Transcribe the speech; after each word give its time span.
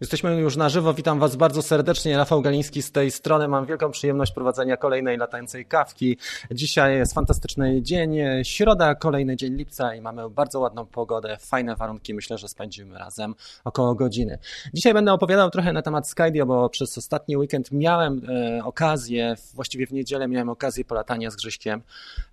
Jesteśmy 0.00 0.40
już 0.40 0.56
na 0.56 0.68
żywo. 0.68 0.94
Witam 0.94 1.18
Was 1.18 1.36
bardzo 1.36 1.62
serdecznie. 1.62 2.16
Rafał 2.16 2.42
Galiński 2.42 2.82
z 2.82 2.92
tej 2.92 3.10
strony. 3.10 3.48
Mam 3.48 3.66
wielką 3.66 3.90
przyjemność 3.90 4.32
prowadzenia 4.32 4.76
kolejnej 4.76 5.16
latającej 5.16 5.66
kawki. 5.66 6.16
Dzisiaj 6.50 6.96
jest 6.96 7.14
fantastyczny 7.14 7.82
dzień, 7.82 8.16
środa, 8.42 8.94
kolejny 8.94 9.36
dzień 9.36 9.54
lipca 9.54 9.94
i 9.94 10.00
mamy 10.00 10.30
bardzo 10.30 10.60
ładną 10.60 10.86
pogodę, 10.86 11.36
fajne 11.40 11.76
warunki. 11.76 12.14
Myślę, 12.14 12.38
że 12.38 12.48
spędzimy 12.48 12.98
razem 12.98 13.34
około 13.64 13.94
godziny. 13.94 14.38
Dzisiaj 14.74 14.94
będę 14.94 15.12
opowiadał 15.12 15.50
trochę 15.50 15.72
na 15.72 15.82
temat 15.82 16.08
Skydio, 16.08 16.46
bo 16.46 16.68
przez 16.68 16.98
ostatni 16.98 17.36
weekend 17.36 17.72
miałem 17.72 18.20
e, 18.28 18.64
okazję, 18.64 19.34
właściwie 19.54 19.86
w 19.86 19.92
niedzielę 19.92 20.28
miałem 20.28 20.48
okazję 20.48 20.84
polatania 20.84 21.30
z 21.30 21.36
Grzyśkiem. 21.36 21.82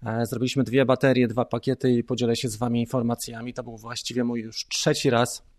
E, 0.05 0.25
zrobiliśmy 0.25 0.63
dwie 0.63 0.85
baterie, 0.85 1.27
dwa 1.27 1.45
pakiety 1.45 1.91
i 1.91 2.03
podzielę 2.03 2.35
się 2.35 2.49
z 2.49 2.55
Wami 2.55 2.79
informacjami. 2.79 3.53
To 3.53 3.63
był 3.63 3.77
właściwie 3.77 4.23
mój 4.23 4.41
już 4.41 4.67
trzeci 4.67 5.09
raz 5.09 5.54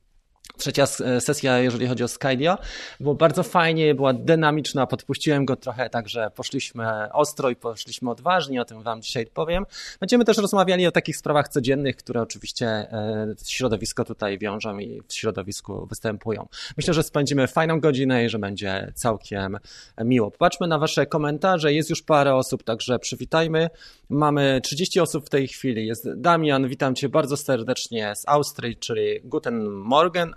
Trzecia 0.56 0.86
sesja, 1.20 1.58
jeżeli 1.58 1.86
chodzi 1.86 2.04
o 2.04 2.08
Skydio, 2.08 2.58
było 3.00 3.14
bardzo 3.14 3.42
fajnie, 3.42 3.94
była 3.94 4.12
dynamiczna, 4.12 4.86
podpuściłem 4.86 5.44
go 5.44 5.56
trochę, 5.56 5.90
także 5.90 6.30
poszliśmy 6.34 7.12
ostro 7.12 7.50
i 7.50 7.56
poszliśmy 7.56 8.10
odważnie, 8.10 8.62
o 8.62 8.64
tym 8.64 8.82
Wam 8.82 9.02
dzisiaj 9.02 9.26
powiem. 9.26 9.66
Będziemy 10.00 10.24
też 10.24 10.38
rozmawiali 10.38 10.86
o 10.86 10.92
takich 10.92 11.16
sprawach 11.16 11.48
codziennych, 11.48 11.96
które 11.96 12.22
oczywiście 12.22 12.66
e, 12.66 13.34
środowisko 13.46 14.04
tutaj 14.04 14.38
wiążą 14.38 14.78
i 14.78 15.02
w 15.08 15.14
środowisku 15.14 15.86
występują. 15.86 16.48
Myślę, 16.76 16.94
że 16.94 17.02
spędzimy 17.02 17.46
fajną 17.46 17.80
godzinę 17.80 18.24
i 18.24 18.28
że 18.28 18.38
będzie 18.38 18.92
całkiem 18.94 19.58
miło. 20.04 20.30
Popatrzmy 20.30 20.66
na 20.66 20.78
Wasze 20.78 21.06
komentarze, 21.06 21.72
jest 21.72 21.90
już 21.90 22.02
parę 22.02 22.34
osób, 22.34 22.62
także 22.62 22.98
przywitajmy. 22.98 23.70
Mamy 24.08 24.60
30 24.64 25.00
osób 25.00 25.26
w 25.26 25.28
tej 25.28 25.48
chwili. 25.48 25.86
Jest 25.86 26.08
Damian, 26.16 26.68
witam 26.68 26.94
Cię 26.94 27.08
bardzo 27.08 27.36
serdecznie 27.36 28.16
z 28.16 28.28
Austrii, 28.28 28.76
czyli 28.76 29.20
Guten 29.24 29.64
Morgen, 29.68 30.34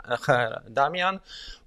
Damian. 0.70 1.20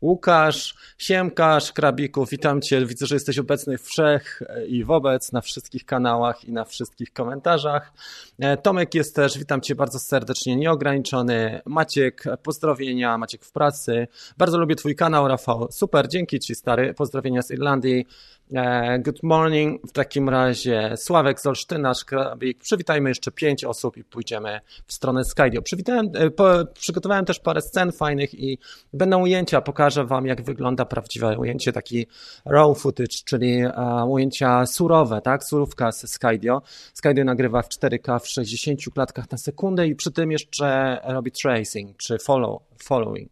Łukasz, 0.02 0.74
Siemkasz, 0.98 1.72
Krabików, 1.72 2.30
witam 2.30 2.60
Cię. 2.60 2.86
Widzę, 2.86 3.06
że 3.06 3.14
jesteś 3.14 3.38
obecny 3.38 3.78
wszech 3.78 4.42
i 4.68 4.84
wobec 4.84 5.32
na 5.32 5.40
wszystkich 5.40 5.86
kanałach 5.86 6.44
i 6.44 6.52
na 6.52 6.64
wszystkich 6.64 7.12
komentarzach. 7.12 7.92
E, 8.38 8.56
Tomek 8.56 8.94
jest 8.94 9.16
też, 9.16 9.38
witam 9.38 9.60
Cię 9.60 9.74
bardzo 9.74 9.98
serdecznie, 9.98 10.56
nieograniczony. 10.56 11.60
Maciek, 11.66 12.24
pozdrowienia, 12.42 13.18
Maciek 13.18 13.44
w 13.44 13.52
pracy. 13.52 14.08
Bardzo 14.38 14.58
lubię 14.58 14.76
Twój 14.76 14.96
kanał, 14.96 15.28
Rafał. 15.28 15.68
Super, 15.70 16.08
dzięki 16.08 16.40
Ci, 16.40 16.54
stary. 16.54 16.94
Pozdrowienia 16.94 17.42
z 17.42 17.50
Irlandii. 17.50 18.06
E, 18.50 18.98
good 18.98 19.22
morning. 19.22 19.86
W 19.88 19.92
takim 19.92 20.28
razie 20.28 20.94
Sławek 20.96 21.40
z 21.40 21.46
Olsztyna, 21.46 21.94
Szkrabik. 21.94 22.58
Przywitajmy 22.58 23.08
jeszcze 23.08 23.30
pięć 23.30 23.64
osób 23.64 23.96
i 23.96 24.04
pójdziemy 24.04 24.60
w 24.86 24.92
stronę 24.92 25.24
Skydio. 25.24 25.62
Przywitałem, 25.62 26.10
e, 26.14 26.30
po, 26.30 26.50
przygotowałem 26.74 27.24
też 27.24 27.40
parę 27.40 27.60
scen 27.60 27.92
fajnych 27.92 28.34
i 28.34 28.58
będą 28.92 29.22
ujęcia. 29.22 29.60
Pokażę 29.60 30.04
Wam, 30.04 30.26
jak 30.26 30.42
wygląda 30.42 30.84
prawdziwe 30.84 31.38
ujęcie, 31.38 31.72
taki 31.72 32.06
raw 32.44 32.78
footage, 32.78 33.16
czyli 33.24 33.66
uh, 33.66 34.10
ujęcia 34.10 34.66
surowe, 34.66 35.20
tak? 35.20 35.44
Surówka 35.44 35.92
z 35.92 36.10
Skydio. 36.10 36.62
Skydio 36.94 37.24
nagrywa 37.24 37.62
w 37.62 37.68
4K 37.68 38.20
w 38.20 38.28
60 38.28 38.80
klatkach 38.94 39.30
na 39.30 39.38
sekundę 39.38 39.86
i 39.86 39.94
przy 39.94 40.12
tym 40.12 40.32
jeszcze 40.32 41.00
robi 41.04 41.32
tracing, 41.32 41.96
czy 41.96 42.18
follow, 42.18 42.62
following. 42.82 43.30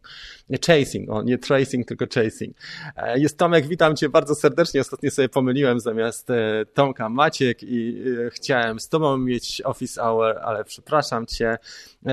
Chasing, 0.67 1.09
o, 1.09 1.21
nie 1.23 1.37
tracing, 1.37 1.87
tylko 1.87 2.05
chasing. 2.15 2.57
E, 2.95 3.19
jest 3.19 3.37
Tomek, 3.37 3.67
witam 3.67 3.95
Cię 3.95 4.09
bardzo 4.09 4.35
serdecznie. 4.35 4.81
Ostatnio 4.81 5.11
sobie 5.11 5.29
pomyliłem 5.29 5.79
zamiast 5.79 6.29
e, 6.29 6.65
Tomka 6.73 7.09
Maciek 7.09 7.63
i 7.63 8.03
e, 8.27 8.29
chciałem 8.29 8.79
z 8.79 8.89
Tobą 8.89 9.17
mieć 9.17 9.61
office 9.65 10.01
hour, 10.01 10.39
ale 10.43 10.63
przepraszam 10.63 11.25
Cię. 11.25 11.57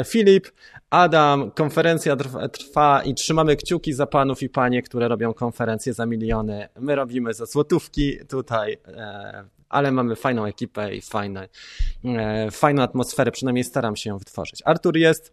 Filip, 0.05 0.49
Adam, 0.91 1.51
konferencja 1.51 2.17
trwa 2.53 3.03
i 3.03 3.15
trzymamy 3.15 3.57
kciuki 3.57 3.93
za 3.93 4.07
panów 4.07 4.43
i 4.43 4.49
panie, 4.49 4.83
które 4.83 5.09
robią 5.09 5.35
konferencje 5.35 5.95
za 5.95 6.07
miliony. 6.07 6.69
My 6.81 6.95
robimy 6.95 7.35
za 7.35 7.47
złotówki 7.47 8.19
tutaj 8.29 8.79
ale 9.69 9.93
mamy 9.93 10.17
fajną 10.17 10.45
ekipę 10.45 10.95
i 10.95 11.01
fajne, 11.01 11.49
fajną 12.51 12.83
atmosferę, 12.83 13.31
przynajmniej 13.31 13.65
staram 13.65 13.97
się 13.97 14.11
ją 14.11 14.19
wytworzyć. 14.19 14.63
Artur 14.65 14.97
jest, 14.97 15.33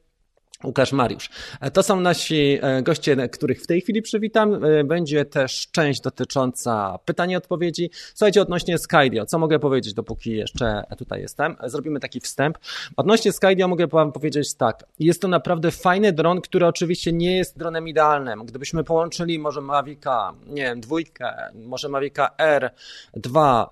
Łukasz 0.63 0.91
Mariusz. 0.91 1.29
E, 1.61 1.71
to 1.71 1.83
są 1.83 1.99
nasi 1.99 2.59
e, 2.61 2.81
goście, 2.81 3.29
których 3.29 3.61
w 3.61 3.67
tej 3.67 3.81
chwili 3.81 4.01
przywitam. 4.01 4.65
E, 4.65 4.83
będzie 4.83 5.25
też 5.25 5.67
część 5.71 6.01
dotycząca 6.01 6.99
pytań 7.05 7.31
i 7.31 7.35
odpowiedzi. 7.35 7.89
Słuchajcie, 8.13 8.41
odnośnie 8.41 8.77
Skydio, 8.77 9.25
co 9.25 9.39
mogę 9.39 9.59
powiedzieć, 9.59 9.93
dopóki 9.93 10.31
jeszcze 10.31 10.83
tutaj 10.97 11.21
jestem? 11.21 11.55
Zrobimy 11.65 11.99
taki 11.99 12.19
wstęp. 12.19 12.57
Odnośnie 12.97 13.31
Skydio 13.31 13.67
mogę 13.67 13.87
wam 13.87 14.11
powiedzieć 14.11 14.53
tak. 14.53 14.83
Jest 14.99 15.21
to 15.21 15.27
naprawdę 15.27 15.71
fajny 15.71 16.11
dron, 16.11 16.41
który 16.41 16.65
oczywiście 16.65 17.13
nie 17.13 17.37
jest 17.37 17.57
dronem 17.57 17.87
idealnym. 17.87 18.45
Gdybyśmy 18.45 18.83
połączyli 18.83 19.39
może 19.39 19.61
Mavica, 19.61 20.33
nie 20.47 20.63
wiem, 20.63 20.81
dwójkę, 20.81 21.33
może 21.53 21.89
Mavica 21.89 22.29
R2, 22.37 23.65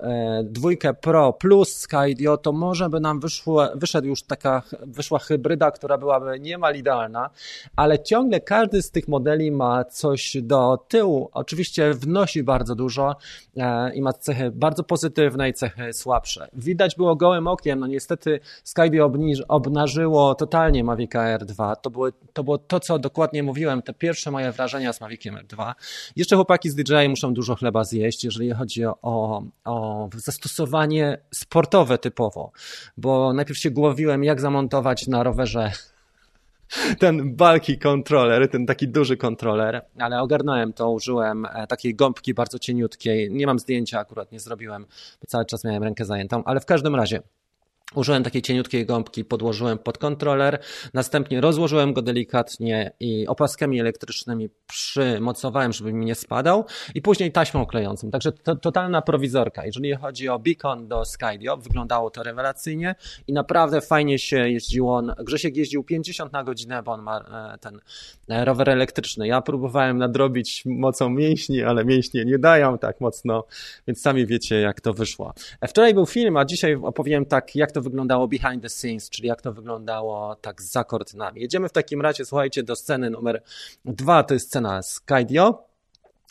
dwójkę 0.43 0.93
Pro 0.93 1.33
plus 1.33 1.75
Skydio, 1.75 2.37
to 2.37 2.51
może 2.51 2.89
by 2.89 2.99
nam 2.99 3.19
wyszło, 3.19 3.69
wyszedł 3.75 4.07
już 4.07 4.23
taka, 4.23 4.63
wyszła 4.81 5.19
hybryda, 5.19 5.71
która 5.71 5.97
byłaby 5.97 6.39
niemal 6.39 6.72
idealna, 6.73 7.29
ale 7.75 8.03
ciągle 8.03 8.39
każdy 8.41 8.81
z 8.81 8.91
tych 8.91 9.07
modeli 9.07 9.51
ma 9.51 9.85
coś 9.85 10.37
do 10.41 10.85
tyłu. 10.87 11.29
Oczywiście 11.33 11.93
wnosi 11.93 12.43
bardzo 12.43 12.75
dużo 12.75 13.15
e, 13.57 13.93
i 13.95 14.01
ma 14.01 14.13
cechy 14.13 14.51
bardzo 14.51 14.83
pozytywne 14.83 15.49
i 15.49 15.53
cechy 15.53 15.93
słabsze. 15.93 16.47
Widać 16.53 16.95
było 16.95 17.15
gołym 17.15 17.47
okiem, 17.47 17.79
no 17.79 17.87
niestety 17.87 18.39
Skydio 18.63 19.11
obnażyło 19.47 20.35
totalnie 20.35 20.83
Mavic 20.83 21.15
Air 21.15 21.45
2. 21.45 21.75
To 21.75 21.89
było, 21.89 22.07
to 22.33 22.43
było 22.43 22.57
to, 22.57 22.79
co 22.79 22.99
dokładnie 22.99 23.43
mówiłem, 23.43 23.81
te 23.81 23.93
pierwsze 23.93 24.31
moje 24.31 24.51
wrażenia 24.51 24.93
z 24.93 25.01
Maviciem 25.01 25.35
Air 25.35 25.45
2. 25.45 25.75
Jeszcze 26.15 26.35
chłopaki 26.35 26.69
z 26.69 26.75
DJI 26.75 27.09
muszą 27.09 27.33
dużo 27.33 27.55
chleba 27.55 27.83
zjeść, 27.83 28.23
jeżeli 28.23 28.51
chodzi 28.51 28.85
o, 28.85 29.43
o 29.65 30.09
zastosowanie 30.15 31.17
sportowe 31.31 31.97
typowo, 31.97 32.51
bo 32.97 33.33
najpierw 33.33 33.59
się 33.59 33.71
głowiłem, 33.71 34.23
jak 34.23 34.41
zamontować 34.41 35.07
na 35.07 35.23
rowerze 35.23 35.71
ten 36.99 37.35
bulky 37.35 37.77
kontroler, 37.77 38.49
ten 38.49 38.65
taki 38.65 38.87
duży 38.87 39.17
kontroler, 39.17 39.85
ale 39.99 40.21
ogarnąłem 40.21 40.73
to, 40.73 40.91
użyłem 40.91 41.45
e, 41.45 41.67
takiej 41.67 41.95
gąbki 41.95 42.33
bardzo 42.33 42.59
cieniutkiej. 42.59 43.31
Nie 43.31 43.45
mam 43.45 43.59
zdjęcia 43.59 43.99
akurat, 43.99 44.31
nie 44.31 44.39
zrobiłem, 44.39 44.85
bo 45.21 45.27
cały 45.27 45.45
czas 45.45 45.63
miałem 45.63 45.83
rękę 45.83 46.05
zajętą, 46.05 46.43
ale 46.43 46.59
w 46.59 46.65
każdym 46.65 46.95
razie 46.95 47.21
Użyłem 47.95 48.23
takiej 48.23 48.41
cieniutkiej 48.41 48.85
gąbki, 48.85 49.25
podłożyłem 49.25 49.77
pod 49.77 49.97
kontroler, 49.97 50.59
następnie 50.93 51.41
rozłożyłem 51.41 51.93
go 51.93 52.01
delikatnie 52.01 52.91
i 52.99 53.27
opaskami 53.27 53.79
elektrycznymi 53.79 54.49
przymocowałem, 54.67 55.73
żeby 55.73 55.93
mi 55.93 56.05
nie 56.05 56.15
spadał 56.15 56.65
i 56.95 57.01
później 57.01 57.31
taśmą 57.31 57.65
klejącą. 57.65 58.11
Także 58.11 58.31
to, 58.31 58.55
totalna 58.55 59.01
prowizorka. 59.01 59.65
Jeżeli 59.65 59.95
chodzi 59.95 60.29
o 60.29 60.39
beacon 60.39 60.87
do 60.87 61.05
Skydio, 61.05 61.57
wyglądało 61.57 62.09
to 62.09 62.23
rewelacyjnie 62.23 62.95
i 63.27 63.33
naprawdę 63.33 63.81
fajnie 63.81 64.19
się 64.19 64.49
jeździło. 64.49 65.01
Grzesiek 65.19 65.57
jeździł 65.57 65.83
50 65.83 66.33
na 66.33 66.43
godzinę, 66.43 66.83
bo 66.83 66.91
on 66.91 67.01
ma 67.01 67.17
e, 67.53 67.57
ten 67.57 67.79
e, 68.29 68.45
rower 68.45 68.69
elektryczny. 68.69 69.27
Ja 69.27 69.41
próbowałem 69.41 69.97
nadrobić 69.97 70.63
mocą 70.65 71.09
mięśni, 71.09 71.63
ale 71.63 71.85
mięśnie 71.85 72.25
nie 72.25 72.39
dają 72.39 72.77
tak 72.77 73.01
mocno, 73.01 73.43
więc 73.87 74.01
sami 74.01 74.25
wiecie 74.25 74.61
jak 74.61 74.81
to 74.81 74.93
wyszło. 74.93 75.33
E, 75.61 75.67
wczoraj 75.67 75.93
był 75.93 76.05
film, 76.05 76.37
a 76.37 76.45
dzisiaj 76.45 76.75
opowiem 76.75 77.25
tak, 77.25 77.55
jak 77.55 77.71
to 77.71 77.81
wyglądało 77.83 78.27
behind 78.27 78.61
the 78.61 78.69
scenes, 78.69 79.09
czyli 79.09 79.27
jak 79.27 79.41
to 79.41 79.53
wyglądało 79.53 80.35
tak 80.35 80.61
za 80.61 80.83
kortynami. 80.83 81.41
Jedziemy 81.41 81.69
w 81.69 81.71
takim 81.71 82.01
razie, 82.01 82.25
słuchajcie, 82.25 82.63
do 82.63 82.75
sceny 82.75 83.09
numer 83.09 83.43
dwa, 83.85 84.23
to 84.23 84.33
jest 84.33 84.47
scena 84.47 84.81
Skydio. 84.81 85.73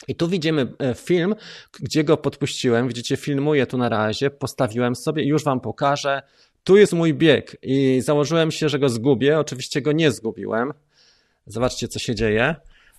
I 0.07 0.15
tu 0.15 0.27
widzimy 0.27 0.73
e, 0.79 0.93
film, 0.93 1.35
gdzie 1.79 2.03
go 2.03 2.17
podpuściłem. 2.17 2.87
Widzicie, 2.87 3.17
filmuję 3.17 3.67
tu 3.67 3.77
na 3.77 3.89
razie, 3.89 4.29
postawiłem 4.29 4.95
sobie 4.95 5.23
już 5.23 5.43
wam 5.43 5.59
pokażę. 5.59 6.21
Tu 6.63 6.77
jest 6.77 6.93
mój 6.93 7.13
bieg 7.13 7.57
i 7.61 8.01
założyłem 8.01 8.51
się, 8.51 8.69
że 8.69 8.79
go 8.79 8.89
zgubię. 8.89 9.39
Oczywiście 9.39 9.81
go 9.81 9.91
nie 9.91 10.11
zgubiłem. 10.11 10.73
Zobaczcie, 11.45 11.87
co 11.87 11.99
się 11.99 12.15
dzieje. 12.15 12.55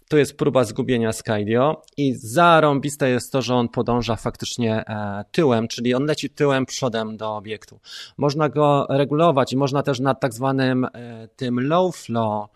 To 0.09 0.17
jest 0.17 0.37
próba 0.37 0.65
zgubienia 0.65 1.13
Skydio 1.13 1.83
i 1.97 2.15
zarąbiste 2.15 3.11
jest 3.11 3.33
to, 3.33 3.43
że 3.43 3.55
on 3.55 3.69
podąża 3.69 4.17
faktycznie 4.17 4.85
e, 4.87 5.25
tyłem, 5.33 5.69
czyli 5.69 5.95
on 5.95 6.05
leci 6.05 6.31
tyłem, 6.31 6.67
przodem 6.67 7.17
do 7.17 7.37
obiektu. 7.37 7.81
Można 8.17 8.49
go 8.49 8.87
regulować 8.91 9.53
i 9.53 9.57
można 9.57 9.83
też 9.83 10.01
na 10.01 10.15
tak 10.15 10.35
zwanym 10.35 10.85
e, 10.85 11.29
tym 11.37 11.61
low 11.61 11.97
flow, 11.97 12.49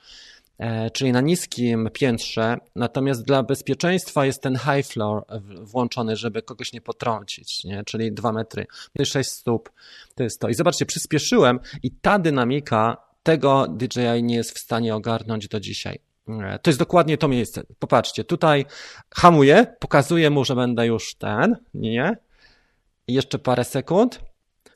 e, 0.59 0.91
czyli 0.91 1.13
na 1.13 1.21
niskim 1.21 1.89
piętrze, 1.93 2.57
natomiast 2.77 3.25
dla 3.25 3.43
bezpieczeństwa 3.43 4.27
jest 4.27 4.43
ten 4.43 4.59
high 4.59 4.87
floor 4.87 5.25
włączony, 5.61 6.17
żeby 6.17 6.43
kogoś 6.43 6.73
nie 6.73 6.81
potrącić, 6.81 7.65
nie? 7.65 7.85
czyli 7.85 8.13
2 8.13 8.33
metry, 8.33 8.67
6 9.05 9.31
stóp, 9.31 9.71
to 10.15 10.23
jest 10.23 10.41
to. 10.41 10.49
I 10.49 10.55
zobaczcie, 10.55 10.87
przyspieszyłem 10.87 11.61
i 11.83 11.91
ta 11.91 12.19
dynamika 12.19 12.97
tego 13.23 13.67
DJI 13.69 14.23
nie 14.23 14.35
jest 14.35 14.59
w 14.59 14.59
stanie 14.59 14.95
ogarnąć 14.95 15.49
do 15.49 15.61
dzisiaj. 15.61 16.08
To 16.63 16.71
jest 16.71 16.79
dokładnie 16.79 17.19
to 17.19 17.29
miejsce. 17.29 17.63
Popatrzcie, 17.79 18.25
tutaj 18.25 18.67
hamuję, 19.15 19.67
pokazuję 19.79 20.31
mu, 20.31 20.45
że 20.45 20.55
będę 20.55 20.87
już 20.87 21.15
ten, 21.15 21.57
nie? 21.75 22.17
Jeszcze 23.09 23.39
parę 23.39 23.65
sekund. 23.65 24.21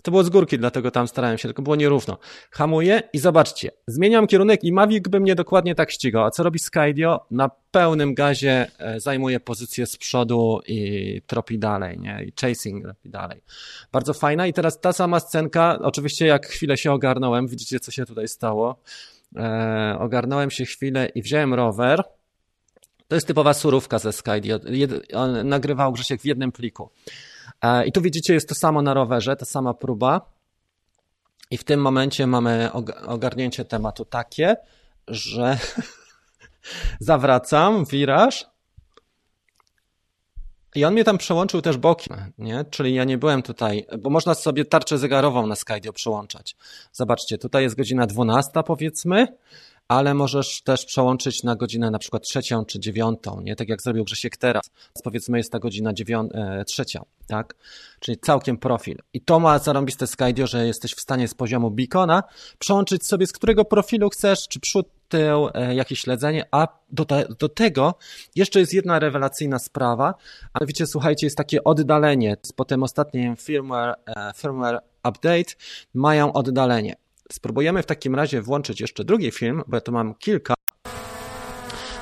To 0.03 0.11
było 0.11 0.25
z 0.25 0.31
górki, 0.31 0.59
dlatego 0.59 0.91
tam 0.91 1.09
starałem 1.09 1.39
się, 1.39 1.49
tylko 1.49 1.63
było 1.63 1.77
nierówno. 1.77 2.19
Hamuję 2.51 3.03
i 3.13 3.19
zobaczcie, 3.19 3.71
zmieniam 3.87 4.27
kierunek 4.27 4.65
i 4.65 4.73
Mavic 4.73 5.09
by 5.09 5.21
mnie 5.21 5.35
dokładnie 5.35 5.75
tak 5.75 5.91
ścigał. 5.91 6.25
A 6.25 6.31
co 6.31 6.43
robi 6.43 6.59
Skydio? 6.59 7.27
Na 7.31 7.51
pełnym 7.71 8.15
gazie 8.15 8.67
e, 8.79 9.01
zajmuje 9.01 9.41
pozycję 9.41 9.87
z 9.87 9.97
przodu 9.97 10.61
i 10.67 11.23
tropi 11.27 11.59
dalej, 11.59 11.99
nie? 11.99 12.25
I 12.25 12.33
chasing 12.41 12.85
robi 12.85 13.11
dalej. 13.11 13.43
Bardzo 13.93 14.15
fajna 14.15 14.47
i 14.47 14.53
teraz 14.53 14.81
ta 14.81 14.93
sama 14.93 15.21
scenka, 15.21 15.79
oczywiście 15.83 16.27
jak 16.27 16.47
chwilę 16.47 16.77
się 16.77 16.93
ogarnąłem, 16.93 17.49
widzicie 17.49 17.81
co 17.81 17.91
się 17.91 18.07
tutaj 18.07 18.29
stało. 18.29 18.83
E, 19.37 19.97
ogarnąłem 19.99 20.51
się 20.51 20.65
chwilę 20.65 21.07
i 21.07 21.23
wziąłem 21.23 21.55
rower. 21.55 22.03
To 23.09 23.15
jest 23.15 23.27
typowa 23.27 23.55
surówka 23.55 23.99
ze 23.99 24.13
Skydio. 24.13 24.61
On 25.15 25.49
nagrywał 25.49 25.93
Grzesiek 25.93 26.21
w 26.21 26.25
jednym 26.25 26.53
pliku. 26.53 26.91
E, 27.63 27.87
I 27.87 27.93
tu 27.93 28.01
widzicie, 28.01 28.35
jest 28.35 28.49
to 28.49 28.55
samo 28.55 28.83
na 28.83 28.95
rowerze, 28.95 29.37
ta 29.37 29.45
sama 29.45 29.75
próba. 29.75 30.21
I 31.51 31.59
w 31.59 31.65
tym 31.65 31.81
momencie 31.81 32.27
mamy 32.27 32.71
ogarnięcie 33.07 33.65
tematu 33.65 34.05
takie, 34.05 34.57
że 35.09 35.59
zawracam, 37.01 37.85
wiraż. 37.85 38.52
I 40.75 40.85
on 40.85 40.93
mnie 40.93 41.05
tam 41.05 41.19
przełączył 41.19 41.63
też 41.63 41.77
bokiem, 41.77 42.17
nie? 42.39 42.65
Czyli 42.71 42.95
ja 42.95 43.05
nie 43.05 43.19
byłem 43.19 43.43
tutaj, 43.43 43.87
bo 43.99 44.11
można 44.11 44.35
sobie 44.35 44.65
tarczę 44.65 44.99
zegarową 44.99 45.47
na 45.47 45.57
Skydio 45.57 45.93
przełączać. 45.93 46.57
Zobaczcie, 46.93 47.39
tutaj 47.39 47.63
jest 47.63 47.77
godzina 47.77 48.07
12 48.07 48.51
powiedzmy, 48.67 49.29
ale 49.89 50.15
możesz 50.15 50.63
też 50.63 50.85
przełączyć 50.85 51.43
na 51.43 51.57
godzinę 51.57 51.91
na 51.91 51.99
przykład 51.99 52.23
trzecią 52.23 52.65
czy 52.65 52.81
dziewiątą, 52.81 53.41
nie? 53.41 53.57
Tak 53.57 53.69
jak 53.69 53.83
zrobił 53.83 54.05
Grzesiek 54.05 54.37
teraz. 54.37 54.71
Powiedzmy 55.05 55.39
jest 55.39 55.53
ta 55.53 55.59
godzina 55.59 55.93
dziewią- 55.93 56.29
e, 56.35 56.65
trzecia, 56.65 57.03
tak? 57.27 57.55
Czyli 58.01 58.19
całkiem 58.19 58.59
profil. 58.59 58.99
I 59.13 59.21
to 59.21 59.41
ma 59.41 59.59
zarąbiste 59.59 60.07
Skydio, 60.07 60.47
że 60.47 60.67
jesteś 60.67 60.95
w 60.95 61.01
stanie 61.01 61.29
z 61.29 61.35
poziomu 61.35 61.71
beacona 61.71 62.23
przełączyć 62.59 63.07
sobie 63.07 63.27
z 63.27 63.33
którego 63.33 63.65
profilu 63.65 64.11
chcesz, 64.11 64.49
czy 64.49 64.61
przód, 64.61 64.87
tył, 65.09 65.49
e, 65.55 65.75
jakieś 65.75 66.01
śledzenie, 66.01 66.45
a 66.51 66.69
do, 66.91 67.05
te, 67.05 67.27
do 67.39 67.49
tego 67.49 67.95
jeszcze 68.37 68.61
jest 68.61 68.75
jedna 68.75 68.99
rewelacyjna 68.99 69.59
sprawa, 69.59 70.15
a 70.53 70.65
wiecie, 70.65 70.87
słuchajcie, 70.87 71.27
jest 71.27 71.37
takie 71.37 71.65
oddalenie. 71.65 72.37
Po 72.57 72.65
tym 72.65 72.83
ostatnim 72.83 73.37
firmware, 73.37 73.95
e, 74.07 74.33
firmware 74.37 74.81
update 75.09 75.55
mają 75.95 76.33
oddalenie. 76.33 77.02
Spróbujemy 77.33 77.83
w 77.83 77.87
takim 77.87 78.15
razie 78.15 78.43
włączyć 78.43 78.81
jeszcze 78.81 79.05
drugi 79.05 79.31
film, 79.31 79.63
bo 79.67 79.77
ja 79.77 79.81
tu 79.81 79.93
mam 79.93 80.15
kilka. 80.15 80.55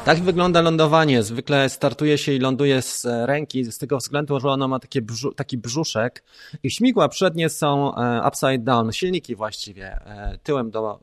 Tak 0.04 0.18
wygląda 0.18 0.62
lądowanie. 0.62 1.22
Zwykle 1.22 1.68
startuje 1.68 2.18
się 2.18 2.32
i 2.32 2.38
ląduje 2.38 2.82
z 2.82 3.04
e, 3.04 3.26
ręki, 3.26 3.64
z 3.64 3.78
tego 3.78 3.96
względu, 3.96 4.40
że 4.40 4.48
ono 4.48 4.68
ma 4.68 4.78
takie 4.78 5.02
brzu 5.02 5.32
taki 5.32 5.58
brzuszek 5.58 6.24
i 6.62 6.70
śmigła 6.70 7.08
przednie 7.08 7.48
są 7.48 7.94
e, 7.94 8.28
upside 8.28 8.58
down, 8.58 8.92
silniki 8.92 9.36
właściwie, 9.36 9.86
e, 9.86 10.38
tyłem 10.42 10.70
do, 10.70 11.00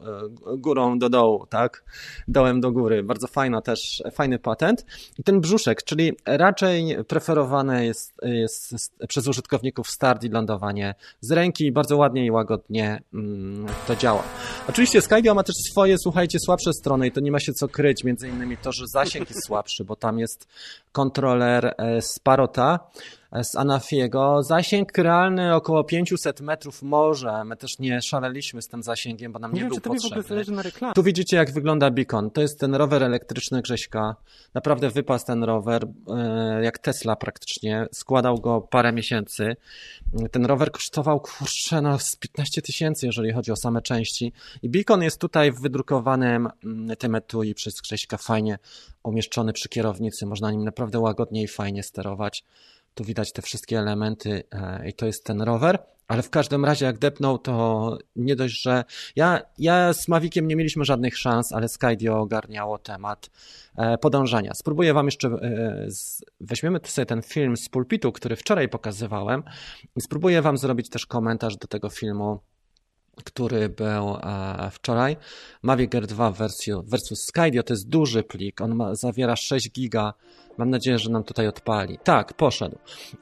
górą 0.57 0.99
do 0.99 1.09
dołu, 1.09 1.45
tak? 1.49 1.83
Dołem 2.27 2.61
do 2.61 2.71
góry. 2.71 3.03
Bardzo 3.03 3.27
fajna 3.27 3.61
też, 3.61 4.03
fajny 4.11 4.39
patent. 4.39 4.85
I 5.19 5.23
ten 5.23 5.41
brzuszek, 5.41 5.83
czyli 5.83 6.13
raczej 6.25 6.97
preferowane 7.07 7.85
jest, 7.85 8.13
jest 8.23 8.75
przez 9.07 9.27
użytkowników 9.27 9.89
start 9.89 10.23
i 10.23 10.29
lądowanie 10.29 10.95
z 11.21 11.31
ręki. 11.31 11.71
Bardzo 11.71 11.97
ładnie 11.97 12.25
i 12.25 12.31
łagodnie 12.31 13.01
mm, 13.13 13.65
to 13.87 13.95
działa. 13.95 14.23
Oczywiście 14.69 15.01
Skydio 15.01 15.35
ma 15.35 15.43
też 15.43 15.55
swoje, 15.71 15.95
słuchajcie, 15.97 16.39
słabsze 16.39 16.73
strony 16.73 17.07
i 17.07 17.11
to 17.11 17.19
nie 17.19 17.31
ma 17.31 17.39
się 17.39 17.53
co 17.53 17.67
kryć. 17.67 18.03
Między 18.03 18.29
innymi 18.29 18.57
to, 18.57 18.71
że 18.71 18.86
zasięg 18.87 19.29
jest 19.29 19.45
słabszy, 19.45 19.83
bo 19.83 19.95
tam 19.95 20.19
jest 20.19 20.47
kontroler 20.91 21.75
z 22.01 22.19
Parota, 22.19 22.79
e, 22.95 22.99
z 23.43 23.55
Anafiego. 23.55 24.43
Zasięg 24.43 24.97
realny 24.97 25.55
około 25.55 25.83
500 25.83 26.41
metrów 26.41 26.83
może. 26.83 27.43
My 27.45 27.57
też 27.57 27.79
nie 27.79 28.01
szaleliśmy 28.01 28.61
z 28.61 28.67
tym 28.67 28.83
zasięgiem, 28.83 29.31
bo 29.31 29.39
nam 29.39 29.53
nie, 29.53 29.61
nie 29.61 29.67
był 29.67 29.79
potrzebny. 29.79 30.45
Tu 30.95 31.03
widzicie, 31.03 31.37
jak 31.37 31.51
wygląda 31.51 31.91
beacon. 31.91 32.31
To 32.31 32.41
jest 32.41 32.59
ten 32.59 32.75
rower 32.75 33.03
elektryczny 33.03 33.61
Grześka. 33.61 34.15
Naprawdę 34.53 34.89
wypas 34.89 35.25
ten 35.25 35.43
rower, 35.43 35.87
e, 36.07 36.63
jak 36.63 36.79
Tesla 36.79 37.15
praktycznie. 37.15 37.87
Składał 37.91 38.35
go 38.35 38.61
parę 38.61 38.93
miesięcy. 38.93 39.55
Ten 40.31 40.45
rower 40.45 40.71
kosztował, 40.71 41.19
kurczę, 41.19 41.81
no 41.81 41.99
z 41.99 42.15
15 42.15 42.61
tysięcy, 42.61 43.05
jeżeli 43.05 43.33
chodzi 43.33 43.51
o 43.51 43.55
same 43.55 43.81
części. 43.81 44.33
I 44.61 44.69
beacon 44.69 45.03
jest 45.03 45.21
tutaj 45.21 45.51
w 45.51 45.61
wydrukowanym 45.61 46.47
mm, 46.63 46.97
tym 46.97 47.15
etui 47.15 47.53
przez 47.53 47.81
Grześka 47.81 48.17
fajnie 48.17 48.59
umieszczony 49.03 49.53
przy 49.53 49.69
kierownicy. 49.69 50.25
Można 50.25 50.51
nim 50.51 50.63
naprawdę 50.63 50.99
łagodnie 50.99 51.43
i 51.43 51.47
fajnie 51.47 51.83
sterować. 51.83 52.43
Tu 52.97 53.03
widać 53.03 53.31
te 53.31 53.41
wszystkie 53.41 53.79
elementy 53.79 54.43
e, 54.51 54.89
i 54.89 54.93
to 54.93 55.05
jest 55.05 55.23
ten 55.23 55.41
rower, 55.41 55.79
ale 56.07 56.21
w 56.21 56.29
każdym 56.29 56.65
razie 56.65 56.85
jak 56.85 56.99
depnął, 56.99 57.37
to 57.37 57.97
nie 58.15 58.35
dość, 58.35 58.61
że 58.61 58.83
ja, 59.15 59.41
ja 59.57 59.93
z 59.93 60.07
Maviciem 60.07 60.47
nie 60.47 60.55
mieliśmy 60.55 60.85
żadnych 60.85 61.17
szans, 61.17 61.51
ale 61.51 61.69
Skydio 61.69 62.19
ogarniało 62.19 62.77
temat 62.77 63.29
e, 63.75 63.97
podążania. 63.97 64.51
Spróbuję 64.55 64.93
wam 64.93 65.05
jeszcze, 65.05 65.27
e, 65.27 65.87
weźmiemy 66.39 66.79
sobie 66.83 67.05
ten 67.05 67.21
film 67.21 67.57
z 67.57 67.69
pulpitu, 67.69 68.11
który 68.11 68.35
wczoraj 68.35 68.69
pokazywałem 68.69 69.43
spróbuję 69.99 70.41
wam 70.41 70.57
zrobić 70.57 70.89
też 70.89 71.05
komentarz 71.05 71.57
do 71.57 71.67
tego 71.67 71.89
filmu 71.89 72.39
który 73.23 73.69
był 73.69 74.17
wczoraj. 74.71 75.17
Mavic 75.61 75.95
Air 75.95 76.07
2 76.07 76.31
versus 76.83 77.25
Skydio 77.25 77.63
to 77.63 77.73
jest 77.73 77.89
duży 77.89 78.23
plik, 78.23 78.61
on 78.61 78.75
ma, 78.75 78.95
zawiera 78.95 79.35
6 79.35 79.71
giga 79.71 80.13
Mam 80.57 80.69
nadzieję, 80.69 80.97
że 80.97 81.09
nam 81.09 81.23
tutaj 81.23 81.47
odpali. 81.47 81.99
Tak, 82.03 82.33
poszedł. 82.33 82.77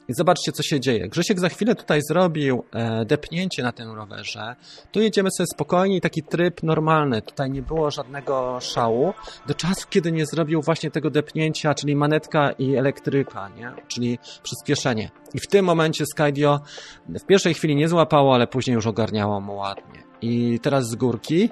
I 0.08 0.14
zobaczcie, 0.14 0.52
co 0.52 0.62
się 0.62 0.80
dzieje. 0.80 1.08
Grzesiek 1.08 1.40
za 1.40 1.48
chwilę 1.48 1.74
tutaj 1.74 2.00
zrobił 2.10 2.64
e, 2.72 3.04
depnięcie 3.04 3.62
na 3.62 3.72
tym 3.72 3.90
rowerze. 3.92 4.56
Tu 4.92 5.00
jedziemy 5.00 5.28
sobie 5.30 5.46
spokojnie, 5.54 6.00
taki 6.00 6.22
tryb 6.22 6.62
normalny. 6.62 7.22
Tutaj 7.22 7.50
nie 7.50 7.62
było 7.62 7.90
żadnego 7.90 8.60
szału. 8.60 9.14
Do 9.46 9.54
czasu, 9.54 9.86
kiedy 9.90 10.12
nie 10.12 10.26
zrobił 10.26 10.62
właśnie 10.62 10.90
tego 10.90 11.10
depnięcia, 11.10 11.74
czyli 11.74 11.96
manetka 11.96 12.50
i 12.50 12.76
elektryka, 12.76 13.48
nie? 13.48 13.72
czyli 13.88 14.18
przyspieszenie. 14.42 15.10
I 15.34 15.40
w 15.40 15.46
tym 15.46 15.64
momencie 15.64 16.04
Skydio 16.06 16.60
w 17.08 17.26
pierwszej 17.26 17.54
chwili 17.54 17.76
nie 17.76 17.88
złapało, 17.88 18.34
ale 18.34 18.46
później 18.46 18.74
już 18.74 18.86
ogarniało 18.86 19.40
mu 19.40 19.56
ładnie. 19.56 20.05
I 20.22 20.60
teraz 20.62 20.84
z 20.88 20.94
górki 20.94 21.50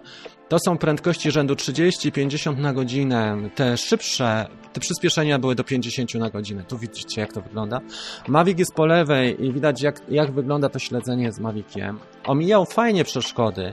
to 0.48 0.58
są 0.58 0.78
prędkości 0.78 1.30
rzędu 1.30 1.54
30-50 1.54 2.58
na 2.58 2.72
godzinę. 2.72 3.36
Te 3.54 3.76
szybsze, 3.76 4.46
te 4.72 4.80
przyspieszenia 4.80 5.38
były 5.38 5.54
do 5.54 5.64
50 5.64 6.14
na 6.14 6.30
godzinę. 6.30 6.64
Tu 6.64 6.78
widzicie, 6.78 7.20
jak 7.20 7.32
to 7.32 7.40
wygląda. 7.40 7.80
Mavic 8.28 8.58
jest 8.58 8.74
po 8.74 8.86
lewej 8.86 9.44
i 9.44 9.52
widać, 9.52 9.82
jak, 9.82 10.02
jak 10.08 10.32
wygląda 10.32 10.68
to 10.68 10.78
śledzenie 10.78 11.32
z 11.32 11.40
Maviciem. 11.40 11.98
Omijał 12.24 12.64
fajnie 12.64 13.04
przeszkody 13.04 13.72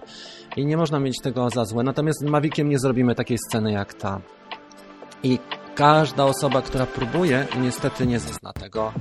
i 0.58 0.66
nie 0.66 0.78
można 0.78 1.00
mieć 1.00 1.22
tego 1.24 1.50
za 1.50 1.66
złe. 1.66 1.84
Natomiast 1.84 2.20
z 2.20 2.24
Maviciem 2.24 2.70
nie 2.70 2.80
zrobimy 2.80 3.16
takiej 3.16 3.38
sceny 3.38 3.72
jak 3.72 3.94
ta. 3.94 4.22
I 5.24 5.40
każda 5.76 6.26
osoba, 6.26 6.62
która 6.62 6.86
próbuje, 6.86 7.48
niestety 7.62 8.08
nie 8.08 8.20
zna 8.20 8.54
tego 8.54 8.94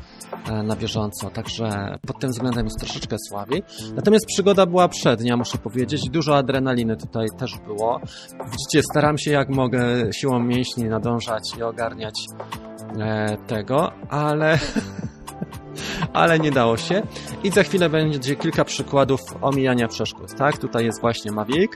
e, 0.51 0.63
na 0.63 0.77
bieżąco, 0.77 1.31
także 1.31 1.99
pod 2.07 2.19
tym 2.19 2.31
względem 2.31 2.65
jest 2.65 2.79
troszeczkę 2.79 3.17
słabiej. 3.29 3.63
Natomiast 3.95 4.27
przygoda 4.27 4.67
była 4.67 4.89
przednia, 4.89 5.37
muszę 5.37 5.59
powiedzieć, 5.59 6.11
dużo 6.11 6.37
adrenaliny 6.37 6.97
tutaj 6.97 7.27
też 7.39 7.59
było. 7.67 8.01
Widzicie, 8.45 8.83
staram 8.91 9.19
się 9.19 9.31
jak 9.31 9.49
mogę 9.49 10.13
siłą 10.13 10.41
mięśni 10.41 10.85
nadążać 10.85 11.43
i 11.59 11.63
ogarniać 11.63 12.15
e, 12.99 13.37
tego, 13.47 13.93
ale 14.11 14.59
ale 16.13 16.39
nie 16.39 16.51
dało 16.51 16.77
się. 16.77 17.03
I 17.45 17.51
za 17.51 17.63
chwilę 17.63 17.89
będzie 17.89 18.37
kilka 18.37 18.65
przykładów 18.65 19.21
omijania 19.41 19.89
przeszkód. 19.89 20.35
Tak, 20.35 20.59
tutaj 20.59 20.85
jest 20.85 21.01
właśnie 21.01 21.33
Mavic, 21.33 21.73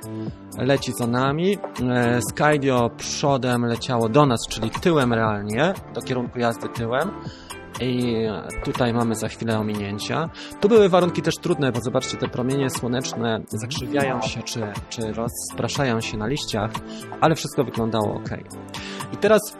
leci 0.58 0.92
za 0.92 1.06
nami. 1.06 1.58
E, 1.90 2.20
Skydio 2.30 2.90
przodem 2.96 3.64
leciało 3.64 4.08
do 4.08 4.26
nas, 4.26 4.40
czyli 4.48 4.70
tyłem 4.70 5.12
realnie, 5.12 5.74
do 5.94 6.02
kierunku 6.02 6.38
jazdy 6.38 6.68
tyłem. 6.68 7.10
I 7.80 8.14
tutaj 8.64 8.92
mamy 8.92 9.14
za 9.14 9.28
chwilę 9.28 9.58
ominięcia. 9.58 10.30
Tu 10.60 10.68
były 10.68 10.88
warunki 10.88 11.22
też 11.22 11.34
trudne, 11.36 11.72
bo 11.72 11.80
zobaczcie, 11.80 12.16
te 12.16 12.28
promienie 12.28 12.70
słoneczne 12.70 13.40
zakrzywiają 13.48 14.22
się 14.22 14.42
czy, 14.42 14.60
czy 14.88 15.12
rozpraszają 15.12 16.00
się 16.00 16.16
na 16.16 16.26
liściach, 16.26 16.70
ale 17.20 17.34
wszystko 17.34 17.64
wyglądało 17.64 18.14
ok. 18.14 18.30
I 19.12 19.16
teraz 19.16 19.56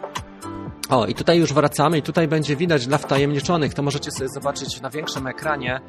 o, 0.89 1.05
i 1.05 1.13
tutaj 1.13 1.39
już 1.39 1.53
wracamy 1.53 1.97
i 1.97 2.01
tutaj 2.01 2.27
będzie 2.27 2.55
widać 2.55 2.87
dla 2.87 2.97
wtajemniczonych, 2.97 3.73
to 3.73 3.83
możecie 3.83 4.11
sobie 4.11 4.29
zobaczyć 4.29 4.81
na 4.81 4.89
większym 4.89 5.27
ekranie 5.27 5.79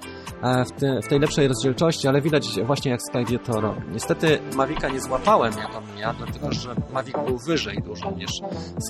e, 0.43 0.65
w, 0.65 0.73
te, 0.73 1.01
w 1.03 1.09
tej 1.09 1.21
lepszej 1.21 1.49
rozdzielczości, 1.49 2.09
ale 2.09 2.21
widać 2.21 2.61
właśnie 2.65 2.91
jak 2.91 3.01
Skydio 3.03 3.39
to 3.39 3.61
robi. 3.61 3.81
Niestety 3.93 4.39
Mavica 4.57 4.89
nie 4.89 5.01
złapałem 5.01 5.53
jak 5.59 5.77
on 5.77 5.85
ja, 5.99 6.15
dlatego 6.15 6.53
że 6.53 6.75
Mavic 6.93 7.15
był 7.27 7.39
wyżej 7.39 7.83
dużo 7.83 8.11
niż 8.11 8.31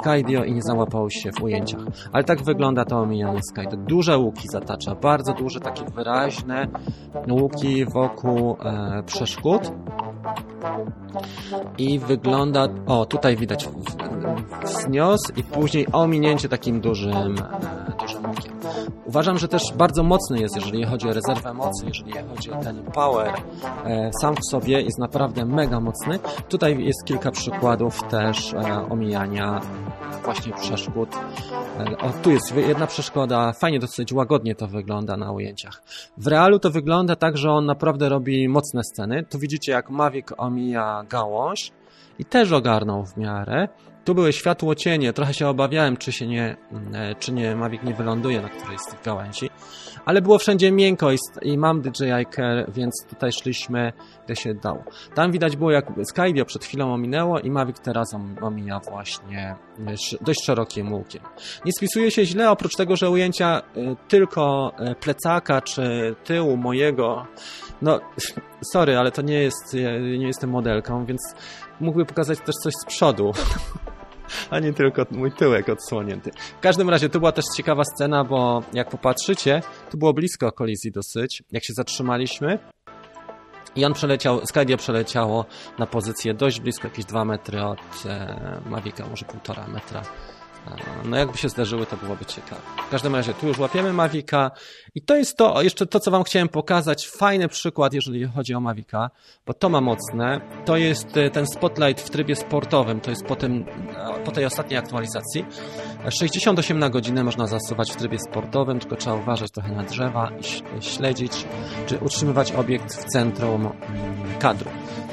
Skydio 0.01 0.45
i 0.45 0.53
nie 0.53 0.63
załapał 0.63 1.11
się 1.11 1.33
w 1.33 1.43
ujęciach. 1.43 1.81
Ale 2.13 2.25
tak 2.25 2.43
wygląda 2.43 2.85
to 2.85 2.99
omijanie 2.99 3.41
Skydio. 3.51 3.77
Duże 3.77 4.19
łuki 4.19 4.49
zatacza, 4.49 4.95
bardzo 4.95 5.33
duże, 5.33 5.61
takie 5.61 5.85
wyraźne 5.95 6.67
łuki 7.31 7.85
wokół 7.85 8.57
e, 8.61 9.03
przeszkód. 9.07 9.73
I 11.79 11.99
wygląda, 11.99 12.69
o 12.87 13.07
tutaj 13.07 13.37
widać 13.37 13.69
wznios 14.65 15.21
i 15.37 15.43
później 15.45 15.87
ominięcie 15.93 16.49
takim 16.49 16.81
dużym, 16.81 17.39
e. 17.39 18.06
Uważam, 19.05 19.39
że 19.39 19.49
też 19.49 19.63
bardzo 19.77 20.03
mocny 20.03 20.41
jest, 20.41 20.57
jeżeli 20.57 20.85
chodzi 20.85 21.09
o 21.09 21.13
rezerwę 21.13 21.55
mocy, 21.55 21.87
jeżeli 21.87 22.13
chodzi 22.29 22.51
o 22.51 22.57
ten 22.57 22.83
power. 22.83 23.33
E, 23.85 24.11
sam 24.21 24.35
w 24.35 24.51
sobie 24.51 24.83
jest 24.83 24.99
naprawdę 24.99 25.45
mega 25.45 25.81
mocny. 25.81 26.19
Tutaj 26.49 26.85
jest 26.85 27.05
kilka 27.05 27.31
przykładów 27.31 28.03
też 28.03 28.55
e, 28.55 28.89
omijania 28.91 29.61
właśnie 30.25 30.53
przeszkód. 30.53 31.09
E, 31.79 31.99
o, 31.99 32.11
tu 32.23 32.31
jest 32.31 32.57
jedna 32.57 32.87
przeszkoda, 32.87 33.53
fajnie 33.53 33.79
dosyć 33.79 34.13
łagodnie 34.13 34.55
to 34.55 34.67
wygląda 34.67 35.17
na 35.17 35.33
ujęciach. 35.33 35.83
W 36.17 36.27
realu 36.27 36.59
to 36.59 36.71
wygląda 36.71 37.17
tak, 37.17 37.37
że 37.37 37.51
on 37.51 37.67
naprawdę 37.67 38.09
robi 38.09 38.49
mocne 38.49 38.85
sceny. 38.85 39.25
Tu 39.25 39.39
widzicie 39.39 39.73
jak 39.73 39.91
Mavic 39.91 40.27
omija 40.37 41.05
gałąź 41.09 41.73
i 42.19 42.25
też 42.25 42.53
ogarnął 42.53 43.05
w 43.05 43.17
miarę. 43.17 43.69
Tu 44.07 44.15
były 44.15 44.33
światło 44.33 44.75
cienie, 44.75 45.13
trochę 45.13 45.35
się 45.35 45.49
obawiałem, 45.49 45.97
czy 45.97 46.13
się 46.13 46.27
nie, 46.27 46.57
e, 46.93 47.15
czy 47.15 47.33
nie 47.33 47.57
Mavic 47.57 47.83
nie 47.83 47.95
wyląduje 47.95 48.41
na 48.41 48.49
którejś 48.49 48.81
z 48.81 48.87
tych 48.87 49.03
gałęzi, 49.03 49.51
ale 50.05 50.23
było 50.23 50.39
wszędzie 50.39 50.73
miękko 50.73 51.13
i, 51.13 51.17
i 51.43 51.59
mam 51.59 51.83
DJI 51.83 52.27
Care, 52.35 52.73
więc 52.73 53.07
tutaj 53.09 53.33
szliśmy, 53.33 53.93
gdzie 54.25 54.37
się 54.37 54.55
dało. 54.55 54.85
Tam 55.15 55.33
widać 55.33 55.57
było, 55.57 55.71
jak 55.71 55.87
Skydio 56.05 56.45
przed 56.45 56.65
chwilą 56.65 56.95
ominęło 56.95 57.41
i 57.41 57.51
Mavic 57.51 57.81
teraz 57.81 58.15
omija 58.41 58.81
właśnie 58.91 59.57
e, 59.87 59.95
dość 60.21 60.45
szerokim 60.45 60.93
łukiem. 60.93 61.23
Nie 61.65 61.73
spisuje 61.73 62.11
się 62.11 62.25
źle, 62.25 62.51
oprócz 62.51 62.77
tego, 62.77 62.97
że 62.97 63.11
ujęcia 63.11 63.59
e, 63.61 63.97
tylko 64.09 64.73
plecaka 65.01 65.63
czy 65.63 66.15
tyłu 66.25 66.57
mojego, 66.57 67.27
no 67.83 68.01
sorry, 68.73 68.99
ale 68.99 69.13
to 69.13 69.23
nie 69.23 69.43
jest, 69.43 69.75
nie 70.19 70.27
jestem 70.27 70.51
modelką, 70.51 71.07
więc 71.07 71.35
mógłby 71.81 72.05
pokazać 72.05 72.39
też 72.39 72.55
coś 72.55 72.75
z 72.75 72.85
przodu. 72.85 73.33
a 74.51 74.59
nie 74.59 74.73
tylko 74.73 75.07
mój 75.11 75.33
tyłek 75.33 75.69
odsłonięty. 75.69 76.31
W 76.59 76.61
każdym 76.61 76.91
razie 76.91 77.09
to 77.09 77.19
była 77.19 77.33
też 77.33 77.45
ciekawa 77.57 77.83
scena, 77.85 78.25
bo 78.25 78.63
jak 78.73 78.91
popatrzycie, 78.91 79.63
to 79.91 79.99
było 79.99 80.13
blisko 80.13 80.53
kolizji 80.53 80.93
dosyć, 80.93 81.43
jak 81.53 81.65
się 81.65 81.73
zatrzymaliśmy. 81.73 82.59
I 83.77 83.85
on 83.85 83.93
przeleciał, 83.93 84.47
Skydio 84.47 84.77
przeleciało 84.77 85.45
na 85.79 85.87
pozycję 85.87 86.35
dość 86.35 86.61
blisko, 86.61 86.89
jakieś 86.89 87.05
2 87.05 87.25
metry 87.25 87.63
od 87.63 88.07
e, 88.07 88.61
Mavica, 88.67 89.07
może 89.09 89.25
1,5 89.25 89.69
metra 89.69 90.03
no 91.05 91.17
jakby 91.17 91.39
się 91.39 91.49
zdarzyły, 91.49 91.87
to 91.87 91.97
byłoby 91.97 92.25
ciekawe. 92.25 92.63
W 92.87 92.91
każdym 92.91 93.15
razie 93.15 93.35
tu 93.35 93.49
już 93.49 93.59
łapiemy 93.59 93.93
Mavica 93.93 94.51
i 94.95 95.03
to 95.03 95.17
jest 95.17 95.37
to, 95.37 95.63
jeszcze 95.63 95.87
to, 95.87 96.01
co 96.01 96.11
wam 96.11 96.25
chciałem 96.25 96.49
pokazać, 96.49 97.09
fajny 97.09 97.49
przykład, 97.49 97.95
jeżeli 97.95 98.25
chodzi 98.25 98.55
o 98.55 98.61
Mavica, 98.61 99.11
bo 99.47 99.55
to 99.55 99.69
ma 99.69 99.81
mocne. 99.81 100.41
To 100.65 100.77
jest 100.77 101.17
e, 101.17 101.31
ten 101.31 101.47
spotlight 101.47 102.07
w 102.07 102.11
trybie 102.11 102.37
sportowym, 102.37 103.01
to 103.01 103.11
jest 103.11 103.25
po, 103.25 103.37
tym, 103.37 103.65
e, 103.97 104.25
po 104.25 104.33
tej 104.33 104.45
ostatniej 104.45 104.79
aktualizacji. 104.79 105.45
68 106.11 106.79
na 106.79 106.91
godzinę 106.91 107.25
można 107.25 107.47
zasuwać 107.47 107.93
w 107.93 107.97
trybie 107.97 108.19
sportowym, 108.19 108.81
tylko 108.81 108.97
trzeba 108.97 109.17
uważać 109.17 109.51
trochę 109.51 109.73
na 109.73 109.83
drzewa 109.83 110.31
i 110.79 110.83
śledzić, 110.83 111.47
czy 111.87 111.99
utrzymywać 111.99 112.53
obiekt 112.53 112.95
w 112.95 113.05
centrum 113.05 113.67
mm, 113.67 114.39
kadru. 114.39 114.71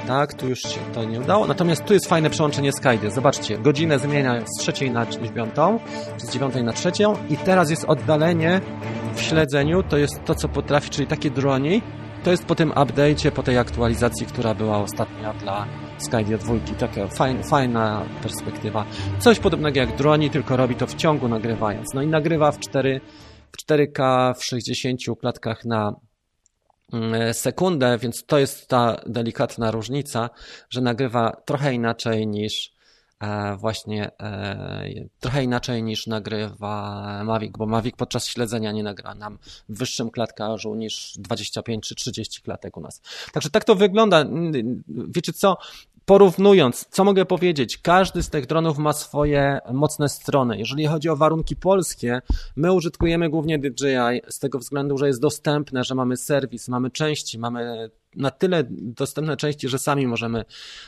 Tak, 0.07 0.33
tu 0.33 0.49
już 0.49 0.59
się 0.59 0.79
to 0.93 1.03
nie 1.03 1.19
udało. 1.19 1.47
Natomiast 1.47 1.85
tu 1.85 1.93
jest 1.93 2.07
fajne 2.07 2.29
przełączenie 2.29 2.71
Skydy. 2.71 3.11
Zobaczcie, 3.11 3.57
godzinę 3.57 3.99
zmienia 3.99 4.41
z 4.45 4.61
trzeciej 4.61 4.91
na 4.91 5.05
dziewiątą, 5.43 5.79
z 6.17 6.31
dziewiątej 6.31 6.63
na 6.63 6.73
trzecią 6.73 7.15
i 7.29 7.37
teraz 7.37 7.69
jest 7.69 7.85
oddalenie 7.85 8.61
w 9.15 9.21
śledzeniu, 9.21 9.83
to 9.83 9.97
jest 9.97 10.25
to, 10.25 10.35
co 10.35 10.49
potrafi, 10.49 10.89
czyli 10.89 11.07
takie 11.07 11.29
droni. 11.29 11.81
To 12.23 12.31
jest 12.31 12.45
po 12.45 12.55
tym 12.55 12.71
update'cie, 12.71 13.31
po 13.31 13.43
tej 13.43 13.57
aktualizacji, 13.57 14.25
która 14.25 14.53
była 14.53 14.77
ostatnia 14.77 15.33
dla 15.33 15.67
Skydio 15.97 16.37
2. 16.37 16.53
Taka 16.79 17.07
fajna, 17.07 17.43
fajna 17.43 18.05
perspektywa. 18.21 18.85
Coś 19.19 19.39
podobnego 19.39 19.79
jak 19.79 19.97
droni, 19.97 20.29
tylko 20.29 20.57
robi 20.57 20.75
to 20.75 20.87
w 20.87 20.95
ciągu 20.95 21.27
nagrywając. 21.27 21.93
No 21.93 22.01
i 22.01 22.07
nagrywa 22.07 22.51
w 22.51 22.59
4, 22.59 23.01
w 23.51 23.65
4K 23.65 24.33
w 24.33 24.43
60 24.43 24.99
klatkach 25.19 25.65
na 25.65 25.93
Mm, 26.93 27.33
sekundę, 27.33 27.97
więc 27.97 28.25
to 28.25 28.39
jest 28.39 28.67
ta 28.67 28.97
delikatna 29.05 29.71
różnica, 29.71 30.29
że 30.69 30.81
nagrywa 30.81 31.41
trochę 31.45 31.73
inaczej 31.73 32.27
niż 32.27 32.73
właśnie 33.57 34.11
e, 34.21 35.07
trochę 35.19 35.43
inaczej 35.43 35.83
niż 35.83 36.07
nagrywa 36.07 37.23
Mavic, 37.23 37.57
bo 37.57 37.65
Mavic 37.65 37.95
podczas 37.95 38.27
śledzenia 38.27 38.71
nie 38.71 38.83
nagra 38.83 39.15
nam 39.15 39.37
w 39.69 39.77
wyższym 39.77 40.11
klatkarzu 40.11 40.75
niż 40.75 41.13
25 41.17 41.87
czy 41.87 41.95
30 41.95 42.41
klatek 42.41 42.77
u 42.77 42.81
nas. 42.81 43.01
Także 43.33 43.49
tak 43.49 43.63
to 43.63 43.75
wygląda. 43.75 44.25
Wiecie 44.87 45.33
co? 45.33 45.57
Porównując, 46.05 46.87
co 46.89 47.03
mogę 47.03 47.25
powiedzieć? 47.25 47.77
Każdy 47.77 48.23
z 48.23 48.29
tych 48.29 48.45
dronów 48.45 48.77
ma 48.77 48.93
swoje 48.93 49.59
mocne 49.73 50.09
strony. 50.09 50.57
Jeżeli 50.57 50.85
chodzi 50.85 51.09
o 51.09 51.15
warunki 51.15 51.55
polskie, 51.55 52.21
my 52.55 52.73
użytkujemy 52.73 53.29
głównie 53.29 53.59
DJI 53.59 54.21
z 54.29 54.39
tego 54.39 54.59
względu, 54.59 54.97
że 54.97 55.07
jest 55.07 55.21
dostępne, 55.21 55.83
że 55.83 55.95
mamy 55.95 56.17
serwis, 56.17 56.67
mamy 56.67 56.91
części, 56.91 57.39
mamy 57.39 57.89
na 58.15 58.31
tyle 58.31 58.63
dostępne 58.69 59.37
części, 59.37 59.69
że 59.69 59.79
sami 59.79 60.07
możemy 60.07 60.45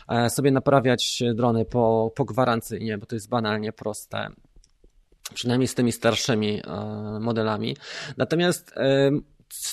e, 0.10 0.29
sobie 0.29 0.51
naprawiać 0.51 1.24
drony 1.36 1.65
po, 1.65 2.12
po 2.15 2.25
gwarancyjnie, 2.25 2.98
bo 2.98 3.05
to 3.05 3.15
jest 3.15 3.29
banalnie 3.29 3.72
proste 3.72 4.27
przynajmniej 5.34 5.67
z 5.67 5.75
tymi 5.75 5.91
starszymi 5.91 6.62
e, 6.67 7.20
modelami. 7.20 7.77
Natomiast 8.17 8.74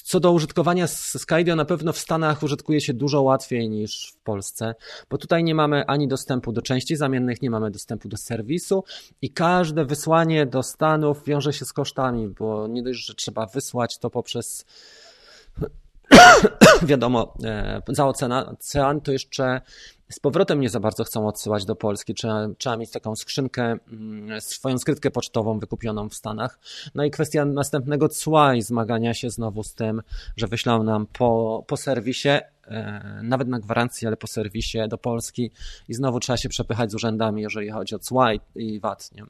co 0.05 0.21
do 0.21 0.33
użytkowania 0.33 0.87
Skydio, 0.87 1.57
na 1.57 1.65
pewno 1.65 1.93
w 1.93 1.99
Stanach 1.99 2.43
użytkuje 2.43 2.81
się 2.81 2.95
dużo 2.95 3.23
łatwiej 3.23 3.69
niż 3.69 4.13
w 4.13 4.23
Polsce, 4.23 4.75
bo 5.11 5.19
tutaj 5.19 5.45
nie 5.45 5.55
mamy 5.55 5.87
ani 5.87 6.09
dostępu 6.09 6.53
do 6.53 6.63
części 6.63 6.97
zamiennych, 6.97 7.43
nie 7.43 7.51
mamy 7.51 7.71
dostępu 7.71 8.09
do 8.09 8.17
serwisu 8.17 8.85
i 9.23 9.31
każde 9.31 9.85
wysłanie 9.85 10.47
do 10.47 10.63
Stanów 10.63 11.25
wiąże 11.25 11.53
się 11.53 11.65
z 11.65 11.73
kosztami, 11.73 12.29
bo 12.29 12.67
nie 12.67 12.83
dość, 12.83 13.07
że 13.07 13.15
trzeba 13.15 13.47
wysłać 13.47 13.99
to 13.99 14.11
poprzez 14.11 14.65
wiadomo, 16.83 17.35
e, 17.45 17.83
za 17.89 18.07
ocean, 18.07 19.01
to 19.01 19.13
jeszcze 19.13 19.61
z 20.13 20.21
powrotem 20.21 20.61
nie 20.61 20.69
za 20.69 20.81
bardzo 20.81 21.05
chcą 21.05 21.29
odsyłać 21.29 21.65
do 21.65 21.77
Polski. 21.77 22.15
Trzeba, 22.15 22.49
trzeba 22.59 22.77
mieć 22.77 22.91
taką 22.91 23.17
skrzynkę, 23.17 23.77
mm, 23.93 24.41
swoją 24.41 24.79
skrytkę 24.79 25.11
pocztową 25.11 25.59
wykupioną 25.59 26.09
w 26.09 26.15
Stanach. 26.15 26.59
No 26.95 27.05
i 27.05 27.11
kwestia 27.11 27.45
następnego 27.45 28.09
cła 28.09 28.55
i 28.55 28.63
zmagania 28.63 29.15
się 29.15 29.31
znowu 29.31 29.63
z 29.63 29.75
tym, 29.75 30.03
że 30.37 30.47
wyślą 30.47 30.83
nam 30.83 31.07
po, 31.07 31.65
po 31.67 31.77
serwisie, 31.77 32.29
e, 32.29 33.21
nawet 33.23 33.49
na 33.49 33.59
gwarancji, 33.59 34.07
ale 34.07 34.17
po 34.17 34.27
serwisie 34.27 34.79
do 34.89 34.99
Polski 34.99 35.51
i 35.89 35.95
znowu 35.95 36.21
trzeba 36.21 36.37
się 36.37 36.49
przepychać 36.49 36.91
z 36.91 36.95
urzędami, 36.95 37.43
jeżeli 37.43 37.71
chodzi 37.71 37.95
o 37.95 37.99
cła 37.99 38.35
i, 38.35 38.41
i 38.55 38.81
VAT. 38.81 39.11
Nie? 39.13 39.25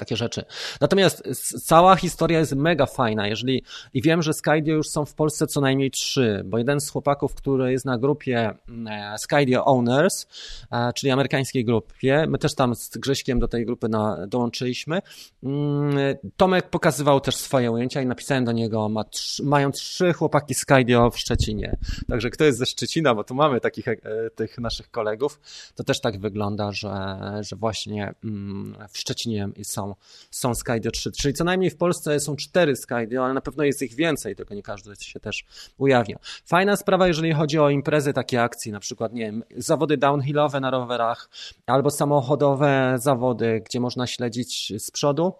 Takie 0.00 0.16
rzeczy. 0.16 0.44
Natomiast 0.80 1.22
cała 1.64 1.96
historia 1.96 2.38
jest 2.38 2.54
mega 2.54 2.86
fajna, 2.86 3.28
jeżeli 3.28 3.64
i 3.94 4.02
wiem, 4.02 4.22
że 4.22 4.32
Skydio 4.32 4.74
już 4.74 4.88
są 4.88 5.04
w 5.04 5.14
Polsce 5.14 5.46
co 5.46 5.60
najmniej 5.60 5.90
trzy, 5.90 6.42
bo 6.44 6.58
jeden 6.58 6.80
z 6.80 6.90
chłopaków, 6.90 7.34
który 7.34 7.72
jest 7.72 7.84
na 7.84 7.98
grupie 7.98 8.54
mm, 8.68 9.14
e, 9.14 9.18
Skydio 9.18 9.64
Owners, 9.64 10.26
e, 10.72 10.92
czyli 10.92 11.12
amerykańskiej 11.12 11.64
grupie, 11.64 12.24
my 12.28 12.38
też 12.38 12.54
tam 12.54 12.74
z 12.74 12.98
Grześkiem 12.98 13.38
do 13.38 13.48
tej 13.48 13.66
grupy 13.66 13.88
na, 13.88 14.26
dołączyliśmy. 14.26 15.02
Mm, 15.42 15.96
Tomek 16.36 16.70
pokazywał 16.70 17.20
też 17.20 17.36
swoje 17.36 17.70
ujęcia 17.70 18.02
i 18.02 18.06
napisałem 18.06 18.44
do 18.44 18.52
niego, 18.52 18.88
ma 18.88 19.04
mają 19.42 19.72
trzy 19.72 20.12
chłopaki 20.12 20.54
Skydio 20.54 21.10
w 21.10 21.18
Szczecinie. 21.18 21.76
Także 22.08 22.30
kto 22.30 22.44
jest 22.44 22.58
ze 22.58 22.66
Szczecina, 22.66 23.14
bo 23.14 23.24
tu 23.24 23.34
mamy 23.34 23.60
takich 23.60 23.88
e, 23.88 23.98
tych 24.34 24.58
naszych 24.58 24.90
kolegów, 24.90 25.40
to 25.74 25.84
też 25.84 26.00
tak 26.00 26.20
wygląda, 26.20 26.72
że, 26.72 27.18
że 27.40 27.56
właśnie 27.56 28.14
mm, 28.24 28.76
w 28.88 28.98
Szczecinie 28.98 29.48
są 29.62 29.89
są, 30.30 30.54
Skydio 30.54 30.90
3. 30.90 31.12
Czyli 31.12 31.34
co 31.34 31.44
najmniej 31.44 31.70
w 31.70 31.76
Polsce 31.76 32.20
są 32.20 32.36
cztery 32.36 32.76
Skydio, 32.76 33.24
ale 33.24 33.34
na 33.34 33.40
pewno 33.40 33.64
jest 33.64 33.82
ich 33.82 33.94
więcej, 33.94 34.36
tylko 34.36 34.54
nie 34.54 34.62
każdy 34.62 34.96
się 34.96 35.20
też 35.20 35.44
ujawnia. 35.78 36.18
Fajna 36.46 36.76
sprawa, 36.76 37.08
jeżeli 37.08 37.32
chodzi 37.32 37.58
o 37.58 37.70
imprezy 37.70 38.12
takie 38.12 38.42
akcji, 38.42 38.72
na 38.72 38.80
przykład, 38.80 39.12
nie 39.12 39.24
wiem, 39.24 39.42
zawody 39.56 39.96
downhillowe 39.96 40.60
na 40.60 40.70
rowerach, 40.70 41.30
albo 41.66 41.90
samochodowe 41.90 42.94
zawody, 42.98 43.62
gdzie 43.66 43.80
można 43.80 44.06
śledzić 44.06 44.72
z 44.78 44.90
przodu, 44.90 45.34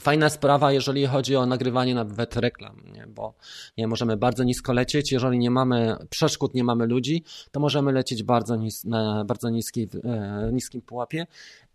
Fajna 0.00 0.30
sprawa, 0.30 0.72
jeżeli 0.72 1.06
chodzi 1.06 1.36
o 1.36 1.46
nagrywanie 1.46 1.94
nawet 1.94 2.36
reklam, 2.36 2.82
nie? 2.92 3.06
bo 3.06 3.34
nie, 3.78 3.86
możemy 3.86 4.16
bardzo 4.16 4.44
nisko 4.44 4.72
lecieć, 4.72 5.12
jeżeli 5.12 5.38
nie 5.38 5.50
mamy 5.50 5.96
przeszkód, 6.10 6.54
nie 6.54 6.64
mamy 6.64 6.86
ludzi, 6.86 7.24
to 7.50 7.60
możemy 7.60 7.92
lecieć 7.92 8.22
bardzo 8.22 8.56
nis 8.56 8.84
na 8.84 9.24
bardzo 9.24 9.50
niskiej, 9.50 9.88
e, 10.04 10.50
niskim 10.52 10.82
pułapie 10.82 11.26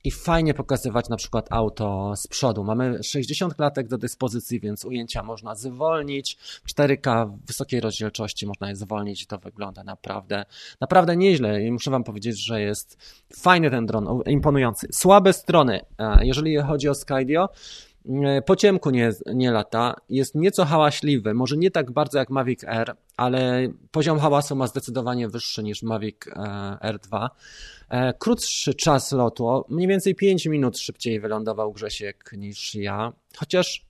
i 0.08 0.12
fajnie 0.12 0.54
pokazywać 0.54 1.10
na 1.10 1.18
przykład 1.18 1.48
auto 1.50 2.14
z 2.16 2.28
przodu. 2.28 2.64
Mamy 2.64 3.04
60 3.04 3.56
klatek 3.56 3.88
do 3.88 3.98
dyspozycji, 3.98 4.60
więc 4.60 4.86
ujęcia 4.86 5.24
można 5.24 5.56
zwolnić. 5.56 6.38
4K 6.76 7.30
w 7.30 7.48
wysokiej 7.48 7.80
rozdzielczości 7.80 8.48
można 8.48 8.70
je 8.70 8.76
zwolnić 8.76 9.24
i 9.24 9.28
to 9.28 9.38
wygląda 9.38 9.84
naprawdę, 9.84 10.46
naprawdę 10.82 11.18
nieźle. 11.18 11.64
I 11.64 11.72
muszę 11.72 11.92
Wam 11.92 12.04
powiedzieć, 12.04 12.46
że 12.46 12.62
jest 12.62 12.98
fajny 13.34 13.72
ten 13.72 13.86
dron, 13.86 14.22
imponujący. 14.26 14.88
Słabe 14.92 15.34
strony, 15.34 15.82
e, 15.98 16.26
jeżeli 16.26 16.58
chodzi 16.58 16.90
o 16.90 16.96
Skydio, 16.96 17.50
po 18.46 18.56
ciemku 18.56 18.90
nie, 18.90 19.12
nie 19.34 19.52
lata, 19.52 19.96
jest 20.10 20.36
nieco 20.36 20.66
hałaśliwy, 20.66 21.34
może 21.34 21.58
nie 21.58 21.72
tak 21.72 21.92
bardzo 21.92 22.18
jak 22.18 22.30
Mavic 22.30 22.64
Air, 22.64 22.96
ale 23.18 23.68
poziom 23.92 24.20
hałasu 24.20 24.56
ma 24.56 24.68
zdecydowanie 24.68 25.28
wyższy 25.28 25.64
niż 25.64 25.84
Mavic 25.84 26.18
e, 26.28 26.32
R2. 26.84 27.28
E, 27.90 28.14
krótszy 28.14 28.74
czas 28.74 29.12
lotu, 29.12 29.66
mniej 29.70 29.88
więcej 29.88 30.16
5 30.16 30.46
minut 30.46 30.78
szybciej 30.80 31.20
wylądował 31.20 31.74
Grzesiek 31.74 32.32
niż 32.38 32.76
ja, 32.76 33.14
chociaż 33.38 33.87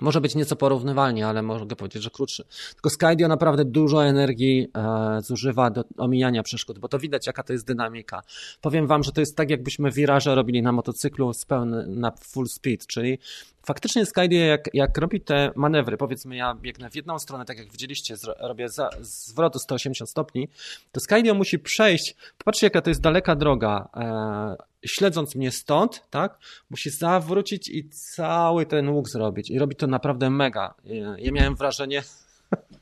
może 0.00 0.20
być 0.20 0.34
nieco 0.34 0.56
porównywalnie, 0.56 1.26
ale 1.26 1.42
mogę 1.42 1.76
powiedzieć, 1.76 2.02
że 2.02 2.10
krótszy. 2.10 2.44
Tylko 2.74 2.90
Skydio 2.90 3.28
naprawdę 3.28 3.64
dużo 3.64 4.04
energii 4.04 4.68
e, 4.74 5.22
zużywa 5.22 5.70
do 5.70 5.84
omijania 5.96 6.42
przeszkód, 6.42 6.78
bo 6.78 6.88
to 6.88 6.98
widać, 6.98 7.26
jaka 7.26 7.42
to 7.42 7.52
jest 7.52 7.66
dynamika. 7.66 8.22
Powiem 8.60 8.86
Wam, 8.86 9.02
że 9.02 9.12
to 9.12 9.20
jest 9.20 9.36
tak, 9.36 9.50
jakbyśmy 9.50 9.90
wiraże 9.90 10.34
robili 10.34 10.62
na 10.62 10.72
motocyklu 10.72 11.32
z 11.32 11.44
pełny, 11.44 11.86
na 11.86 12.12
full 12.20 12.48
speed, 12.48 12.86
czyli 12.86 13.18
faktycznie 13.62 14.06
Skydio, 14.06 14.40
jak, 14.40 14.74
jak 14.74 14.98
robi 14.98 15.20
te 15.20 15.50
manewry, 15.56 15.96
powiedzmy, 15.96 16.36
ja 16.36 16.54
biegnę 16.54 16.90
w 16.90 16.94
jedną 16.94 17.18
stronę, 17.18 17.44
tak 17.44 17.58
jak 17.58 17.72
widzieliście, 17.72 18.14
robię 18.40 18.68
za, 18.68 18.90
zwrotu 19.00 19.58
180 19.58 20.10
stopni, 20.10 20.48
to 20.92 21.00
Skydio 21.00 21.34
musi 21.34 21.58
przejść. 21.58 22.14
Popatrzcie, 22.38 22.66
jaka 22.66 22.82
to 22.82 22.90
jest 22.90 23.00
daleka 23.00 23.36
droga. 23.36 23.88
E, 23.96 24.56
śledząc 24.86 25.34
mnie 25.34 25.50
stąd, 25.50 26.02
tak, 26.10 26.38
musi 26.70 26.90
zawrócić 26.90 27.68
i 27.68 27.88
cały 27.88 28.66
ten 28.66 28.88
łuk 28.88 29.08
zrobić. 29.08 29.50
I 29.50 29.58
robi 29.58 29.76
to 29.76 29.86
naprawdę 29.86 30.30
mega. 30.30 30.74
Ja 31.18 31.32
miałem 31.32 31.54
wrażenie, 31.54 32.02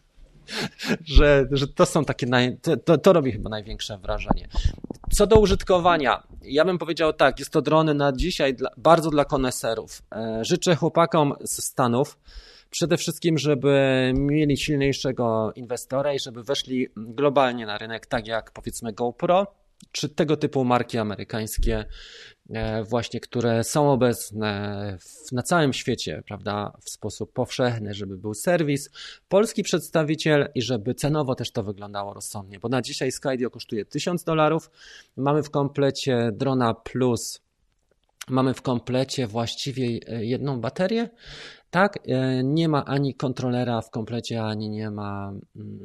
że, 1.17 1.47
że 1.51 1.69
to 1.69 1.87
są 1.87 2.05
takie, 2.05 2.27
naj, 2.27 2.59
to, 2.85 2.99
to 2.99 3.13
robi 3.13 3.33
chyba 3.33 3.51
największe 3.51 3.99
wrażenie. 3.99 4.49
Co 5.11 5.27
do 5.27 5.41
użytkowania, 5.41 6.23
ja 6.43 6.65
bym 6.65 6.79
powiedział 6.79 7.13
tak, 7.13 7.39
jest 7.39 7.51
to 7.51 7.63
drony 7.63 7.95
na 7.95 8.13
dzisiaj 8.13 8.55
dla, 8.55 8.71
bardzo 8.77 9.11
dla 9.11 9.25
koneserów. 9.25 10.03
E, 10.15 10.45
życzę 10.45 10.77
chłopakom 10.77 11.35
z 11.45 11.65
Stanów, 11.65 12.19
przede 12.71 12.97
wszystkim, 12.97 13.39
żeby 13.39 14.13
mieli 14.15 14.57
silniejszego 14.57 15.53
inwestora 15.55 16.15
i 16.15 16.19
żeby 16.19 16.43
weszli 16.43 16.87
globalnie 16.97 17.67
na 17.67 17.79
rynek, 17.79 18.07
tak 18.07 18.27
jak 18.27 18.53
powiedzmy 18.53 18.93
GoPro, 18.93 19.47
czy 19.93 20.09
tego 20.09 20.37
typu 20.37 20.65
marki 20.65 20.99
amerykańskie, 20.99 21.85
właśnie, 22.85 23.21
które 23.21 23.65
są 23.65 23.93
obecne 23.93 24.97
w, 25.01 25.33
na 25.33 25.43
całym 25.43 25.73
świecie, 25.73 26.23
prawda, 26.27 26.73
w 26.81 26.91
sposób 26.91 27.33
powszechny, 27.33 27.95
żeby 27.95 28.19
był 28.19 28.35
serwis, 28.35 28.91
polski 29.29 29.63
przedstawiciel 29.63 30.49
i 30.55 30.63
żeby 30.63 30.95
cenowo 30.95 31.35
też 31.35 31.51
to 31.51 31.63
wyglądało 31.63 32.15
rozsądnie, 32.15 32.59
bo 32.59 32.69
na 32.69 32.83
dzisiaj 32.83 33.13
Skydio 33.13 33.51
kosztuje 33.51 33.85
1000 33.85 34.25
dolarów, 34.25 34.71
mamy 35.17 35.43
w 35.43 35.51
komplecie 35.51 36.31
drona 36.33 36.75
plus 36.75 37.41
Mamy 38.31 38.55
w 38.55 38.63
komplecie 38.63 39.27
właściwie 39.27 39.87
e, 39.87 40.25
jedną 40.25 40.61
baterię 40.61 41.09
tak, 41.71 41.99
e, 42.09 42.45
nie 42.45 42.69
ma 42.69 42.85
ani 42.85 43.15
kontrolera 43.15 43.81
w 43.81 43.91
komplecie, 43.91 44.43
ani 44.43 44.71
nie 44.71 44.91
ma 44.91 45.33
mm, 45.57 45.79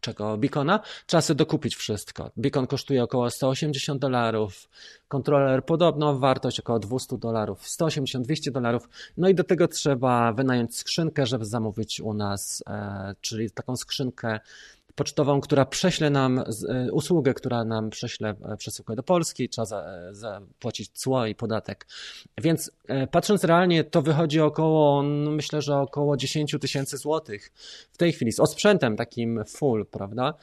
czego, 0.00 0.38
beacona. 0.38 0.80
Trzeba 1.06 1.20
sobie 1.20 1.38
dokupić 1.38 1.76
wszystko. 1.76 2.30
Beacon 2.36 2.66
kosztuje 2.66 3.02
około 3.02 3.30
180 3.30 4.00
dolarów, 4.00 4.68
kontroler 5.08 5.64
podobno 5.64 6.18
wartość 6.18 6.60
około 6.60 6.78
200 6.78 7.18
dolarów, 7.18 7.62
180-200 7.62 8.50
dolarów. 8.50 8.88
No 9.16 9.28
i 9.28 9.34
do 9.34 9.44
tego 9.44 9.68
trzeba 9.68 10.32
wynająć 10.32 10.76
skrzynkę, 10.76 11.26
żeby 11.26 11.44
zamówić 11.44 12.00
u 12.00 12.14
nas, 12.14 12.62
e, 12.66 13.14
czyli 13.20 13.50
taką 13.50 13.76
skrzynkę 13.76 14.40
pocztową, 14.94 15.40
która 15.40 15.66
prześle 15.66 16.10
nam 16.10 16.38
e, 16.38 16.92
usługę, 16.92 17.34
która 17.34 17.64
nam 17.64 17.90
prześle 17.90 18.34
e, 18.44 18.56
przesyłkę 18.56 18.96
do 18.96 19.02
Polski, 19.02 19.48
trzeba 19.48 19.66
e, 19.68 20.14
zapłacić 20.14 20.90
cło 20.90 21.26
i 21.26 21.34
podatek. 21.34 21.86
Więc 22.38 22.70
patrząc 23.10 23.44
realnie, 23.44 23.84
to 23.84 24.02
wychodzi 24.02 24.40
około, 24.40 25.02
no 25.02 25.30
myślę, 25.30 25.62
że 25.62 25.76
około 25.76 26.16
10 26.16 26.56
tysięcy 26.60 26.96
złotych 26.96 27.52
w 27.92 27.96
tej 27.96 28.12
chwili 28.12 28.32
z 28.32 28.40
osprzętem 28.40 28.96
takim 28.96 29.44
full, 29.48 29.86
prawda? 29.86 30.34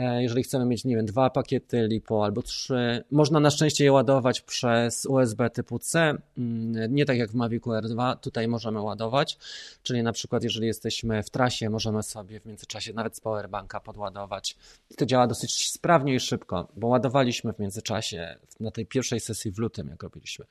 E, 0.00 0.22
jeżeli 0.22 0.42
chcemy 0.42 0.66
mieć, 0.66 0.84
nie 0.84 0.96
wiem, 0.96 1.06
dwa 1.06 1.30
pakiety 1.30 1.86
LiPo 1.86 2.24
albo 2.24 2.42
trzy, 2.42 3.04
można 3.10 3.40
na 3.40 3.50
szczęście 3.50 3.84
je 3.84 3.92
ładować 3.92 4.40
przez 4.40 5.06
USB 5.06 5.50
typu 5.50 5.78
C, 5.78 6.14
mm, 6.38 6.94
nie 6.94 7.04
tak 7.04 7.18
jak 7.18 7.30
w 7.30 7.34
Mavicu 7.34 7.70
R2, 7.70 8.16
tutaj 8.16 8.48
możemy 8.48 8.80
ładować, 8.80 9.38
czyli 9.82 10.02
na 10.02 10.12
przykład 10.12 10.42
jeżeli 10.42 10.66
jesteśmy 10.66 11.22
w 11.22 11.30
trasie, 11.30 11.70
możemy 11.70 12.02
sobie 12.02 12.40
w 12.40 12.46
międzyczasie 12.46 12.92
nawet 12.92 13.16
z 13.16 13.20
powerbanka 13.20 13.80
podładować. 13.80 14.56
I 14.90 14.94
to 14.94 15.06
działa 15.06 15.26
dosyć 15.26 15.70
sprawnie 15.70 16.14
i 16.14 16.20
szybko, 16.20 16.68
bo 16.76 16.86
ładowaliśmy 16.86 17.52
w 17.52 17.58
międzyczasie 17.58 18.36
na 18.60 18.70
tej 18.70 18.86
pierwszej 18.86 19.20
sesji 19.20 19.50
w 19.50 19.58
lutym, 19.58 19.88
jak 19.88 20.02
robiliśmy. 20.02 20.44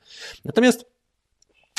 Natomiast 0.44 0.99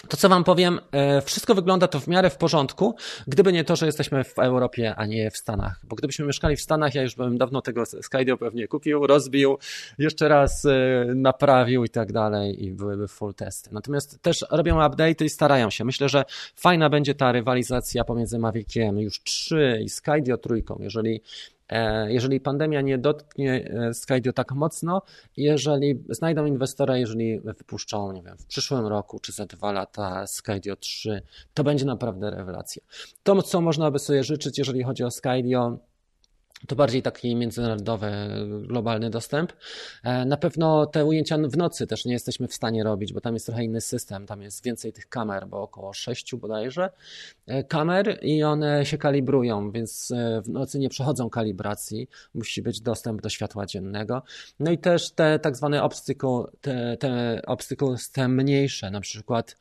to 0.07 0.17
co 0.17 0.29
Wam 0.29 0.43
powiem, 0.43 0.79
e, 0.91 1.21
wszystko 1.21 1.55
wygląda 1.55 1.87
to 1.87 1.99
w 1.99 2.07
miarę 2.07 2.29
w 2.29 2.37
porządku, 2.37 2.95
gdyby 3.27 3.53
nie 3.53 3.63
to, 3.63 3.75
że 3.75 3.85
jesteśmy 3.85 4.23
w 4.23 4.39
Europie, 4.39 4.95
a 4.95 5.05
nie 5.05 5.31
w 5.31 5.37
Stanach. 5.37 5.79
Bo 5.83 5.95
gdybyśmy 5.95 6.25
mieszkali 6.25 6.55
w 6.55 6.61
Stanach, 6.61 6.95
ja 6.95 7.01
już 7.01 7.15
bym 7.15 7.37
dawno 7.37 7.61
tego 7.61 7.83
Skydio 7.85 8.37
pewnie 8.37 8.67
kupił, 8.67 9.07
rozbił, 9.07 9.57
jeszcze 9.97 10.27
raz 10.27 10.65
e, 10.65 11.05
naprawił 11.15 11.83
i 11.83 11.89
tak 11.89 12.11
dalej 12.11 12.65
i 12.65 12.71
byłyby 12.71 13.07
full 13.07 13.33
testy. 13.33 13.69
Natomiast 13.73 14.21
też 14.21 14.45
robią 14.51 14.87
update 14.87 15.25
i 15.25 15.29
starają 15.29 15.69
się. 15.69 15.85
Myślę, 15.85 16.09
że 16.09 16.25
fajna 16.55 16.89
będzie 16.89 17.15
ta 17.15 17.31
rywalizacja 17.31 18.03
pomiędzy 18.03 18.39
Maviciem 18.39 18.99
już 18.99 19.23
3 19.23 19.81
i 19.83 19.89
Skydio 19.89 20.37
trójką. 20.37 20.77
Jeżeli 20.79 21.21
jeżeli 22.07 22.39
pandemia 22.39 22.81
nie 22.81 22.97
dotknie 22.97 23.71
e, 23.89 23.93
Skydio 23.93 24.33
tak 24.33 24.51
mocno, 24.51 25.01
jeżeli 25.37 26.03
znajdą 26.09 26.45
inwestora, 26.45 26.97
jeżeli 26.97 27.39
wypuszczą, 27.39 28.11
nie 28.11 28.21
wiem, 28.21 28.37
w 28.37 28.45
przyszłym 28.45 28.87
roku 28.87 29.19
czy 29.19 29.31
za 29.31 29.45
dwa 29.45 29.71
lata 29.71 30.27
Skydio 30.27 30.75
3, 30.75 31.21
to 31.53 31.63
będzie 31.63 31.85
naprawdę 31.85 32.31
rewelacja. 32.31 32.83
To, 33.23 33.41
co 33.41 33.61
można 33.61 33.91
by 33.91 33.99
sobie 33.99 34.23
życzyć, 34.23 34.57
jeżeli 34.57 34.83
chodzi 34.83 35.03
o 35.03 35.11
Skydio, 35.11 35.77
to 36.67 36.75
bardziej 36.75 37.01
taki 37.01 37.35
międzynarodowy, 37.35 38.11
globalny 38.67 39.09
dostęp. 39.09 39.53
E, 40.03 40.25
na 40.25 40.37
pewno 40.37 40.85
te 40.85 41.05
ujęcia 41.05 41.37
w 41.37 41.57
nocy 41.57 41.87
też 41.87 42.05
nie 42.05 42.13
jesteśmy 42.13 42.47
w 42.47 42.53
stanie 42.53 42.83
robić, 42.83 43.13
bo 43.13 43.21
tam 43.21 43.33
jest 43.33 43.45
trochę 43.45 43.63
inny 43.63 43.81
system, 43.81 44.25
tam 44.25 44.41
jest 44.41 44.63
więcej 44.63 44.93
tych 44.93 45.09
kamer, 45.09 45.47
bo 45.47 45.61
około 45.61 45.93
sześciu 45.93 46.37
bodajże 46.37 46.89
e, 47.47 47.63
kamer 47.63 48.19
i 48.21 48.43
one 48.43 48.85
się 48.85 48.97
kalibrują, 48.97 49.71
więc 49.71 50.11
e, 50.11 50.41
w 50.41 50.49
nocy 50.49 50.79
nie 50.79 50.89
przechodzą 50.89 51.29
kalibracji, 51.29 52.07
musi 52.33 52.61
być 52.61 52.81
dostęp 52.81 53.21
do 53.21 53.29
światła 53.29 53.65
dziennego. 53.65 54.23
No 54.59 54.71
i 54.71 54.77
też 54.77 55.11
te 55.11 55.39
tak 55.39 55.55
zwane 55.55 55.83
obstacle, 55.83 56.43
te, 56.61 56.97
te 56.97 57.41
obstacles, 57.47 58.11
te 58.11 58.27
mniejsze, 58.27 58.91
na 58.91 59.01
przykład 59.01 59.57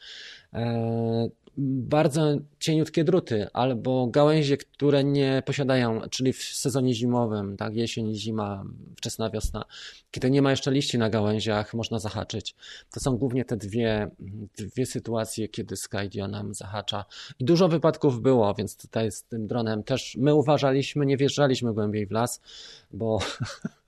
bardzo 1.57 2.37
cieniutkie 2.59 3.05
druty 3.05 3.47
albo 3.53 4.07
gałęzie, 4.07 4.57
które 4.57 5.05
nie 5.05 5.43
posiadają, 5.47 6.01
czyli 6.11 6.33
w 6.33 6.43
sezonie 6.43 6.95
zimowym, 6.95 7.57
tak, 7.57 7.77
jesień, 7.77 8.15
zima, 8.15 8.65
wczesna 8.97 9.31
wiosna, 9.31 9.65
kiedy 10.11 10.31
nie 10.31 10.43
ma 10.43 10.51
jeszcze 10.51 10.71
liści 10.71 10.99
na 10.99 11.11
gałęziach, 11.11 11.75
można 11.75 11.99
zahaczyć. 11.99 12.55
To 12.95 13.01
są 13.01 13.17
głównie 13.17 13.45
te 13.45 13.57
dwie, 13.57 14.11
dwie 14.57 14.87
sytuacje, 14.87 15.49
kiedy 15.49 15.77
Skydio 15.77 16.29
nam 16.29 16.55
zahacza. 16.55 17.05
I 17.39 17.45
dużo 17.45 17.69
wypadków 17.69 18.23
było, 18.23 18.55
więc 18.55 18.77
tutaj 18.77 19.13
z 19.13 19.23
tym 19.23 19.47
dronem 19.47 19.83
też 19.83 20.17
my 20.17 20.35
uważaliśmy, 20.35 21.07
nie 21.07 21.17
wjeżdżaliśmy 21.17 21.75
głębiej 21.75 22.07
w 22.07 22.11
las, 22.11 22.41
bo 22.93 23.19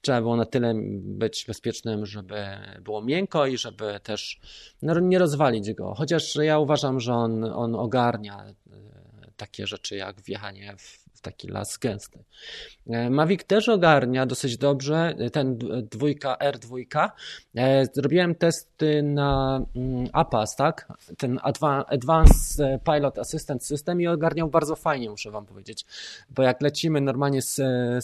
trzeba 0.00 0.20
było 0.20 0.36
na 0.36 0.44
tyle 0.44 0.74
być 0.94 1.44
bezpiecznym, 1.46 2.06
żeby 2.06 2.44
było 2.80 3.02
miękko 3.02 3.46
i 3.46 3.58
żeby 3.58 4.00
też 4.02 4.40
no, 4.82 5.00
nie 5.00 5.18
rozwalić 5.18 5.72
go. 5.72 5.94
Chociaż 5.94 6.36
ja 6.36 6.58
uważam, 6.58 7.00
że 7.00 7.14
on, 7.14 7.44
on 7.44 7.74
ogarnia 7.74 8.44
e, 8.44 8.52
takie 9.36 9.66
rzeczy 9.66 9.96
jak 9.96 10.20
wjechanie 10.20 10.74
w 10.78 10.99
taki 11.22 11.48
las 11.48 11.78
gęsty. 11.78 12.24
E, 12.86 13.10
Mavic 13.10 13.44
też 13.44 13.68
ogarnia 13.68 14.26
dosyć 14.26 14.56
dobrze 14.56 15.14
ten 15.32 15.58
dwójka 15.90 16.36
R2. 16.40 17.08
E, 17.56 17.86
zrobiłem 17.92 18.34
testy 18.34 19.02
na 19.02 19.60
mm, 19.76 20.06
APAS, 20.12 20.56
tak? 20.56 20.92
Ten 21.18 21.40
Advanced 21.88 22.82
Pilot 22.84 23.18
Assistant 23.18 23.64
System 23.64 24.00
i 24.00 24.06
ogarniał 24.06 24.48
bardzo 24.48 24.76
fajnie, 24.76 25.10
muszę 25.10 25.30
Wam 25.30 25.46
powiedzieć. 25.46 25.86
Bo 26.30 26.42
jak 26.42 26.62
lecimy 26.62 27.00
normalnie 27.00 27.42
z, 27.42 27.54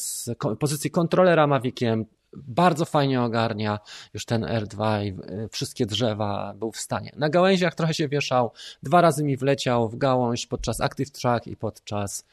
z 0.00 0.30
pozycji 0.58 0.90
kontrolera 0.90 1.46
Maviciem, 1.46 2.06
bardzo 2.36 2.84
fajnie 2.84 3.22
ogarnia 3.22 3.78
już 4.14 4.24
ten 4.24 4.42
R2 4.42 5.04
i 5.04 5.08
e, 5.08 5.48
wszystkie 5.48 5.86
drzewa 5.86 6.54
był 6.56 6.72
w 6.72 6.76
stanie. 6.76 7.12
Na 7.16 7.28
gałęziach 7.28 7.74
trochę 7.74 7.94
się 7.94 8.08
wieszał, 8.08 8.52
dwa 8.82 9.00
razy 9.00 9.24
mi 9.24 9.36
wleciał 9.36 9.88
w 9.88 9.96
gałąź 9.96 10.46
podczas 10.46 10.80
Active 10.80 11.10
Track 11.10 11.46
i 11.46 11.56
podczas 11.56 12.24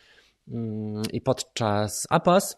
i 1.12 1.22
podczas 1.22 2.08
APAS, 2.10 2.58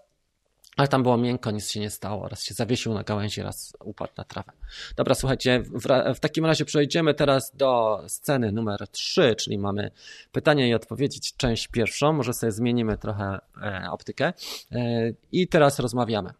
ale 0.77 0.87
tam 0.87 1.03
było 1.03 1.17
miękko, 1.17 1.51
nic 1.51 1.71
się 1.71 1.79
nie 1.79 1.89
stało. 1.89 2.29
Raz 2.29 2.43
się 2.43 2.53
zawiesił 2.53 2.93
na 2.93 3.03
gałęzi, 3.03 3.41
raz 3.41 3.73
upadł 3.83 4.11
na 4.17 4.23
trawę. 4.23 4.51
Dobra, 4.95 5.15
słuchajcie, 5.15 5.59
w, 5.59 6.15
w, 6.15 6.19
takim 6.19 6.45
razie 6.45 6.65
przejdziemy 6.65 7.13
teraz 7.13 7.55
do 7.55 8.01
sceny 8.07 8.51
numer 8.51 8.87
3, 8.87 9.35
czyli 9.35 9.57
mamy 9.57 9.91
pytania 10.31 10.67
i 10.67 10.73
odpowiedzi, 10.73 11.19
część 11.37 11.67
pierwszą. 11.67 12.13
Może 12.13 12.33
sobie 12.33 12.51
zmienimy 12.51 12.97
trochę 12.97 13.39
e, 13.61 13.87
optykę. 13.91 14.33
E, 14.71 15.11
I 15.31 15.47
teraz 15.47 15.79
rozmawiamy. 15.79 16.33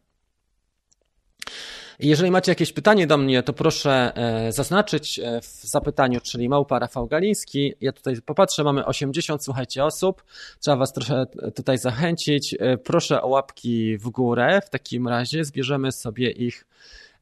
Jeżeli 2.00 2.32
macie 2.32 2.52
jakieś 2.52 2.74
pytanie 2.74 3.08
do 3.08 3.18
mnie, 3.18 3.44
to 3.44 3.54
proszę 3.54 4.12
e, 4.16 4.52
zaznaczyć 4.52 5.20
e, 5.20 5.42
w 5.42 5.64
zapytaniu, 5.64 6.22
czyli 6.22 6.50
małpa 6.50 6.80
Rafał 6.80 7.08
Galiński. 7.08 7.74
Ja 7.82 7.92
tutaj 7.92 8.22
popatrzę, 8.22 8.64
mamy 8.64 8.86
80, 8.86 9.44
słuchajcie, 9.44 9.86
osób. 9.86 10.24
Trzeba 10.60 10.78
Was 10.78 10.94
trochę 10.94 11.26
tutaj 11.56 11.78
zachęcić. 11.78 12.56
E, 12.60 12.78
proszę 12.78 13.22
o 13.22 13.28
łapki 13.28 13.98
w 13.98 14.10
górę. 14.10 14.62
W 14.66 14.70
takim 14.70 15.08
razie 15.08 15.46
zbierzemy 15.46 15.92
sobie 15.92 16.32
ich, 16.32 16.66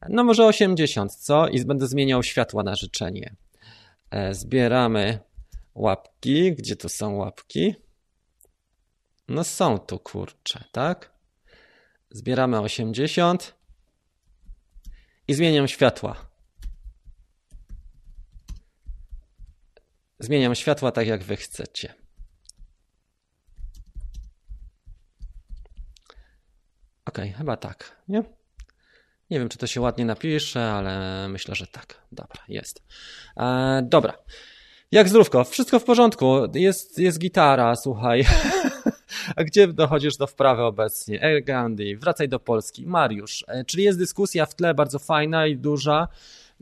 no 0.08 0.24
może 0.24 0.46
80, 0.46 1.14
co? 1.14 1.48
I 1.48 1.64
będę 1.64 1.86
zmieniał 1.86 2.22
światła 2.22 2.62
na 2.62 2.74
życzenie. 2.74 3.34
Zbieramy 4.30 5.18
Łapki, 5.74 6.52
gdzie 6.52 6.76
to 6.76 6.88
są 6.88 7.16
łapki? 7.16 7.74
No 9.28 9.44
są 9.44 9.78
tu 9.78 9.98
kurcze, 9.98 10.64
tak? 10.72 11.10
Zbieramy 12.10 12.60
80 12.60 13.54
i 15.28 15.34
zmieniam 15.34 15.68
światła. 15.68 16.16
Zmieniam 20.18 20.54
światła 20.54 20.92
tak, 20.92 21.06
jak 21.06 21.22
wy 21.22 21.36
chcecie. 21.36 21.94
Ok, 27.04 27.18
chyba 27.36 27.56
tak, 27.56 28.02
nie? 28.08 28.22
Nie 29.30 29.38
wiem, 29.38 29.48
czy 29.48 29.58
to 29.58 29.66
się 29.66 29.80
ładnie 29.80 30.04
napisze, 30.04 30.72
ale 30.72 31.28
myślę, 31.28 31.54
że 31.54 31.66
tak. 31.66 32.02
Dobra, 32.12 32.42
jest. 32.48 32.82
E, 33.36 33.82
dobra. 33.82 34.18
Jak 34.90 35.08
zdrówko? 35.08 35.44
Wszystko 35.44 35.78
w 35.78 35.84
porządku. 35.84 36.36
Jest, 36.54 36.98
jest 36.98 37.18
gitara, 37.18 37.76
słuchaj. 37.76 38.24
A 39.36 39.44
gdzie 39.44 39.68
dochodzisz 39.68 40.16
do 40.16 40.26
wprawy 40.26 40.62
obecnie? 40.62 41.22
E. 41.22 41.42
Gandhi, 41.42 41.96
wracaj 41.96 42.28
do 42.28 42.40
Polski. 42.40 42.86
Mariusz, 42.86 43.44
e, 43.48 43.64
czyli 43.64 43.84
jest 43.84 43.98
dyskusja 43.98 44.46
w 44.46 44.54
tle 44.54 44.74
bardzo 44.74 44.98
fajna 44.98 45.46
i 45.46 45.56
duża. 45.56 46.08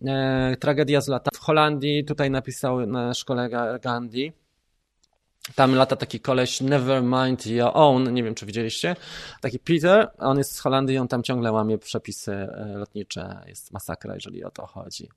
E, 0.05 0.57
tragedia 0.61 1.01
z 1.01 1.09
lata 1.09 1.31
w 1.35 1.39
Holandii, 1.39 2.05
tutaj 2.05 2.31
napisał 2.31 2.87
nasz 2.87 3.25
kolega 3.25 3.79
Gandhi. 3.79 4.33
Tam 5.55 5.75
lata 5.75 5.97
taki 5.97 6.21
koleś 6.21 6.61
Never 6.61 7.03
Mind 7.03 7.47
Your 7.47 7.71
Own, 7.75 8.15
nie 8.15 8.23
wiem 8.23 8.35
czy 8.35 8.47
widzieliście, 8.47 8.97
taki 9.41 9.59
Peter, 9.59 10.11
on 10.19 10.39
jest 10.39 10.55
z 10.55 10.61
Holandii, 10.61 10.99
on 10.99 11.09
tam 11.09 11.23
ciągle 11.23 11.53
łamie 11.53 11.79
przepisy 11.79 12.33
e, 12.33 12.67
lotnicze, 12.77 13.45
jest 13.47 13.73
masakra, 13.73 14.15
jeżeli 14.15 14.45
o 14.45 14.51
to 14.51 14.67
chodzi. 14.67 15.09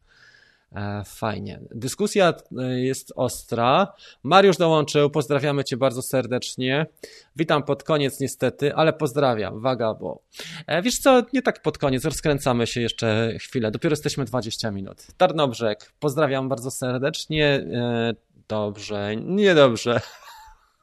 E, 0.76 1.04
fajnie. 1.06 1.60
Dyskusja 1.72 2.34
e, 2.58 2.80
jest 2.80 3.14
ostra. 3.16 3.94
Mariusz 4.24 4.58
dołączył, 4.58 5.10
pozdrawiamy 5.10 5.64
Cię 5.64 5.78
bardzo 5.78 6.02
serdecznie. 6.02 6.86
Witam 7.36 7.64
pod 7.64 7.84
koniec 7.84 8.20
niestety, 8.20 8.76
ale 8.76 8.94
pozdrawiam. 8.94 9.62
Waga, 9.62 9.94
bo 9.94 10.22
e, 10.68 10.82
wiesz 10.82 11.00
co, 11.00 11.24
nie 11.34 11.42
tak 11.42 11.62
pod 11.62 11.78
koniec, 11.78 12.06
rozkręcamy 12.06 12.68
się 12.68 12.82
jeszcze 12.82 13.34
chwilę. 13.40 13.72
Dopiero 13.72 13.94
jesteśmy 13.94 14.26
20 14.26 14.72
minut. 14.72 15.08
Tarnobrzeg, 15.18 15.92
pozdrawiam 16.00 16.50
bardzo 16.50 16.72
serdecznie. 16.72 17.66
Dobrze, 18.48 19.16
niedobrze. 19.16 20.02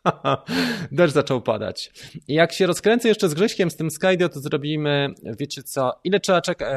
Deszcz 0.93 1.15
zaczął 1.15 1.41
padać. 1.41 1.93
Jak 2.29 2.53
się 2.53 2.67
rozkręcę 2.67 3.09
jeszcze 3.09 3.29
z 3.29 3.35
Grześkiem 3.35 3.71
z 3.71 3.77
tym 3.77 3.91
Skydio, 3.91 4.29
to 4.29 4.41
zrobimy, 4.41 5.09
wiecie 5.39 5.63
co, 5.63 6.01
ile 6.05 6.21
trzeba 6.21 6.41
czekać 6.41 6.69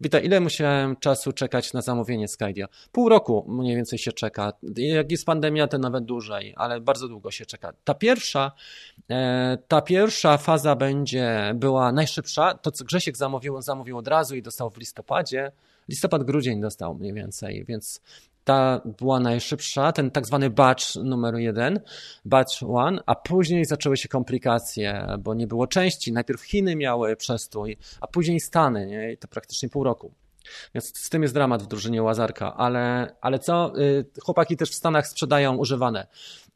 Witaj, 0.00 0.24
ile 0.24 0.40
musiałem 0.40 0.96
czasu 0.96 1.32
czekać 1.32 1.72
na 1.72 1.82
zamówienie 1.82 2.28
Skydia? 2.28 2.66
Pół 2.92 3.08
roku 3.08 3.46
mniej 3.48 3.76
więcej 3.76 3.98
się 3.98 4.12
czeka. 4.12 4.52
Jak 4.76 5.10
jest 5.10 5.26
pandemia, 5.26 5.68
to 5.68 5.78
nawet 5.78 6.04
dłużej, 6.04 6.54
ale 6.56 6.80
bardzo 6.80 7.08
długo 7.08 7.30
się 7.30 7.46
czeka. 7.46 7.72
Ta 7.84 7.94
pierwsza, 7.94 8.52
e, 9.10 9.58
ta 9.68 9.82
pierwsza 9.82 10.38
faza 10.38 10.76
będzie, 10.76 11.52
była 11.54 11.92
najszybsza. 11.92 12.54
To, 12.54 12.70
co 12.70 12.84
Grzesiek 12.84 13.16
zamówił, 13.16 13.62
zamówił 13.62 13.98
od 13.98 14.08
razu 14.08 14.36
i 14.36 14.42
dostał 14.42 14.70
w 14.70 14.76
listopadzie. 14.76 15.52
Listopad, 15.88 16.24
grudzień 16.24 16.60
dostał 16.60 16.94
mniej 16.94 17.12
więcej, 17.12 17.64
więc 17.64 18.00
ta 18.44 18.80
była 18.98 19.20
najszybsza, 19.20 19.92
ten 19.92 20.10
tak 20.10 20.26
zwany 20.26 20.50
batch 20.50 20.84
numer 21.04 21.34
jeden, 21.34 21.80
batch 22.24 22.62
one, 22.68 23.02
a 23.06 23.14
później 23.14 23.64
zaczęły 23.64 23.96
się 23.96 24.08
komplikacje, 24.08 25.06
bo 25.18 25.34
nie 25.34 25.46
było 25.46 25.66
części. 25.66 26.12
Najpierw 26.12 26.42
Chiny 26.42 26.76
miały 26.76 27.16
przestój, 27.16 27.76
a 28.00 28.06
później 28.06 28.40
Stany, 28.40 28.86
nie? 28.86 29.12
I 29.12 29.18
to 29.18 29.28
praktycznie 29.28 29.68
pół 29.68 29.84
roku. 29.84 30.14
Więc 30.74 30.98
z 30.98 31.10
tym 31.10 31.22
jest 31.22 31.34
dramat 31.34 31.62
w 31.62 31.66
drużynie 31.66 32.02
Łazarka, 32.02 32.56
ale, 32.56 33.14
ale 33.20 33.38
co? 33.38 33.72
Y, 33.78 34.04
chłopaki 34.24 34.56
też 34.56 34.70
w 34.70 34.74
Stanach 34.74 35.06
sprzedają 35.06 35.56
używane. 35.56 36.06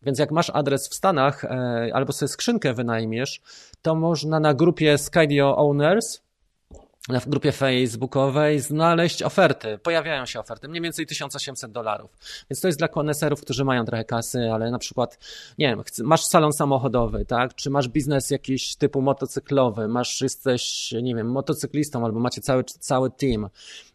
Więc 0.02 0.18
jak 0.18 0.30
masz 0.30 0.50
adres 0.50 0.88
w 0.88 0.94
Stanach 0.94 1.44
e, 1.44 1.90
albo 1.94 2.12
sobie 2.12 2.28
skrzynkę 2.28 2.74
wynajmiesz, 2.74 3.40
to 3.82 3.94
można 3.94 4.40
na 4.40 4.54
grupie 4.54 4.98
Skydio 4.98 5.56
Owners 5.56 6.23
w 7.08 7.28
grupie 7.28 7.52
facebookowej 7.52 8.60
znaleźć 8.60 9.22
oferty. 9.22 9.78
Pojawiają 9.78 10.26
się 10.26 10.40
oferty, 10.40 10.68
mniej 10.68 10.82
więcej 10.82 11.06
1800 11.06 11.72
dolarów. 11.72 12.10
Więc 12.50 12.60
to 12.60 12.68
jest 12.68 12.78
dla 12.78 12.88
koneserów, 12.88 13.40
którzy 13.40 13.64
mają 13.64 13.84
trochę 13.84 14.04
kasy, 14.04 14.52
ale 14.52 14.70
na 14.70 14.78
przykład, 14.78 15.18
nie 15.58 15.66
wiem, 15.68 15.82
masz 16.02 16.24
salon 16.24 16.52
samochodowy, 16.52 17.24
tak? 17.24 17.54
Czy 17.54 17.70
masz 17.70 17.88
biznes 17.88 18.30
jakiś 18.30 18.76
typu 18.76 19.02
motocyklowy, 19.02 19.88
masz, 19.88 20.20
jesteś, 20.20 20.94
nie 21.02 21.14
wiem, 21.14 21.30
motocyklistą 21.30 22.04
albo 22.04 22.20
macie 22.20 22.40
cały, 22.40 22.64
cały 22.64 23.10
team, 23.10 23.48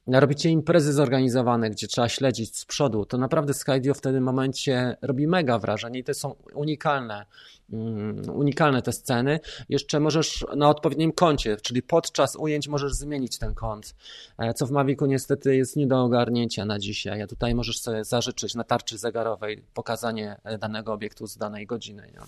robicie 0.10 0.50
imprezy 0.50 0.94
zorganizowane, 0.94 1.70
gdzie 1.70 1.88
trzeba 1.88 2.10
śledzić 2.10 2.58
z 2.58 2.66
przodu, 2.66 3.06
to 3.06 3.18
naprawdę 3.18 3.54
Skydio 3.54 3.94
w 3.94 4.02
tym 4.02 4.24
momencie 4.24 4.98
robi 5.02 5.28
mega 5.28 5.60
wrażenie 5.60 6.00
i 6.00 6.04
te 6.04 6.14
są 6.14 6.36
unikalne. 6.54 7.26
Mm, 7.74 8.30
unikalne 8.30 8.82
te 8.82 8.92
sceny. 8.92 9.40
Jeszcze 9.70 10.00
możesz 10.00 10.46
na 10.56 10.70
odpowiednim 10.70 11.12
kącie, 11.12 11.58
czyli 11.58 11.82
podczas 11.82 12.36
ujęć 12.36 12.68
możesz 12.68 12.94
zmienić 12.94 13.38
ten 13.38 13.56
kąt, 13.56 13.96
e, 14.38 14.54
co 14.54 14.66
w 14.66 14.72
Mavicu 14.72 15.06
niestety 15.06 15.56
jest 15.56 15.76
nie 15.76 15.88
do 15.88 16.04
ogarnięcia 16.04 16.66
na 16.66 16.80
dzisiaj. 16.80 17.22
A 17.22 17.28
tutaj 17.28 17.56
możesz 17.56 17.80
sobie 17.80 18.04
zażyczyć 18.04 18.56
na 18.56 18.64
tarczy 18.64 18.98
zegarowej 18.98 19.64
pokazanie 19.74 20.36
e, 20.44 20.58
danego 20.58 20.94
obiektu 20.94 21.28
z 21.28 21.38
danej 21.38 21.66
godziny. 21.66 22.12
Nie? 22.14 22.20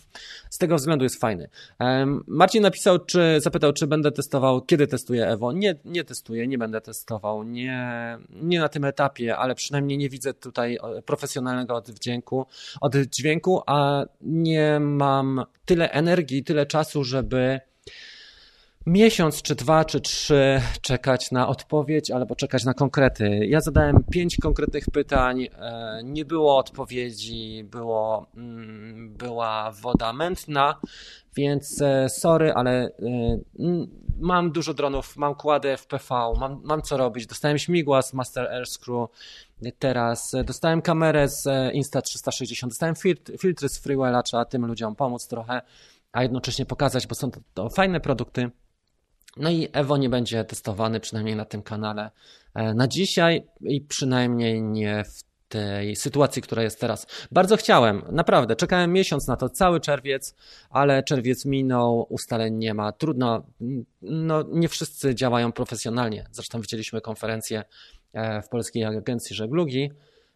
Z 0.49 0.57
tego 0.57 0.75
względu 0.75 1.03
jest 1.03 1.19
fajny. 1.19 1.49
Marcin 2.27 2.63
napisał, 2.63 2.99
czy 2.99 3.39
zapytał, 3.39 3.73
czy 3.73 3.87
będę 3.87 4.11
testował, 4.11 4.61
kiedy 4.61 4.87
testuję 4.87 5.27
Evo. 5.27 5.51
Nie, 5.51 5.75
nie 5.85 6.03
testuję, 6.03 6.47
nie 6.47 6.57
będę 6.57 6.81
testował, 6.81 7.43
nie, 7.43 7.70
nie 8.29 8.59
na 8.59 8.69
tym 8.69 8.85
etapie, 8.85 9.37
ale 9.37 9.55
przynajmniej 9.55 9.97
nie 9.97 10.09
widzę 10.09 10.33
tutaj 10.33 10.77
e, 10.97 11.01
profesjonalnego 11.01 11.75
oddźwięku, 11.75 12.45
oddźwięku, 12.81 13.61
a 13.67 14.05
nie 14.21 14.79
mam 14.79 15.43
tyle 15.65 15.91
energii, 15.91 16.43
tyle 16.43 16.65
czasu, 16.65 17.03
żeby 17.03 17.59
miesiąc, 18.85 19.41
czy 19.41 19.55
dwa, 19.55 19.85
czy 19.85 20.01
trzy 20.01 20.61
czekać 20.81 21.31
na 21.31 21.47
odpowiedź 21.47 22.11
albo 22.11 22.35
czekać 22.35 22.63
na 22.63 22.73
konkrety. 22.73 23.45
Ja 23.45 23.61
zadałem 23.61 24.03
pięć 24.11 24.37
konkretnych 24.37 24.85
pytań, 24.93 25.47
e, 25.59 26.01
nie 26.03 26.25
było 26.25 26.57
odpowiedzi, 26.57 27.63
było, 27.63 28.27
mm, 28.35 29.13
była 29.17 29.71
woda 29.71 30.13
mętna, 30.13 30.79
więc 31.35 31.81
e, 31.81 32.09
sorry, 32.09 32.53
ale 32.53 32.71
e, 32.71 32.89
mam 34.19 34.51
dużo 34.51 34.73
dronów, 34.73 35.17
mam 35.17 35.35
kładę 35.35 35.77
FPV, 35.77 36.33
mam, 36.39 36.61
mam 36.63 36.81
co 36.81 36.97
robić. 36.97 37.27
Dostałem 37.27 37.57
śmigła 37.57 38.01
z 38.01 38.13
Master 38.13 38.47
Air 38.47 38.67
Screw, 38.67 39.07
teraz 39.79 40.35
dostałem 40.45 40.81
kamerę 40.81 41.27
z 41.27 41.45
Insta360, 41.75 42.67
dostałem 42.67 42.95
filtry, 43.39 43.69
z 43.69 43.79
Freewella, 43.79 44.23
trzeba 44.23 44.45
tym 44.45 44.65
ludziom 44.65 44.95
pomóc 44.95 45.27
trochę, 45.27 45.61
a 46.11 46.23
jednocześnie 46.23 46.65
pokazać, 46.65 47.07
bo 47.07 47.15
są 47.15 47.31
to 47.53 47.69
fajne 47.69 47.99
produkty. 47.99 48.51
No 49.37 49.49
i 49.49 49.67
Evo 49.73 49.97
nie 49.97 50.09
będzie 50.09 50.43
testowany, 50.43 50.99
przynajmniej 50.99 51.35
na 51.35 51.45
tym 51.45 51.61
kanale 51.61 52.11
e, 52.53 52.73
na 52.73 52.87
dzisiaj 52.87 53.43
i 53.61 53.81
przynajmniej 53.81 54.61
nie 54.61 55.03
w 55.03 55.23
tej 55.51 55.95
sytuacji, 55.95 56.41
która 56.41 56.63
jest 56.63 56.79
teraz. 56.79 57.07
Bardzo 57.31 57.57
chciałem, 57.57 58.03
naprawdę, 58.11 58.55
czekałem 58.55 58.93
miesiąc 58.93 59.27
na 59.27 59.35
to, 59.35 59.49
cały 59.49 59.79
czerwiec, 59.79 60.35
ale 60.69 61.03
czerwiec 61.03 61.45
minął, 61.45 62.07
ustaleń 62.09 62.55
nie 62.55 62.73
ma, 62.73 62.91
trudno, 62.91 63.43
no 64.01 64.43
nie 64.51 64.69
wszyscy 64.69 65.15
działają 65.15 65.51
profesjonalnie. 65.51 66.27
Zresztą 66.31 66.61
widzieliśmy 66.61 67.01
konferencję 67.01 67.63
e, 68.13 68.41
w 68.41 68.49
Polskiej 68.49 68.85
Agencji 68.85 69.35
Żeglugi, 69.35 69.91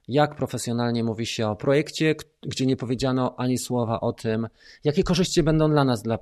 jak 0.07 0.35
profesjonalnie 0.35 1.03
mówi 1.03 1.25
się 1.25 1.47
o 1.47 1.55
projekcie, 1.55 2.15
gdzie 2.41 2.65
nie 2.65 2.75
powiedziano 2.75 3.35
ani 3.37 3.57
słowa 3.57 3.99
o 4.01 4.13
tym, 4.13 4.47
jakie 4.83 5.03
korzyści 5.03 5.43
będą 5.43 5.69
dla 5.69 5.83
nas, 5.83 6.03
dla, 6.03 6.19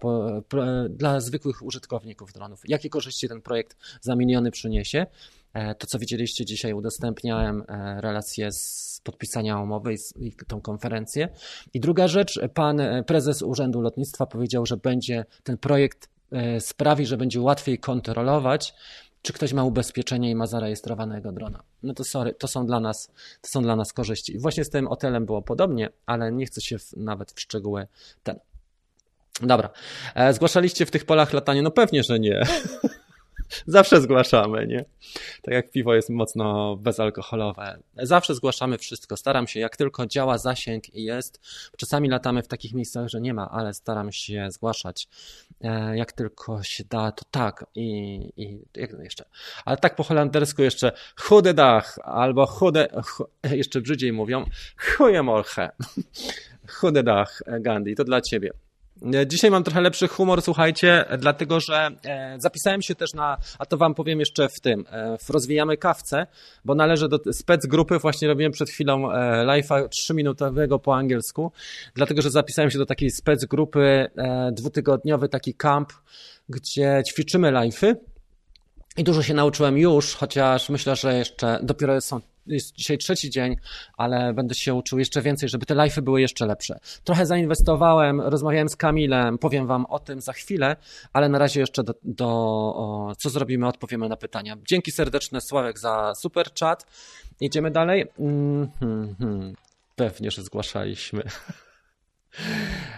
dla 0.90 1.20
zwykłych 1.20 1.62
użytkowników 1.62 2.34
dronów, 2.34 2.62
jakie 2.68 2.90
korzyści 2.90 3.30
ten 3.30 3.42
projekt 3.42 3.78
za 4.02 4.16
miliony 4.16 4.52
przyniesie. 4.52 5.06
E, 5.54 5.76
to, 5.76 5.88
co 5.88 6.00
widzieliście 6.00 6.46
dzisiaj, 6.46 6.74
udostępniałem 6.74 7.64
e, 7.68 8.02
relację 8.02 8.52
z 8.52 9.02
podpisania 9.04 9.60
umowy 9.60 9.96
i 10.16 10.32
tą 10.48 10.62
konferencję. 10.62 11.30
I 11.74 11.80
druga 11.80 12.08
rzecz, 12.08 12.40
pan 12.54 12.80
e, 12.80 13.04
prezes 13.04 13.42
Urzędu 13.42 13.82
Lotnictwa 13.82 14.26
powiedział, 14.26 14.66
że 14.66 14.78
będzie 14.78 15.26
ten 15.44 15.58
projekt 15.58 16.14
sprawi, 16.60 17.06
że 17.06 17.18
będzie 17.18 17.42
łatwiej 17.42 17.80
kontrolować 17.80 18.74
czy 19.24 19.34
ktoś 19.34 19.54
ma 19.54 19.64
ubezpieczenie 19.64 20.30
i 20.30 20.36
ma 20.36 20.48
zarejestrowanego 20.48 21.32
drona. 21.32 21.64
No 21.84 21.94
to 21.94 22.04
sorry, 22.04 22.34
to 22.34 22.48
są 22.48 22.66
dla 22.66 22.80
nas, 22.80 23.12
to 23.42 23.50
są 23.50 23.62
dla 23.62 23.76
nas 23.76 23.94
korzyści. 23.94 24.36
I 24.36 24.40
właśnie 24.40 24.64
z 24.64 24.70
tym 24.70 24.88
hotelem 24.88 25.26
było 25.26 25.42
podobnie, 25.42 25.90
ale 26.06 26.32
nie 26.32 26.46
chcę 26.46 26.62
się 26.62 26.80
w, 26.80 26.94
nawet 26.98 27.32
w 27.32 27.40
szczegóły 27.40 27.88
ten. 28.24 28.40
Dobra. 29.42 29.70
E, 30.16 30.34
zgłaszaliście 30.34 30.86
w 30.86 30.92
tych 30.92 31.06
polach 31.06 31.34
latanie? 31.34 31.62
No 31.62 31.72
pewnie, 31.72 32.04
że 32.04 32.20
nie. 32.20 32.42
Zawsze 33.68 34.02
zgłaszamy, 34.02 34.68
nie? 34.68 34.86
Tak 35.42 35.54
jak 35.54 35.72
piwo 35.72 35.96
jest 35.96 36.10
mocno 36.10 36.76
bezalkoholowe. 36.76 37.80
Zawsze 37.98 38.36
zgłaszamy 38.36 38.78
wszystko. 38.78 39.18
Staram 39.18 39.48
się, 39.48 39.60
jak 39.60 39.78
tylko 39.78 40.06
działa 40.06 40.38
zasięg 40.38 40.96
i 40.96 41.04
jest. 41.04 41.42
Czasami 41.78 42.10
latamy 42.10 42.44
w 42.44 42.48
takich 42.48 42.74
miejscach, 42.74 43.08
że 43.08 43.22
nie 43.22 43.34
ma, 43.34 43.50
ale 43.52 43.74
staram 43.74 44.12
się 44.12 44.52
zgłaszać. 44.52 45.08
E, 45.62 45.98
jak 45.98 46.12
tylko 46.12 46.64
się 46.64 46.84
da, 46.84 47.12
to 47.12 47.26
tak. 47.32 47.66
I, 47.76 48.20
i 48.38 48.60
jak 48.76 48.92
jeszcze. 49.00 49.26
Ale 49.66 49.78
tak 49.78 49.96
po 49.96 50.04
holendersku 50.04 50.62
jeszcze 50.62 50.92
chudy 51.22 51.54
dach 51.54 52.00
albo 52.04 52.46
chude, 52.46 52.88
ch, 53.06 53.22
jeszcze 53.52 53.82
brzydziej 53.82 54.14
mówią, 54.14 54.46
chuje 54.98 55.24
molche. 55.24 55.70
Chudy 56.80 57.04
dach, 57.04 57.42
Gandhi, 57.62 57.96
to 57.96 58.04
dla 58.04 58.22
ciebie. 58.22 58.52
E, 59.02 59.28
dzisiaj 59.28 59.52
mam 59.52 59.64
trochę 59.64 59.82
lepszy 59.82 60.08
humor, 60.08 60.42
słuchajcie, 60.42 61.06
dlatego 61.20 61.60
że 61.60 61.90
e, 62.06 62.36
zapisałem 62.40 62.82
się 62.82 62.96
też 62.96 63.14
na, 63.14 63.38
a 63.60 63.66
to 63.66 63.78
wam 63.78 63.96
powiem 63.96 64.20
jeszcze 64.20 64.50
w 64.50 64.60
tym, 64.60 64.86
e, 64.92 65.18
w 65.18 65.30
Rozwijamy 65.30 65.78
Kawce, 65.78 66.28
bo 66.66 66.76
należę 66.76 67.10
do 67.10 67.20
spec 67.32 67.66
grupy, 67.66 68.00
właśnie 68.00 68.28
robiłem 68.28 68.52
przed 68.52 68.70
chwilą 68.70 69.08
live'a 69.46 69.90
trzyminutowego 69.90 70.80
po 70.80 70.96
angielsku, 70.96 71.52
dlatego 71.96 72.22
że 72.22 72.32
zapisałem 72.32 72.72
się 72.72 72.78
do 72.78 72.86
takiej 72.86 73.12
spec 73.12 73.46
grupy, 73.46 74.08
dwutygodniowy 74.52 75.30
taki 75.30 75.54
camp, 75.54 75.94
gdzie 76.50 77.04
ćwiczymy 77.10 77.52
live'y. 77.52 77.96
I 78.98 79.04
dużo 79.04 79.24
się 79.24 79.34
nauczyłem 79.34 79.78
już, 79.78 80.16
chociaż 80.16 80.70
myślę, 80.70 80.96
że 80.96 81.18
jeszcze 81.18 81.60
dopiero 81.64 82.02
są 82.02 82.22
jest 82.48 82.76
dzisiaj 82.76 82.98
trzeci 82.98 83.30
dzień, 83.30 83.56
ale 83.98 84.34
będę 84.34 84.56
się 84.56 84.74
uczył 84.74 85.00
jeszcze 85.00 85.22
więcej, 85.22 85.50
żeby 85.50 85.66
te 85.66 85.76
live'y 85.76 86.02
były 86.02 86.22
jeszcze 86.22 86.46
lepsze. 86.46 86.80
Trochę 87.04 87.26
zainwestowałem, 87.26 88.22
rozmawiałem 88.22 88.70
z 88.70 88.76
Kamilem, 88.76 89.38
powiem 89.38 89.68
wam 89.68 89.86
o 89.86 90.00
tym 90.00 90.22
za 90.22 90.34
chwilę, 90.34 90.76
ale 91.14 91.30
na 91.30 91.38
razie 91.38 91.60
jeszcze 91.60 91.84
do, 91.84 91.94
do 92.04 92.28
o, 92.76 93.14
co 93.18 93.30
zrobimy, 93.30 93.68
odpowiemy 93.68 94.10
na 94.10 94.18
pytania. 94.18 94.58
Dzięki 94.68 94.92
serdeczne 94.92 95.42
Sławek 95.42 95.80
za 95.80 96.16
super 96.16 96.54
chat. 96.60 96.86
Idziemy 97.42 97.72
dalej. 97.72 98.06
Mm 98.20 98.68
-hmm. 98.68 99.54
Pewnie, 99.96 100.32
że 100.32 100.44
zgłaszaliśmy. 100.44 101.24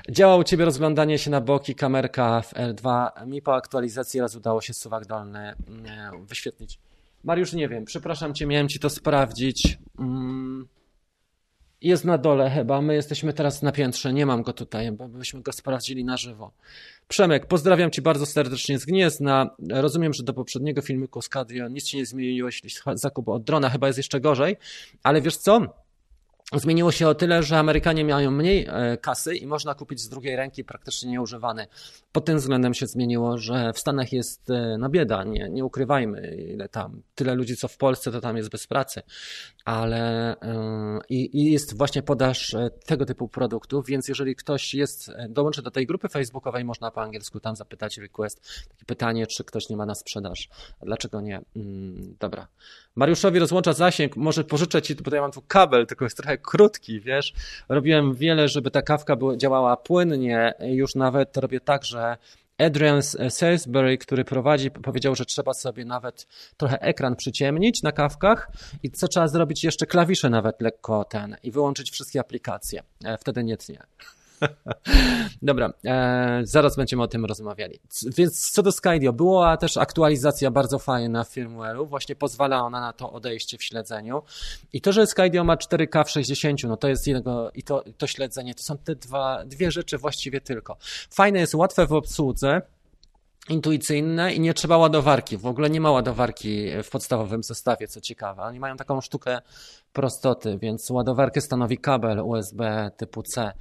Działa 0.10 0.36
u 0.36 0.44
Ciebie 0.44 0.66
rozglądanie 0.66 1.18
się 1.18 1.32
na 1.32 1.42
boki, 1.42 1.76
kamerka 1.76 2.42
w 2.42 2.54
R2. 2.54 3.12
Mi 3.28 3.42
po 3.42 3.56
aktualizacji 3.56 4.20
raz 4.20 4.36
udało 4.36 4.62
się 4.62 4.74
suwak 4.74 5.06
dolny 5.06 5.56
mm, 5.68 6.26
wyświetlić. 6.26 6.80
Mariusz, 7.26 7.54
nie 7.54 7.70
wiem, 7.70 7.86
przepraszam 7.86 8.34
cię, 8.34 8.46
miałem 8.46 8.70
ci 8.70 8.80
to 8.80 8.90
sprawdzić. 8.90 9.78
Mm. 10.00 10.68
Jest 11.82 12.06
na 12.06 12.18
dole 12.18 12.50
chyba, 12.50 12.82
my 12.82 12.96
jesteśmy 12.96 13.34
teraz 13.34 13.62
na 13.62 13.72
piętrze, 13.72 14.14
nie 14.14 14.26
mam 14.26 14.44
go 14.44 14.54
tutaj, 14.54 14.92
bo 14.92 15.08
byśmy 15.08 15.42
go 15.42 15.52
sprawdzili 15.52 16.06
na 16.06 16.18
żywo. 16.18 16.52
Przemek, 17.08 17.46
pozdrawiam 17.46 17.92
cię 17.92 18.02
bardzo 18.02 18.26
serdecznie 18.26 18.80
z 18.80 18.86
Gniezna. 18.86 19.56
Rozumiem, 19.70 20.14
że 20.14 20.24
do 20.24 20.34
poprzedniego 20.34 20.82
filmiku 20.82 21.22
z 21.22 21.30
nic 21.70 21.84
ci 21.84 21.98
nie 21.98 22.06
zmieniło, 22.06 22.48
jeśli 22.48 22.70
zakup 22.94 23.30
od 23.30 23.44
drona 23.44 23.70
chyba 23.70 23.88
jest 23.88 23.98
jeszcze 23.98 24.20
gorzej, 24.20 24.58
ale 25.04 25.22
wiesz 25.22 25.38
co? 25.38 25.85
Zmieniło 26.54 26.92
się 26.92 27.08
o 27.08 27.16
tyle, 27.16 27.44
że 27.44 27.60
Amerykanie 27.60 28.06
mają 28.06 28.32
mniej 28.32 28.68
e, 28.70 28.98
kasy 28.98 29.36
i 29.36 29.48
można 29.48 29.74
kupić 29.74 30.02
z 30.02 30.10
drugiej 30.10 30.36
ręki 30.36 30.64
praktycznie 30.64 31.12
nieużywany. 31.12 31.68
Pod 32.12 32.26
tym 32.26 32.38
względem 32.38 32.74
się 32.74 32.88
zmieniło, 32.88 33.38
że 33.38 33.74
w 33.74 33.80
Stanach 33.80 34.14
jest 34.14 34.52
no 34.80 34.90
bieda, 34.90 35.24
nie, 35.24 35.50
nie 35.50 35.66
ukrywajmy, 35.66 36.36
ile 36.54 36.70
tam, 36.70 37.02
tyle 37.16 37.36
ludzi 37.36 37.56
co 37.56 37.68
w 37.68 37.78
Polsce, 37.78 38.12
to 38.12 38.22
tam 38.22 38.38
jest 38.38 38.50
bez 38.50 38.68
pracy, 38.68 39.02
ale 39.66 40.36
e, 40.42 41.00
i, 41.10 41.38
i 41.42 41.52
jest 41.52 41.78
właśnie 41.78 42.04
podaż 42.04 42.56
tego 42.86 43.06
typu 43.06 43.28
produktów, 43.28 43.86
więc 43.86 44.08
jeżeli 44.08 44.36
ktoś 44.36 44.74
jest, 44.74 45.12
dołączy 45.30 45.62
do 45.62 45.72
tej 45.72 45.88
grupy 45.88 46.10
facebookowej, 46.10 46.66
można 46.66 46.92
po 46.92 47.02
angielsku 47.02 47.40
tam 47.40 47.56
zapytać 47.56 47.98
request, 47.98 48.66
takie 48.70 48.86
pytanie, 48.86 49.28
czy 49.28 49.44
ktoś 49.44 49.70
nie 49.70 49.78
ma 49.78 49.86
na 49.86 49.96
sprzedaż. 49.96 50.50
Dlaczego 50.82 51.22
nie? 51.22 51.42
Mm, 51.56 52.16
dobra. 52.20 52.48
Mariuszowi 52.96 53.40
rozłącza 53.40 53.74
zasięg, 53.74 54.16
może 54.16 54.44
pożyczę 54.44 54.82
ci, 54.82 54.96
ja 55.12 55.22
mam 55.22 55.32
tu 55.32 55.42
kabel, 55.48 55.88
tylko 55.88 56.06
jest 56.06 56.18
trochę 56.18 56.35
krótki, 56.38 57.02
wiesz. 57.02 57.34
Robiłem 57.70 58.14
wiele, 58.16 58.48
żeby 58.48 58.72
ta 58.72 58.82
kawka 58.82 59.18
działała 59.38 59.78
płynnie, 59.78 60.54
już 60.60 60.96
nawet 60.96 61.38
robię 61.38 61.60
tak, 61.60 61.86
że 61.86 62.18
Adrian 62.58 63.02
Salisbury, 63.30 63.98
który 63.98 64.26
prowadzi, 64.26 64.72
powiedział, 64.72 65.16
że 65.16 65.26
trzeba 65.26 65.54
sobie 65.54 65.86
nawet 65.86 66.28
trochę 66.58 66.82
ekran 66.82 67.16
przyciemnić 67.16 67.84
na 67.84 67.92
kawkach 67.92 68.52
i 68.84 68.92
co 68.92 69.08
trzeba 69.08 69.28
zrobić 69.28 69.64
jeszcze 69.64 69.86
klawisze 69.86 70.30
nawet 70.30 70.62
lekko 70.62 71.04
ten 71.04 71.36
i 71.44 71.52
wyłączyć 71.52 71.92
wszystkie 71.92 72.20
aplikacje. 72.20 72.84
E, 73.06 73.18
wtedy 73.18 73.44
nie 73.44 73.58
tnie. 73.58 73.80
Dobra, 75.42 75.74
e, 75.86 76.42
zaraz 76.44 76.76
będziemy 76.76 77.04
o 77.04 77.08
tym 77.08 77.26
rozmawiali. 77.26 77.80
Więc 78.18 78.52
co 78.52 78.64
do 78.64 78.72
Skydio, 78.72 79.14
była 79.14 79.58
też 79.58 79.78
aktualizacja 79.78 80.52
bardzo 80.52 80.80
fajna 80.80 81.24
firmware'u, 81.24 81.88
właśnie 81.88 82.16
pozwala 82.16 82.62
ona 82.62 82.82
na 82.82 82.94
to 82.94 83.12
odejście 83.12 83.58
w 83.58 83.64
śledzeniu. 83.64 84.24
I 84.74 84.82
to, 84.82 84.92
że 84.92 85.08
Skydio 85.08 85.44
ma 85.44 85.56
4K 85.56 86.04
w 86.06 86.10
60, 86.10 86.64
no 86.64 86.78
to 86.78 86.88
jest 86.88 87.08
jednego, 87.08 87.52
i 87.52 87.64
to, 87.64 87.84
to 87.98 88.08
śledzenie, 88.08 88.56
to 88.56 88.64
są 88.64 88.78
te 88.78 88.96
dwa, 88.96 89.46
dwie 89.46 89.72
rzeczy 89.72 89.98
właściwie 89.98 90.42
tylko. 90.42 90.78
Fajne 91.10 91.40
jest, 91.40 91.56
łatwe 91.56 91.88
w 91.88 91.94
obsłudze, 91.94 92.62
intuicyjne 93.50 94.34
i 94.34 94.40
nie 94.40 94.54
trzeba 94.54 94.78
ładowarki. 94.78 95.38
W 95.38 95.46
ogóle 95.46 95.70
nie 95.70 95.82
ma 95.82 95.92
ładowarki 95.92 96.70
w 96.84 96.90
podstawowym 96.90 97.44
zestawie, 97.44 97.88
co 97.88 98.02
ciekawe. 98.02 98.42
Oni 98.42 98.60
mają 98.60 98.78
taką 98.78 99.02
sztukę 99.02 99.42
prostoty, 99.94 100.58
więc 100.62 100.90
ładowarkę 100.90 101.42
stanowi 101.42 101.78
kabel 101.78 102.20
USB 102.20 102.92
typu 102.98 103.24
C 103.24 103.54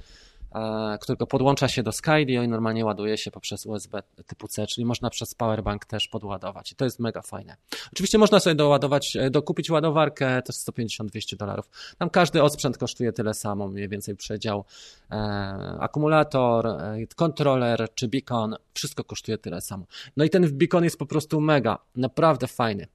którego 1.01 1.27
podłącza 1.27 1.67
się 1.67 1.83
do 1.83 1.91
Skydio 1.91 2.43
i 2.43 2.47
normalnie 2.47 2.85
ładuje 2.85 3.17
się 3.17 3.31
poprzez 3.31 3.65
USB 3.65 4.03
typu 4.27 4.47
C, 4.47 4.67
czyli 4.67 4.85
można 4.85 5.09
przez 5.09 5.35
powerbank 5.35 5.85
też 5.85 6.07
podładować 6.07 6.71
i 6.71 6.75
to 6.75 6.85
jest 6.85 6.99
mega 6.99 7.21
fajne. 7.21 7.57
Oczywiście 7.93 8.17
można 8.17 8.39
sobie 8.39 8.55
doładować, 8.55 9.15
e, 9.15 9.29
dokupić 9.29 9.69
ładowarkę, 9.69 10.41
to 10.41 10.53
jest 10.53 10.67
150-200 10.67 11.35
dolarów. 11.35 11.69
Tam 11.97 12.09
każdy 12.09 12.43
osprzęt 12.43 12.77
kosztuje 12.77 13.13
tyle 13.13 13.33
samo, 13.33 13.67
mniej 13.67 13.89
więcej 13.89 14.15
przedział. 14.15 14.65
E, 15.11 15.15
akumulator, 15.79 16.67
kontroler 17.15 17.87
czy 17.95 18.07
beacon, 18.07 18.55
wszystko 18.73 19.03
kosztuje 19.03 19.37
tyle 19.37 19.61
samo. 19.61 19.85
No 20.17 20.23
i 20.23 20.29
ten 20.29 20.57
beacon 20.57 20.83
jest 20.83 20.99
po 20.99 21.05
prostu 21.05 21.41
mega, 21.41 21.77
naprawdę 21.95 22.47
fajny. 22.47 22.87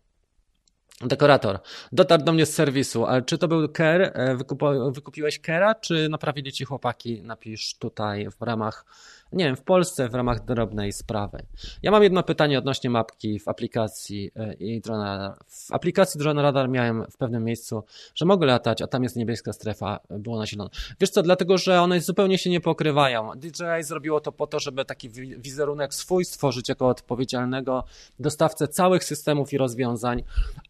Dekorator. 1.00 1.58
Dotarł 1.92 2.24
do 2.24 2.32
mnie 2.32 2.46
z 2.46 2.54
serwisu, 2.54 3.06
ale 3.06 3.22
czy 3.22 3.38
to 3.38 3.48
był 3.48 3.68
Ker? 3.68 4.12
E, 4.14 4.36
wykupiłeś 4.92 5.38
Kera, 5.38 5.74
czy 5.74 6.08
naprawili 6.08 6.52
ci 6.52 6.64
chłopaki? 6.64 7.22
Napisz 7.22 7.74
tutaj 7.74 8.28
w 8.30 8.42
ramach 8.42 8.84
nie 9.32 9.44
wiem, 9.44 9.56
w 9.56 9.62
Polsce 9.62 10.08
w 10.08 10.14
ramach 10.14 10.44
drobnej 10.44 10.92
sprawy. 10.92 11.42
Ja 11.82 11.90
mam 11.90 12.02
jedno 12.02 12.22
pytanie 12.22 12.58
odnośnie 12.58 12.90
mapki 12.90 13.38
w 13.38 13.48
aplikacji 13.48 14.30
e, 14.36 14.54
i 14.54 14.80
drona 14.80 15.04
radar. 15.18 15.38
W 15.46 15.72
aplikacji 15.72 16.18
drona 16.18 16.42
radar 16.42 16.68
miałem 16.68 17.04
w 17.10 17.16
pewnym 17.16 17.44
miejscu, 17.44 17.84
że 18.14 18.24
mogę 18.24 18.46
latać, 18.46 18.82
a 18.82 18.86
tam 18.86 19.02
jest 19.02 19.16
niebieska 19.16 19.52
strefa, 19.52 20.00
było 20.10 20.38
na 20.38 20.46
zielono. 20.46 20.70
Wiesz 21.00 21.10
co, 21.10 21.22
dlatego, 21.22 21.58
że 21.58 21.80
one 21.80 22.00
zupełnie 22.00 22.38
się 22.38 22.50
nie 22.50 22.60
pokrywają. 22.60 23.32
DJI 23.36 23.82
zrobiło 23.82 24.20
to 24.20 24.32
po 24.32 24.46
to, 24.46 24.60
żeby 24.60 24.84
taki 24.84 25.10
wizerunek 25.38 25.94
swój 25.94 26.24
stworzyć 26.24 26.68
jako 26.68 26.88
odpowiedzialnego 26.88 27.84
dostawcę 28.18 28.68
całych 28.68 29.04
systemów 29.04 29.52
i 29.52 29.58
rozwiązań 29.58 30.22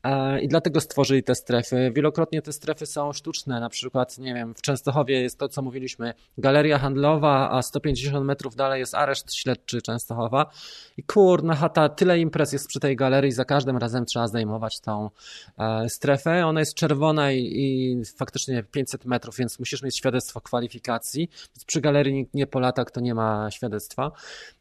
e, 0.03 0.40
i 0.40 0.49
dlatego 0.49 0.81
stworzyli 0.81 1.23
te 1.23 1.35
strefy. 1.35 1.92
Wielokrotnie 1.94 2.42
te 2.42 2.53
strefy 2.53 2.87
są 2.87 3.12
sztuczne, 3.12 3.61
na 3.61 3.68
przykład, 3.68 4.18
nie 4.18 4.35
wiem, 4.35 4.55
w 4.55 4.62
Częstochowie 4.62 5.23
jest 5.23 5.38
to, 5.38 5.49
co 5.49 5.62
mówiliśmy, 5.62 6.14
galeria 6.38 6.79
handlowa, 6.79 7.51
a 7.51 7.62
150 7.62 8.27
metrów 8.27 8.49
metrów 8.50 8.56
dalej 8.56 8.80
jest 8.80 8.94
areszt 8.94 9.34
śledczy 9.34 9.82
Częstochowa 9.82 10.50
i 10.96 11.02
kurna 11.02 11.54
chata, 11.54 11.88
tyle 11.88 12.18
imprez 12.18 12.52
jest 12.52 12.66
przy 12.66 12.80
tej 12.80 12.96
galerii, 12.96 13.32
za 13.32 13.44
każdym 13.44 13.76
razem 13.76 14.06
trzeba 14.06 14.28
zdejmować 14.28 14.80
tą 14.80 15.10
e, 15.58 15.88
strefę. 15.88 16.46
Ona 16.46 16.60
jest 16.60 16.74
czerwona 16.74 17.32
i, 17.32 17.38
i 17.38 18.02
faktycznie 18.16 18.62
500 18.62 19.04
metrów, 19.04 19.36
więc 19.36 19.58
musisz 19.58 19.82
mieć 19.82 19.96
świadectwo 19.96 20.40
kwalifikacji. 20.40 21.28
Więc 21.56 21.64
przy 21.64 21.80
galerii 21.80 22.14
nikt 22.14 22.34
nie 22.34 22.46
polata, 22.46 22.84
kto 22.84 23.00
nie 23.00 23.14
ma 23.14 23.50
świadectwa, 23.50 24.12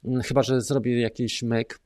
mm, 0.05 0.21
chyba 0.21 0.43
że 0.43 0.61
zrobi 0.61 1.01
jakiś 1.01 1.43
myk. 1.43 1.79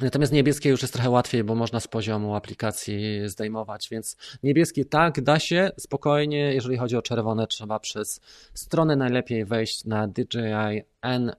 Natomiast 0.00 0.32
niebieskie 0.32 0.68
już 0.68 0.82
jest 0.82 0.94
trochę 0.94 1.10
łatwiej, 1.10 1.44
bo 1.44 1.54
można 1.54 1.80
z 1.80 1.88
poziomu 1.88 2.34
aplikacji 2.34 3.20
zdejmować, 3.24 3.88
więc 3.90 4.16
niebieskie 4.42 4.84
tak, 4.84 5.20
da 5.20 5.38
się 5.38 5.70
spokojnie. 5.78 6.54
Jeżeli 6.54 6.76
chodzi 6.76 6.96
o 6.96 7.02
czerwone, 7.02 7.46
trzeba 7.46 7.80
przez 7.80 8.20
stronę 8.54 8.96
najlepiej 8.96 9.44
wejść 9.44 9.84
na 9.84 10.08
DJI 10.08 10.82
N 11.02 11.32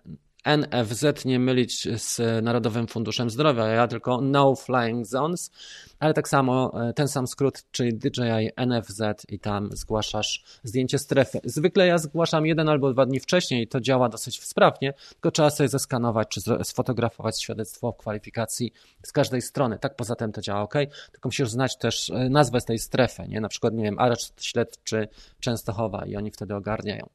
NFZ 0.45 1.25
nie 1.25 1.39
mylić 1.39 1.87
z 2.01 2.43
Narodowym 2.43 2.87
Funduszem 2.87 3.29
Zdrowia, 3.29 3.67
ja 3.67 3.87
tylko 3.87 4.21
No 4.21 4.55
Flying 4.55 5.05
Zones, 5.05 5.51
ale 5.99 6.13
tak 6.13 6.29
samo 6.29 6.71
e, 6.89 6.93
ten 6.93 7.07
sam 7.07 7.27
skrót, 7.27 7.63
czyli 7.71 7.93
DJI 7.93 8.49
NFZ 8.67 9.01
i 9.29 9.39
tam 9.39 9.69
zgłaszasz 9.71 10.43
zdjęcie 10.63 10.99
strefy. 10.99 11.39
Zwykle 11.43 11.87
ja 11.87 11.97
zgłaszam 11.97 12.45
jeden 12.45 12.69
albo 12.69 12.93
dwa 12.93 13.05
dni 13.05 13.19
wcześniej 13.19 13.63
i 13.63 13.67
to 13.67 13.81
działa 13.81 14.09
dosyć 14.09 14.43
sprawnie, 14.43 14.93
tylko 15.09 15.31
trzeba 15.31 15.49
sobie 15.49 15.69
zeskanować 15.69 16.27
czy 16.27 16.41
sfotografować 16.63 17.41
świadectwo 17.41 17.93
kwalifikacji 17.93 18.73
z 19.03 19.11
każdej 19.11 19.41
strony. 19.41 19.79
Tak 19.79 19.95
poza 19.95 20.15
tym 20.15 20.31
to 20.31 20.41
działa 20.41 20.61
ok, 20.61 20.73
tylko 21.11 21.27
musisz 21.27 21.49
znać 21.49 21.77
też 21.77 22.09
e, 22.09 22.29
nazwę 22.29 22.61
z 22.61 22.65
tej 22.65 22.79
strefy, 22.79 23.27
nie? 23.27 23.41
na 23.41 23.49
przykład, 23.49 23.73
nie 23.73 23.83
wiem, 23.83 23.99
areszt 23.99 24.43
śledczy 24.43 25.07
Częstochowa 25.39 26.05
i 26.05 26.15
oni 26.15 26.31
wtedy 26.31 26.55
ogarniają. 26.55 27.09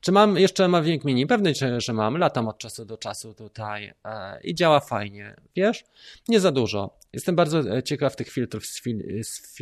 Czy 0.00 0.12
mam 0.12 0.36
jeszcze 0.36 0.68
Mavic 0.68 1.04
Mini? 1.04 1.26
Pewnie, 1.26 1.52
że 1.78 1.92
mam. 1.92 2.16
Latam 2.16 2.48
od 2.48 2.58
czasu 2.58 2.84
do 2.84 2.96
czasu 2.96 3.34
tutaj 3.34 3.92
e, 4.04 4.40
i 4.40 4.54
działa 4.54 4.80
fajnie. 4.80 5.36
Wiesz? 5.56 5.84
Nie 6.28 6.40
za 6.40 6.52
dużo. 6.52 6.98
Jestem 7.12 7.36
bardzo 7.36 7.76
e, 7.76 7.82
ciekaw 7.82 8.16
tych 8.16 8.28
filtrów 8.28 8.66
z, 8.66 8.82
z, 9.22 9.56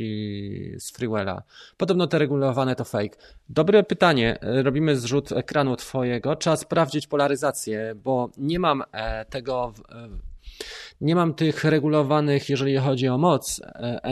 z 0.84 0.92
Freewella. 0.92 1.42
Podobno 1.76 2.06
te 2.06 2.18
regulowane 2.18 2.76
to 2.76 2.84
fake. 2.84 3.16
Dobre 3.48 3.82
pytanie. 3.82 4.40
E, 4.40 4.62
robimy 4.62 4.96
zrzut 4.96 5.32
ekranu 5.32 5.76
twojego. 5.76 6.36
Trzeba 6.36 6.56
sprawdzić 6.56 7.06
polaryzację, 7.06 7.94
bo 7.94 8.30
nie 8.36 8.58
mam 8.58 8.82
tego... 9.30 9.72
Nie 11.00 11.14
mam 11.14 11.34
tych 11.34 11.64
regulowanych, 11.64 12.48
jeżeli 12.48 12.76
chodzi 12.76 13.08
o 13.08 13.18
moc 13.18 13.60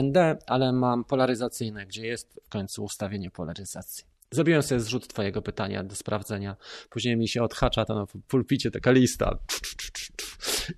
ND, 0.03 0.17
ale 0.47 0.73
mam 0.73 1.03
polaryzacyjne, 1.03 1.85
gdzie 1.85 2.07
jest 2.07 2.41
w 2.43 2.49
końcu 2.49 2.83
ustawienie 2.83 3.31
polaryzacji. 3.31 4.10
Zrobiłem 4.33 4.63
sobie 4.63 4.81
zrzut 4.81 5.07
twojego 5.07 5.41
pytania 5.41 5.83
do 5.83 5.95
sprawdzenia. 5.95 6.55
Później 6.89 7.17
mi 7.17 7.27
się 7.27 7.43
odhacza 7.43 7.85
to 7.85 7.95
na 7.95 8.05
pulpicie 8.27 8.71
taka 8.71 8.91
lista. 8.91 9.37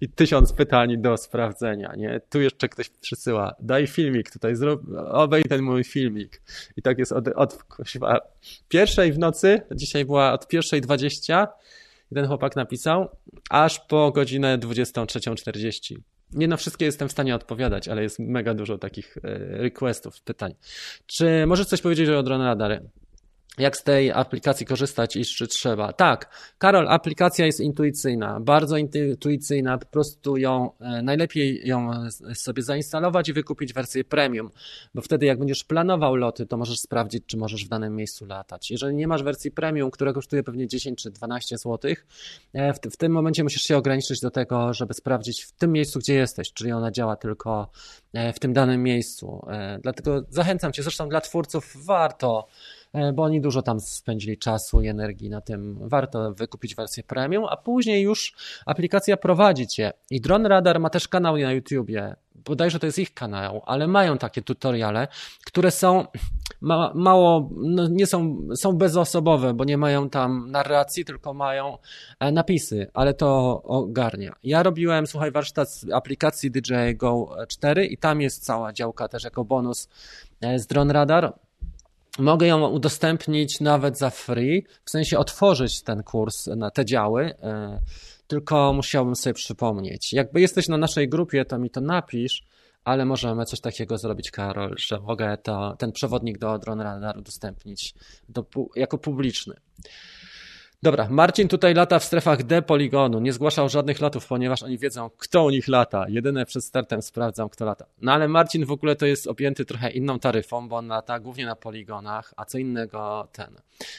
I 0.01 0.09
tysiąc 0.09 0.53
pytań 0.53 1.01
do 1.01 1.17
sprawdzenia, 1.17 1.93
nie? 1.97 2.21
Tu 2.29 2.41
jeszcze 2.41 2.69
ktoś 2.69 2.89
przysyła. 2.89 3.55
Daj 3.59 3.87
filmik 3.87 4.31
tutaj, 4.31 4.55
zrób, 4.55 4.81
obej 5.07 5.43
ten 5.43 5.61
mój 5.61 5.83
filmik. 5.83 6.41
I 6.77 6.81
tak 6.81 6.97
jest 6.99 7.11
od, 7.11 7.27
od 7.27 7.63
pierwszej 8.69 9.13
w 9.13 9.19
nocy, 9.19 9.61
dzisiaj 9.71 10.05
była 10.05 10.33
od 10.33 10.47
pierwszej 10.47 10.81
dwadzieścia, 10.81 11.47
jeden 12.11 12.27
chłopak 12.27 12.55
napisał, 12.55 13.09
aż 13.49 13.79
po 13.79 14.11
godzinę 14.11 14.57
23.40. 14.57 15.95
Nie 16.31 16.47
na 16.47 16.57
wszystkie 16.57 16.85
jestem 16.85 17.09
w 17.09 17.11
stanie 17.11 17.35
odpowiadać, 17.35 17.87
ale 17.87 18.03
jest 18.03 18.19
mega 18.19 18.53
dużo 18.53 18.77
takich 18.77 19.17
e, 19.17 19.21
requestów, 19.57 20.21
pytań. 20.21 20.53
Czy 21.05 21.45
możesz 21.47 21.67
coś 21.67 21.81
powiedzieć 21.81 22.09
o 22.09 22.23
drone 22.23 22.45
radary? 22.45 22.89
Jak 23.57 23.77
z 23.77 23.83
tej 23.83 24.11
aplikacji 24.11 24.65
korzystać 24.65 25.15
i 25.15 25.25
czy 25.25 25.47
trzeba. 25.47 25.93
Tak, 25.93 26.29
Karol, 26.57 26.87
aplikacja 26.87 27.45
jest 27.45 27.59
intuicyjna, 27.59 28.39
bardzo 28.39 28.77
intuicyjna, 28.77 29.77
po 29.77 29.85
prostu 29.85 30.37
ją, 30.37 30.71
e, 30.79 31.01
najlepiej 31.01 31.67
ją 31.67 32.09
sobie 32.33 32.63
zainstalować 32.63 33.29
i 33.29 33.33
wykupić 33.33 33.73
wersję 33.73 34.03
premium, 34.03 34.49
bo 34.95 35.01
wtedy 35.01 35.25
jak 35.25 35.39
będziesz 35.39 35.63
planował 35.63 36.15
loty, 36.15 36.45
to 36.45 36.57
możesz 36.57 36.79
sprawdzić, 36.79 37.23
czy 37.25 37.37
możesz 37.37 37.65
w 37.65 37.69
danym 37.69 37.95
miejscu 37.95 38.25
latać. 38.25 38.71
Jeżeli 38.71 38.95
nie 38.95 39.07
masz 39.07 39.23
wersji 39.23 39.51
premium, 39.51 39.91
która 39.91 40.13
kosztuje 40.13 40.43
pewnie 40.43 40.67
10 40.67 41.03
czy 41.03 41.11
12 41.11 41.57
zł, 41.57 41.91
e, 42.53 42.73
w, 42.73 42.79
w 42.79 42.97
tym 42.97 43.11
momencie 43.11 43.43
musisz 43.43 43.61
się 43.61 43.77
ograniczyć 43.77 44.19
do 44.19 44.31
tego, 44.31 44.73
żeby 44.73 44.93
sprawdzić 44.93 45.43
w 45.43 45.51
tym 45.51 45.71
miejscu, 45.71 45.99
gdzie 45.99 46.13
jesteś, 46.13 46.53
czyli 46.53 46.71
ona 46.71 46.91
działa 46.91 47.15
tylko 47.15 47.69
e, 48.13 48.33
w 48.33 48.39
tym 48.39 48.53
danym 48.53 48.83
miejscu. 48.83 49.45
Dlatego 49.81 50.23
zachęcam 50.29 50.73
Cię, 50.73 50.83
zresztą 50.83 51.09
dla 51.09 51.21
twórców 51.21 51.85
warto 51.85 52.47
E, 52.83 52.83
bo 53.13 53.23
oni 53.23 53.41
dużo 53.41 53.62
tam 53.62 53.79
spędzili 53.79 54.38
czasu 54.38 54.82
i 54.82 54.88
energii 54.88 55.29
na 55.29 55.41
tym. 55.41 55.79
Warto 55.82 56.34
wykupić 56.34 56.75
wersję 56.75 57.03
premium, 57.03 57.45
a 57.49 57.58
później 57.58 58.03
już 58.03 58.34
aplikacja 58.65 59.17
prowadzi 59.17 59.67
cię. 59.67 59.93
I 60.12 60.21
Drone 60.21 60.49
Radar 60.49 60.79
ma 60.79 60.89
też 60.89 61.08
kanał 61.08 61.38
na 61.38 61.51
YouTubie. 61.51 62.15
Bodajże 62.36 62.79
to 62.79 62.86
jest 62.86 62.99
ich 62.99 63.13
kanał, 63.13 63.62
ale 63.65 63.88
mają 63.88 64.17
takie 64.17 64.41
tutoriale, 64.41 65.08
które 65.45 65.71
są 65.71 66.06
ma, 66.62 66.91
mało, 66.95 67.49
no 67.51 67.88
nie 67.88 68.08
są, 68.08 68.47
są 68.56 68.73
bezosobowe, 68.73 69.53
bo 69.53 69.63
nie 69.63 69.77
mają 69.77 70.10
tam 70.10 70.51
narracji, 70.51 71.06
tylko 71.06 71.34
mają 71.34 71.77
e, 72.19 72.32
napisy, 72.32 72.88
ale 72.93 73.13
to 73.13 73.62
ogarnia. 73.63 74.34
Ja 74.43 74.63
robiłem, 74.63 75.08
słuchaj, 75.08 75.32
warsztat 75.32 75.71
z 75.71 75.91
aplikacji 75.91 76.51
DJI 76.51 76.95
Go 76.95 77.36
4 77.47 77.86
i 77.86 77.97
tam 77.97 78.21
jest 78.21 78.45
cała 78.45 78.73
działka 78.73 79.08
też 79.08 79.23
jako 79.23 79.45
bonus 79.45 79.89
e, 80.41 80.60
z 80.60 80.67
Drone 80.67 80.93
Radar 80.93 81.34
Mogę 82.19 82.47
ją 82.47 82.67
udostępnić 82.67 83.60
nawet 83.60 83.97
za 83.97 84.10
free, 84.10 84.65
w 84.86 84.89
sensie 84.89 85.17
otworzyć 85.17 85.84
ten 85.84 86.04
kurs 86.04 86.47
na 86.47 86.71
te 86.71 86.86
działy, 86.86 87.34
e, 87.43 87.80
tylko 88.28 88.73
musiałbym 88.73 89.15
sobie 89.15 89.34
przypomnieć. 89.34 90.13
Jakby 90.13 90.41
jesteś 90.41 90.67
na 90.67 90.78
naszej 90.78 91.10
grupie, 91.10 91.45
to 91.45 91.60
mi 91.60 91.69
to 91.69 91.82
napisz, 91.82 92.43
ale 92.84 93.06
możemy 93.06 93.45
coś 93.45 93.60
takiego 93.60 93.97
zrobić, 93.97 94.32
Karol, 94.32 94.76
że 94.78 94.99
mogę 94.99 95.38
to, 95.38 95.76
ten 95.80 95.91
przewodnik 95.91 96.38
do 96.38 96.60
Drone 96.60 96.84
Radar 96.84 97.17
udostępnić 97.17 97.93
do, 98.30 98.45
jako 98.76 98.97
publiczny. 98.97 99.56
Dobra, 100.84 101.08
Marcin 101.10 101.48
tutaj 101.48 101.74
lata 101.74 102.00
w 102.00 102.04
strefach 102.04 102.43
D 102.43 102.62
poligonu. 102.62 103.19
Nie 103.19 103.34
zgłaszał 103.34 103.69
żadnych 103.69 104.02
lotów, 104.02 104.28
ponieważ 104.28 104.63
oni 104.63 104.78
wiedzą, 104.78 105.10
kto 105.17 105.43
u 105.43 105.50
nich 105.50 105.67
lata. 105.67 106.06
Jedyne 106.10 106.46
przed 106.46 106.63
startem 106.63 107.02
sprawdzam, 107.02 107.50
kto 107.50 107.65
lata. 107.65 107.86
No 108.02 108.12
ale 108.12 108.28
Marcin 108.28 108.65
w 108.65 108.72
ogóle 108.72 108.96
to 108.96 109.06
jest 109.06 109.28
objęty 109.28 109.65
trochę 109.65 109.91
inną 109.91 110.19
taryfą, 110.19 110.67
bo 110.67 110.78
on 110.78 110.88
lata 110.88 111.19
głównie 111.19 111.46
na 111.46 111.56
poligonach, 111.56 112.34
a 112.38 112.46
co 112.46 112.58
innego 112.58 113.28
ten. 113.32 113.56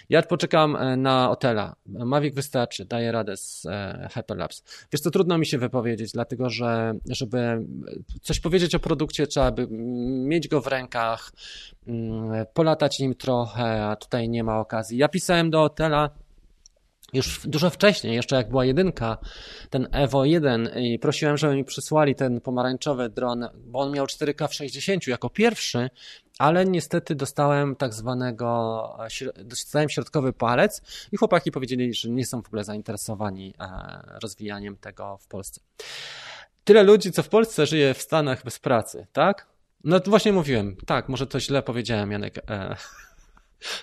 Ja 0.09 0.23
poczekam 0.23 0.77
e, 0.77 0.97
na 0.97 1.31
Otela. 1.31 1.77
Mavic 1.87 2.35
wystarczy, 2.35 2.85
daje 2.85 3.13
radę 3.13 3.37
z 3.37 3.67
e, 3.67 4.09
Hyperlapse. 4.13 4.63
Wiesz 4.93 5.01
co, 5.01 5.11
trudno 5.11 5.39
mi 5.39 5.47
się 5.47 5.59
wypowiedzieć, 5.59 6.13
dlatego 6.13 6.51
że 6.51 6.95
żeby 7.07 7.67
coś 8.23 8.41
powiedzieć 8.41 8.75
o 8.75 8.79
produkcie, 8.79 9.27
trzeba 9.27 9.51
by 9.51 9.67
mieć 10.27 10.49
go 10.49 10.61
w 10.61 10.67
rękach, 10.67 11.33
polatać 12.55 12.99
nim 12.99 13.15
trochę, 13.15 13.85
a 13.87 13.97
tutaj 13.97 14.29
nie 14.29 14.45
ma 14.45 14.59
okazji. 14.59 14.99
Ja 14.99 15.09
pisałem 15.09 15.51
do 15.51 15.63
Otela, 15.63 16.11
już 17.15 17.41
dużo 17.47 17.71
wcześniej, 17.71 18.15
jeszcze 18.15 18.37
jak 18.37 18.51
była 18.51 18.65
jedynka, 18.65 19.19
ten 19.71 19.89
Evo 19.93 20.25
1 20.25 20.71
i 20.77 20.99
prosiłem, 20.99 21.37
żeby 21.37 21.55
mi 21.55 21.65
przysłali 21.65 22.15
ten 22.15 22.41
pomarańczowy 22.41 23.09
dron, 23.09 23.49
bo 23.55 23.79
on 23.79 23.93
miał 23.93 24.07
4K 24.07 24.49
w 24.49 24.55
60 24.55 25.07
jako 25.07 25.31
pierwszy, 25.31 25.91
ale 26.39 26.65
niestety 26.65 27.15
dostałem 27.15 27.77
tak 27.77 27.95
zwanego, 27.95 28.99
dostałem 29.45 29.89
środkowy 29.89 30.33
palec 30.33 30.83
i 31.13 31.17
chłopaki 31.17 31.51
powiedzieli, 31.51 31.95
że 31.95 32.11
nie 32.11 32.27
są 32.27 32.43
w 32.43 32.47
ogóle 32.47 32.65
zainteresowani 32.65 33.55
e, 33.61 34.19
rozwijaniem 34.23 34.77
tego 34.77 35.19
w 35.21 35.27
Polsce. 35.27 35.61
Tyle 36.65 36.83
ludzi, 36.83 37.13
co 37.13 37.23
w 37.23 37.29
Polsce 37.29 37.67
żyje 37.67 37.95
w 37.95 38.03
Stanach 38.03 38.45
bez 38.45 38.59
pracy, 38.59 39.07
tak? 39.13 39.47
No 39.85 40.01
to 40.01 40.11
właśnie 40.11 40.33
mówiłem, 40.33 40.77
tak, 40.87 41.09
może 41.09 41.27
to 41.27 41.41
źle 41.41 41.63
powiedziałem, 41.63 42.13
Janek. 42.13 42.39
E, 42.51 42.77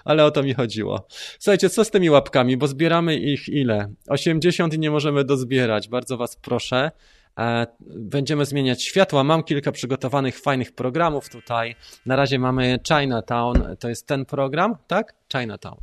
ale 0.06 0.26
o 0.26 0.32
to 0.32 0.44
mi 0.44 0.54
chodziło. 0.54 1.08
Słuchajcie, 1.40 1.70
co 1.70 1.86
z 1.86 1.92
tymi 1.92 2.10
łapkami, 2.10 2.58
bo 2.58 2.68
zbieramy 2.68 3.16
ich 3.16 3.50
ile? 3.50 3.94
80 4.10 4.74
i 4.74 4.80
nie 4.80 4.92
możemy 4.92 5.24
dozbierać. 5.24 5.88
Bardzo 5.88 6.18
Was 6.18 6.36
proszę. 6.36 6.92
E, 7.40 7.68
będziemy 7.96 8.46
zmieniać 8.46 8.84
światła. 8.84 9.24
Mam 9.24 9.44
kilka 9.44 9.72
przygotowanych 9.72 10.40
fajnych 10.40 10.72
programów 10.72 11.30
tutaj. 11.30 11.76
Na 12.06 12.16
razie 12.16 12.40
mamy 12.40 12.80
Chinatown, 12.88 13.76
to 13.80 13.90
jest 13.90 14.08
ten 14.08 14.26
program, 14.26 14.78
tak? 14.88 15.14
Chinatown. 15.32 15.78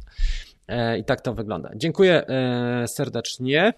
E, 0.69 0.99
I 0.99 1.05
tak 1.05 1.21
to 1.21 1.35
wygląda. 1.35 1.71
Dziękuję 1.77 2.27
e, 2.27 2.89
serdecznie. 2.89 3.73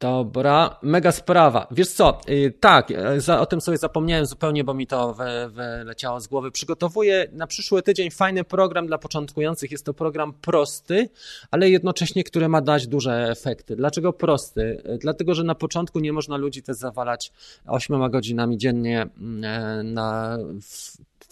Dobra, 0.00 0.78
mega 0.82 1.12
sprawa. 1.12 1.66
Wiesz 1.70 1.88
co, 1.88 2.20
y, 2.28 2.54
tak, 2.60 2.90
y, 2.90 3.38
o 3.38 3.46
tym 3.46 3.60
sobie 3.60 3.78
zapomniałem 3.78 4.26
zupełnie, 4.26 4.64
bo 4.64 4.74
mi 4.74 4.86
to 4.86 5.16
wyleciało 5.50 6.20
z 6.20 6.26
głowy. 6.26 6.50
Przygotowuję 6.50 7.28
na 7.32 7.46
przyszły 7.46 7.82
tydzień 7.82 8.10
fajny 8.10 8.44
program 8.44 8.86
dla 8.86 8.98
początkujących. 8.98 9.70
Jest 9.70 9.84
to 9.84 9.94
program 9.94 10.32
prosty, 10.32 11.08
ale 11.50 11.70
jednocześnie, 11.70 12.24
który 12.24 12.48
ma 12.48 12.60
dać 12.60 12.86
duże 12.86 13.28
efekty. 13.30 13.76
Dlaczego 13.76 14.12
prosty? 14.12 14.60
Y, 14.60 14.98
dlatego, 14.98 15.34
że 15.34 15.44
na 15.44 15.54
początku 15.54 15.98
nie 15.98 16.12
można 16.12 16.36
ludzi 16.36 16.62
też 16.62 16.76
zawalać 16.76 17.32
8 17.66 18.10
godzinami 18.10 18.58
dziennie 18.58 19.06
mm, 19.18 19.94
na 19.94 20.38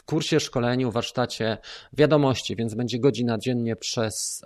kursie, 0.06 0.40
szkoleniu, 0.40 0.90
warsztacie 0.90 1.58
wiadomości, 1.92 2.56
więc 2.56 2.74
będzie 2.74 2.98
godzina 2.98 3.38
dziennie 3.38 3.76
przez 3.76 4.42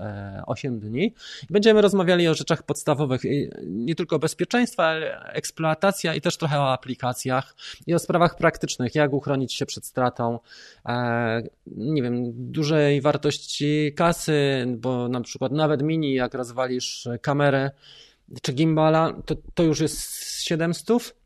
8 0.46 0.74
e, 0.74 0.78
dni. 0.78 1.14
Będziemy 1.50 1.80
rozmawiali 1.80 2.28
o 2.28 2.34
rzeczach 2.34 2.62
podstawowych, 2.62 3.22
nie 3.66 3.94
tylko 3.94 4.18
bezpieczeństwa, 4.18 4.84
ale 4.84 5.20
eksploatacja 5.22 6.14
i 6.14 6.20
też 6.20 6.36
trochę 6.36 6.60
o 6.60 6.72
aplikacjach 6.72 7.54
i 7.86 7.94
o 7.94 7.98
sprawach 7.98 8.36
praktycznych, 8.36 8.94
jak 8.94 9.12
uchronić 9.12 9.54
się 9.54 9.66
przed 9.66 9.86
stratą, 9.86 10.38
e, 10.86 11.42
nie 11.66 12.02
wiem, 12.02 12.32
dużej 12.52 13.00
wartości 13.00 13.92
kasy, 13.96 14.66
bo 14.68 15.08
na 15.08 15.20
przykład 15.20 15.52
nawet 15.52 15.82
mini, 15.82 16.14
jak 16.14 16.34
rozwalisz 16.34 17.08
kamerę 17.22 17.70
czy 18.42 18.52
gimbala, 18.52 19.12
to, 19.26 19.34
to 19.54 19.62
już 19.62 19.80
jest 19.80 20.42
700 20.42 21.19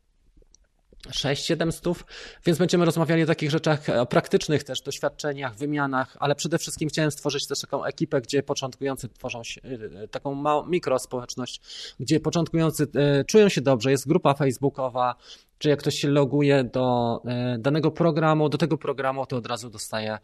6-7 1.09 1.71
stów, 1.71 2.05
więc 2.45 2.59
będziemy 2.59 2.85
rozmawiali 2.85 3.23
o 3.23 3.25
takich 3.25 3.51
rzeczach, 3.51 3.89
o 3.89 4.05
praktycznych 4.05 4.63
też 4.63 4.81
doświadczeniach, 4.81 5.55
wymianach, 5.55 6.17
ale 6.19 6.35
przede 6.35 6.57
wszystkim 6.57 6.89
chciałem 6.89 7.11
stworzyć 7.11 7.47
też 7.47 7.61
taką 7.61 7.85
ekipę, 7.85 8.21
gdzie 8.21 8.43
początkujący 8.43 9.09
tworzą 9.09 9.43
się, 9.43 9.61
y, 9.63 10.07
taką 10.11 10.33
małą, 10.33 10.65
mikrospołeczność, 10.65 11.61
gdzie 11.99 12.19
początkujący 12.19 12.87
czują 13.27 13.49
się 13.49 13.61
dobrze, 13.61 13.91
jest 13.91 14.07
grupa 14.07 14.33
facebookowa, 14.33 15.15
czy 15.57 15.69
jak 15.69 15.79
ktoś 15.79 15.95
się 15.95 16.07
loguje 16.07 16.63
do 16.63 17.19
danego 17.59 17.91
programu, 17.91 18.49
do 18.49 18.57
tego 18.57 18.77
programu, 18.77 19.25
to 19.25 19.37
od 19.37 19.45
razu 19.45 19.69
dostaje 19.69 20.11
e, 20.13 20.19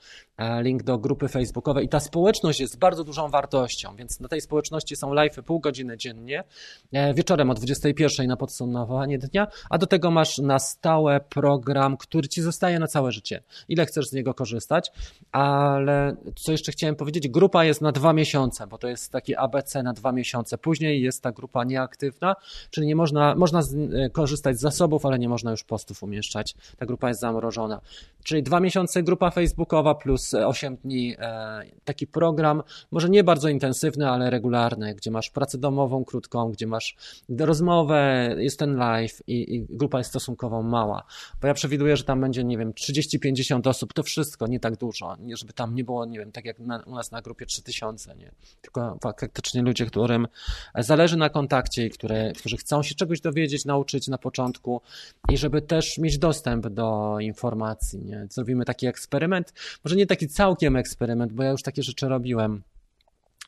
link 0.62 0.84
do 0.84 0.98
grupy 0.98 1.28
facebookowej 1.28 1.86
i 1.86 1.90
ta 1.90 2.00
społeczność 2.00 2.60
jest 2.60 2.80
bardzo 2.80 3.04
dużą 3.04 3.30
wartością, 3.30 3.96
więc 3.96 4.20
na 4.20 4.28
tej 4.28 4.42
społeczności 4.42 4.96
są 4.96 5.14
live 5.14 5.36
pół 5.46 5.60
godziny 5.60 5.98
dziennie, 5.98 6.44
e, 6.92 7.14
wieczorem 7.14 7.50
o 7.50 7.54
21 7.54 8.28
na 8.28 8.38
podsumowanie 8.38 9.18
dnia, 9.18 9.48
a 9.70 9.78
do 9.78 9.88
tego 9.88 10.12
masz 10.12 10.38
na 10.38 10.60
stałe 10.60 11.20
program, 11.20 11.98
który 11.98 12.28
ci 12.28 12.42
zostaje 12.42 12.80
na 12.80 12.88
całe 12.88 13.12
życie. 13.12 13.44
Ile 13.70 13.86
chcesz 13.86 14.08
z 14.08 14.14
niego 14.14 14.34
korzystać, 14.34 14.92
ale 15.32 16.16
co 16.36 16.52
jeszcze 16.52 16.72
chciałem 16.72 16.96
powiedzieć, 16.96 17.30
grupa 17.30 17.66
jest 17.66 17.82
na 17.82 17.92
dwa 17.92 18.14
miesiące, 18.14 18.68
bo 18.68 18.78
to 18.78 18.88
jest 18.88 19.12
taki 19.12 19.36
ABC 19.36 19.84
na 19.84 19.94
dwa 19.94 20.12
miesiące. 20.12 20.58
Później 20.58 21.02
jest 21.02 21.24
ta 21.24 21.32
grupa 21.32 21.64
nieaktywna, 21.64 22.36
czyli 22.70 22.88
nie 22.88 22.96
można, 22.96 23.36
można 23.36 23.62
z, 23.62 23.74
e, 23.74 24.10
korzystać 24.10 24.58
z 24.58 24.62
zasobów, 24.62 25.06
ale 25.06 25.20
nie 25.20 25.30
można 25.30 25.52
już 25.52 25.64
postów 25.64 26.04
umieszczać. 26.04 26.56
Ta 26.78 26.86
grupa 26.86 27.08
jest 27.08 27.22
zamrożona. 27.22 27.82
Czyli 28.24 28.44
dwa 28.44 28.60
miesiące 28.60 29.04
grupa 29.04 29.32
facebookowa 29.32 29.96
plus 29.96 30.31
8 30.34 30.78
dni 30.78 31.16
e, 31.20 31.62
taki 31.84 32.08
program, 32.08 32.64
może 32.92 33.10
nie 33.10 33.24
bardzo 33.24 33.50
intensywny, 33.50 34.10
ale 34.10 34.30
regularny, 34.30 34.96
gdzie 34.96 35.12
masz 35.12 35.30
pracę 35.30 35.58
domową 35.58 36.06
krótką, 36.06 36.52
gdzie 36.52 36.68
masz 36.68 36.96
rozmowę, 37.40 38.30
jest 38.38 38.60
ten 38.60 38.76
live 38.76 39.22
i, 39.28 39.56
i 39.56 39.66
grupa 39.70 39.98
jest 39.98 40.10
stosunkowo 40.10 40.64
mała. 40.64 41.04
Bo 41.42 41.48
ja 41.48 41.54
przewiduję, 41.54 41.98
że 41.98 42.04
tam 42.04 42.22
będzie, 42.22 42.44
nie 42.44 42.58
wiem, 42.58 42.74
30-50 42.74 43.70
osób, 43.70 43.94
to 43.94 44.04
wszystko, 44.04 44.48
nie 44.48 44.60
tak 44.60 44.78
dużo, 44.78 45.18
żeby 45.36 45.54
tam 45.54 45.76
nie 45.76 45.84
było, 45.84 46.06
nie 46.06 46.20
wiem, 46.20 46.32
tak 46.32 46.46
jak 46.46 46.60
na, 46.60 46.84
u 46.86 46.96
nas 46.96 47.12
na 47.12 47.22
grupie 47.22 47.46
3000, 47.46 48.16
nie? 48.16 48.32
Tylko 48.62 48.98
faktycznie 49.02 49.62
ludzie, 49.62 49.86
którym 49.86 50.28
zależy 50.76 51.18
na 51.18 51.30
kontakcie 51.30 51.86
i 51.86 51.90
które, 51.90 52.32
którzy 52.38 52.58
chcą 52.58 52.84
się 52.84 52.96
czegoś 52.96 53.22
dowiedzieć, 53.22 53.66
nauczyć 53.66 54.08
na 54.08 54.18
początku 54.18 54.82
i 55.30 55.38
żeby 55.38 55.62
też 55.62 55.98
mieć 55.98 56.18
dostęp 56.18 56.68
do 56.68 57.18
informacji, 57.20 58.02
nie? 58.02 58.28
Zrobimy 58.30 58.66
taki 58.66 58.88
eksperyment, 58.88 59.54
może 59.84 59.96
nie 59.96 60.08
taki 60.08 60.21
całkiem 60.28 60.76
eksperyment, 60.76 61.34
bo 61.34 61.44
ja 61.44 61.52
już 61.52 61.64
takie 61.64 61.84
rzeczy 61.84 62.08
robiłem 62.08 62.64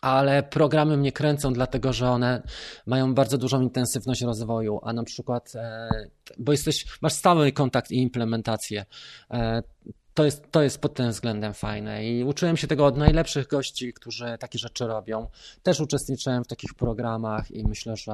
ale 0.04 0.44
programy 0.44 0.98
mnie 0.98 1.12
kręcą, 1.12 1.54
dlatego 1.54 1.94
że 1.94 2.10
one 2.10 2.42
mają 2.86 3.14
bardzo 3.14 3.38
dużą 3.38 3.62
intensywność 3.62 4.22
rozwoju, 4.22 4.80
a 4.84 4.94
na 4.94 5.04
przykład, 5.04 5.54
e, 5.56 5.90
bo 6.38 6.52
jesteś, 6.52 6.86
masz 7.02 7.14
stały 7.14 7.52
kontakt 7.52 7.92
i 7.92 7.98
implementację. 7.98 8.86
To 10.14 10.26
jest, 10.26 10.52
to 10.52 10.62
jest 10.62 10.82
pod 10.82 10.94
tym 10.94 11.10
względem 11.10 11.54
fajne 11.54 12.06
i 12.06 12.24
uczyłem 12.24 12.58
się 12.58 12.68
tego 12.68 12.86
od 12.86 12.98
najlepszych 12.98 13.48
gości, 13.48 13.94
którzy 13.94 14.38
takie 14.40 14.60
rzeczy 14.60 14.88
robią. 14.88 15.28
Też 15.64 15.80
uczestniczyłem 15.80 16.44
w 16.44 16.48
takich 16.48 16.74
programach 16.74 17.52
i 17.52 17.64
myślę, 17.68 17.96
że 17.98 18.14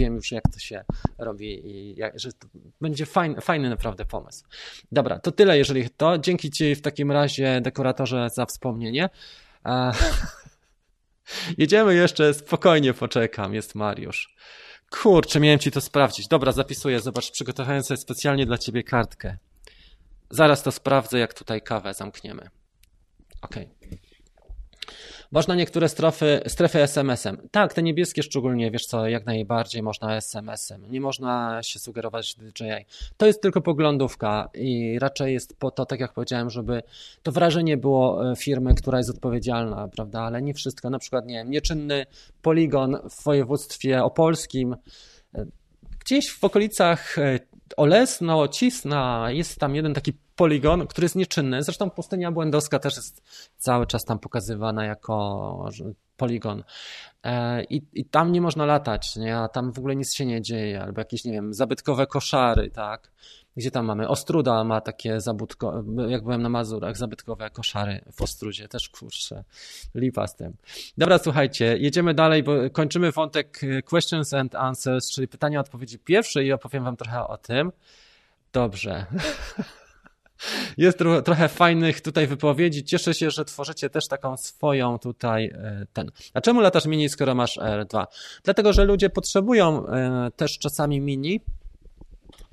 wiem 0.00 0.14
już 0.14 0.32
jak 0.32 0.44
to 0.52 0.58
się 0.58 0.84
robi 1.18 1.66
i 1.66 1.94
jak, 1.96 2.20
że 2.20 2.32
to 2.32 2.48
będzie 2.80 3.06
fajny, 3.06 3.40
fajny 3.40 3.70
naprawdę 3.70 4.04
pomysł. 4.04 4.44
Dobra, 4.92 5.18
to 5.18 5.32
tyle 5.32 5.58
jeżeli 5.58 5.90
to. 5.90 6.18
Dzięki 6.18 6.50
Ci 6.50 6.74
w 6.74 6.82
takim 6.82 7.12
razie 7.12 7.60
dekoratorze 7.60 8.30
za 8.30 8.46
wspomnienie. 8.46 9.08
E, 9.66 9.92
jedziemy 11.58 11.94
jeszcze, 11.94 12.34
spokojnie 12.34 12.94
poczekam, 12.94 13.54
jest 13.54 13.74
Mariusz. 13.74 14.36
Kurczę, 14.90 15.40
miałem 15.40 15.58
Ci 15.58 15.70
to 15.70 15.80
sprawdzić. 15.80 16.28
Dobra, 16.28 16.52
zapisuję, 16.52 17.00
zobacz, 17.00 17.30
przygotowałem 17.30 17.82
sobie 17.82 17.98
specjalnie 17.98 18.46
dla 18.46 18.58
Ciebie 18.58 18.82
kartkę. 18.82 19.36
Zaraz 20.32 20.62
to 20.62 20.72
sprawdzę, 20.72 21.18
jak 21.18 21.34
tutaj 21.34 21.62
kawę 21.62 21.94
zamkniemy. 21.94 22.48
Ok. 23.42 23.56
Można 25.32 25.54
niektóre 25.54 25.88
strefy, 25.88 26.40
strefy 26.46 26.82
SMS-em. 26.82 27.48
Tak, 27.50 27.74
te 27.74 27.82
niebieskie 27.82 28.22
szczególnie, 28.22 28.70
wiesz 28.70 28.86
co, 28.86 29.08
jak 29.08 29.26
najbardziej 29.26 29.82
można 29.82 30.16
SMS-em. 30.16 30.90
Nie 30.90 31.00
można 31.00 31.62
się 31.62 31.78
sugerować 31.78 32.34
DJI. 32.34 32.86
To 33.16 33.26
jest 33.26 33.42
tylko 33.42 33.60
poglądówka 33.60 34.48
i 34.54 34.98
raczej 34.98 35.32
jest 35.32 35.56
po 35.58 35.70
to, 35.70 35.86
tak 35.86 36.00
jak 36.00 36.12
powiedziałem, 36.12 36.50
żeby 36.50 36.82
to 37.22 37.32
wrażenie 37.32 37.76
było 37.76 38.30
e, 38.30 38.36
firmy, 38.36 38.74
która 38.74 38.98
jest 38.98 39.10
odpowiedzialna, 39.10 39.88
prawda, 39.88 40.20
ale 40.20 40.42
nie 40.42 40.54
wszystko. 40.54 40.90
Na 40.90 40.98
przykład, 40.98 41.26
nie 41.26 41.34
wiem, 41.34 41.50
nieczynny 41.50 42.06
poligon 42.42 42.98
w 43.10 43.24
województwie 43.24 44.04
opolskim, 44.04 44.76
e, 45.34 45.46
gdzieś 46.04 46.30
w 46.30 46.44
okolicach 46.44 47.18
e, 47.18 47.38
Olesno, 47.76 48.48
Cisna, 48.48 49.26
jest 49.30 49.58
tam 49.58 49.74
jeden 49.74 49.94
taki 49.94 50.12
poligon, 50.36 50.86
który 50.86 51.04
jest 51.04 51.16
nieczynny. 51.16 51.62
Zresztą 51.62 51.90
pustynia 51.90 52.32
błędowska 52.32 52.78
też 52.78 52.96
jest 52.96 53.22
cały 53.56 53.86
czas 53.86 54.04
tam 54.04 54.18
pokazywana 54.18 54.84
jako 54.84 55.68
poligon. 56.16 56.64
E, 57.22 57.64
I, 57.64 57.82
I 57.92 58.04
tam 58.04 58.32
nie 58.32 58.40
można 58.40 58.66
latać, 58.66 59.16
nie? 59.16 59.36
a 59.36 59.48
tam 59.48 59.72
w 59.72 59.78
ogóle 59.78 59.96
nic 59.96 60.14
się 60.14 60.26
nie 60.26 60.42
dzieje, 60.42 60.82
albo 60.82 61.00
jakieś, 61.00 61.24
nie 61.24 61.32
wiem, 61.32 61.54
zabytkowe 61.54 62.06
koszary, 62.06 62.70
tak? 62.70 63.12
Gdzie 63.56 63.70
tam 63.70 63.86
mamy? 63.86 64.08
Ostruda 64.08 64.64
ma 64.64 64.80
takie 64.80 65.20
zabudko, 65.20 65.84
jak 66.08 66.22
byłem 66.22 66.42
na 66.42 66.48
Mazurach, 66.48 66.96
zabytkowe 66.96 67.50
koszary 67.50 68.04
w 68.12 68.22
Ostrudzie, 68.22 68.68
też 68.68 68.88
kurczę, 68.88 69.44
lipa 69.94 70.26
z 70.26 70.36
tym. 70.36 70.56
Dobra, 70.98 71.18
słuchajcie, 71.18 71.78
jedziemy 71.78 72.14
dalej, 72.14 72.42
bo 72.42 72.52
kończymy 72.72 73.12
wątek 73.12 73.60
e, 73.64 73.82
questions 73.82 74.34
and 74.34 74.54
answers, 74.54 75.10
czyli 75.10 75.28
pytania, 75.28 75.60
odpowiedzi 75.60 75.98
pierwsze 75.98 76.44
i 76.44 76.52
opowiem 76.52 76.84
wam 76.84 76.96
trochę 76.96 77.26
o 77.26 77.36
tym. 77.36 77.72
Dobrze. 78.52 79.06
Jest 80.76 80.98
tro, 80.98 81.22
trochę 81.22 81.48
fajnych 81.48 82.00
tutaj 82.00 82.26
wypowiedzi. 82.26 82.84
Cieszę 82.84 83.14
się, 83.14 83.30
że 83.30 83.44
tworzycie 83.44 83.90
też 83.90 84.08
taką 84.08 84.36
swoją 84.36 84.98
tutaj 84.98 85.44
e, 85.44 85.86
ten. 85.92 86.10
A 86.34 86.40
czemu 86.40 86.60
latasz 86.60 86.86
mini, 86.86 87.08
skoro 87.08 87.34
masz 87.34 87.58
R2? 87.58 88.06
Dlatego, 88.44 88.72
że 88.72 88.84
ludzie 88.84 89.10
potrzebują 89.10 89.86
e, 89.86 90.30
też 90.36 90.58
czasami 90.58 91.00
mini, 91.00 91.40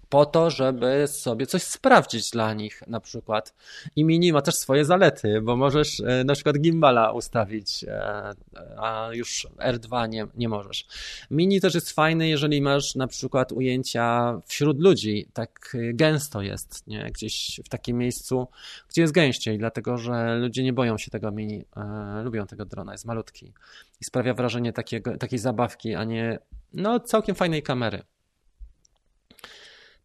po 0.10 0.26
to, 0.26 0.50
żeby 0.50 1.08
sobie 1.08 1.48
coś 1.48 1.64
sprawdzić 1.64 2.32
dla 2.32 2.54
nich 2.54 2.84
na 2.88 3.00
przykład. 3.00 3.54
I 3.96 4.04
Mini 4.04 4.34
ma 4.34 4.42
też 4.42 4.56
swoje 4.56 4.86
zalety, 4.86 5.42
bo 5.42 5.56
możesz 5.56 6.00
e, 6.00 6.24
na 6.24 6.34
przykład 6.34 6.60
gimbala 6.60 7.12
ustawić, 7.12 7.84
e, 7.84 8.34
a 8.78 9.10
już 9.14 9.48
R2 9.58 10.10
nie, 10.10 10.28
nie 10.36 10.50
możesz. 10.50 10.86
Mini 11.32 11.62
też 11.62 11.76
jest 11.76 11.92
fajny, 11.92 12.30
jeżeli 12.30 12.62
masz 12.62 12.96
na 12.96 13.08
przykład 13.08 13.52
ujęcia 13.52 14.34
wśród 14.46 14.80
ludzi, 14.80 15.28
tak 15.34 15.78
gęsto 15.94 16.42
jest, 16.42 16.88
nie? 16.88 17.10
gdzieś 17.14 17.62
w 17.66 17.70
takim 17.70 17.98
miejscu, 17.98 18.48
gdzie 18.90 19.02
jest 19.02 19.14
gęściej, 19.14 19.58
dlatego 19.58 19.98
że 19.98 20.36
ludzie 20.36 20.64
nie 20.64 20.74
boją 20.74 20.98
się 20.98 21.12
tego 21.12 21.32
Mini, 21.32 21.66
e, 21.76 22.24
lubią 22.24 22.48
tego 22.48 22.66
drona, 22.66 22.92
jest 22.92 23.06
malutki 23.06 23.54
i 24.02 24.06
sprawia 24.06 24.34
wrażenie 24.34 24.74
takiego, 24.74 25.18
takiej 25.18 25.40
zabawki, 25.40 25.96
a 25.96 26.04
nie 26.04 26.40
no 26.74 27.00
całkiem 27.00 27.36
fajnej 27.36 27.64
kamery. 27.64 28.04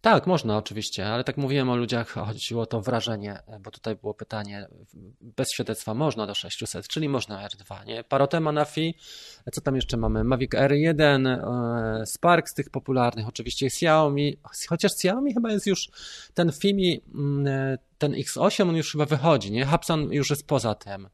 Tak, 0.05 0.27
można 0.27 0.57
oczywiście, 0.57 1.07
ale 1.07 1.25
tak 1.25 1.37
mówiłem 1.37 1.71
o 1.71 1.77
ludziach, 1.77 2.09
chodziło 2.09 2.63
o 2.63 2.67
to 2.67 2.81
wrażenie, 2.81 3.39
bo 3.61 3.71
tutaj 3.71 3.97
było 3.97 4.15
pytanie, 4.15 4.69
bez 5.21 5.53
świadectwa 5.53 5.95
można 5.95 6.27
do 6.27 6.35
600, 6.35 6.89
czyli 6.89 7.09
można 7.09 7.49
R2, 7.49 7.87
nie? 7.87 8.05
Parotema 8.05 8.53
na 8.53 8.65
Fi, 8.65 8.95
co 9.53 9.61
tam 9.61 9.77
jeszcze 9.77 9.97
mamy? 9.97 10.25
Mavic 10.25 10.51
R1, 10.51 11.27
e, 11.27 12.07
Spark 12.07 12.49
z 12.49 12.55
tych 12.55 12.71
popularnych, 12.71 13.29
oczywiście 13.29 13.67
Xiaomi, 13.67 14.37
chociaż 14.69 14.93
Xiaomi 14.93 15.35
chyba 15.35 15.53
jest 15.53 15.67
już, 15.67 15.91
ten 16.35 16.53
Fimi, 16.53 17.01
mm, 17.15 17.47
e, 17.47 17.79
ten 17.99 18.13
X8, 18.13 18.69
on 18.69 18.77
już 18.77 18.93
chyba 18.93 19.07
wychodzi, 19.07 19.53
nie? 19.53 19.67
Hubsan 19.67 20.13
już 20.13 20.31
jest 20.31 20.47
poza 20.47 20.75
tym. 20.75 21.09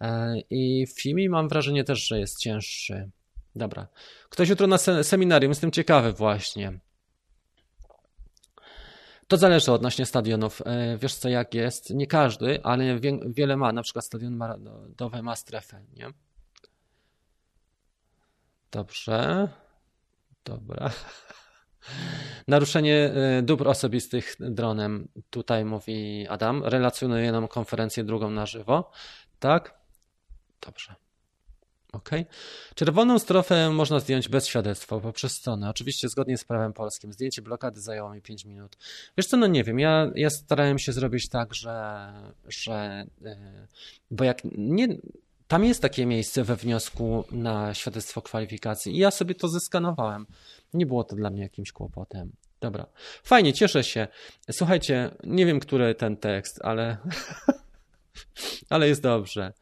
E, 0.00 0.34
I 0.50 0.86
Fimi 0.96 1.28
mam 1.28 1.48
wrażenie 1.48 1.84
też, 1.84 2.06
że 2.06 2.18
jest 2.18 2.38
cięższy. 2.38 3.10
Dobra. 3.56 3.86
Ktoś 4.28 4.48
jutro 4.48 4.66
na 4.66 4.78
seminarium, 5.02 5.50
jestem 5.50 5.70
ciekawy 5.70 6.12
właśnie. 6.12 6.80
To 9.32 9.36
zależy 9.36 9.72
odnośnie 9.72 10.06
stadionów. 10.06 10.62
E, 10.66 10.98
wiesz 10.98 11.14
co, 11.14 11.28
jak 11.28 11.54
jest? 11.54 11.90
Nie 11.90 12.06
każdy, 12.06 12.62
ale 12.62 13.00
wiele 13.26 13.56
ma. 13.56 13.72
Na 13.72 13.82
przykład 13.82 14.04
stadion 14.04 14.38
narodowy 14.38 15.22
ma 15.22 15.36
strefę, 15.36 15.84
nie? 15.96 16.06
Dobrze. 18.70 19.48
Dobra. 20.44 20.90
Naruszenie 22.48 22.96
e, 22.96 23.42
dóbr 23.42 23.68
osobistych 23.68 24.36
dronem. 24.40 25.08
Tutaj 25.30 25.64
mówi 25.64 26.26
Adam. 26.28 26.64
Relacjonuje 26.64 27.32
nam 27.32 27.48
konferencję 27.48 28.04
drugą 28.04 28.30
na 28.30 28.46
żywo. 28.46 28.90
Tak? 29.38 29.74
Dobrze. 30.60 31.01
Ok. 31.92 32.10
Czerwoną 32.74 33.18
strofę 33.18 33.70
można 33.70 34.00
zdjąć 34.00 34.28
bez 34.28 34.46
świadectwa 34.46 35.00
poprzez 35.00 35.32
stronę. 35.32 35.70
Oczywiście 35.70 36.08
zgodnie 36.08 36.38
z 36.38 36.44
prawem 36.44 36.72
polskim. 36.72 37.12
Zdjęcie 37.12 37.42
blokady 37.42 37.80
zajęło 37.80 38.14
mi 38.14 38.22
5 38.22 38.44
minut. 38.44 38.76
Wiesz 39.16 39.26
co, 39.26 39.36
no 39.36 39.46
nie 39.46 39.64
wiem. 39.64 39.78
Ja, 39.78 40.10
ja 40.14 40.30
starałem 40.30 40.78
się 40.78 40.92
zrobić 40.92 41.28
tak, 41.28 41.54
że, 41.54 42.12
że 42.48 43.06
yy, 43.20 43.36
bo 44.10 44.24
jak 44.24 44.38
nie, 44.44 44.88
tam 45.48 45.64
jest 45.64 45.82
takie 45.82 46.06
miejsce 46.06 46.44
we 46.44 46.56
wniosku 46.56 47.24
na 47.32 47.74
świadectwo 47.74 48.22
kwalifikacji 48.22 48.94
i 48.94 48.98
ja 48.98 49.10
sobie 49.10 49.34
to 49.34 49.48
zeskanowałem. 49.48 50.26
Nie 50.74 50.86
było 50.86 51.04
to 51.04 51.16
dla 51.16 51.30
mnie 51.30 51.42
jakimś 51.42 51.72
kłopotem. 51.72 52.32
Dobra. 52.60 52.86
Fajnie, 53.22 53.52
cieszę 53.52 53.84
się. 53.84 54.08
Słuchajcie, 54.50 55.10
nie 55.24 55.46
wiem, 55.46 55.60
który 55.60 55.94
ten 55.94 56.16
tekst, 56.16 56.58
ale, 56.62 56.96
ale 58.70 58.88
jest 58.88 59.02
dobrze. 59.02 59.52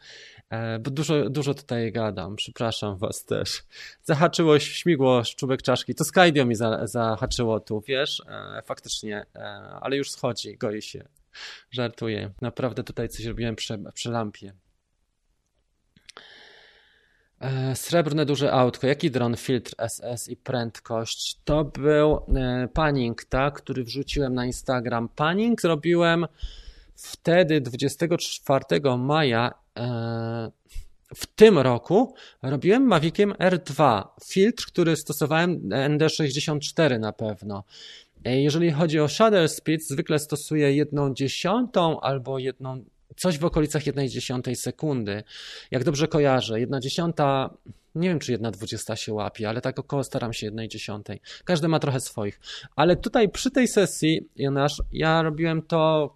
E, 0.50 0.78
bo 0.78 0.90
dużo, 0.90 1.30
dużo 1.30 1.54
tutaj 1.54 1.92
gadam, 1.92 2.36
przepraszam 2.36 2.96
was 2.96 3.24
też. 3.24 3.62
Zahaczyło 4.02 4.58
śmigło 4.58 5.22
czubek 5.36 5.62
czaszki, 5.62 5.94
to 5.94 6.04
Skydio 6.04 6.44
mi 6.46 6.54
za, 6.54 6.86
zahaczyło 6.86 7.60
tu, 7.60 7.82
wiesz, 7.86 8.22
e, 8.28 8.62
faktycznie, 8.62 9.26
e, 9.34 9.40
ale 9.80 9.96
już 9.96 10.10
schodzi, 10.10 10.56
goi 10.56 10.82
się. 10.82 11.04
Żartuję. 11.70 12.30
Naprawdę 12.40 12.84
tutaj 12.84 13.08
coś 13.08 13.26
robiłem 13.26 13.56
przy, 13.56 13.78
przy 13.94 14.10
lampie. 14.10 14.52
Srebrne 17.74 18.26
duże 18.26 18.52
autko. 18.52 18.86
Jaki 18.86 19.10
dron? 19.10 19.36
Filtr 19.36 19.74
SS 19.88 20.28
i 20.28 20.36
prędkość. 20.36 21.38
To 21.44 21.64
był 21.64 22.26
panning, 22.74 23.24
tak, 23.24 23.54
który 23.54 23.84
wrzuciłem 23.84 24.34
na 24.34 24.46
Instagram. 24.46 25.08
Panning 25.08 25.60
zrobiłem 25.60 26.26
wtedy 26.94 27.60
24 27.60 28.64
maja 28.98 29.54
w 31.14 31.26
tym 31.36 31.58
roku 31.58 32.14
robiłem 32.42 32.82
Maviciem 32.82 33.32
R2. 33.32 34.02
Filtr, 34.24 34.66
który 34.66 34.96
stosowałem 34.96 35.68
ND64 35.68 37.00
na 37.00 37.12
pewno. 37.12 37.64
Jeżeli 38.24 38.70
chodzi 38.70 39.00
o 39.00 39.08
shutter 39.08 39.48
speed, 39.48 39.84
zwykle 39.84 40.18
stosuję 40.18 40.72
jedną 40.72 41.14
dziesiątą 41.14 42.00
albo 42.00 42.38
jedną 42.38 42.84
coś 43.16 43.38
w 43.38 43.44
okolicach 43.44 43.82
1,1 43.82 44.54
sekundy. 44.54 45.22
Jak 45.70 45.84
dobrze 45.84 46.08
kojarzę, 46.08 46.54
1,1, 46.54 47.50
nie 47.94 48.08
wiem 48.08 48.18
czy 48.18 48.38
1,20 48.38 48.94
się 48.94 49.12
łapie, 49.12 49.48
ale 49.48 49.60
tak 49.60 49.78
około 49.78 50.04
staram 50.04 50.32
się 50.32 50.50
1,1. 50.50 51.18
Każdy 51.44 51.68
ma 51.68 51.78
trochę 51.78 52.00
swoich. 52.00 52.40
Ale 52.76 52.96
tutaj 52.96 53.28
przy 53.28 53.50
tej 53.50 53.68
sesji, 53.68 54.28
Jonasz, 54.36 54.82
ja 54.92 55.22
robiłem 55.22 55.62
to 55.62 56.14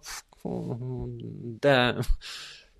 D, 1.61 1.95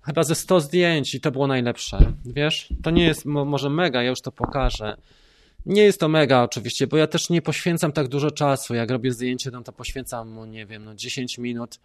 chyba 0.06 0.24
ze 0.24 0.34
100 0.34 0.60
zdjęć 0.60 1.14
i 1.14 1.20
to 1.20 1.30
było 1.30 1.46
najlepsze. 1.46 2.12
Wiesz, 2.24 2.68
to 2.82 2.90
nie 2.90 3.04
jest 3.04 3.24
może 3.24 3.70
mega, 3.70 4.02
ja 4.02 4.10
już 4.10 4.20
to 4.20 4.32
pokażę. 4.32 4.96
Nie 5.66 5.82
jest 5.82 6.00
to 6.00 6.08
mega 6.08 6.42
oczywiście, 6.42 6.86
bo 6.86 6.96
ja 6.96 7.06
też 7.06 7.30
nie 7.30 7.42
poświęcam 7.42 7.92
tak 7.92 8.08
dużo 8.08 8.30
czasu. 8.30 8.74
Jak 8.74 8.90
robię 8.90 9.12
zdjęcie, 9.12 9.50
no 9.50 9.62
to 9.62 9.72
poświęcam 9.72 10.30
mu, 10.30 10.44
nie 10.44 10.66
wiem, 10.66 10.84
no 10.84 10.94
10 10.94 11.38
minut. 11.38 11.80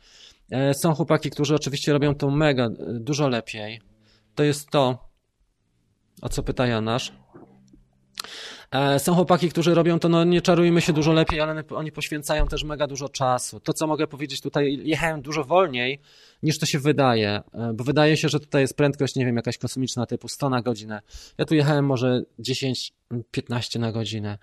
E, 0.52 0.74
są 0.74 0.94
chłopaki, 0.94 1.30
którzy 1.30 1.56
oczywiście 1.56 1.94
robią 1.94 2.16
to 2.16 2.32
mega, 2.32 2.66
e, 2.66 2.70
dużo 3.00 3.28
lepiej. 3.28 3.82
To 4.36 4.44
jest 4.44 4.70
to, 4.70 5.10
o 6.22 6.30
co 6.30 6.44
pyta 6.44 6.68
Janasz. 6.68 7.14
E, 8.72 9.00
są 9.00 9.16
chłopaki, 9.16 9.50
którzy 9.50 9.74
robią 9.74 10.00
to, 10.00 10.10
no 10.10 10.24
nie 10.24 10.42
czarujmy 10.42 10.82
się 10.82 10.94
dużo 10.94 11.14
lepiej, 11.14 11.42
ale 11.42 11.64
oni 11.70 11.92
poświęcają 11.92 12.48
też 12.48 12.64
mega 12.64 12.88
dużo 12.88 13.10
czasu. 13.10 13.60
To, 13.60 13.74
co 13.74 13.88
mogę 13.88 14.08
powiedzieć 14.08 14.42
tutaj, 14.42 14.80
jechałem 14.84 15.22
dużo 15.22 15.44
wolniej 15.44 16.00
niż 16.44 16.60
to 16.60 16.66
się 16.66 16.80
wydaje, 16.80 17.42
e, 17.54 17.74
bo 17.74 17.84
wydaje 17.84 18.18
się, 18.18 18.30
że 18.30 18.40
tutaj 18.40 18.62
jest 18.62 18.78
prędkość, 18.78 19.16
nie 19.16 19.26
wiem, 19.26 19.36
jakaś 19.36 19.58
kosmiczna 19.58 20.06
typu 20.06 20.28
100 20.28 20.50
na 20.50 20.62
godzinę. 20.62 21.02
Ja 21.38 21.46
tu 21.46 21.56
jechałem 21.56 21.86
może 21.86 22.22
10-15 22.40 23.80
na 23.80 23.92
godzinę. 23.92 24.38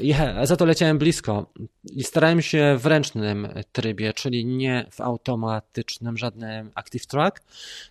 Jechałem, 0.00 0.46
za 0.46 0.56
to 0.56 0.64
leciałem 0.64 0.98
blisko 0.98 1.52
i 1.92 2.04
starałem 2.04 2.42
się 2.42 2.76
w 2.78 2.86
ręcznym 2.86 3.48
trybie, 3.72 4.12
czyli 4.12 4.46
nie 4.46 4.86
w 4.92 5.00
automatycznym 5.00 6.16
żadnym 6.16 6.70
Active 6.74 7.06
Track, 7.06 7.42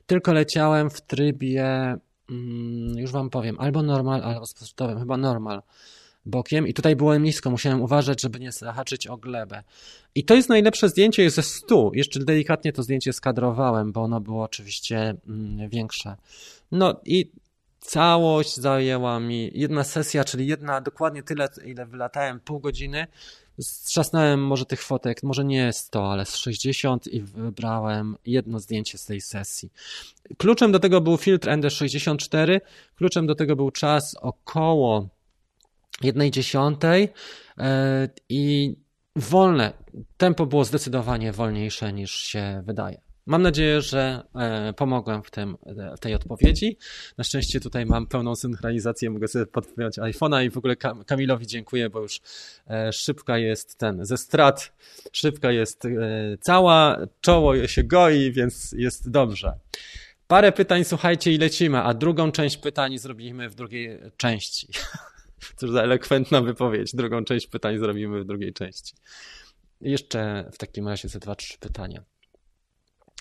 tylko 0.08 0.34
leciałem 0.34 0.90
w 0.90 1.02
trybie 1.02 1.98
Mm, 2.30 2.98
już 2.98 3.12
wam 3.12 3.30
powiem, 3.30 3.60
albo 3.60 3.84
normal, 3.84 4.24
albo 4.24 4.46
sportowym, 4.46 5.00
chyba 5.00 5.18
normal 5.18 5.62
bokiem 6.26 6.68
i 6.68 6.74
tutaj 6.74 6.96
byłem 6.96 7.24
nisko, 7.24 7.50
musiałem 7.50 7.82
uważać, 7.82 8.22
żeby 8.22 8.40
nie 8.40 8.52
zahaczyć 8.52 9.08
o 9.08 9.18
glebę. 9.18 9.64
I 10.16 10.24
to 10.24 10.36
jest 10.36 10.50
najlepsze 10.50 10.90
zdjęcie 10.90 11.30
ze 11.30 11.44
100. 11.44 11.92
Jeszcze 11.94 12.20
delikatnie 12.20 12.74
to 12.74 12.84
zdjęcie 12.84 13.14
skadrowałem, 13.14 13.92
bo 13.92 14.02
ono 14.02 14.22
było 14.22 14.44
oczywiście 14.44 15.16
mm, 15.28 15.70
większe. 15.70 16.16
No 16.72 17.02
i 17.06 17.32
całość 17.80 18.56
zajęła 18.56 19.20
mi 19.20 19.52
jedna 19.54 19.84
sesja, 19.84 20.24
czyli 20.24 20.48
jedna 20.48 20.82
dokładnie 20.82 21.24
tyle, 21.24 21.50
ile 21.66 21.86
wylatałem, 21.86 22.40
pół 22.40 22.60
godziny 22.60 23.08
Strzasnąłem 23.62 24.48
może 24.48 24.66
tych 24.66 24.84
fotek, 24.84 25.24
może 25.24 25.46
nie 25.46 25.74
100, 25.74 26.12
ale 26.12 26.26
z 26.26 26.36
60 26.36 27.08
i 27.08 27.22
wybrałem 27.22 28.16
jedno 28.26 28.60
zdjęcie 28.60 28.98
z 28.98 29.06
tej 29.06 29.22
sesji. 29.22 29.72
Kluczem 30.38 30.72
do 30.72 30.80
tego 30.80 31.02
był 31.02 31.18
filtr 31.18 31.48
ND64, 31.48 32.62
kluczem 32.96 33.28
do 33.28 33.36
tego 33.36 33.56
był 33.56 33.72
czas 33.72 34.16
około 34.22 35.08
1,10 36.04 37.08
e, 37.58 38.10
i 38.30 38.76
wolne. 39.16 39.74
Tempo 40.18 40.46
było 40.46 40.66
zdecydowanie 40.66 41.32
wolniejsze 41.32 41.94
niż 41.94 42.12
się 42.12 42.64
wydaje. 42.66 43.06
Mam 43.26 43.42
nadzieję, 43.42 43.82
że 43.82 44.24
e, 44.36 44.74
pomogłem 44.74 45.24
w, 45.24 45.32
tym, 45.32 45.58
w 45.98 46.00
tej 46.00 46.14
odpowiedzi. 46.14 46.78
Na 47.18 47.24
szczęście 47.24 47.60
tutaj 47.60 47.86
mam 47.86 48.08
pełną 48.08 48.36
synchronizację, 48.36 49.10
mogę 49.10 49.28
sobie 49.28 49.46
podpiąć 49.46 49.98
iPhone'a 49.98 50.46
i 50.46 50.50
w 50.50 50.58
ogóle 50.58 50.76
Kamilowi 51.06 51.48
dziękuję, 51.48 51.90
bo 51.90 52.02
już 52.02 52.22
e, 52.70 52.94
szybka 52.94 53.38
jest 53.38 53.78
ten, 53.78 54.06
ze 54.06 54.18
strat 54.18 54.72
szybka 55.12 55.52
jest 55.52 55.86
e, 55.86 55.90
cała, 56.42 56.98
czoło 57.22 57.68
się 57.68 57.84
goi, 57.84 58.32
więc 58.32 58.72
jest 58.72 59.12
dobrze. 59.12 59.54
Parę 60.28 60.52
pytań, 60.52 60.84
słuchajcie, 60.84 61.34
i 61.34 61.38
lecimy, 61.38 61.82
a 61.82 61.94
drugą 61.94 62.32
część 62.32 62.58
pytań 62.58 62.98
zrobimy 62.98 63.50
w 63.50 63.56
drugiej 63.56 64.00
części. 64.18 64.68
Cóż 65.56 65.72
za 65.72 65.84
elokwentna 65.84 66.42
wypowiedź. 66.42 66.96
Drugą 66.96 67.26
część 67.26 67.48
pytań 67.48 67.78
zrobimy 67.78 68.24
w 68.24 68.26
drugiej 68.26 68.54
części. 68.54 68.94
Jeszcze 69.82 70.50
w 70.54 70.58
takim 70.58 70.88
razie 70.88 71.08
ze 71.08 71.20
dwa, 71.20 71.36
trzy 71.36 71.58
pytania. 71.60 72.04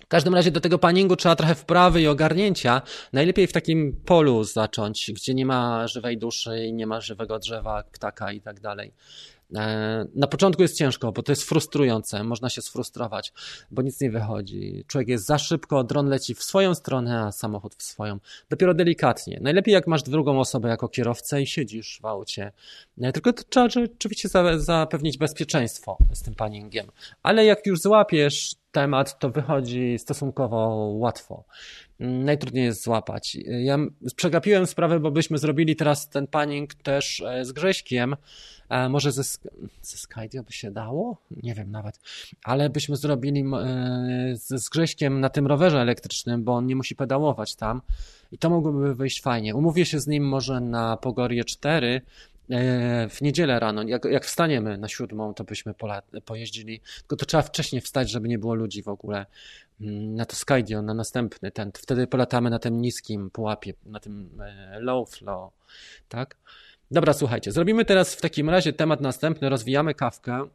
W 0.03 0.07
każdym 0.07 0.35
razie 0.35 0.51
do 0.51 0.61
tego 0.61 0.79
paningu 0.79 1.17
trzeba 1.17 1.37
trochę 1.37 1.55
wprawy 1.55 2.03
i 2.03 2.07
ogarnięcia. 2.07 2.83
Najlepiej 3.13 3.47
w 3.47 3.53
takim 3.53 4.01
polu 4.07 4.45
zacząć, 4.45 5.11
gdzie 5.15 5.35
nie 5.35 5.47
ma 5.47 5.89
żywej 5.89 6.19
duszy 6.19 6.73
nie 6.73 6.87
ma 6.87 7.01
żywego 7.01 7.39
drzewa, 7.39 7.83
ptaka 7.93 8.33
i 8.33 8.41
tak 8.41 8.61
dalej. 8.61 8.93
E, 9.57 10.07
na 10.15 10.27
początku 10.27 10.63
jest 10.63 10.77
ciężko, 10.77 11.13
bo 11.13 11.23
to 11.23 11.33
jest 11.33 11.43
frustrujące, 11.43 12.25
można 12.25 12.51
się 12.51 12.63
sfrustrować, 12.63 13.33
bo 13.71 13.83
nic 13.83 14.01
nie 14.01 14.11
wychodzi. 14.11 14.85
Człowiek 14.87 15.09
jest 15.09 15.27
za 15.27 15.39
szybko, 15.39 15.85
dron 15.85 16.09
leci 16.09 16.35
w 16.35 16.43
swoją 16.43 16.75
stronę, 16.75 17.21
a 17.21 17.33
samochód 17.33 17.75
w 17.75 17.83
swoją. 17.83 18.19
Dopiero 18.51 18.75
delikatnie. 18.75 19.39
Najlepiej 19.43 19.75
jak 19.75 19.87
masz 19.87 20.03
drugą 20.03 20.41
osobę 20.41 20.69
jako 20.69 20.89
kierowcę 20.89 21.43
i 21.43 21.47
siedzisz 21.47 21.99
w 22.03 22.07
aucie. 22.07 22.53
E, 23.01 23.13
tylko 23.13 23.33
trzeba 23.33 23.67
oczywiście 23.97 24.29
zapewnić 24.57 25.19
bezpieczeństwo 25.19 25.99
z 26.13 26.23
tym 26.23 26.35
paningiem. 26.35 26.87
Ale 27.23 27.45
jak 27.45 27.67
już 27.67 27.81
złapiesz 27.81 28.57
temat, 28.75 29.19
to 29.19 29.31
wychodzi 29.31 29.99
stosunkowo 29.99 30.69
łatwo. 30.99 31.45
Najtrudniej 31.99 32.65
jest 32.65 32.83
złapać. 32.83 33.37
Ja 33.47 33.79
przegapiłem 34.17 34.67
sprawę, 34.67 35.01
bo 35.01 35.11
byśmy 35.11 35.39
zrobili 35.39 35.77
teraz 35.77 36.09
ten 36.09 36.27
panning 36.27 36.75
też 36.75 37.21
e, 37.21 37.45
z 37.45 37.53
Grześkiem. 37.53 38.17
E, 38.69 38.89
może 38.89 39.13
ze, 39.13 39.23
ze 39.83 39.97
Skydio 39.97 40.43
by 40.43 40.53
się 40.53 40.71
dało? 40.71 41.17
Nie 41.43 41.55
wiem 41.55 41.71
nawet. 41.71 42.01
Ale 42.45 42.71
byśmy 42.71 42.97
zrobili 42.97 43.41
e, 43.41 44.35
z 44.37 44.69
Grześkiem 44.69 45.21
na 45.21 45.29
tym 45.29 45.47
rowerze 45.47 45.81
elektrycznym, 45.81 46.45
bo 46.45 46.53
on 46.53 46.67
nie 46.67 46.77
musi 46.77 46.97
pedałować 46.97 47.55
tam. 47.55 47.83
I 48.33 48.39
to 48.39 48.51
mogłoby 48.51 48.95
wyjść 48.95 49.23
fajnie. 49.23 49.55
Umówię 49.55 49.87
się 49.87 50.01
z 50.01 50.07
nim 50.07 50.29
może 50.29 50.61
na 50.61 50.97
Pogorie 50.97 51.45
4 51.45 52.01
E, 52.51 53.09
w 53.09 53.21
niedzielę 53.23 53.61
rano, 53.61 53.83
jak, 53.83 54.05
jak 54.05 54.25
wstaniemy 54.25 54.79
na 54.79 54.89
siódmą, 54.89 55.35
to 55.35 55.45
byśmy 55.45 55.75
pola, 55.75 56.03
pojeździli. 56.25 56.81
Tylko 56.99 57.17
to 57.17 57.27
trzeba 57.27 57.43
wcześniej 57.43 57.81
wstać, 57.81 58.11
żeby 58.11 58.29
nie 58.29 58.39
było 58.39 58.55
ludzi 58.55 58.83
w 58.83 58.89
ogóle. 58.89 59.27
Mm, 59.81 60.15
na 60.15 60.25
to 60.25 60.37
Skydio, 60.37 60.83
na 60.83 60.95
następny 60.95 61.51
ten. 61.51 61.73
Wtedy 61.75 62.07
polatamy 62.07 62.51
na 62.51 62.59
tym 62.59 62.81
niskim 62.81 63.31
pułapie, 63.31 63.75
na 63.87 64.01
tym 64.01 64.41
e, 64.41 64.81
low 64.81 65.11
flow, 65.11 65.53
tak? 66.09 66.37
Dobra, 66.91 67.13
słuchajcie, 67.13 67.53
zrobimy 67.53 67.85
teraz 67.85 68.15
w 68.15 68.21
takim 68.21 68.51
razie 68.51 68.73
temat 68.73 69.01
następny, 69.01 69.49
rozwijamy 69.49 69.95
kawkę 69.95 70.49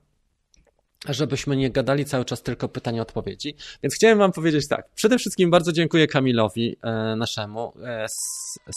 żebyśmy 1.08 1.58
nie 1.58 1.72
gadali 1.72 2.06
cały 2.06 2.26
czas 2.26 2.44
tylko 2.44 2.70
pytania 2.70 3.02
odpowiedzi. 3.02 3.56
Więc 3.84 3.96
chciałem 3.96 4.18
wam 4.18 4.32
powiedzieć 4.32 4.68
tak. 4.68 4.90
Przede 4.96 5.18
wszystkim 5.18 5.50
bardzo 5.50 5.72
dziękuję 5.72 6.08
Kamilowi 6.08 6.78
e, 6.82 7.16
naszemu 7.16 7.74
e, 7.84 8.06
z, 8.10 8.14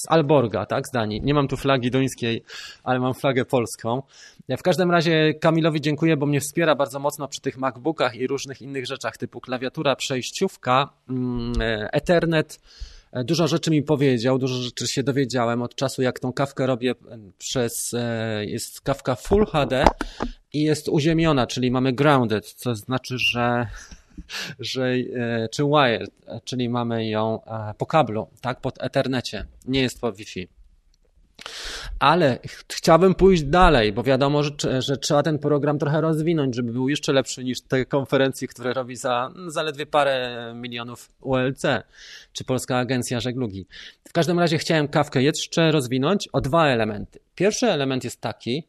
z, 0.00 0.08
Alborga, 0.08 0.66
tak, 0.66 0.88
z 0.88 0.90
Danii. 0.90 1.20
Nie 1.22 1.34
mam 1.34 1.48
tu 1.48 1.56
flagi 1.56 1.90
duńskiej, 1.90 2.42
ale 2.84 3.00
mam 3.00 3.14
flagę 3.14 3.44
polską. 3.44 4.02
Ja 4.48 4.56
w 4.56 4.62
każdym 4.62 4.90
razie 4.90 5.34
Kamilowi 5.34 5.80
dziękuję, 5.80 6.16
bo 6.16 6.26
mnie 6.26 6.40
wspiera 6.40 6.74
bardzo 6.74 6.98
mocno 6.98 7.28
przy 7.28 7.40
tych 7.40 7.58
MacBookach 7.58 8.14
i 8.14 8.26
różnych 8.26 8.62
innych 8.62 8.86
rzeczach 8.86 9.16
typu 9.16 9.40
klawiatura, 9.40 9.96
przejściówka, 9.96 10.88
mm, 11.08 11.52
e, 11.60 11.92
Ethernet, 11.92 12.54
e, 12.54 13.01
Dużo 13.12 13.48
rzeczy 13.48 13.70
mi 13.70 13.82
powiedział, 13.82 14.38
dużo 14.38 14.54
rzeczy 14.54 14.88
się 14.88 15.02
dowiedziałem 15.02 15.62
od 15.62 15.74
czasu, 15.74 16.02
jak 16.02 16.20
tą 16.20 16.32
kawkę 16.32 16.66
robię 16.66 16.90
e, 16.90 17.18
przez, 17.38 17.94
jest 18.40 18.80
kawka 18.80 19.14
Full 19.14 19.46
HD 19.46 19.84
i 20.52 20.62
jest 20.62 20.88
uziemiona, 20.88 21.46
czyli 21.46 21.70
mamy 21.70 21.92
grounded, 21.92 22.52
co 22.52 22.74
znaczy, 22.74 23.18
że 23.18 23.66
że, 24.58 24.86
e, 25.14 25.48
czy 25.48 25.62
wired, 25.62 26.10
czyli 26.44 26.68
mamy 26.68 27.08
ją 27.08 27.44
e, 27.44 27.74
po 27.78 27.86
kablu, 27.86 28.28
tak, 28.40 28.60
pod 28.60 28.82
Ethernecie, 28.82 29.46
nie 29.66 29.82
jest 29.82 30.00
po 30.00 30.12
Wi-Fi. 30.12 30.48
Ale 31.98 32.38
chciałbym 32.72 33.14
pójść 33.14 33.42
dalej, 33.42 33.92
bo 33.92 34.02
wiadomo, 34.02 34.42
że, 34.42 34.82
że, 34.82 34.96
trzeba 34.96 35.22
ten 35.22 35.38
program 35.38 35.78
trochę 35.78 36.00
rozwinąć, 36.00 36.56
żeby 36.56 36.72
był 36.72 36.88
jeszcze 36.88 37.12
lepszy 37.12 37.44
niż 37.44 37.60
te 37.60 37.84
konferencje, 37.84 38.48
które 38.48 38.72
robi 38.72 38.96
za 38.96 39.32
zaledwie 39.46 39.86
parę 39.86 40.52
milionów 40.56 41.08
ULC, 41.20 41.62
czy 42.32 42.44
Polska 42.44 42.78
Agencja 42.78 43.20
Żeglugi. 43.20 43.66
W 44.08 44.12
każdym 44.12 44.38
razie 44.38 44.58
chciałem 44.58 44.88
kawkę 44.88 45.22
jeszcze 45.22 45.72
rozwinąć 45.72 46.28
o 46.32 46.40
dwa 46.40 46.66
elementy. 46.66 47.18
Pierwszy 47.34 47.66
element 47.66 48.04
jest 48.04 48.20
taki, 48.20 48.68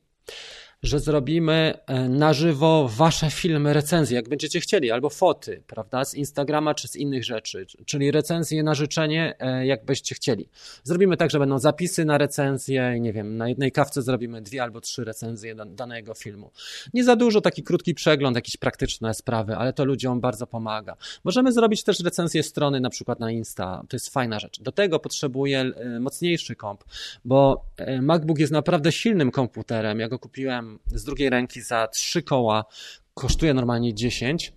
że 0.84 1.00
zrobimy 1.00 1.74
e, 1.88 2.10
na 2.10 2.34
żywo 2.34 2.90
wasze 2.90 3.30
filmy, 3.30 3.74
recenzje, 3.74 4.16
jak 4.16 4.30
będziecie 4.30 4.60
chcieli, 4.60 4.92
albo 4.92 5.10
foty, 5.10 5.64
prawda, 5.68 6.06
z 6.06 6.16
Instagrama 6.16 6.76
czy 6.76 6.88
z 6.88 6.96
innych 6.96 7.24
rzeczy, 7.24 7.66
czyli 7.86 8.12
recenzje 8.12 8.64
na 8.64 8.74
życzenie, 8.74 9.36
e, 9.40 9.66
jak 9.66 9.86
byście 9.86 10.16
chcieli. 10.16 10.50
Zrobimy 10.84 11.18
tak, 11.18 11.32
że 11.32 11.40
będą 11.40 11.60
zapisy 11.60 12.06
na 12.06 12.18
recenzję, 12.18 13.00
nie 13.00 13.14
wiem, 13.14 13.38
na 13.38 13.50
jednej 13.50 13.72
kawce 13.72 14.02
zrobimy 14.02 14.42
dwie 14.42 14.64
albo 14.64 14.82
trzy 14.82 15.04
recenzje 15.04 15.56
danego 15.56 16.14
filmu. 16.14 16.52
Nie 16.94 17.04
za 17.04 17.16
dużo, 17.16 17.42
taki 17.42 17.64
krótki 17.64 17.94
przegląd, 17.94 18.36
jakieś 18.36 18.58
praktyczne 18.58 19.14
sprawy, 19.14 19.56
ale 19.56 19.74
to 19.74 19.86
ludziom 19.86 20.22
bardzo 20.22 20.48
pomaga. 20.48 20.96
Możemy 21.24 21.52
zrobić 21.52 21.84
też 21.84 22.00
recenzję 22.00 22.44
strony, 22.44 22.80
na 22.80 22.90
przykład 22.90 23.20
na 23.20 23.32
Insta, 23.32 23.84
to 23.90 23.96
jest 23.96 24.10
fajna 24.10 24.40
rzecz. 24.40 24.62
Do 24.62 24.72
tego 24.72 25.00
potrzebuję 25.00 25.60
e, 25.60 26.00
mocniejszy 26.00 26.56
komp, 26.56 26.84
bo 27.26 27.66
MacBook 28.02 28.40
jest 28.40 28.52
naprawdę 28.52 28.92
silnym 28.92 29.32
komputerem. 29.32 30.00
Ja 30.00 30.10
go 30.10 30.20
kupiłem 30.20 30.73
z 30.86 31.04
drugiej 31.04 31.30
ręki 31.30 31.62
za 31.62 31.88
trzy 31.88 32.24
koła 32.24 32.66
kosztuje 33.14 33.54
normalnie 33.54 33.94
10, 33.94 34.54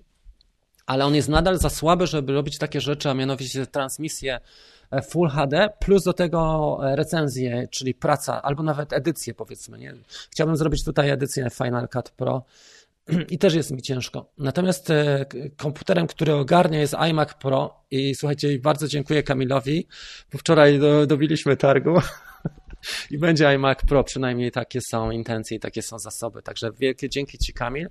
ale 0.86 1.04
on 1.06 1.14
jest 1.14 1.28
nadal 1.28 1.58
za 1.58 1.70
słaby, 1.70 2.06
żeby 2.06 2.32
robić 2.32 2.58
takie 2.58 2.80
rzeczy, 2.80 3.10
a 3.10 3.14
mianowicie 3.14 3.66
transmisję 3.66 4.40
e, 4.90 5.02
Full 5.02 5.28
HD, 5.28 5.68
plus 5.78 6.04
do 6.04 6.12
tego 6.12 6.78
e, 6.82 6.96
recenzję, 6.96 7.68
czyli 7.70 7.94
praca, 7.94 8.42
albo 8.42 8.62
nawet 8.62 8.92
edycję 8.92 9.34
powiedzmy. 9.34 9.78
Nie? 9.78 9.94
Chciałbym 10.30 10.56
zrobić 10.56 10.84
tutaj 10.84 11.10
edycję 11.10 11.50
Final 11.50 11.88
Cut 11.88 12.10
Pro 12.10 12.44
i 13.30 13.38
też 13.38 13.54
jest 13.54 13.70
mi 13.70 13.82
ciężko. 13.82 14.32
Natomiast 14.38 14.90
e, 14.90 15.26
komputerem, 15.56 16.06
który 16.06 16.34
ogarnia 16.34 16.80
jest 16.80 16.94
iMac 16.94 17.34
Pro 17.34 17.80
i 17.90 18.14
słuchajcie, 18.14 18.58
bardzo 18.58 18.88
dziękuję 18.88 19.22
Kamilowi, 19.22 19.86
bo 20.32 20.38
wczoraj 20.38 20.78
do, 20.78 21.06
dobiliśmy 21.06 21.56
targu 21.56 22.00
i 23.10 23.18
będzie 23.18 23.48
iMac 23.54 23.78
Pro, 23.88 24.04
przynajmniej 24.04 24.50
takie 24.50 24.80
są 24.80 25.10
intencje 25.10 25.56
i 25.56 25.60
takie 25.60 25.82
są 25.82 25.98
zasoby. 25.98 26.42
Także 26.42 26.70
wielkie 26.78 27.08
dzięki 27.08 27.38
Ci 27.38 27.52
Kamil. 27.52 27.88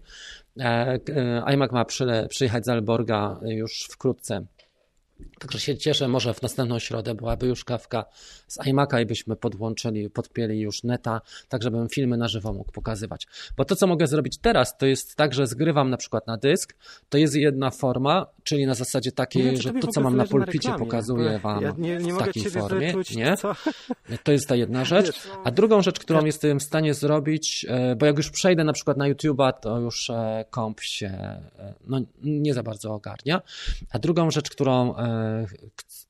E, 0.59 0.99
e, 1.09 1.43
iMac 1.53 1.71
ma 1.71 1.85
przyjechać 2.29 2.65
z 2.65 2.69
Alborga 2.69 3.39
już 3.41 3.87
wkrótce. 3.91 4.45
Także 5.39 5.59
się 5.59 5.77
cieszę, 5.77 6.07
może 6.07 6.33
w 6.33 6.41
następną 6.41 6.79
środę 6.79 7.15
byłaby 7.15 7.47
już 7.47 7.63
kawka 7.63 8.05
z 8.47 8.57
iMac'a 8.57 9.01
i 9.01 9.05
byśmy 9.05 9.35
podłączyli, 9.35 10.09
podpięli 10.09 10.59
już 10.59 10.83
neta, 10.83 11.21
tak 11.49 11.63
żebym 11.63 11.89
filmy 11.89 12.17
na 12.17 12.27
żywo 12.27 12.53
mógł 12.53 12.71
pokazywać. 12.71 13.27
Bo 13.57 13.65
to, 13.65 13.75
co 13.75 13.87
mogę 13.87 14.07
zrobić 14.07 14.37
teraz, 14.37 14.77
to 14.77 14.85
jest 14.85 15.15
tak, 15.15 15.33
że 15.33 15.47
zgrywam 15.47 15.89
na 15.89 15.97
przykład 15.97 16.27
na 16.27 16.37
dysk, 16.37 16.75
to 17.09 17.17
jest 17.17 17.35
jedna 17.35 17.71
forma, 17.71 18.25
czyli 18.43 18.65
na 18.65 18.73
zasadzie 18.73 19.11
takiej, 19.11 19.57
że 19.57 19.73
to, 19.73 19.87
co 19.87 20.01
mam 20.01 20.17
na 20.17 20.25
pulpicie, 20.25 20.69
na 20.69 20.79
pokazuję 20.79 21.39
Wam 21.39 21.63
ja 21.63 21.73
nie, 21.77 21.97
nie 21.97 22.13
w 22.13 22.17
takiej 22.17 22.43
formie. 22.43 22.87
Wyczuć, 22.87 23.15
nie? 23.15 23.35
To 24.23 24.31
jest 24.31 24.47
ta 24.47 24.55
jedna 24.55 24.85
rzecz. 24.85 25.27
A 25.43 25.51
drugą 25.51 25.81
rzecz, 25.81 25.99
którą 25.99 26.25
jestem 26.25 26.59
w 26.59 26.63
stanie 26.63 26.93
zrobić, 26.93 27.65
e, 27.69 27.95
bo 27.95 28.05
jak 28.05 28.17
już 28.17 28.31
przejdę 28.31 28.63
na 28.63 28.73
przykład 28.73 28.97
na 28.97 29.09
YouTube'a, 29.11 29.53
to 29.53 29.79
już 29.79 30.09
e, 30.09 30.45
komp 30.49 30.81
się 30.81 31.07
e, 31.07 31.73
no, 31.87 32.01
nie 32.23 32.53
za 32.53 32.63
bardzo 32.63 32.93
ogarnia. 32.93 33.41
A 33.91 33.99
drugą 33.99 34.31
rzecz, 34.31 34.49
którą 34.49 34.95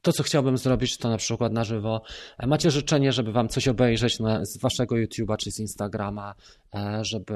to, 0.02 0.12
co 0.12 0.24
chciałbym 0.24 0.58
zrobić, 0.58 0.98
to 0.98 1.10
na 1.10 1.18
przykład 1.18 1.54
na 1.54 1.64
żywo. 1.64 2.02
Macie 2.48 2.72
życzenie, 2.72 3.12
żeby 3.12 3.32
wam 3.32 3.50
coś 3.50 3.68
obejrzeć 3.68 4.20
na, 4.20 4.46
z 4.46 4.60
waszego 4.62 4.96
YouTube'a 4.96 5.38
czy 5.38 5.52
z 5.52 5.60
Instagrama, 5.60 6.36
e, 6.76 7.00
żeby 7.06 7.36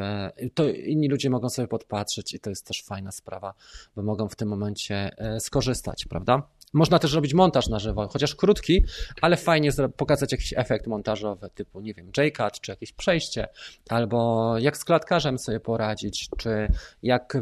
to 0.54 0.70
inni 0.70 1.10
ludzie 1.10 1.30
mogą 1.30 1.50
sobie 1.50 1.68
podpatrzeć 1.68 2.34
i 2.34 2.40
to 2.40 2.50
jest 2.50 2.66
też 2.66 2.84
fajna 2.90 3.12
sprawa, 3.12 3.54
bo 3.96 4.04
mogą 4.04 4.28
w 4.28 4.36
tym 4.36 4.48
momencie 4.50 5.12
e, 5.18 5.40
skorzystać, 5.40 6.06
prawda? 6.10 6.44
Można 6.74 7.00
też 7.00 7.14
robić 7.14 7.34
montaż 7.34 7.68
na 7.68 7.80
żywo, 7.80 8.08
chociaż 8.08 8.36
krótki, 8.36 8.86
ale 9.22 9.38
fajnie 9.38 9.70
pokazać 9.98 10.32
jakiś 10.32 10.54
efekt 10.58 10.88
montażowy, 10.88 11.50
typu, 11.50 11.82
nie 11.82 11.94
wiem, 11.94 12.12
J-cut, 12.18 12.62
czy 12.62 12.72
jakieś 12.72 12.92
przejście, 12.92 13.48
albo 13.90 14.54
jak 14.58 14.78
z 14.78 14.86
klatkarzem 14.86 15.40
sobie 15.40 15.60
poradzić, 15.60 16.30
czy 16.38 16.68
jak 17.04 17.36
e, 17.36 17.42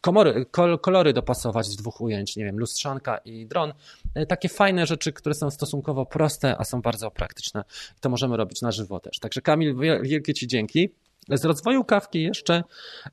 komory, 0.00 0.46
kolory 0.80 1.12
dopasować 1.12 1.66
z 1.66 1.76
dwóch 1.76 2.00
ujęć, 2.00 2.36
nie 2.36 2.44
wiem, 2.44 2.58
lustrzanka 2.58 3.18
i 3.18 3.46
dron. 3.46 3.72
E, 4.14 4.26
takie 4.26 4.48
fajne 4.48 4.86
rzeczy, 4.86 5.12
które 5.12 5.34
są 5.34 5.50
stosunkowo 5.50 6.06
proste, 6.06 6.56
a 6.58 6.64
są 6.64 6.82
bardzo 6.82 7.10
praktyczne. 7.10 7.64
To 8.00 8.08
możemy 8.08 8.36
robić 8.36 8.62
na 8.62 8.72
żywo 8.72 9.00
też. 9.00 9.18
Także 9.18 9.40
Kamil, 9.40 9.76
wielkie 10.02 10.34
Ci 10.34 10.46
dzięki. 10.46 10.90
Z 11.30 11.44
rozwoju 11.44 11.84
kawki 11.84 12.22
jeszcze, 12.22 12.64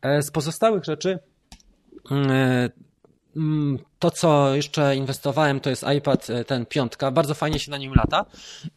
e, 0.01 0.21
z 0.21 0.31
pozostałych 0.31 0.83
rzeczy 0.83 1.19
Mm, 2.11 2.69
to, 3.99 4.11
co 4.11 4.55
jeszcze 4.55 4.95
inwestowałem, 4.95 5.59
to 5.59 5.69
jest 5.69 5.85
iPad 5.97 6.29
e, 6.29 6.45
ten 6.45 6.65
piątka. 6.65 7.11
Bardzo 7.11 7.33
fajnie 7.33 7.59
się 7.59 7.71
na 7.71 7.77
nim 7.77 7.93
lata. 7.93 8.25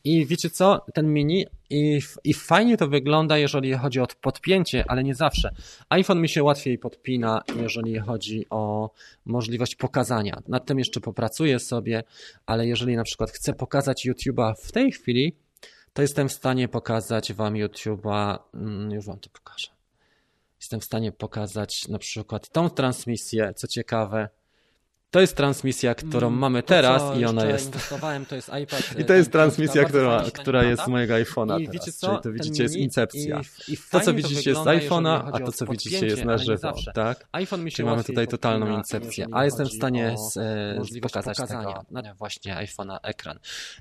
I 0.05 0.27
wiecie 0.27 0.51
co? 0.51 0.85
Ten 0.95 1.13
mini 1.13 1.47
i, 1.71 2.01
i 2.25 2.35
fajnie 2.35 2.77
to 2.77 2.89
wygląda, 2.89 3.39
jeżeli 3.39 3.75
chodzi 3.75 4.01
o 4.01 4.07
podpięcie, 4.21 4.85
ale 4.89 5.05
nie 5.05 5.15
zawsze. 5.15 5.55
iPhone 5.89 6.21
mi 6.21 6.29
się 6.29 6.43
łatwiej 6.43 6.79
podpina, 6.79 7.43
jeżeli 7.57 7.99
chodzi 7.99 8.47
o 8.51 8.91
możliwość 9.25 9.75
pokazania. 9.75 10.43
Nad 10.49 10.67
tym 10.67 10.79
jeszcze 10.79 11.01
popracuję 11.01 11.59
sobie, 11.59 12.03
ale 12.47 12.67
jeżeli 12.67 12.97
na 12.97 13.05
przykład 13.05 13.31
chcę 13.31 13.53
pokazać 13.53 14.07
YouTube'a 14.07 14.55
w 14.63 14.73
tej 14.73 14.93
chwili, 14.93 15.37
to 15.93 16.03
jestem 16.03 16.29
w 16.29 16.33
stanie 16.33 16.69
pokazać 16.69 17.33
Wam 17.33 17.55
YouTube'a, 17.55 18.39
mm, 18.55 18.91
już 18.91 19.07
Wam 19.07 19.19
to 19.19 19.31
pokażę. 19.31 19.69
Jestem 20.61 20.81
w 20.81 20.85
stanie 20.85 21.13
pokazać 21.13 21.89
na 21.89 21.99
przykład 21.99 22.49
tą 22.49 22.71
transmisję, 22.71 23.53
co 23.57 23.67
ciekawe, 23.67 24.29
to 25.17 25.21
jest 25.21 25.37
transmisja, 25.37 25.95
którą 25.95 26.27
mm, 26.27 26.41
mamy 26.41 26.63
teraz 26.63 27.19
i 27.19 27.25
ona 27.25 27.45
jest. 27.45 27.73
To 28.29 28.37
jest 28.37 28.51
iPad. 28.63 28.83
I 29.01 29.05
to 29.05 29.15
jest 29.15 29.33
transmisja, 29.33 29.85
która, 29.85 30.25
która 30.33 30.65
jest 30.65 30.85
z 30.85 30.89
mojego 30.89 31.15
iPhone'a. 31.15 31.61
I 31.61 31.69
wiecie 31.71 31.93
co? 31.93 32.07
Czyli 32.07 32.23
to 32.23 32.33
widzicie 32.33 32.63
jest 32.63 32.77
incepcja. 32.77 33.41
I, 33.69 33.73
i 33.73 33.77
to, 33.91 34.01
co 34.01 34.15
widzicie 34.15 34.51
jest 34.51 34.63
z 34.63 34.67
iPhone'a, 34.67 35.31
a 35.33 35.41
to, 35.41 35.53
co 35.53 35.67
widzicie 35.67 36.07
jest 36.07 36.25
na 36.25 36.39
żywo. 36.39 36.73
Tak? 36.95 37.29
Czyli 37.73 37.89
mamy 37.89 38.05
tutaj 38.05 38.29
totalną 38.29 38.79
incepcję. 38.79 39.27
A 39.33 39.45
jestem 39.45 39.67
w 39.67 39.73
stanie 39.73 40.15
z, 40.19 40.37
e, 40.37 41.01
pokazać 41.03 41.37
tego, 41.37 41.85
no, 41.91 42.03
właśnie 42.19 42.55
iPhone'a 42.55 42.99
ekran. 43.03 43.39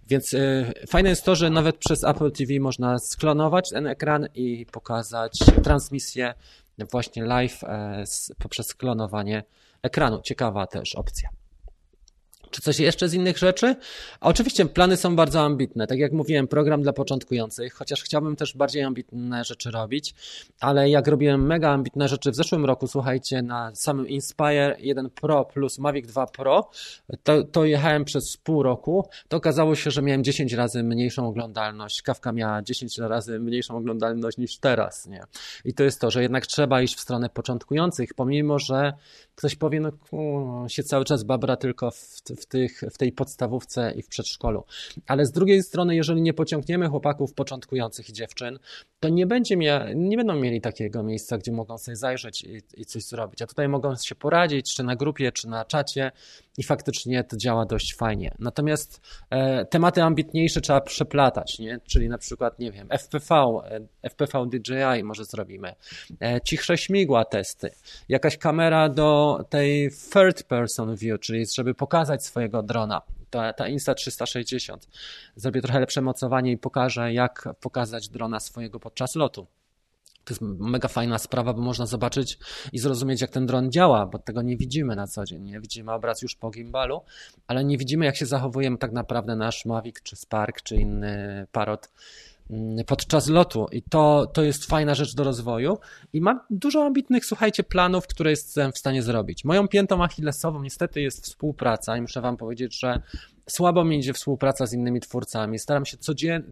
Więc 0.07 0.33
e, 0.33 0.71
fajne 0.87 1.09
jest 1.09 1.25
to, 1.25 1.35
że 1.35 1.49
nawet 1.49 1.77
przez 1.77 2.03
Apple 2.03 2.31
TV 2.31 2.59
można 2.59 2.99
sklonować 2.99 3.69
ten 3.69 3.87
ekran 3.87 4.27
i 4.35 4.65
pokazać 4.71 5.39
transmisję 5.63 6.33
właśnie 6.91 7.25
live 7.25 7.63
e, 7.63 8.03
poprzez 8.39 8.73
klonowanie 8.73 9.43
ekranu. 9.85 10.21
Ciekawa 10.21 10.67
też 10.67 10.95
opcja. 10.95 11.29
Czy 12.55 12.61
coś 12.61 12.79
jeszcze 12.79 13.09
z 13.09 13.13
innych 13.13 13.37
rzeczy? 13.37 13.75
Oczywiście 14.21 14.65
plany 14.65 14.97
są 14.97 15.15
bardzo 15.15 15.41
ambitne. 15.41 15.87
Tak 15.87 15.99
jak 15.99 16.11
mówiłem, 16.11 16.47
program 16.47 16.81
dla 16.81 16.93
początkujących, 16.93 17.73
chociaż 17.73 18.03
chciałbym 18.03 18.35
też 18.35 18.57
bardziej 18.57 18.83
ambitne 18.83 19.43
rzeczy 19.43 19.71
robić, 19.71 20.15
ale 20.59 20.89
jak 20.89 21.07
robiłem 21.07 21.45
mega 21.45 21.69
ambitne 21.69 22.07
rzeczy 22.07 22.31
w 22.31 22.35
zeszłym 22.35 22.65
roku, 22.65 22.87
słuchajcie, 22.87 23.41
na 23.41 23.75
samym 23.75 24.07
Inspire 24.07 24.75
1 24.79 25.09
Pro 25.09 25.45
plus 25.45 25.79
Mavic 25.79 26.07
2 26.07 26.27
Pro, 26.27 26.69
to, 27.23 27.43
to 27.43 27.65
jechałem 27.65 28.05
przez 28.05 28.37
pół 28.37 28.63
roku, 28.63 29.07
to 29.27 29.37
okazało 29.37 29.75
się, 29.75 29.91
że 29.91 30.01
miałem 30.01 30.23
10 30.23 30.53
razy 30.53 30.83
mniejszą 30.83 31.27
oglądalność. 31.27 32.01
Kawka 32.01 32.31
miała 32.31 32.61
10 32.61 32.97
razy 32.97 33.39
mniejszą 33.39 33.77
oglądalność 33.77 34.37
niż 34.37 34.57
teraz, 34.57 35.05
nie? 35.05 35.23
I 35.65 35.73
to 35.73 35.83
jest 35.83 36.01
to, 36.01 36.11
że 36.11 36.21
jednak 36.21 36.47
trzeba 36.47 36.81
iść 36.81 36.95
w 36.95 36.99
stronę 36.99 37.29
początkujących, 37.29 38.13
pomimo, 38.13 38.59
że 38.59 38.93
ktoś 39.35 39.55
powie, 39.55 39.79
no 39.79 39.91
się 40.67 40.83
cały 40.83 41.05
czas 41.05 41.23
babra 41.23 41.57
tylko 41.57 41.91
w, 41.91 42.21
w, 42.37 42.44
tych, 42.47 42.81
w 42.93 42.97
tej 42.97 43.11
podstawówce 43.11 43.93
i 43.95 44.01
w 44.01 44.07
przedszkolu. 44.07 44.63
Ale 45.07 45.25
z 45.25 45.31
drugiej 45.31 45.63
strony, 45.63 45.95
jeżeli 45.95 46.21
nie 46.21 46.33
pociągniemy 46.33 46.87
chłopaków 46.87 47.33
początkujących 47.33 48.09
i 48.09 48.13
dziewczyn, 48.13 48.59
to 48.99 49.09
nie, 49.09 49.27
będzie 49.27 49.57
mia- 49.57 49.95
nie 49.95 50.17
będą 50.17 50.35
mieli 50.35 50.61
takiego 50.61 51.03
miejsca, 51.03 51.37
gdzie 51.37 51.51
mogą 51.51 51.77
sobie 51.77 51.95
zajrzeć 51.95 52.43
i, 52.43 52.61
i 52.77 52.85
coś 52.85 53.03
zrobić. 53.03 53.41
A 53.41 53.47
tutaj 53.47 53.67
mogą 53.67 53.95
się 53.95 54.15
poradzić, 54.15 54.75
czy 54.75 54.83
na 54.83 54.95
grupie, 54.95 55.31
czy 55.31 55.47
na 55.47 55.65
czacie 55.65 56.11
i 56.57 56.63
faktycznie 56.63 57.23
to 57.23 57.37
działa 57.37 57.65
dość 57.65 57.95
fajnie. 57.95 58.35
Natomiast 58.39 59.01
e, 59.29 59.65
tematy 59.65 60.03
ambitniejsze 60.03 60.61
trzeba 60.61 60.81
przeplatać, 60.81 61.59
nie? 61.59 61.79
czyli 61.87 62.09
na 62.09 62.17
przykład, 62.17 62.59
nie 62.59 62.71
wiem, 62.71 62.87
FPV, 62.91 63.35
e, 63.35 64.09
FPV 64.09 64.45
DJI 64.49 65.03
może 65.03 65.25
zrobimy, 65.25 65.75
e, 66.21 66.41
cichsze 66.41 66.77
śmigła 66.77 67.25
testy, 67.25 67.69
jakaś 68.09 68.37
kamera 68.37 68.89
do 68.89 69.39
tej 69.49 69.91
third 70.13 70.43
person 70.43 70.95
view, 70.95 71.19
czyli 71.19 71.45
żeby 71.55 71.73
pokazać 71.73 72.25
swojego 72.25 72.63
drona, 72.63 73.01
ta, 73.29 73.53
ta 73.53 73.65
Insta360. 73.65 74.77
Zrobię 75.35 75.61
trochę 75.61 75.79
lepsze 75.79 76.01
mocowanie 76.01 76.51
i 76.51 76.57
pokażę, 76.57 77.13
jak 77.13 77.49
pokazać 77.61 78.09
drona 78.09 78.39
swojego 78.39 78.79
podczas 78.79 79.15
lotu. 79.15 79.47
To 80.25 80.33
jest 80.33 80.41
mega 80.41 80.87
fajna 80.87 81.17
sprawa, 81.17 81.53
bo 81.53 81.61
można 81.61 81.85
zobaczyć 81.85 82.37
i 82.73 82.79
zrozumieć, 82.79 83.21
jak 83.21 83.31
ten 83.31 83.45
dron 83.45 83.71
działa, 83.71 84.05
bo 84.05 84.19
tego 84.19 84.41
nie 84.41 84.57
widzimy 84.57 84.95
na 84.95 85.07
co 85.07 85.25
dzień. 85.25 85.43
Nie 85.43 85.59
widzimy 85.59 85.91
obraz 85.91 86.21
już 86.21 86.35
po 86.35 86.49
gimbalu, 86.49 87.01
ale 87.47 87.63
nie 87.63 87.77
widzimy, 87.77 88.05
jak 88.05 88.15
się 88.15 88.25
zachowuje 88.25 88.77
tak 88.77 88.91
naprawdę 88.91 89.35
nasz 89.35 89.65
Mavic, 89.65 89.95
czy 90.03 90.15
Spark, 90.15 90.61
czy 90.61 90.75
inny 90.75 91.47
Parrot 91.51 91.89
mm, 92.49 92.85
podczas 92.85 93.29
lotu. 93.29 93.65
I 93.71 93.81
to, 93.81 94.31
to 94.33 94.43
jest 94.43 94.65
fajna 94.65 94.95
rzecz 94.95 95.15
do 95.15 95.23
rozwoju. 95.23 95.77
I 96.13 96.21
mam 96.21 96.39
dużo 96.49 96.85
ambitnych, 96.85 97.25
słuchajcie, 97.25 97.63
planów, 97.63 98.07
które 98.07 98.29
jestem 98.29 98.71
w 98.71 98.77
stanie 98.77 99.03
zrobić. 99.03 99.45
Moją 99.45 99.67
piętą 99.67 100.03
achillesową 100.03 100.61
niestety 100.61 101.01
jest 101.01 101.25
współpraca 101.25 101.97
i 101.97 102.01
muszę 102.01 102.21
Wam 102.21 102.37
powiedzieć, 102.37 102.79
że 102.79 103.01
słabo 103.49 103.85
mi 103.85 103.97
idzie 103.97 104.13
współpraca 104.13 104.65
z 104.65 104.73
innymi 104.73 104.99
twórcami. 104.99 105.59
Staram 105.59 105.85
się 105.85 105.97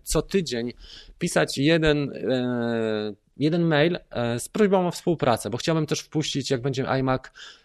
co 0.03 0.21
tydzień 0.21 0.73
pisać 1.19 1.57
jeden 1.57 2.09
e, 2.31 3.22
jeden 3.37 3.63
mail 3.63 3.99
e, 4.09 4.39
z 4.39 4.49
prośbą 4.49 4.87
o 4.87 4.91
współpracę, 4.91 5.49
bo 5.49 5.57
chciałbym 5.57 5.85
też 5.85 5.99
wpuścić, 5.99 6.51
jak 6.51 6.61
będzie 6.61 6.87
iMac 6.87 7.21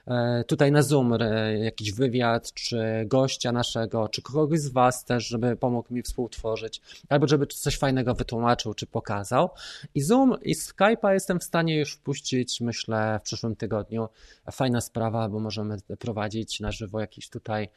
e, 0.06 0.44
tutaj 0.44 0.72
na 0.72 0.82
Zoom, 0.82 1.12
e, 1.12 1.58
jakiś 1.58 1.92
wywiad, 1.92 2.52
czy 2.52 3.04
gościa 3.06 3.52
naszego, 3.52 4.08
czy 4.08 4.22
kogoś 4.22 4.60
z 4.60 4.68
Was 4.68 5.04
też, 5.04 5.26
żeby 5.26 5.56
pomógł 5.56 5.94
mi 5.94 6.02
współtworzyć, 6.02 6.80
albo 7.08 7.26
żeby 7.26 7.46
coś 7.46 7.78
fajnego 7.78 8.14
wytłumaczył, 8.14 8.74
czy 8.74 8.86
pokazał. 8.86 9.50
I 9.94 10.00
Zoom 10.00 10.36
i 10.42 10.54
Skype'a 10.54 11.12
jestem 11.12 11.40
w 11.40 11.44
stanie 11.44 11.78
już 11.78 11.92
wpuścić, 11.92 12.60
myślę, 12.60 13.18
w 13.20 13.22
przyszłym 13.22 13.56
tygodniu. 13.56 14.08
Fajna 14.52 14.80
sprawa, 14.80 15.28
bo 15.28 15.40
możemy 15.40 15.76
prowadzić 15.98 16.60
na 16.60 16.72
żywo 16.72 17.00
jakieś 17.00 17.28
tutaj 17.28 17.68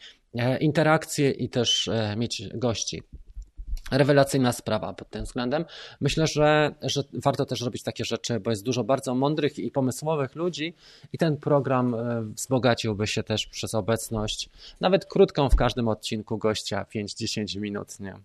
interakcje 0.60 1.32
i 1.32 1.50
też 1.50 1.90
mieć 2.18 2.50
gości 2.54 3.04
rewelacyjna 3.92 4.52
sprawa 4.52 4.94
pod 4.94 5.10
tym 5.10 5.24
względem. 5.24 5.66
Myślę, 6.02 6.28
że, 6.28 6.76
że 6.82 7.04
warto 7.14 7.46
też 7.46 7.62
robić 7.62 7.84
takie 7.84 8.06
rzeczy, 8.06 8.40
bo 8.40 8.50
jest 8.50 8.64
dużo 8.64 8.84
bardzo 8.84 9.16
mądrych 9.16 9.60
i 9.60 9.72
pomysłowych 9.72 10.36
ludzi 10.36 10.74
i 11.14 11.18
ten 11.18 11.38
program 11.38 11.96
e, 11.96 12.22
wzbogaciłby 12.22 13.08
się 13.08 13.24
też 13.24 13.48
przez 13.48 13.76
obecność, 13.76 14.50
nawet 14.80 15.06
krótką 15.06 15.50
w 15.50 15.56
każdym 15.56 15.88
odcinku 15.88 16.38
gościa, 16.38 16.86
5-10 16.96 17.60
minut, 17.60 18.00
nie? 18.00 18.16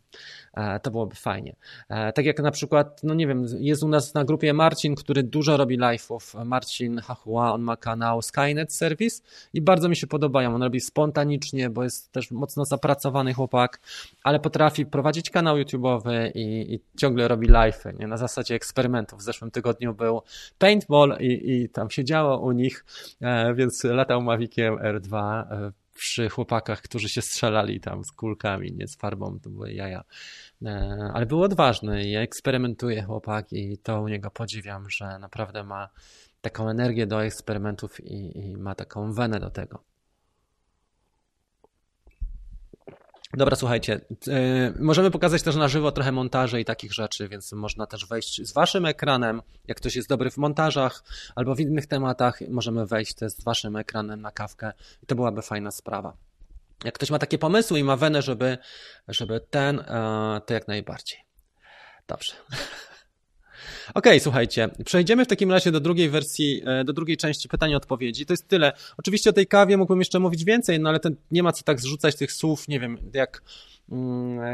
E, 0.54 0.80
to 0.80 0.90
byłoby 0.90 1.14
fajnie. 1.14 1.56
E, 1.88 2.12
tak 2.12 2.24
jak 2.24 2.38
na 2.38 2.50
przykład, 2.50 3.00
no 3.02 3.14
nie 3.14 3.26
wiem, 3.26 3.46
jest 3.58 3.82
u 3.82 3.88
nas 3.88 4.14
na 4.14 4.24
grupie 4.24 4.52
Marcin, 4.52 4.94
który 4.94 5.22
dużo 5.22 5.56
robi 5.56 5.78
live'ów. 5.78 6.44
Marcin 6.44 6.98
Hachua, 6.98 7.52
on 7.52 7.62
ma 7.62 7.76
kanał 7.76 8.22
Skynet 8.22 8.72
Service 8.72 9.22
i 9.54 9.60
bardzo 9.60 9.88
mi 9.88 9.96
się 9.96 10.06
podobają. 10.06 10.54
On 10.54 10.62
robi 10.62 10.80
spontanicznie, 10.80 11.70
bo 11.70 11.84
jest 11.84 12.12
też 12.12 12.30
mocno 12.30 12.64
zapracowany 12.64 13.34
chłopak, 13.34 13.80
ale 14.22 14.40
potrafi 14.40 14.86
prowadzić 14.86 15.30
kanał 15.30 15.55
kanał 15.56 15.64
YouTube'owy 15.64 16.30
i, 16.34 16.74
i 16.74 16.80
ciągle 16.98 17.28
robi 17.28 17.48
live'y, 17.48 17.98
nie? 17.98 18.06
Na 18.06 18.16
zasadzie 18.16 18.54
eksperymentów. 18.54 19.18
W 19.18 19.22
zeszłym 19.22 19.50
tygodniu 19.50 19.94
był 19.94 20.22
paintball 20.58 21.16
i, 21.20 21.50
i 21.50 21.68
tam 21.68 21.90
się 21.90 22.04
działo 22.04 22.38
u 22.38 22.52
nich, 22.52 22.84
e, 23.20 23.54
więc 23.54 23.84
latał 23.84 24.22
Maviciem 24.22 24.76
R2 24.76 25.16
e, 25.16 25.72
przy 25.94 26.28
chłopakach, 26.28 26.82
którzy 26.82 27.08
się 27.08 27.22
strzelali 27.22 27.80
tam 27.80 28.04
z 28.04 28.12
kulkami, 28.12 28.72
nie 28.72 28.88
z 28.88 28.96
farbą, 28.96 29.38
to 29.40 29.50
były 29.50 29.72
jaja. 29.72 30.04
E, 30.64 31.10
ale 31.14 31.26
był 31.26 31.42
odważny 31.42 32.04
i 32.04 32.16
eksperymentuje 32.16 33.02
chłopak 33.02 33.52
i 33.52 33.78
to 33.78 34.00
u 34.02 34.08
niego 34.08 34.30
podziwiam, 34.30 34.90
że 34.90 35.18
naprawdę 35.18 35.64
ma 35.64 35.88
taką 36.40 36.68
energię 36.68 37.06
do 37.06 37.24
eksperymentów 37.24 38.00
i, 38.00 38.38
i 38.38 38.56
ma 38.56 38.74
taką 38.74 39.12
wenę 39.12 39.40
do 39.40 39.50
tego. 39.50 39.95
Dobra, 43.34 43.56
słuchajcie, 43.56 44.00
yy, 44.26 44.74
możemy 44.78 45.10
pokazać 45.10 45.42
też 45.42 45.56
na 45.56 45.68
żywo 45.68 45.92
trochę 45.92 46.12
montaże 46.12 46.60
i 46.60 46.64
takich 46.64 46.92
rzeczy, 46.92 47.28
więc 47.28 47.52
można 47.52 47.86
też 47.86 48.06
wejść 48.06 48.46
z 48.48 48.52
waszym 48.52 48.86
ekranem. 48.86 49.42
Jak 49.68 49.76
ktoś 49.76 49.96
jest 49.96 50.08
dobry 50.08 50.30
w 50.30 50.36
montażach 50.36 51.04
albo 51.34 51.54
w 51.54 51.60
innych 51.60 51.86
tematach, 51.86 52.40
możemy 52.48 52.86
wejść 52.86 53.14
też 53.14 53.32
z 53.32 53.44
waszym 53.44 53.76
ekranem 53.76 54.20
na 54.20 54.30
kawkę 54.30 54.72
i 55.02 55.06
to 55.06 55.14
byłaby 55.14 55.42
fajna 55.42 55.70
sprawa. 55.70 56.16
Jak 56.84 56.94
ktoś 56.94 57.10
ma 57.10 57.18
takie 57.18 57.38
pomysły 57.38 57.78
i 57.78 57.84
ma 57.84 57.96
wenę, 57.96 58.22
żeby, 58.22 58.58
żeby 59.08 59.40
ten, 59.50 59.76
yy, 59.76 60.40
to 60.46 60.54
jak 60.54 60.68
najbardziej. 60.68 61.18
Dobrze. 62.08 62.32
OK, 63.94 64.06
słuchajcie, 64.18 64.68
przejdziemy 64.84 65.24
w 65.24 65.28
takim 65.28 65.52
razie 65.52 65.72
do 65.72 65.80
drugiej 65.80 66.10
wersji, 66.10 66.62
e, 66.66 66.84
do 66.84 66.92
drugiej 66.92 67.16
części 67.16 67.48
pytań 67.48 67.70
i 67.70 67.74
odpowiedzi. 67.74 68.26
To 68.26 68.32
jest 68.32 68.48
tyle. 68.48 68.72
Oczywiście 68.96 69.30
o 69.30 69.32
tej 69.32 69.46
kawie 69.46 69.76
mógłbym 69.76 69.98
jeszcze 69.98 70.18
mówić 70.18 70.44
więcej, 70.44 70.80
no 70.80 70.88
ale 70.88 71.00
ten, 71.00 71.16
nie 71.30 71.42
ma 71.42 71.52
co 71.52 71.62
tak 71.64 71.80
zrzucać 71.80 72.16
tych 72.16 72.32
słów, 72.32 72.68
nie 72.68 72.80
wiem, 72.80 72.98
jak 73.14 73.42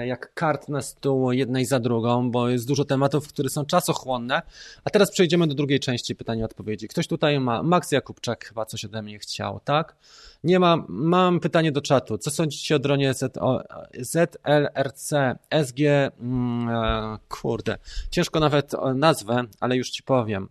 jak 0.04 0.34
kart 0.34 0.68
na 0.68 0.82
stół 0.82 1.32
jednej 1.32 1.64
za 1.64 1.80
drugą, 1.80 2.30
bo 2.30 2.48
jest 2.48 2.68
dużo 2.68 2.84
tematów, 2.84 3.28
które 3.28 3.48
są 3.48 3.64
czasochłonne. 3.64 4.42
A 4.84 4.90
teraz 4.90 5.10
przejdziemy 5.10 5.46
do 5.46 5.54
drugiej 5.54 5.80
części 5.80 6.14
pytań 6.14 6.38
i 6.38 6.44
odpowiedzi. 6.44 6.88
Ktoś 6.88 7.06
tutaj 7.06 7.40
ma, 7.40 7.62
Max 7.62 7.92
Jakubczak 7.92 8.44
chyba 8.44 8.66
coś 8.66 8.84
ode 8.84 9.02
mnie 9.02 9.18
chciał, 9.18 9.60
tak? 9.64 9.96
Nie 10.44 10.58
ma, 10.58 10.84
mam 10.88 11.40
pytanie 11.40 11.72
do 11.72 11.80
czatu. 11.80 12.18
Co 12.18 12.30
sądzicie 12.30 12.76
o 12.76 12.78
dronie 12.78 13.14
ZLRC 14.00 15.12
SG? 15.50 15.80
Mm, 16.20 16.68
e, 16.68 17.18
kurde, 17.28 17.78
ciężko 18.10 18.40
nawet 18.40 18.72
nazwę, 18.94 19.44
ale 19.60 19.76
już 19.76 19.90
ci 19.90 20.02
powiem 20.02 20.48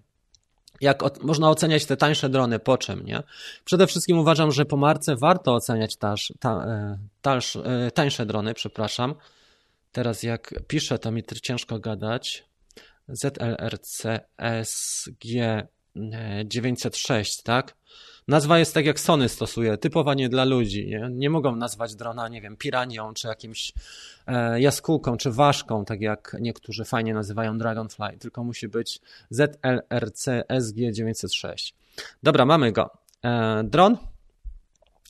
jak 0.82 1.04
od, 1.04 1.24
można 1.24 1.50
oceniać 1.50 1.86
te 1.86 1.98
tańsze 1.98 2.30
drony, 2.30 2.60
po 2.60 2.78
czym, 2.78 3.06
nie? 3.06 3.24
Przede 3.66 3.88
wszystkim 3.88 4.18
uważam, 4.18 4.52
że 4.52 4.66
po 4.66 4.78
marce 4.78 5.16
warto 5.16 5.54
oceniać 5.54 5.98
taż, 5.98 6.34
ta, 6.40 6.66
e, 7.24 7.40
e, 7.66 7.92
tańsze 7.92 8.26
drony, 8.26 8.54
przepraszam. 8.54 9.16
Teraz 9.92 10.24
jak 10.24 10.54
piszę, 10.68 11.00
to 11.00 11.12
mi 11.12 11.24
ciężko 11.42 11.80
gadać. 11.80 12.46
ZLRC 13.08 14.06
SG 14.64 15.26
906, 16.46 17.44
tak? 17.44 17.76
Nazwa 18.28 18.59
jest 18.59 18.74
tak 18.74 18.86
jak 18.86 18.99
Sony 18.99 19.30
stosuje, 19.30 19.78
typowa 19.78 20.13
nie 20.13 20.30
dla 20.30 20.45
ludzi. 20.45 20.88
Nie, 20.88 21.09
nie 21.11 21.30
mogą 21.30 21.55
nazwać 21.55 21.95
drona, 21.95 22.28
nie 22.28 22.41
wiem, 22.41 22.57
piranią, 22.57 23.13
czy 23.13 23.28
jakimś 23.28 23.74
e, 24.28 24.61
jaskółką, 24.61 25.17
czy 25.17 25.32
ważką, 25.32 25.86
tak 25.86 26.01
jak 26.01 26.38
niektórzy 26.39 26.86
fajnie 26.86 27.13
nazywają 27.13 27.57
Dragonfly, 27.57 28.17
tylko 28.19 28.43
musi 28.43 28.67
być 28.67 28.99
ZLRC 29.30 30.28
SG906. 30.49 31.74
Dobra, 32.24 32.45
mamy 32.45 32.72
go. 32.72 32.89
E, 33.24 33.63
dron 33.63 33.97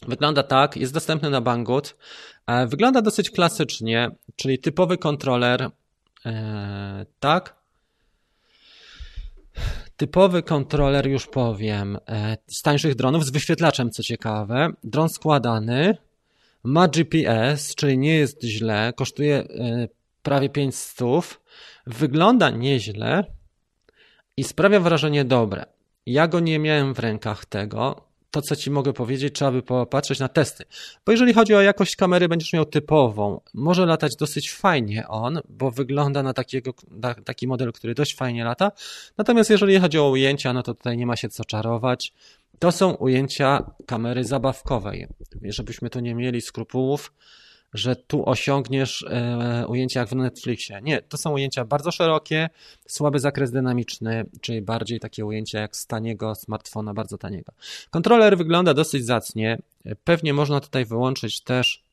wygląda 0.08 0.44
tak, 0.44 0.78
jest 0.78 0.94
dostępny 0.94 1.30
na 1.30 1.42
Banggood. 1.42 1.96
E, 2.48 2.68
wygląda 2.68 3.02
dosyć 3.02 3.32
klasycznie, 3.32 4.12
czyli 4.36 4.60
typowy 4.60 4.98
kontroler, 4.98 5.70
e, 6.26 7.06
tak, 7.20 7.61
Typowy 10.02 10.44
kontroler, 10.44 11.08
już 11.08 11.28
powiem, 11.28 11.98
e, 12.08 12.38
z 12.48 12.62
tańszych 12.62 12.96
dronów, 12.96 13.26
z 13.26 13.30
wyświetlaczem, 13.30 13.92
co 13.92 14.04
ciekawe. 14.04 14.70
Dron 14.84 15.10
składany, 15.10 15.98
ma 16.64 16.88
GPS, 16.88 17.76
czyli 17.76 17.98
nie 17.98 18.16
jest 18.16 18.44
źle, 18.44 18.94
kosztuje 18.96 19.36
e, 19.36 19.88
prawie 20.24 20.50
500, 20.50 21.40
wygląda 21.88 22.50
nieźle 22.50 23.24
i 24.38 24.44
sprawia 24.44 24.80
wrażenie 24.80 25.26
dobre. 25.26 25.66
Ja 26.06 26.28
go 26.28 26.40
nie 26.40 26.60
miałem 26.60 26.94
w 26.94 27.00
rękach 27.00 27.46
tego, 27.46 28.11
to, 28.32 28.42
co 28.42 28.56
ci 28.56 28.72
mogę 28.72 28.94
powiedzieć, 28.94 29.36
trzeba 29.36 29.52
by 29.52 29.62
popatrzeć 29.62 30.20
na 30.20 30.28
testy. 30.28 30.64
Bo 31.06 31.12
jeżeli 31.12 31.34
chodzi 31.34 31.56
o 31.56 31.62
jakość 31.62 31.96
kamery, 31.96 32.28
będziesz 32.28 32.54
miał 32.54 32.66
typową. 32.66 33.42
Może 33.54 33.86
latać 33.86 34.16
dosyć 34.16 34.52
fajnie 34.52 35.08
on, 35.08 35.40
bo 35.50 35.72
wygląda 35.72 36.24
na 36.24 36.34
takiego, 36.34 36.74
na 36.92 37.14
taki 37.14 37.48
model, 37.48 37.72
który 37.72 37.94
dość 37.94 38.16
fajnie 38.16 38.44
lata. 38.44 38.72
Natomiast 39.18 39.50
jeżeli 39.50 39.80
chodzi 39.80 40.00
o 40.00 40.10
ujęcia, 40.10 40.54
no 40.54 40.64
to 40.64 40.74
tutaj 40.74 40.98
nie 40.98 41.06
ma 41.06 41.16
się 41.16 41.30
co 41.30 41.46
czarować. 41.46 42.14
To 42.60 42.72
są 42.72 42.94
ujęcia 42.94 43.72
kamery 43.86 44.24
zabawkowej. 44.24 45.08
Żebyśmy 45.44 45.90
tu 45.90 46.00
nie 46.00 46.16
mieli 46.16 46.42
skrupułów, 46.42 47.14
że 47.74 47.96
tu 47.96 48.30
osiągniesz 48.30 49.06
e, 49.10 49.66
ujęcia 49.68 50.00
jak 50.00 50.10
w 50.10 50.16
Netflixie. 50.16 50.80
Nie, 50.82 51.02
to 51.02 51.18
są 51.18 51.32
ujęcia 51.32 51.66
bardzo 51.66 51.92
szerokie, 51.92 52.50
słaby 52.88 53.20
zakres 53.20 53.52
dynamiczny, 53.52 54.26
czyli 54.42 54.62
bardziej 54.62 55.00
takie 55.00 55.26
ujęcia 55.26 55.60
jak 55.60 55.76
z 55.76 55.88
taniego 55.88 56.36
smartfona, 56.36 56.94
bardzo 56.94 57.18
taniego. 57.18 57.54
Kontroler 57.90 58.38
wygląda 58.38 58.74
dosyć 58.74 59.06
zacnie. 59.06 59.62
Pewnie 60.04 60.34
można 60.34 60.60
tutaj 60.60 60.86
wyłączyć 60.86 61.42
też 61.42 61.84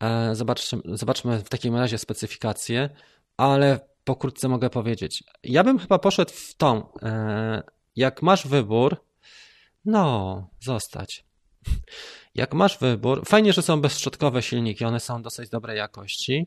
e, 0.00 0.34
Zobaczmy, 0.34 0.80
zobaczmy 0.84 1.38
w 1.38 1.48
takim 1.48 1.76
razie 1.76 1.98
specyfikację, 1.98 2.90
ale 3.36 3.80
pokrótce 4.04 4.48
mogę 4.48 4.70
powiedzieć. 4.70 5.24
Ja 5.42 5.64
bym 5.64 5.78
chyba 5.78 5.98
poszedł 5.98 6.32
w 6.34 6.54
tą. 6.54 6.92
E, 7.02 7.62
jak 7.96 8.22
masz 8.22 8.46
wybór, 8.46 8.96
no, 9.84 10.50
zostać. 10.60 11.24
Jak 12.38 12.54
masz 12.54 12.78
wybór, 12.78 13.22
fajnie, 13.26 13.52
że 13.52 13.62
są 13.62 13.80
bezszczotkowe 13.80 14.42
silniki, 14.42 14.84
one 14.84 15.00
są 15.00 15.22
dosyć 15.22 15.50
dobrej 15.50 15.78
jakości. 15.78 16.46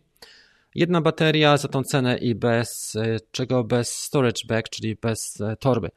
Jedna 0.75 1.01
bateria 1.01 1.57
za 1.57 1.67
tą 1.67 1.83
cenę 1.83 2.17
i 2.17 2.35
bez 2.35 2.95
y, 2.95 3.19
czego 3.31 3.63
bez 3.63 3.97
storage 3.97 4.41
bag, 4.47 4.69
czyli 4.69 4.95
bez 4.95 5.41
e, 5.41 5.55
torby. 5.55 5.89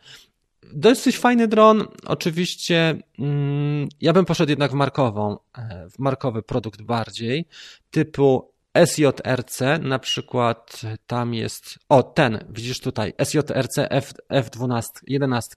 Dosyć 0.73 1.19
fajny 1.19 1.49
dron, 1.49 1.85
oczywiście 2.07 2.99
mm, 3.19 3.89
ja 4.01 4.13
bym 4.13 4.25
poszedł 4.25 4.51
jednak 4.51 4.71
w 4.71 4.75
markową, 4.75 5.39
e, 5.59 5.89
w 5.91 5.99
markowy 5.99 6.43
produkt 6.43 6.83
bardziej, 6.83 7.47
typu 7.91 8.53
SJRC, 8.87 9.61
na 9.81 9.99
przykład 9.99 10.81
tam 11.07 11.35
jest, 11.35 11.79
o 11.89 12.03
ten, 12.03 12.45
widzisz 12.51 12.81
tutaj, 12.81 13.13
SJRC 13.25 13.79
F, 13.79 14.13
F12, 14.33 14.83
11, 15.07 15.57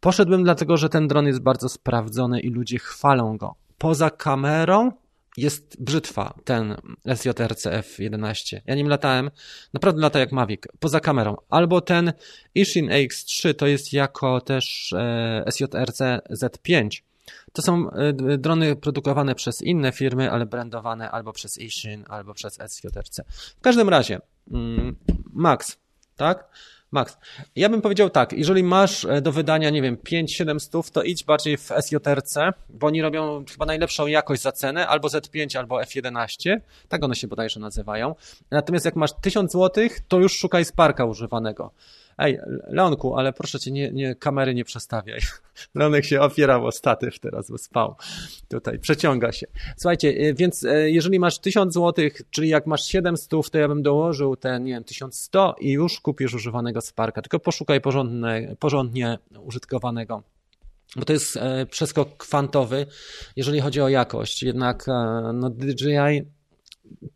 Poszedłbym 0.00 0.44
dlatego, 0.44 0.76
że 0.76 0.88
ten 0.88 1.08
dron 1.08 1.26
jest 1.26 1.42
bardzo 1.42 1.68
sprawdzony 1.68 2.40
i 2.40 2.50
ludzie 2.50 2.78
chwalą 2.78 3.36
go. 3.36 3.54
Poza 3.78 4.10
kamerą 4.10 4.92
jest 5.38 5.82
brzytwa, 5.82 6.34
ten 6.44 6.76
SJRC 7.14 7.66
F11. 7.66 8.60
Ja 8.66 8.74
nim 8.74 8.88
latałem, 8.88 9.30
naprawdę 9.72 10.00
lata 10.02 10.18
jak 10.18 10.32
Mavic, 10.32 10.62
poza 10.80 11.00
kamerą. 11.00 11.36
Albo 11.48 11.80
ten 11.80 12.12
Ishin 12.54 12.88
AX3 12.88 13.54
to 13.54 13.66
jest 13.66 13.92
jako 13.92 14.40
też 14.40 14.92
e, 14.92 15.44
SJRC 15.50 16.00
Z5. 16.30 17.02
To 17.52 17.62
są 17.62 17.90
e, 17.90 18.12
drony 18.38 18.76
produkowane 18.76 19.34
przez 19.34 19.62
inne 19.62 19.92
firmy, 19.92 20.30
ale 20.30 20.46
brandowane 20.46 21.10
albo 21.10 21.32
przez 21.32 21.58
Ishin, 21.58 22.04
albo 22.08 22.34
przez 22.34 22.58
SJRC. 22.68 23.20
W 23.58 23.60
każdym 23.60 23.88
razie, 23.88 24.20
mm, 24.50 24.96
Max, 25.32 25.76
tak? 26.18 26.48
Max. 26.90 27.18
Ja 27.56 27.68
bym 27.68 27.82
powiedział 27.82 28.10
tak, 28.10 28.32
jeżeli 28.32 28.62
masz 28.62 29.04
e, 29.04 29.20
do 29.22 29.32
wydania, 29.32 29.70
nie 29.70 29.82
wiem, 29.82 29.96
5-7 29.96 30.58
stów, 30.58 30.90
to 30.90 31.02
idź 31.02 31.24
bardziej 31.24 31.56
w 31.56 31.70
SJRC, 31.80 32.38
bo 32.68 32.86
oni 32.86 33.02
robią 33.02 33.44
chyba 33.52 33.66
najlepszą 33.66 34.06
jakość 34.06 34.42
za 34.42 34.52
cenę, 34.52 34.86
albo 34.86 35.08
Z5, 35.08 35.58
albo 35.58 35.80
F11, 35.80 36.56
tak 36.88 37.04
one 37.04 37.14
się 37.14 37.28
bodajże 37.28 37.60
nazywają. 37.60 38.14
Natomiast 38.50 38.84
jak 38.84 38.96
masz 38.96 39.12
1000 39.20 39.52
zł, 39.52 39.88
to 40.08 40.18
już 40.18 40.38
szukaj 40.38 40.64
Sparka 40.64 41.04
używanego. 41.04 41.70
Ej, 42.18 42.38
Leonku, 42.66 43.16
ale 43.16 43.32
proszę 43.32 43.60
cię, 43.60 43.70
nie, 43.70 43.90
nie, 43.92 44.14
kamery 44.14 44.54
nie 44.54 44.64
przestawiaj. 44.64 45.20
Leonek 45.74 46.04
się 46.04 46.20
opierał 46.20 46.66
o 46.66 46.72
statyw 46.72 47.18
teraz, 47.18 47.50
bo 47.50 47.58
spał. 47.58 47.94
Tutaj, 48.48 48.78
przeciąga 48.78 49.32
się. 49.32 49.46
Słuchajcie, 49.76 50.08
y, 50.08 50.34
więc 50.34 50.62
y, 50.62 50.90
jeżeli 50.90 51.18
masz 51.18 51.38
1000 51.38 51.74
zł, 51.74 52.04
czyli 52.30 52.48
jak 52.48 52.66
masz 52.66 52.84
700, 52.84 53.30
to 53.50 53.58
ja 53.58 53.68
bym 53.68 53.82
dołożył 53.82 54.36
ten, 54.36 54.64
nie 54.64 54.72
wiem, 54.72 54.84
1100 54.84 55.56
i 55.60 55.70
już 55.70 56.00
kupisz 56.00 56.34
używanego 56.34 56.80
Sparka. 56.80 57.22
Tylko 57.22 57.38
poszukaj 57.38 57.80
porządne, 57.80 58.56
porządnie 58.58 59.18
użytkowanego 59.40 60.22
bo 60.96 61.04
to 61.04 61.12
jest 61.12 61.36
e, 61.36 61.66
przeskok 61.66 62.16
kwantowy, 62.16 62.86
jeżeli 63.36 63.60
chodzi 63.60 63.80
o 63.80 63.88
jakość. 63.88 64.42
Jednak 64.42 64.88
e, 64.88 64.92
no, 65.34 65.50
DJI 65.50 66.22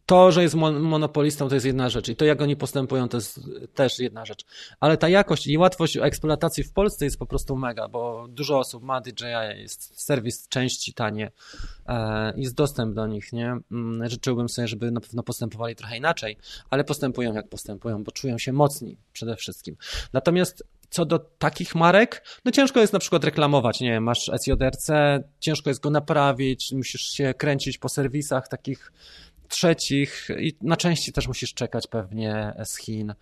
to, 0.07 0.33
że 0.33 0.43
jest 0.43 0.55
monopolistą, 0.55 1.49
to 1.49 1.55
jest 1.55 1.67
jedna 1.67 1.89
rzecz 1.89 2.09
i 2.09 2.17
to, 2.17 2.25
jak 2.25 2.43
oni 2.43 2.57
postępują, 2.57 3.09
to 3.09 3.17
jest 3.17 3.41
też 3.75 3.99
jedna 3.99 4.25
rzecz. 4.25 4.45
Ale 4.81 4.97
ta 4.97 5.09
jakość 5.09 5.47
i 5.47 5.59
łatwość 5.59 5.97
eksploatacji 5.97 6.65
w 6.65 6.73
Polsce 6.73 7.05
jest 7.05 7.19
po 7.19 7.27
prostu 7.27 7.57
mega, 7.57 7.89
bo 7.89 8.27
dużo 8.29 8.59
osób 8.59 8.83
ma 8.83 9.01
DJI, 9.01 9.61
jest 9.61 10.01
serwis 10.01 10.49
części 10.49 10.95
tanie, 10.95 11.31
e, 11.87 12.33
jest 12.37 12.55
dostęp 12.55 12.95
do 12.95 13.07
nich, 13.07 13.33
nie? 13.33 13.57
Mm, 13.73 14.09
życzyłbym 14.09 14.49
sobie, 14.49 14.69
żeby 14.69 14.91
na 14.91 15.01
pewno 15.01 15.23
postępowali 15.23 15.77
trochę 15.77 15.97
inaczej, 15.97 16.37
ale 16.71 16.85
postępują 16.85 17.35
jak 17.35 17.49
postępują, 17.49 18.05
bo 18.05 18.13
czują 18.13 18.39
się 18.39 18.53
mocni 18.53 18.97
przede 19.13 19.37
wszystkim. 19.37 19.77
Natomiast 20.13 20.65
co 20.93 21.05
do 21.05 21.19
takich 21.19 21.75
marek, 21.75 22.25
no 22.45 22.53
ciężko 22.53 22.81
jest 22.81 22.93
na 22.93 22.99
przykład 22.99 23.25
reklamować, 23.25 23.81
nie 23.81 23.91
wiem, 23.91 24.03
masz 24.03 24.31
SJRC, 24.39 24.91
ciężko 25.41 25.71
jest 25.71 25.81
go 25.81 25.91
naprawić, 25.91 26.73
musisz 26.73 27.03
się 27.03 27.35
kręcić 27.35 27.79
po 27.79 27.89
serwisach 27.89 28.49
takich 28.49 28.93
trzecich 29.53 30.29
i 30.39 30.57
na 30.61 30.77
części 30.77 31.13
też 31.13 31.29
musisz 31.29 31.55
czekać 31.55 31.87
pewnie 31.87 32.55
z 32.65 32.79
Chin. 32.79 33.15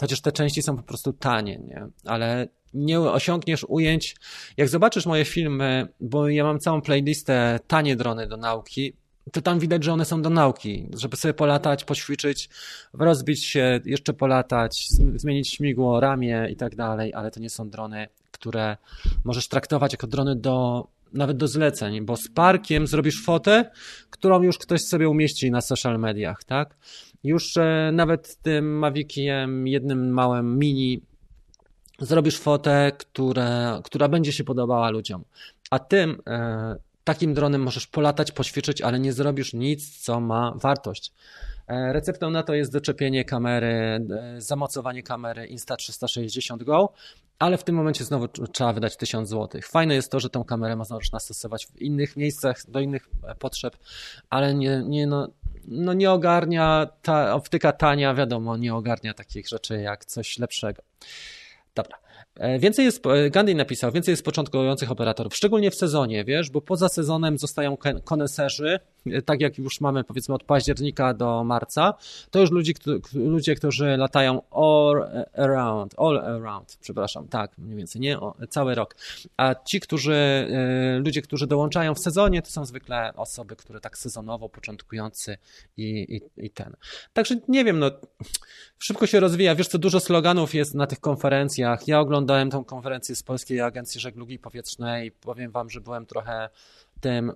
Chociaż 0.00 0.20
te 0.20 0.32
części 0.32 0.62
są 0.62 0.76
po 0.76 0.82
prostu 0.82 1.12
tanie, 1.12 1.58
nie? 1.58 1.86
Ale 2.04 2.48
nie 2.74 3.00
osiągniesz 3.00 3.64
ujęć. 3.68 4.16
Jak 4.56 4.68
zobaczysz 4.68 5.06
moje 5.06 5.24
filmy, 5.24 5.88
bo 6.00 6.28
ja 6.28 6.44
mam 6.44 6.58
całą 6.58 6.80
playlistę 6.80 7.60
tanie 7.66 7.96
drony 7.96 8.26
do 8.26 8.36
nauki, 8.36 8.92
to 9.32 9.42
tam 9.42 9.58
widać, 9.58 9.84
że 9.84 9.92
one 9.92 10.04
są 10.04 10.22
do 10.22 10.30
nauki, 10.30 10.88
żeby 10.96 11.16
sobie 11.16 11.34
polatać, 11.34 11.84
poćwiczyć, 11.84 12.48
rozbić 12.92 13.44
się, 13.44 13.80
jeszcze 13.84 14.12
polatać, 14.12 14.88
zmienić 15.14 15.50
śmigło, 15.54 16.00
ramię 16.00 16.48
i 16.50 16.56
tak 16.56 16.76
dalej, 16.76 17.14
ale 17.14 17.30
to 17.30 17.40
nie 17.40 17.50
są 17.50 17.70
drony, 17.70 18.08
które 18.30 18.76
możesz 19.24 19.48
traktować 19.48 19.92
jako 19.92 20.06
drony 20.06 20.36
do 20.36 20.86
nawet 21.14 21.36
do 21.36 21.48
zleceń, 21.48 22.00
bo 22.04 22.16
z 22.16 22.28
parkiem 22.28 22.86
zrobisz 22.86 23.24
fotę, 23.24 23.70
którą 24.10 24.42
już 24.42 24.58
ktoś 24.58 24.80
sobie 24.82 25.08
umieści 25.08 25.50
na 25.50 25.60
social 25.60 25.98
mediach, 25.98 26.44
tak? 26.44 26.76
Już 27.24 27.56
e, 27.56 27.90
nawet 27.92 28.36
tym 28.36 28.78
Maviciem, 28.78 29.66
jednym 29.66 30.10
małym 30.12 30.58
mini, 30.58 31.02
zrobisz 31.98 32.38
fotę, 32.38 32.92
które, 32.98 33.80
która 33.84 34.08
będzie 34.08 34.32
się 34.32 34.44
podobała 34.44 34.90
ludziom. 34.90 35.24
A 35.70 35.78
tym 35.78 36.22
e, 36.26 36.76
takim 37.04 37.34
dronem 37.34 37.62
możesz 37.62 37.86
polatać, 37.86 38.32
poćwiczyć, 38.32 38.82
ale 38.82 39.00
nie 39.00 39.12
zrobisz 39.12 39.52
nic, 39.52 39.98
co 39.98 40.20
ma 40.20 40.52
wartość. 40.56 41.12
E, 41.68 41.92
receptą 41.92 42.30
na 42.30 42.42
to 42.42 42.54
jest 42.54 42.72
doczepienie 42.72 43.24
kamery, 43.24 43.66
e, 43.66 44.00
zamocowanie 44.38 45.02
kamery 45.02 45.48
Insta360 45.48 46.64
Go, 46.64 46.92
ale 47.38 47.58
w 47.58 47.64
tym 47.64 47.74
momencie 47.74 48.04
znowu 48.04 48.28
trzeba 48.28 48.72
wydać 48.72 48.96
1000 48.96 49.28
zł. 49.28 49.60
Fajne 49.64 49.94
jest 49.94 50.10
to, 50.10 50.20
że 50.20 50.30
tą 50.30 50.44
kamerę 50.44 50.76
można 50.76 51.20
stosować 51.20 51.66
w 51.66 51.82
innych 51.82 52.16
miejscach, 52.16 52.56
do 52.68 52.80
innych 52.80 53.08
e, 53.28 53.34
potrzeb, 53.34 53.76
ale 54.30 54.54
nie, 54.54 54.82
nie, 54.86 55.06
no, 55.06 55.28
no 55.68 55.92
nie 55.92 56.10
ogarnia, 56.10 56.86
ta 57.02 57.34
optyka 57.34 57.72
tania, 57.72 58.14
wiadomo, 58.14 58.56
nie 58.56 58.74
ogarnia 58.74 59.14
takich 59.14 59.48
rzeczy 59.48 59.80
jak 59.80 60.04
coś 60.04 60.38
lepszego. 60.38 60.82
Dobra. 61.74 61.98
E, 62.36 62.58
więcej 62.58 62.84
jest, 62.84 63.06
e, 63.06 63.30
Gandhi 63.30 63.54
napisał, 63.54 63.92
więcej 63.92 64.12
jest 64.12 64.24
początkujących 64.24 64.90
operatorów, 64.90 65.36
szczególnie 65.36 65.70
w 65.70 65.74
sezonie, 65.74 66.24
wiesz, 66.24 66.50
bo 66.50 66.60
poza 66.60 66.88
sezonem 66.88 67.38
zostają 67.38 67.76
koneserzy, 68.04 68.80
tak 69.24 69.40
jak 69.40 69.58
już 69.58 69.80
mamy 69.80 70.04
powiedzmy 70.04 70.34
od 70.34 70.44
października 70.44 71.14
do 71.14 71.44
marca, 71.44 71.94
to 72.30 72.40
już 72.40 72.50
ludzie, 72.50 72.72
ludzie 73.14 73.54
którzy 73.54 73.96
latają 73.96 74.42
all 74.50 75.26
around, 75.36 75.94
all 75.98 76.18
around, 76.18 76.76
przepraszam, 76.80 77.28
tak, 77.28 77.58
mniej 77.58 77.76
więcej, 77.76 78.00
nie, 78.00 78.20
o, 78.20 78.34
cały 78.48 78.74
rok. 78.74 78.96
A 79.36 79.54
ci, 79.54 79.80
którzy, 79.80 80.48
ludzie, 81.04 81.22
którzy 81.22 81.46
dołączają 81.46 81.94
w 81.94 81.98
sezonie, 81.98 82.42
to 82.42 82.50
są 82.50 82.64
zwykle 82.64 83.12
osoby, 83.16 83.56
które 83.56 83.80
tak 83.80 83.98
sezonowo, 83.98 84.48
początkujący 84.48 85.38
i, 85.76 86.20
i, 86.36 86.46
i 86.46 86.50
ten. 86.50 86.76
Także 87.12 87.36
nie 87.48 87.64
wiem, 87.64 87.78
no, 87.78 87.90
szybko 88.78 89.06
się 89.06 89.20
rozwija, 89.20 89.54
wiesz 89.54 89.68
co, 89.68 89.78
dużo 89.78 90.00
sloganów 90.00 90.54
jest 90.54 90.74
na 90.74 90.86
tych 90.86 91.00
konferencjach, 91.00 91.88
ja 91.88 92.00
oglądałem 92.00 92.50
tą 92.50 92.64
konferencję 92.64 93.16
z 93.16 93.22
Polskiej 93.22 93.60
Agencji 93.60 94.00
Żeglugi 94.00 94.38
Powietrznej 94.38 95.12
powiem 95.12 95.50
wam, 95.50 95.70
że 95.70 95.80
byłem 95.80 96.06
trochę 96.06 96.48
tym 97.00 97.32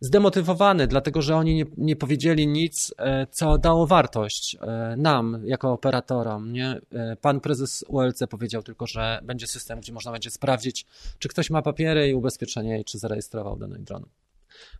zdemotywowany, 0.00 0.86
dlatego 0.86 1.22
że 1.22 1.36
oni 1.36 1.54
nie, 1.54 1.64
nie 1.76 1.96
powiedzieli 1.96 2.46
nic, 2.46 2.94
e, 2.98 3.26
co 3.30 3.58
dało 3.58 3.86
wartość 3.86 4.56
e, 4.60 4.94
nam, 4.96 5.42
jako 5.44 5.72
operatorom. 5.72 6.52
Nie? 6.52 6.80
E, 6.92 7.16
pan 7.16 7.40
prezes 7.40 7.84
ULC 7.88 8.22
powiedział 8.30 8.62
tylko, 8.62 8.86
że 8.86 9.20
będzie 9.22 9.46
system, 9.46 9.80
gdzie 9.80 9.92
można 9.92 10.12
będzie 10.12 10.30
sprawdzić, 10.30 10.86
czy 11.18 11.28
ktoś 11.28 11.50
ma 11.50 11.62
papiery 11.62 12.08
i 12.08 12.14
ubezpieczenie 12.14 12.80
i 12.80 12.84
czy 12.84 12.98
zarejestrował 12.98 13.56
dany 13.56 13.78
dron. 13.78 14.06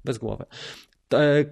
Bez 0.05 0.19
głowy. 0.19 0.45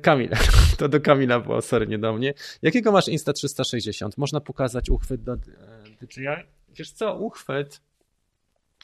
Kamil, 0.03 0.31
to 0.79 0.89
do 0.89 1.01
Kamila 1.01 1.41
było, 1.41 1.63
sorry, 1.63 1.87
nie 1.87 1.99
do 1.99 2.13
mnie. 2.13 2.35
Jakiego 2.63 2.93
masz 2.93 3.09
Insta360? 3.09 4.11
Można 4.17 4.41
pokazać 4.41 4.91
uchwyt 4.91 5.23
do 5.23 5.37
DJI? 5.37 6.27
Wiesz 6.69 6.91
co, 6.91 7.17
uchwyt. 7.17 7.81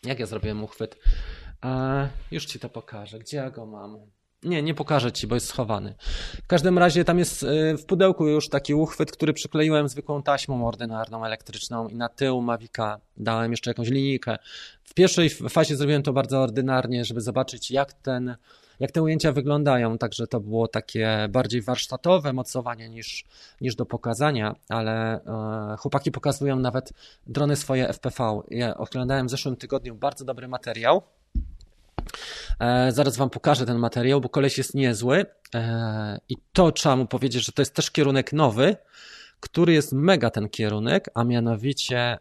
Jak 0.05 0.19
ja 0.19 0.27
zrobiłem 0.27 0.65
uchwyt? 0.65 0.97
Już 2.31 2.45
ci 2.45 2.59
to 2.59 2.69
pokażę. 2.69 3.19
Gdzie 3.19 3.37
ja 3.37 3.51
go 3.51 3.67
mam? 3.67 3.99
Nie, 4.43 4.63
nie 4.63 4.75
pokażę 4.75 5.13
ci, 5.13 5.27
bo 5.27 5.35
jest 5.35 5.47
schowany. 5.47 5.95
W 6.45 6.47
każdym 6.47 6.79
razie 6.79 7.05
tam 7.05 7.19
jest 7.19 7.43
e, 7.43 7.77
w 7.77 7.85
pudełku 7.85 8.27
już 8.27 8.49
taki 8.49 8.75
uchwyt, 8.75 9.13
który 9.13 9.33
przykleiłem 9.33 9.89
zwykłą 9.89 10.23
taśmą 10.23 10.67
ordynarną, 10.67 11.25
elektryczną 11.25 11.89
i 11.89 11.95
na 11.95 12.09
tył 12.09 12.43
Mavica 12.43 13.01
dałem 13.17 13.51
jeszcze 13.51 13.71
jakąś 13.71 13.89
linijkę. 13.89 14.37
W 14.85 14.95
pierwszej 14.95 15.31
fazie 15.31 15.77
zrobiłem 15.77 16.03
to 16.03 16.13
bardzo 16.13 16.41
ordynarnie, 16.41 17.05
żeby 17.05 17.21
zobaczyć 17.21 17.71
jak 17.71 17.93
ten 17.93 18.37
jak 18.81 18.91
te 18.91 19.03
ujęcia 19.03 19.33
wyglądają. 19.33 19.99
Także 19.99 20.27
to 20.27 20.41
było 20.41 20.69
takie 20.69 21.29
bardziej 21.31 21.63
warsztatowe 21.63 22.33
mocowanie 22.33 22.89
niż, 22.89 23.25
niż 23.61 23.75
do 23.75 23.87
pokazania, 23.87 24.55
ale 24.69 25.25
e, 25.25 25.77
chłopaki 25.79 26.13
pokazują 26.13 26.57
nawet 26.57 26.93
drony 27.27 27.57
swoje 27.57 27.89
FPV. 27.89 28.41
Ja 28.51 28.77
oglądałem 28.77 29.27
w 29.27 29.31
zeszłym 29.31 29.57
tygodniu 29.57 29.95
bardzo 29.95 30.25
dobry 30.25 30.49
materiał. 30.49 31.03
E, 32.61 32.93
zaraz 32.93 33.17
Wam 33.17 33.31
pokażę 33.31 33.67
ten 33.67 33.79
materiał, 33.79 34.21
bo 34.21 34.29
koleś 34.29 34.59
jest 34.59 34.75
niezły 34.75 35.27
e, 35.55 36.19
i 36.29 36.37
to 36.53 36.73
trzeba 36.73 36.97
mu 36.97 37.07
powiedzieć, 37.07 37.47
że 37.47 37.53
to 37.53 37.63
jest 37.63 37.75
też 37.75 37.91
kierunek 37.91 38.33
nowy, 38.33 38.77
który 39.41 39.73
jest 39.73 39.93
mega 39.93 40.31
ten 40.31 40.49
kierunek, 40.49 41.11
a 41.15 41.25
mianowicie 41.25 42.19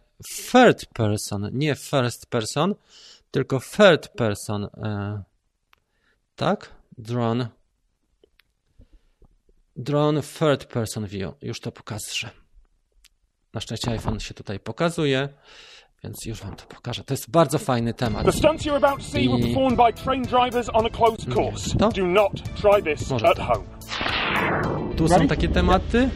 third 0.51 0.85
person, 0.85 1.49
nie 1.53 1.75
first 1.75 2.25
person, 2.25 2.75
tylko 3.31 3.59
third 3.59 4.07
person. 4.07 4.63
E, 4.63 5.23
tak? 6.35 6.69
Drone. 6.97 7.47
Drone 9.75 10.21
third 10.21 10.65
person 10.65 11.05
view. 11.05 11.33
Już 11.41 11.59
to 11.59 11.71
pokażę. 11.71 12.29
Na 13.53 13.61
szczęście 13.61 13.91
iPhone 13.91 14.19
się 14.19 14.33
tutaj 14.33 14.59
pokazuje, 14.59 15.29
więc 16.03 16.25
już 16.25 16.41
wam 16.41 16.55
to 16.55 16.65
pokażę. 16.65 17.03
To 17.03 17.13
jest 17.13 17.29
bardzo 17.29 17.57
fajny 17.57 17.93
temat. 17.93 18.25
The 18.25 18.31
stunts 18.31 18.65
you're 18.65 18.85
about 18.85 18.97
to 18.99 19.05
see 19.05 19.29
were 19.29 19.39
performed 19.41 19.77
by 19.77 20.03
trained 20.03 20.27
drivers 20.27 20.69
on 20.73 20.85
a 20.85 20.89
closed 20.89 21.33
course. 21.33 21.77
To? 21.77 21.89
Do 21.89 22.05
not 22.05 22.31
try 22.61 22.83
this 22.83 23.09
Może 23.09 23.27
at 23.27 23.37
to. 23.37 23.43
home. 23.43 23.65
Tu 24.97 25.07
są 25.07 25.27
takie 25.27 25.49
tematy, 25.49 26.09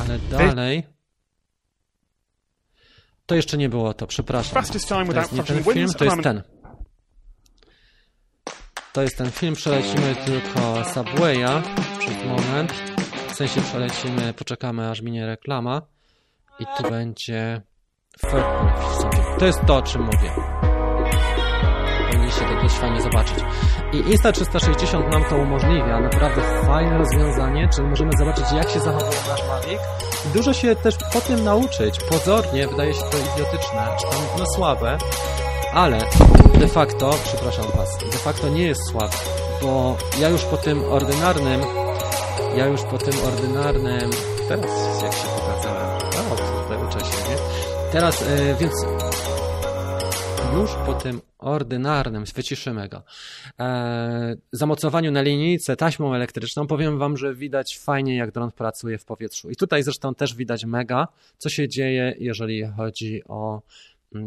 ale 0.00 0.18
dalej... 0.18 0.86
To 3.26 3.34
jeszcze 3.34 3.56
nie 3.58 3.68
było 3.68 3.94
to, 3.94 4.06
przepraszam. 4.06 4.64
To 4.64 4.80
jest 5.20 5.32
nie 5.32 5.42
ten 5.42 5.64
film, 5.64 5.88
to 5.92 6.04
jest 6.04 6.22
ten. 6.22 6.42
To 8.92 9.02
jest 9.02 9.18
ten 9.18 9.30
film, 9.30 9.54
przelecimy 9.54 10.16
tylko 10.26 10.84
Subwaya 10.84 11.62
przez 11.98 12.24
moment. 12.24 12.72
W 13.28 13.34
sensie 13.34 13.60
przelecimy, 13.60 14.34
poczekamy 14.34 14.90
aż 14.90 15.02
minie 15.02 15.26
reklama 15.26 15.82
i 16.60 16.64
tu 16.76 16.90
będzie 16.90 17.62
To 19.38 19.46
jest 19.46 19.60
to, 19.66 19.76
o 19.76 19.82
czym 19.82 20.02
mówię. 20.02 20.32
powinniście 22.10 22.40
to 22.40 22.62
dość 22.62 22.74
fajnie 22.74 23.02
zobaczyć. 23.02 23.38
I 23.92 24.02
Insta360 24.02 25.10
nam 25.10 25.24
to 25.24 25.36
umożliwia, 25.36 26.00
naprawdę 26.00 26.42
fajne 26.66 26.98
rozwiązanie, 26.98 27.68
czyli 27.76 27.88
możemy 27.88 28.10
zobaczyć 28.18 28.44
jak 28.52 28.70
się 28.70 28.80
zachowuje 28.80 29.18
nasz 29.28 29.48
Mavic 29.48 29.80
i 30.26 30.28
dużo 30.34 30.52
się 30.52 30.76
też 30.76 30.94
po 31.12 31.20
tym 31.20 31.44
nauczyć. 31.44 32.00
Pozornie 32.10 32.68
wydaje 32.68 32.94
się 32.94 33.00
to 33.00 33.18
idiotyczne, 33.18 33.96
czy 34.00 34.06
tam 34.06 34.20
no 34.38 34.46
słabe, 34.46 34.98
ale 35.72 35.98
de 36.54 36.68
facto, 36.68 37.10
przepraszam 37.24 37.64
Was, 37.76 37.98
de 38.12 38.18
facto 38.18 38.48
nie 38.48 38.62
jest 38.62 38.90
słabe, 38.90 39.16
bo 39.62 39.96
ja 40.20 40.28
już 40.28 40.42
po 40.42 40.56
tym 40.56 40.84
ordynarnym, 40.90 41.60
ja 42.56 42.66
już 42.66 42.82
po 42.82 42.98
tym 42.98 43.14
ordynarnym, 43.26 44.10
teraz 44.48 45.02
jak 45.02 45.12
się 45.12 45.43
Teraz, 47.94 48.20
yy, 48.20 48.54
więc 48.60 48.72
już 50.54 50.70
po 50.86 50.94
tym 50.94 51.20
ordynarnym, 51.38 52.24
wyciszymy 52.34 52.88
go, 52.88 53.02
e, 53.60 54.36
zamocowaniu 54.52 55.12
na 55.12 55.22
linijce 55.22 55.76
taśmą 55.76 56.14
elektryczną, 56.14 56.66
powiem 56.66 56.98
Wam, 56.98 57.16
że 57.16 57.34
widać 57.34 57.78
fajnie, 57.78 58.16
jak 58.16 58.30
dron 58.30 58.52
pracuje 58.52 58.98
w 58.98 59.04
powietrzu. 59.04 59.50
I 59.50 59.56
tutaj 59.56 59.82
zresztą 59.82 60.14
też 60.14 60.34
widać 60.34 60.64
mega, 60.64 61.08
co 61.38 61.48
się 61.48 61.68
dzieje, 61.68 62.14
jeżeli 62.18 62.66
chodzi 62.66 63.22
o 63.28 63.62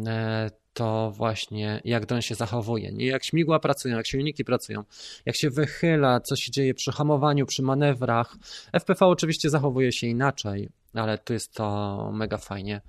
e, 0.06 0.50
to 0.72 1.10
właśnie 1.10 1.80
jak 1.84 2.06
dron 2.06 2.22
się 2.22 2.34
zachowuje, 2.34 2.92
nie 2.92 3.06
jak 3.06 3.24
śmigła 3.24 3.60
pracują, 3.60 3.96
jak 3.96 4.06
silniki 4.06 4.44
pracują, 4.44 4.84
jak 5.26 5.36
się 5.36 5.50
wychyla, 5.50 6.20
co 6.20 6.36
się 6.36 6.50
dzieje 6.50 6.74
przy 6.74 6.92
hamowaniu, 6.92 7.46
przy 7.46 7.62
manewrach. 7.62 8.36
FPV 8.80 9.06
oczywiście 9.06 9.50
zachowuje 9.50 9.92
się 9.92 10.06
inaczej, 10.06 10.68
ale 10.94 11.18
tu 11.18 11.32
jest 11.32 11.54
to 11.54 12.10
mega 12.12 12.36
fajnie 12.36 12.80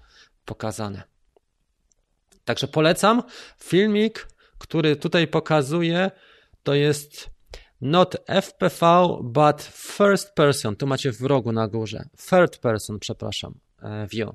pokazane. 0.50 1.04
Także 2.46 2.68
polecam. 2.68 3.24
Filmik, 3.60 4.28
który 4.58 4.96
tutaj 4.96 5.28
pokazuję, 5.28 6.12
to 6.64 6.74
jest 6.74 7.30
not 7.82 8.18
FPV, 8.28 9.08
but 9.24 9.62
first 9.74 10.34
person. 10.34 10.76
Tu 10.76 10.88
macie 10.88 11.12
w 11.12 11.22
rogu 11.22 11.52
na 11.52 11.68
górze. 11.68 12.04
Third 12.30 12.58
person, 12.58 13.00
przepraszam, 13.00 13.54
e, 13.82 14.08
view. 14.08 14.30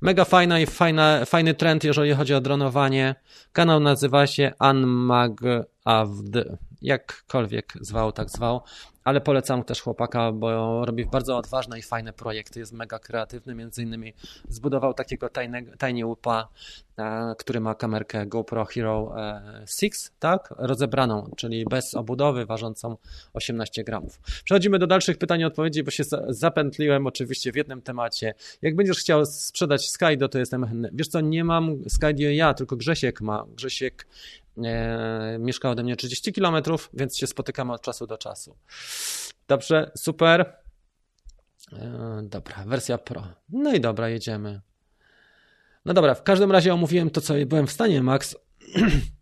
Mega 0.00 0.24
fajna 0.24 0.60
i 0.60 0.66
fajna, 0.66 1.24
fajny 1.24 1.54
trend, 1.54 1.84
jeżeli 1.84 2.14
chodzi 2.14 2.34
o 2.34 2.40
dronowanie. 2.40 3.14
Kanał 3.52 3.80
nazywa 3.80 4.26
się 4.26 4.52
Unmagavd. 4.60 6.34
Jakkolwiek 6.82 7.72
zwał, 7.80 8.12
tak 8.12 8.30
zwał 8.30 8.62
ale 9.08 9.20
polecam 9.20 9.64
też 9.64 9.80
chłopaka, 9.82 10.32
bo 10.32 10.84
robi 10.84 11.06
bardzo 11.06 11.36
odważne 11.36 11.78
i 11.78 11.82
fajne 11.82 12.12
projekty, 12.12 12.60
jest 12.60 12.72
mega 12.72 12.98
kreatywny, 12.98 13.54
między 13.54 13.82
innymi 13.82 14.12
zbudował 14.48 14.94
takiego 14.94 15.28
tajnego, 15.28 15.72
tiny 15.86 16.06
łupa, 16.06 16.48
e, 16.98 17.34
który 17.38 17.60
ma 17.60 17.74
kamerkę 17.74 18.26
GoPro 18.26 18.64
Hero 18.64 19.14
6, 19.66 20.06
e, 20.06 20.10
tak, 20.18 20.54
rozebraną, 20.58 21.30
czyli 21.36 21.64
bez 21.70 21.94
obudowy, 21.94 22.46
ważącą 22.46 22.96
18 23.32 23.84
gramów. 23.84 24.20
Przechodzimy 24.44 24.78
do 24.78 24.86
dalszych 24.86 25.18
pytań 25.18 25.40
i 25.40 25.44
odpowiedzi, 25.44 25.82
bo 25.82 25.90
się 25.90 26.04
zapętliłem 26.28 27.06
oczywiście 27.06 27.52
w 27.52 27.56
jednym 27.56 27.82
temacie. 27.82 28.34
Jak 28.62 28.76
będziesz 28.76 28.98
chciał 28.98 29.26
sprzedać 29.26 29.90
Skydio, 29.90 30.28
to 30.28 30.38
jestem 30.38 30.66
chętny. 30.66 30.90
Wiesz 30.92 31.08
co, 31.08 31.20
nie 31.20 31.44
mam 31.44 31.76
Skydio 31.88 32.30
ja, 32.30 32.54
tylko 32.54 32.76
Grzesiek 32.76 33.20
ma. 33.20 33.44
Grzesiek 33.56 34.06
mieszka 35.38 35.70
ode 35.70 35.82
mnie 35.82 35.96
30 35.96 36.32
km, 36.32 36.56
więc 36.94 37.16
się 37.16 37.26
spotykamy 37.26 37.72
od 37.72 37.82
czasu 37.82 38.06
do 38.06 38.18
czasu. 38.18 38.56
Dobrze, 39.48 39.90
super. 39.96 40.56
E, 41.72 42.20
dobra, 42.22 42.64
wersja 42.66 42.98
Pro. 42.98 43.26
No 43.48 43.74
i 43.74 43.80
dobra, 43.80 44.08
jedziemy. 44.08 44.60
No 45.84 45.94
dobra, 45.94 46.14
w 46.14 46.22
każdym 46.22 46.52
razie 46.52 46.74
omówiłem 46.74 47.10
to, 47.10 47.20
co 47.20 47.34
byłem 47.46 47.66
w 47.66 47.72
stanie, 47.72 48.02
Max. 48.02 48.36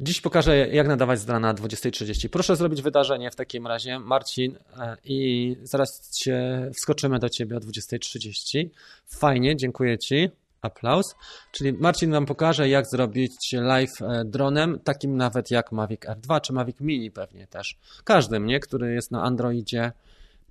Dziś 0.00 0.20
pokażę, 0.20 0.68
jak 0.68 0.88
nadawać 0.88 1.20
z 1.20 1.28
rana 1.28 1.54
20.30. 1.54 2.28
Proszę 2.28 2.56
zrobić 2.56 2.82
wydarzenie 2.82 3.30
w 3.30 3.36
takim 3.36 3.66
razie, 3.66 3.98
Marcin, 3.98 4.58
e, 4.78 4.96
i 5.04 5.56
zaraz 5.62 6.16
się 6.16 6.70
wskoczymy 6.74 7.18
do 7.18 7.28
ciebie 7.28 7.56
o 7.56 7.60
20.30. 7.60 8.68
Fajnie, 9.06 9.56
dziękuję 9.56 9.98
ci. 9.98 10.30
Aplauz. 10.62 11.14
Czyli 11.52 11.72
Marcin 11.72 12.10
nam 12.10 12.26
pokaże, 12.26 12.68
jak 12.68 12.86
zrobić 12.86 13.52
live 13.52 14.02
e, 14.02 14.24
dronem, 14.24 14.78
takim 14.84 15.16
nawet 15.16 15.50
jak 15.50 15.72
Mavic 15.72 16.00
R2 16.00 16.40
czy 16.40 16.52
Mavic 16.52 16.80
Mini 16.80 17.10
pewnie 17.10 17.46
też. 17.46 17.78
Każdym, 18.04 18.46
nie? 18.46 18.60
Który 18.60 18.94
jest 18.94 19.10
na 19.10 19.22
Androidzie, 19.22 19.92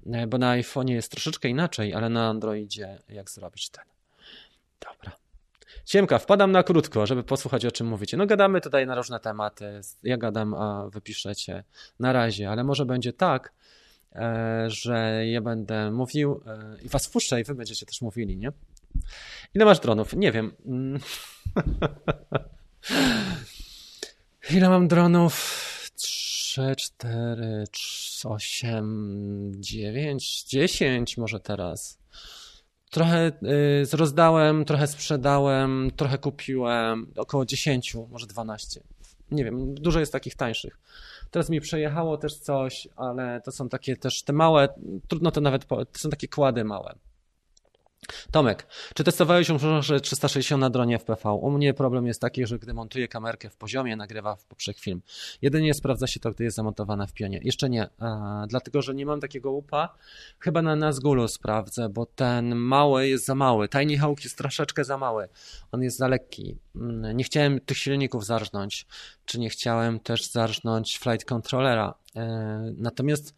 e, 0.05 0.27
bo 0.27 0.37
na 0.37 0.57
iPhone'ie 0.57 0.91
jest 0.91 1.11
troszeczkę 1.11 1.49
inaczej, 1.49 1.93
ale 1.93 2.09
na 2.09 2.29
Androidzie 2.29 2.99
jak 3.09 3.29
zrobić 3.29 3.69
ten. 3.69 3.83
Dobra. 4.81 5.11
Siemka, 5.85 6.19
wpadam 6.19 6.51
na 6.51 6.63
krótko, 6.63 7.05
żeby 7.05 7.23
posłuchać 7.23 7.65
o 7.65 7.71
czym 7.71 7.87
mówicie. 7.87 8.17
No 8.17 8.25
gadamy 8.25 8.61
tutaj 8.61 8.87
na 8.87 8.95
różne 8.95 9.19
tematy. 9.19 9.81
Ja 10.03 10.17
gadam, 10.17 10.53
a 10.53 10.89
wy 10.89 11.01
piszecie 11.01 11.63
na 11.99 12.13
razie, 12.13 12.49
ale 12.49 12.63
może 12.63 12.85
będzie 12.85 13.13
tak, 13.13 13.53
e, 14.15 14.65
że 14.67 15.27
ja 15.27 15.41
będę 15.41 15.91
mówił 15.91 16.41
i 16.81 16.89
was 16.89 17.07
wpuszczę 17.07 17.41
i 17.41 17.43
wy 17.43 17.55
będziecie 17.55 17.85
też 17.85 18.01
mówili, 18.01 18.37
nie? 18.37 18.51
Ile 19.55 19.65
masz 19.65 19.79
dronów? 19.79 20.13
Nie 20.13 20.31
wiem. 20.31 20.51
Mm. 20.65 20.99
Ile 24.55 24.69
mam 24.69 24.87
dronów? 24.87 25.69
3, 25.95 26.75
4, 26.77 27.63
8, 28.25 29.51
9, 29.55 30.43
10 30.43 31.17
może 31.17 31.39
teraz. 31.39 31.99
Trochę 32.91 33.31
y, 33.83 33.97
rozdałem, 33.97 34.65
trochę 34.65 34.87
sprzedałem, 34.87 35.91
trochę 35.95 36.17
kupiłem, 36.17 37.13
około 37.17 37.45
10, 37.45 37.95
może 38.09 38.27
12. 38.27 38.81
Nie 39.31 39.43
wiem, 39.43 39.75
dużo 39.75 39.99
jest 39.99 40.11
takich 40.11 40.35
tańszych. 40.35 40.79
Teraz 41.31 41.49
mi 41.49 41.61
przejechało 41.61 42.17
też 42.17 42.35
coś, 42.35 42.87
ale 42.95 43.41
to 43.41 43.51
są 43.51 43.69
takie 43.69 43.97
też 43.97 44.23
te 44.23 44.33
małe, 44.33 44.69
trudno 45.07 45.31
to 45.31 45.41
nawet, 45.41 45.67
to 45.67 45.85
są 45.97 46.09
takie 46.09 46.27
kłady 46.27 46.63
małe. 46.63 46.95
Tomek, 48.31 48.67
czy 48.93 49.03
testowałeś 49.03 49.49
może 49.49 50.01
360 50.01 50.61
na 50.61 50.69
dronie 50.69 50.99
FPV? 50.99 51.31
U 51.31 51.51
mnie 51.51 51.73
problem 51.73 52.07
jest 52.07 52.21
taki, 52.21 52.47
że 52.47 52.59
gdy 52.59 52.73
montuję 52.73 53.07
kamerkę 53.07 53.49
w 53.49 53.55
poziomie, 53.55 53.95
nagrywa 53.95 54.35
w 54.35 54.45
poprzek 54.45 54.79
film. 54.79 55.01
Jedynie 55.41 55.73
sprawdza 55.73 56.07
się 56.07 56.19
to, 56.19 56.31
gdy 56.31 56.43
jest 56.43 56.55
zamontowana 56.55 57.07
w 57.07 57.13
pionie. 57.13 57.39
Jeszcze 57.43 57.69
nie, 57.69 57.89
a, 57.99 58.45
dlatego 58.49 58.81
że 58.81 58.95
nie 58.95 59.05
mam 59.05 59.19
takiego 59.19 59.51
łupa. 59.51 59.95
Chyba 60.39 60.61
na 60.61 60.75
Nazgulu 60.75 61.27
sprawdzę, 61.27 61.89
bo 61.89 62.05
ten 62.05 62.55
mały 62.55 63.07
jest 63.07 63.25
za 63.25 63.35
mały. 63.35 63.69
Tiny 63.69 63.97
Hawk 63.97 64.23
jest 64.23 64.37
troszeczkę 64.37 64.83
za 64.83 64.97
mały. 64.97 65.29
On 65.71 65.83
jest 65.83 65.97
za 65.97 66.07
lekki. 66.07 66.57
Mm, 66.75 67.17
nie 67.17 67.23
chciałem 67.23 67.59
tych 67.59 67.77
silników 67.77 68.25
zarżnąć, 68.25 68.87
czy 69.25 69.39
nie 69.39 69.49
chciałem 69.49 69.99
też 69.99 70.31
zarżnąć 70.31 70.99
flight 70.99 71.25
controllera. 71.25 71.93
E, 72.15 72.73
natomiast 72.77 73.35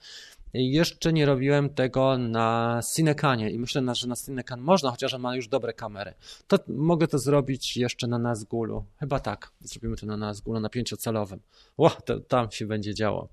jeszcze 0.54 1.14
nie 1.14 1.26
robiłem 1.26 1.70
tego 1.70 2.18
na 2.18 2.80
Cinecanie 2.96 3.52
i 3.52 3.60
myślę, 3.60 3.96
że 3.96 4.08
na 4.08 4.16
Cinecan 4.16 4.62
można, 4.62 4.92
chociaż 4.92 5.18
ma 5.18 5.36
już 5.36 5.48
dobre 5.48 5.74
kamery. 5.74 6.14
To 6.48 6.58
mogę 6.68 7.08
to 7.08 7.20
zrobić 7.20 7.78
jeszcze 7.78 8.08
na 8.08 8.18
Nazgulu. 8.18 8.86
Chyba 9.00 9.20
tak. 9.20 9.52
Zrobimy 9.62 9.96
to 9.96 10.06
na 10.06 10.18
Nazgulu, 10.18 10.60
na 10.60 10.70
pięciocalowym. 10.70 11.40
Ło, 11.78 11.90
to 11.90 12.20
tam 12.20 12.52
się 12.52 12.66
będzie 12.66 12.94
działo. 12.94 13.30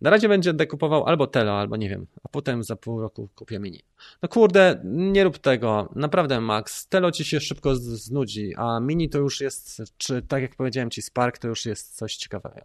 Na 0.00 0.10
razie 0.10 0.28
będzie 0.28 0.52
dekupował 0.52 1.06
albo 1.06 1.26
Telo, 1.26 1.52
albo 1.52 1.76
nie 1.76 1.88
wiem, 1.88 2.06
a 2.24 2.28
potem 2.28 2.64
za 2.64 2.76
pół 2.76 3.00
roku 3.00 3.28
kupię 3.34 3.58
Mini. 3.58 3.82
No 4.22 4.28
kurde, 4.28 4.80
nie 4.84 5.24
rób 5.24 5.38
tego. 5.38 5.88
Naprawdę, 5.96 6.40
Max. 6.40 6.88
Telo 6.88 7.12
ci 7.12 7.24
się 7.24 7.40
szybko 7.40 7.76
znudzi, 7.76 8.54
a 8.56 8.80
Mini 8.80 9.08
to 9.08 9.18
już 9.18 9.40
jest, 9.40 9.82
czy 9.96 10.22
tak 10.22 10.42
jak 10.42 10.56
powiedziałem 10.56 10.90
ci, 10.90 11.02
Spark 11.02 11.38
to 11.38 11.48
już 11.48 11.66
jest 11.66 11.96
coś 11.96 12.16
ciekawego. 12.16 12.60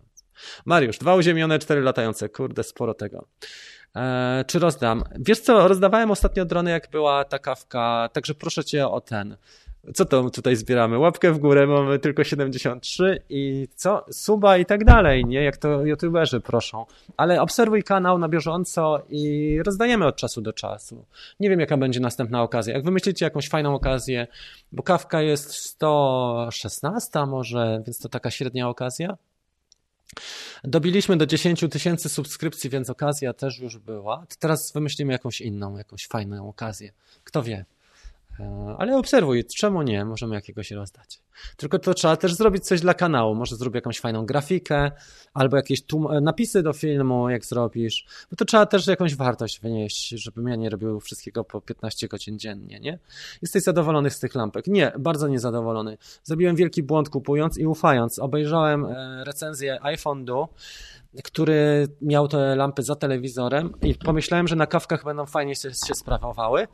Mariusz, 0.66 0.98
dwa 0.98 1.16
uziemione, 1.16 1.60
cztery 1.60 1.82
latające. 1.82 2.30
Kurde, 2.30 2.64
sporo 2.64 2.94
tego. 2.94 3.28
Eee, 3.96 4.46
czy 4.46 4.60
rozdam? 4.60 5.04
Wiesz 5.20 5.40
co, 5.40 5.68
rozdawałem 5.68 6.12
ostatnio 6.12 6.46
drony, 6.46 6.72
jak 6.72 6.90
była 6.92 7.26
ta 7.26 7.40
kawka, 7.40 8.10
także 8.14 8.34
proszę 8.34 8.64
cię 8.64 8.88
o 8.88 9.02
ten. 9.02 9.38
Co 9.94 10.06
to 10.06 10.30
tutaj 10.30 10.56
zbieramy? 10.56 10.98
Łapkę 10.98 11.32
w 11.32 11.38
górę, 11.40 11.68
mamy 11.68 12.00
tylko 12.00 12.24
73 12.24 13.24
i 13.30 13.68
co? 13.76 14.06
Suba 14.12 14.58
i 14.58 14.66
tak 14.66 14.86
dalej, 14.86 15.26
nie? 15.26 15.44
Jak 15.44 15.58
to 15.58 15.86
youtuberzy 15.86 16.42
proszą. 16.42 16.86
Ale 17.18 17.42
obserwuj 17.42 17.84
kanał 17.84 18.18
na 18.18 18.30
bieżąco 18.30 19.02
i 19.10 19.60
rozdajemy 19.66 20.06
od 20.06 20.16
czasu 20.16 20.42
do 20.42 20.54
czasu. 20.54 21.06
Nie 21.40 21.50
wiem, 21.50 21.60
jaka 21.60 21.78
będzie 21.78 22.00
następna 22.00 22.44
okazja. 22.44 22.74
Jak 22.74 22.86
wymyślicie 22.86 23.26
jakąś 23.26 23.50
fajną 23.50 23.76
okazję, 23.76 24.28
bo 24.72 24.84
kawka 24.84 25.22
jest 25.22 25.54
116 25.54 27.26
może, 27.26 27.82
więc 27.86 28.00
to 28.00 28.10
taka 28.10 28.32
średnia 28.32 28.70
okazja, 28.70 29.18
Dobiliśmy 30.64 31.18
do 31.18 31.26
10 31.26 31.66
tysięcy 31.72 32.10
subskrypcji, 32.10 32.70
więc 32.70 32.89
okazja 32.89 33.34
też 33.34 33.60
już 33.60 33.78
była. 33.78 34.26
Teraz 34.39 34.72
wymyślimy 34.72 35.14
jakąś 35.14 35.41
inną, 35.41 35.78
jakąś 35.78 36.08
fajną 36.08 36.49
okazję. 36.49 36.91
Kto 37.24 37.43
wie? 37.43 37.66
E, 38.40 38.76
ale 38.78 38.98
obserwuj, 38.98 39.46
czemu 39.46 39.82
nie? 39.82 40.06
Możemy 40.06 40.36
jakiegoś 40.36 40.72
rozdać. 40.72 41.22
Tylko 41.58 41.80
to 41.80 41.94
trzeba 41.94 42.18
też 42.18 42.34
zrobić 42.34 42.66
coś 42.66 42.82
dla 42.82 42.94
kanału. 42.94 43.36
Może 43.36 43.56
zrobię 43.56 43.78
jakąś 43.78 44.00
fajną 44.00 44.26
grafikę, 44.26 44.92
albo 45.34 45.58
jakieś 45.58 45.82
napisy 46.22 46.64
do 46.64 46.74
filmu, 46.74 47.30
jak 47.30 47.46
zrobisz. 47.46 48.06
Bo 48.32 48.36
to 48.36 48.46
trzeba 48.46 48.66
też 48.66 48.88
jakąś 48.88 49.16
wartość 49.16 49.60
wynieść, 49.60 50.10
żebym 50.10 50.48
ja 50.48 50.56
nie 50.56 50.70
robił 50.70 51.00
wszystkiego 51.00 51.44
po 51.44 51.62
15 51.62 52.08
godzin 52.08 52.40
dziennie, 52.40 52.80
nie? 52.80 53.00
Jesteś 53.42 53.64
zadowolony 53.64 54.10
z 54.10 54.20
tych 54.20 54.36
lampek? 54.36 54.68
Nie, 54.68 54.92
bardzo 55.00 55.28
niezadowolony. 55.28 55.98
Zrobiłem 56.24 56.56
wielki 56.56 56.84
błąd 56.84 57.10
kupując 57.10 57.58
i 57.58 57.66
ufając. 57.66 58.20
Obejrzałem 58.20 58.86
e, 58.86 59.24
recenzję 59.24 59.84
iPhone 59.84 60.26
Do 60.26 60.50
który 61.24 61.88
miał 62.02 62.28
te 62.28 62.56
lampy 62.56 62.84
za 62.84 62.96
telewizorem 62.96 63.74
i 63.82 63.96
pomyślałem, 63.96 64.48
że 64.48 64.56
na 64.56 64.68
kawkach 64.68 65.04
będą 65.04 65.26
fajnie 65.26 65.56
się, 65.56 65.74
się 65.74 65.96
sprawowały, 65.96 66.68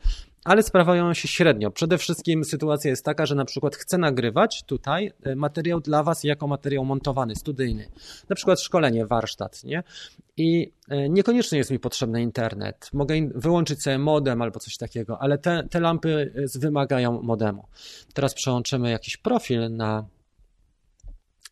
ale 0.44 0.62
sprawiają 0.62 1.14
się 1.14 1.28
średnio. 1.28 1.70
Przede 1.70 1.98
wszystkim 1.98 2.44
sytuacja 2.44 2.90
jest 2.90 3.04
taka, 3.04 3.26
że 3.26 3.34
na 3.34 3.44
przykład 3.44 3.76
chcę 3.76 3.98
nagrywać 3.98 4.62
tutaj 4.62 5.12
e, 5.22 5.36
materiał 5.36 5.80
dla 5.80 6.02
Was 6.02 6.24
jako 6.24 6.46
materiał 6.46 6.84
montowany, 6.84 7.36
studyjny. 7.36 7.88
Na 8.28 8.36
przykład 8.36 8.60
szkolenie, 8.60 9.06
warsztat, 9.06 9.64
nie? 9.64 9.82
I 10.36 10.72
e, 10.88 11.08
niekoniecznie 11.08 11.58
jest 11.58 11.70
mi 11.70 11.78
potrzebny 11.78 12.22
internet. 12.22 12.90
Mogę 12.92 13.14
wyłączyć 13.34 13.82
sobie 13.82 13.98
modem 13.98 14.42
albo 14.42 14.60
coś 14.60 14.76
takiego, 14.76 15.18
ale 15.22 15.38
te, 15.38 15.68
te 15.70 15.80
lampy 15.80 16.32
e, 16.54 16.58
wymagają 16.58 17.22
modemu. 17.22 17.64
Teraz 18.14 18.34
przełączymy 18.34 18.90
jakiś 18.90 19.16
profil 19.16 19.76
na 19.76 20.04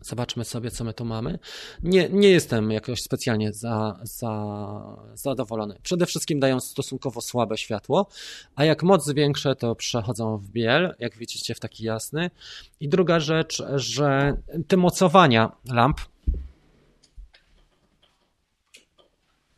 Zobaczmy 0.02 0.44
sobie, 0.44 0.70
co 0.70 0.84
my 0.84 0.94
tu 0.94 1.04
mamy. 1.04 1.38
Nie, 1.82 2.08
nie 2.08 2.28
jestem 2.28 2.70
jakoś 2.70 3.02
specjalnie 3.02 3.52
za, 3.52 4.00
za, 4.02 4.96
zadowolony. 5.14 5.78
Przede 5.82 6.06
wszystkim 6.06 6.40
dają 6.40 6.60
stosunkowo 6.60 7.20
słabe 7.20 7.58
światło, 7.58 8.06
a 8.56 8.64
jak 8.64 8.82
moc 8.82 9.04
zwiększę, 9.04 9.56
to 9.56 9.74
przechodzą 9.74 10.38
w 10.38 10.48
biel, 10.48 10.94
jak 10.98 11.16
widzicie, 11.16 11.54
w 11.54 11.60
taki 11.60 11.84
jasny. 11.84 12.30
I 12.80 12.88
druga 12.88 13.20
rzecz, 13.20 13.62
że 13.74 14.36
te 14.68 14.76
mocowania 14.76 15.52
lamp, 15.72 16.00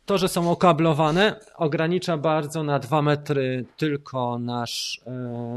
to, 0.05 0.17
że 0.17 0.27
są 0.27 0.51
okablowane, 0.51 1.39
ogranicza 1.55 2.17
bardzo 2.17 2.63
na 2.63 2.79
2 2.79 3.01
metry 3.01 3.65
tylko 3.77 4.39
nasz, 4.39 5.01
e, 5.07 5.11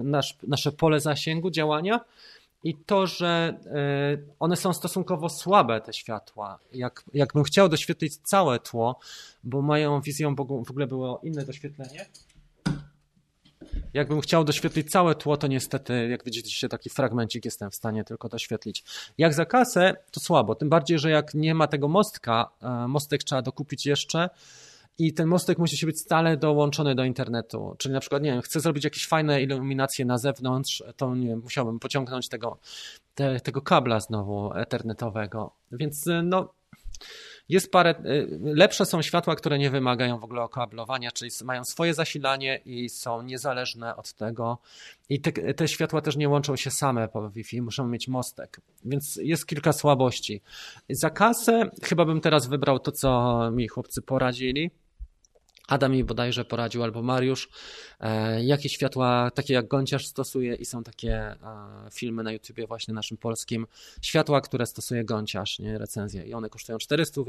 nasz, 0.04 0.36
nasze 0.42 0.72
pole 0.72 1.00
zasięgu 1.00 1.50
działania 1.50 2.00
i 2.64 2.76
to, 2.86 3.06
że 3.06 3.60
e, 3.66 4.34
one 4.38 4.56
są 4.56 4.72
stosunkowo 4.72 5.28
słabe, 5.28 5.80
te 5.80 5.92
światła. 5.92 6.58
Jak, 6.72 7.04
jakbym 7.14 7.44
chciał 7.44 7.68
doświetlić 7.68 8.16
całe 8.16 8.58
tło, 8.58 8.98
bo 9.44 9.62
moją 9.62 10.00
wizją 10.00 10.34
w 10.34 10.70
ogóle 10.70 10.86
było 10.86 11.20
inne 11.22 11.44
doświetlenie. 11.44 12.06
Jakbym 13.94 14.20
chciał 14.20 14.44
doświetlić 14.44 14.90
całe 14.90 15.14
tło, 15.14 15.36
to 15.36 15.46
niestety, 15.46 16.08
jak 16.08 16.24
widzicie, 16.24 16.68
taki 16.68 16.90
fragmencik 16.90 17.44
jestem 17.44 17.70
w 17.70 17.74
stanie 17.74 18.04
tylko 18.04 18.28
doświetlić. 18.28 18.84
Jak 19.18 19.34
za 19.34 19.46
kasę, 19.46 19.96
to 20.10 20.20
słabo. 20.20 20.54
Tym 20.54 20.68
bardziej, 20.68 20.98
że 20.98 21.10
jak 21.10 21.34
nie 21.34 21.54
ma 21.54 21.66
tego 21.66 21.88
mostka, 21.88 22.50
e, 22.62 22.88
mostek 22.88 23.24
trzeba 23.24 23.42
dokupić 23.42 23.86
jeszcze 23.86 24.30
i 24.98 25.14
ten 25.14 25.28
mostek 25.28 25.58
musi 25.58 25.86
być 25.86 26.00
stale 26.00 26.36
dołączony 26.36 26.94
do 26.94 27.04
internetu. 27.04 27.74
Czyli 27.78 27.94
na 27.94 28.00
przykład, 28.00 28.22
nie 28.22 28.30
wiem, 28.30 28.42
chcę 28.42 28.60
zrobić 28.60 28.84
jakieś 28.84 29.06
fajne 29.06 29.42
iluminacje 29.42 30.04
na 30.04 30.18
zewnątrz, 30.18 30.82
to 30.96 31.14
nie 31.14 31.28
wiem, 31.28 31.40
musiałbym 31.40 31.78
pociągnąć 31.78 32.28
tego, 32.28 32.58
te, 33.14 33.40
tego 33.40 33.62
kabla 33.62 34.00
znowu 34.00 34.52
ethernetowego. 34.54 35.52
Więc 35.72 36.04
no, 36.22 36.54
jest 37.48 37.72
parę, 37.72 37.94
y, 38.06 38.38
lepsze 38.42 38.86
są 38.86 39.02
światła, 39.02 39.36
które 39.36 39.58
nie 39.58 39.70
wymagają 39.70 40.18
w 40.18 40.24
ogóle 40.24 40.42
okablowania, 40.42 41.10
czyli 41.10 41.30
mają 41.44 41.64
swoje 41.64 41.94
zasilanie 41.94 42.60
i 42.64 42.88
są 42.88 43.22
niezależne 43.22 43.96
od 43.96 44.12
tego. 44.12 44.58
I 45.08 45.20
te, 45.20 45.54
te 45.54 45.68
światła 45.68 46.00
też 46.00 46.16
nie 46.16 46.28
łączą 46.28 46.56
się 46.56 46.70
same 46.70 47.08
po 47.08 47.30
Wi-Fi, 47.30 47.62
muszą 47.62 47.88
mieć 47.88 48.08
mostek, 48.08 48.60
więc 48.84 49.16
jest 49.22 49.46
kilka 49.46 49.72
słabości. 49.72 50.40
Za 50.90 51.10
kasę 51.10 51.70
chyba 51.82 52.04
bym 52.04 52.20
teraz 52.20 52.46
wybrał 52.46 52.78
to, 52.78 52.92
co 52.92 53.38
mi 53.50 53.68
chłopcy 53.68 54.02
poradzili 54.02 54.70
Adam 55.68 55.92
mi 55.92 56.04
bodajże 56.04 56.44
poradził, 56.44 56.82
albo 56.82 57.02
Mariusz, 57.02 57.48
e, 58.00 58.44
jakie 58.44 58.68
światła, 58.68 59.30
takie 59.30 59.54
jak 59.54 59.68
Gąciarz 59.68 60.06
stosuje 60.06 60.54
i 60.54 60.64
są 60.64 60.84
takie 60.84 61.14
e, 61.14 61.36
filmy 61.92 62.22
na 62.22 62.32
YouTubie 62.32 62.66
właśnie 62.66 62.94
naszym 62.94 63.16
polskim, 63.16 63.66
światła, 64.02 64.40
które 64.40 64.66
stosuje 64.66 65.04
Gąciarz, 65.04 65.58
nie, 65.58 65.78
recenzje 65.78 66.22
i 66.22 66.34
one 66.34 66.50
kosztują 66.50 66.78
400, 66.78 67.20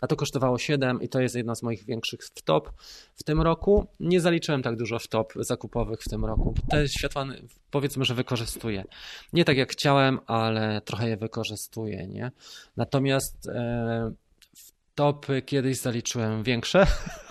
a 0.00 0.06
to 0.06 0.16
kosztowało 0.16 0.58
7 0.58 1.02
i 1.02 1.08
to 1.08 1.20
jest 1.20 1.34
jedna 1.34 1.54
z 1.54 1.62
moich 1.62 1.84
większych 1.84 2.20
wtop 2.24 2.72
w 3.14 3.22
tym 3.22 3.40
roku. 3.40 3.86
Nie 4.00 4.20
zaliczyłem 4.20 4.62
tak 4.62 4.76
dużo 4.76 4.98
wtop 4.98 5.32
zakupowych 5.36 6.00
w 6.00 6.08
tym 6.08 6.24
roku. 6.24 6.54
Te 6.70 6.88
światła 6.88 7.26
powiedzmy, 7.70 8.04
że 8.04 8.14
wykorzystuję. 8.14 8.84
Nie 9.32 9.44
tak 9.44 9.56
jak 9.56 9.72
chciałem, 9.72 10.18
ale 10.26 10.80
trochę 10.84 11.08
je 11.08 11.16
wykorzystuję, 11.16 12.06
nie? 12.06 12.30
Natomiast 12.76 13.48
e, 13.48 14.12
wtopy 14.54 15.42
kiedyś 15.42 15.78
zaliczyłem 15.78 16.42
większe, 16.42 16.86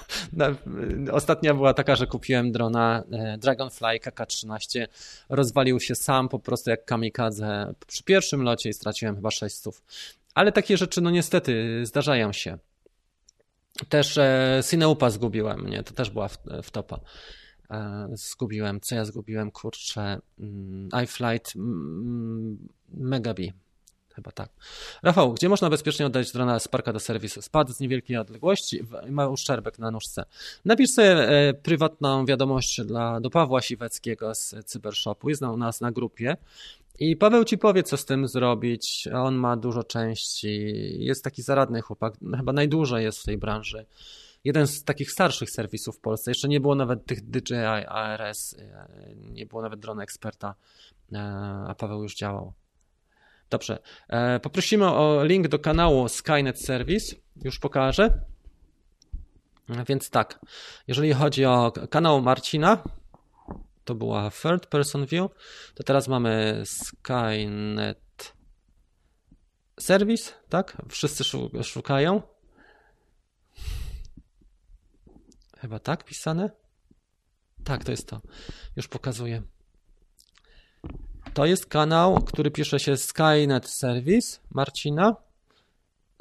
Ostatnia 1.11 1.53
była 1.53 1.73
taka, 1.73 1.95
że 1.95 2.07
kupiłem 2.07 2.51
drona 2.51 3.03
e, 3.11 3.37
Dragonfly 3.37 3.99
KK-13. 3.99 4.87
Rozwalił 5.29 5.79
się 5.79 5.95
sam 5.95 6.29
po 6.29 6.39
prostu 6.39 6.69
jak 6.69 6.85
kamikadze 6.85 7.73
przy 7.87 8.03
pierwszym 8.03 8.41
locie 8.41 8.69
i 8.69 8.73
straciłem 8.73 9.15
chyba 9.15 9.31
600. 9.31 9.81
Ale 10.33 10.51
takie 10.51 10.77
rzeczy, 10.77 11.01
no 11.01 11.09
niestety, 11.09 11.85
zdarzają 11.85 12.33
się. 12.33 12.57
Też 13.89 14.17
e, 14.17 14.61
Cineupa 14.69 15.09
zgubiłem, 15.09 15.69
nie? 15.69 15.83
To 15.83 15.93
też 15.93 16.09
była 16.09 16.29
wtopa. 16.63 16.99
E, 17.71 18.07
zgubiłem. 18.13 18.81
Co 18.81 18.95
ja 18.95 19.05
zgubiłem? 19.05 19.51
Kurczę. 19.51 20.19
Mm, 20.39 20.89
iFlight 21.03 21.55
mm, 21.55 22.67
Megabi 22.89 23.53
Chyba 24.17 24.31
tak. 24.31 24.49
Rafał, 25.03 25.33
gdzie 25.33 25.49
można 25.49 25.69
bezpiecznie 25.69 26.05
oddać 26.05 26.31
drona 26.31 26.59
z 26.59 26.67
parka 26.67 26.93
do 26.93 26.99
serwisu? 26.99 27.41
Spadł 27.41 27.73
z 27.73 27.79
niewielkiej 27.79 28.17
odległości 28.17 28.83
i 29.07 29.11
ma 29.11 29.27
uszczerbek 29.27 29.79
na 29.79 29.91
nóżce. 29.91 30.25
Napisz 30.65 30.89
sobie 30.89 31.29
e, 31.29 31.53
prywatną 31.53 32.25
wiadomość 32.25 32.81
dla, 32.81 33.21
do 33.21 33.29
Pawła 33.29 33.61
Siweckiego 33.61 34.35
z 34.35 34.55
Cybershopu. 34.65 35.29
Jest 35.29 35.41
u 35.41 35.57
nas 35.57 35.81
na 35.81 35.91
grupie. 35.91 36.37
I 36.99 37.15
Paweł 37.15 37.43
ci 37.43 37.57
powie, 37.57 37.83
co 37.83 37.97
z 37.97 38.05
tym 38.05 38.27
zrobić. 38.27 39.07
On 39.13 39.35
ma 39.35 39.57
dużo 39.57 39.83
części. 39.83 40.73
Jest 41.05 41.23
taki 41.23 41.41
zaradny 41.41 41.81
chłopak. 41.81 42.13
Chyba 42.37 42.53
najdłużej 42.53 43.03
jest 43.03 43.19
w 43.19 43.25
tej 43.25 43.37
branży. 43.37 43.85
Jeden 44.43 44.67
z 44.67 44.83
takich 44.83 45.11
starszych 45.11 45.49
serwisów 45.49 45.97
w 45.97 45.99
Polsce. 45.99 46.31
Jeszcze 46.31 46.47
nie 46.47 46.59
było 46.59 46.75
nawet 46.75 47.05
tych 47.05 47.21
DJI 47.21 47.55
ARS, 47.87 48.55
e, 48.59 48.87
nie 49.15 49.45
było 49.45 49.61
nawet 49.61 49.79
drona 49.79 50.03
eksperta, 50.03 50.55
e, 51.13 51.19
a 51.67 51.75
Paweł 51.75 52.03
już 52.03 52.15
działał. 52.15 52.53
Dobrze. 53.49 53.79
E, 54.09 54.39
poprosimy 54.39 54.85
o 54.85 55.23
link 55.23 55.47
do 55.47 55.59
kanału 55.59 56.09
Skynet 56.09 56.61
Service. 56.61 57.15
Już 57.43 57.59
pokażę. 57.59 58.21
Więc 59.87 60.09
tak, 60.09 60.39
jeżeli 60.87 61.13
chodzi 61.13 61.45
o 61.45 61.73
kanał 61.89 62.21
Marcina, 62.21 62.83
to 63.85 63.95
była 63.95 64.31
third 64.31 64.65
person 64.65 65.05
view, 65.05 65.31
to 65.75 65.83
teraz 65.83 66.07
mamy 66.07 66.63
Skynet 66.65 68.33
Service, 69.79 70.33
tak? 70.49 70.77
Wszyscy 70.89 71.23
szukają. 71.63 72.21
Chyba 75.59 75.79
tak 75.79 76.03
pisane? 76.03 76.49
Tak, 77.63 77.83
to 77.83 77.91
jest 77.91 78.07
to. 78.07 78.21
Już 78.75 78.87
pokazuję. 78.87 79.41
To 81.37 81.45
jest 81.45 81.65
kanał, 81.65 82.21
który 82.21 82.51
pisze 82.51 82.79
się 82.79 82.97
Skynet 82.97 83.69
Service 83.69 84.39
Marcina. 84.51 85.15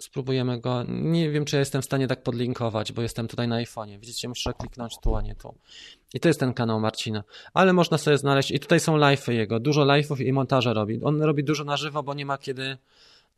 Spróbujemy 0.00 0.60
go. 0.60 0.84
Nie 0.88 1.30
wiem, 1.30 1.44
czy 1.44 1.56
ja 1.56 1.60
jestem 1.60 1.82
w 1.82 1.84
stanie 1.84 2.06
tak 2.06 2.22
podlinkować, 2.22 2.92
bo 2.92 3.02
jestem 3.02 3.28
tutaj 3.28 3.48
na 3.48 3.56
iPhone'ie. 3.62 3.98
Widzicie, 3.98 4.28
muszę 4.28 4.52
kliknąć 4.52 4.98
tu, 5.02 5.16
a 5.16 5.22
nie 5.22 5.34
tu. 5.34 5.54
I 6.14 6.20
to 6.20 6.28
jest 6.28 6.40
ten 6.40 6.54
kanał 6.54 6.80
Marcina. 6.80 7.24
Ale 7.54 7.72
można 7.72 7.98
sobie 7.98 8.18
znaleźć. 8.18 8.50
I 8.50 8.60
tutaj 8.60 8.80
są 8.80 8.98
live'y 8.98 9.32
jego. 9.32 9.60
Dużo 9.60 9.82
live'ów 9.82 10.20
i 10.20 10.32
montaże 10.32 10.74
robi. 10.74 11.00
On 11.02 11.22
robi 11.22 11.44
dużo 11.44 11.64
na 11.64 11.76
żywo, 11.76 12.02
bo 12.02 12.14
nie 12.14 12.26
ma 12.26 12.38
kiedy 12.38 12.78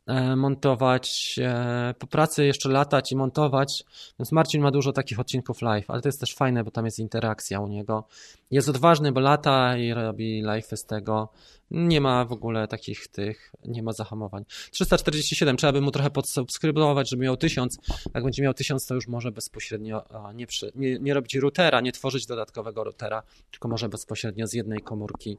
E, 0.09 0.35
montować, 0.35 1.35
e, 1.43 1.93
po 1.99 2.07
pracy 2.07 2.45
jeszcze 2.45 2.69
latać 2.69 3.11
i 3.11 3.15
montować, 3.15 3.83
więc 4.19 4.31
Marcin 4.31 4.61
ma 4.61 4.71
dużo 4.71 4.93
takich 4.93 5.19
odcinków 5.19 5.61
live, 5.61 5.89
ale 5.89 6.01
to 6.01 6.07
jest 6.07 6.19
też 6.19 6.35
fajne, 6.35 6.63
bo 6.63 6.71
tam 6.71 6.85
jest 6.85 6.99
interakcja 6.99 7.59
u 7.59 7.67
niego. 7.67 8.07
Jest 8.51 8.69
odważny, 8.69 9.11
bo 9.11 9.19
lata 9.19 9.77
i 9.77 9.93
robi 9.93 10.41
live 10.41 10.67
z 10.75 10.85
tego. 10.85 11.29
Nie 11.71 12.01
ma 12.01 12.25
w 12.25 12.31
ogóle 12.31 12.67
takich 12.67 13.07
tych, 13.07 13.51
nie 13.65 13.83
ma 13.83 13.93
zahamowań. 13.93 14.45
347, 14.71 15.57
trzeba 15.57 15.73
by 15.73 15.81
mu 15.81 15.91
trochę 15.91 16.09
podsubskrybować, 16.09 17.09
żeby 17.09 17.23
miał 17.23 17.37
1000. 17.37 17.77
Jak 18.13 18.23
będzie 18.23 18.43
miał 18.43 18.53
1000, 18.53 18.85
to 18.85 18.95
już 18.95 19.07
może 19.07 19.31
bezpośrednio 19.31 20.05
nie, 20.33 20.47
przy, 20.47 20.71
nie, 20.75 20.99
nie 20.99 21.13
robić 21.13 21.35
routera, 21.35 21.81
nie 21.81 21.91
tworzyć 21.91 22.25
dodatkowego 22.25 22.83
routera, 22.83 23.23
tylko 23.51 23.67
może 23.67 23.89
bezpośrednio 23.89 24.47
z 24.47 24.53
jednej 24.53 24.79
komórki 24.79 25.37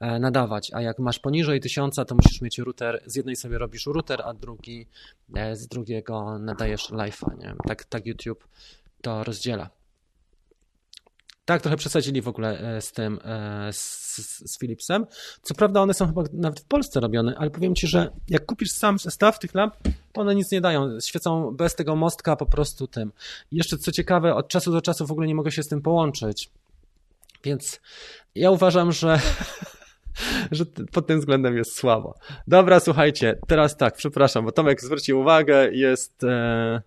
e, 0.00 0.18
nadawać. 0.18 0.70
A 0.74 0.82
jak 0.82 0.98
masz 0.98 1.18
poniżej 1.18 1.60
1000, 1.60 1.96
to 2.06 2.14
musisz 2.14 2.40
mieć 2.40 2.58
router, 2.58 3.02
z 3.06 3.16
jednej 3.16 3.36
sobie 3.36 3.58
robisz 3.58 3.86
router, 3.86 4.22
a 4.24 4.34
drugi 4.34 4.86
e, 5.34 5.56
z 5.56 5.68
drugiego 5.68 6.38
nadajesz 6.38 6.90
live'a, 6.90 7.38
nie? 7.38 7.54
Tak, 7.68 7.84
tak 7.84 8.06
YouTube 8.06 8.44
to 9.02 9.24
rozdziela. 9.24 9.83
Tak, 11.44 11.62
trochę 11.62 11.76
przesadzili 11.76 12.22
w 12.22 12.28
ogóle 12.28 12.76
e, 12.76 12.80
z 12.80 12.92
tym, 12.92 13.18
z 13.72 14.04
z, 14.22 14.52
z 14.52 14.58
Philipsem. 14.58 15.06
Co 15.42 15.54
prawda 15.54 15.80
one 15.80 15.94
są 15.94 16.06
chyba 16.06 16.22
nawet 16.32 16.60
w 16.60 16.64
Polsce 16.64 17.00
robione, 17.00 17.34
ale 17.38 17.50
powiem 17.50 17.74
Ci, 17.74 17.86
że 17.86 18.10
jak 18.28 18.46
kupisz 18.46 18.70
sam 18.70 18.98
zestaw 18.98 19.38
tych 19.38 19.54
lamp, 19.54 19.74
to 20.12 20.20
one 20.20 20.34
nic 20.34 20.50
nie 20.52 20.60
dają. 20.60 21.00
Świecą 21.00 21.50
bez 21.50 21.74
tego 21.74 21.96
mostka 21.96 22.36
po 22.36 22.46
prostu 22.46 22.86
tym. 22.86 23.12
I 23.52 23.56
jeszcze 23.56 23.78
co 23.78 23.92
ciekawe, 23.92 24.34
od 24.34 24.48
czasu 24.48 24.72
do 24.72 24.82
czasu 24.82 25.06
w 25.06 25.10
ogóle 25.10 25.26
nie 25.26 25.34
mogę 25.34 25.50
się 25.50 25.62
z 25.62 25.68
tym 25.68 25.82
połączyć. 25.82 26.50
Więc 27.44 27.80
ja 28.34 28.50
uważam, 28.50 28.92
że 28.92 29.20
że 30.52 30.64
pod 30.92 31.06
tym 31.06 31.20
względem 31.20 31.56
jest 31.56 31.76
słabo. 31.76 32.14
Dobra, 32.46 32.80
słuchajcie, 32.80 33.38
teraz 33.46 33.76
tak, 33.76 33.94
przepraszam, 33.94 34.44
bo 34.44 34.52
Tomek 34.52 34.80
zwrócił 34.80 35.20
uwagę, 35.20 35.72
jest, 35.72 36.24
e, 36.24 36.82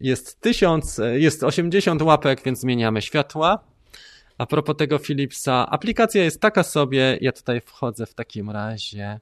jest 0.00 0.40
1000, 0.40 0.98
e, 0.98 1.18
jest 1.18 1.44
80 1.44 2.02
łapek, 2.02 2.42
więc 2.44 2.60
zmieniamy 2.60 3.02
światła. 3.02 3.58
A 4.38 4.46
propos 4.46 4.76
tego 4.76 4.98
Philipsa, 4.98 5.70
aplikacja 5.70 6.24
jest 6.24 6.40
taka 6.40 6.62
sobie, 6.62 7.18
ja 7.20 7.32
tutaj 7.32 7.60
wchodzę 7.60 8.06
w 8.06 8.14
takim 8.14 8.50
razie, 8.50 9.20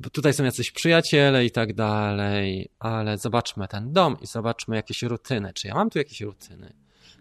bo 0.00 0.10
tutaj 0.10 0.32
są 0.32 0.44
jacyś 0.44 0.70
przyjaciele 0.70 1.44
i 1.44 1.50
tak 1.50 1.74
dalej, 1.74 2.68
ale 2.78 3.18
zobaczmy 3.18 3.68
ten 3.68 3.92
dom 3.92 4.16
i 4.20 4.26
zobaczmy 4.26 4.76
jakieś 4.76 5.02
rutyny. 5.02 5.52
Czy 5.52 5.68
ja 5.68 5.74
mam 5.74 5.90
tu 5.90 5.98
jakieś 5.98 6.20
rutyny? 6.20 6.72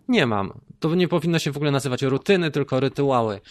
Nie 0.07 0.25
mam. 0.25 0.61
To 0.79 0.95
nie 0.95 1.07
powinno 1.07 1.39
się 1.39 1.51
w 1.51 1.57
ogóle 1.57 1.71
nazywać 1.71 2.01
rutyny, 2.01 2.51
tylko 2.51 2.79
rytuały. 2.79 3.41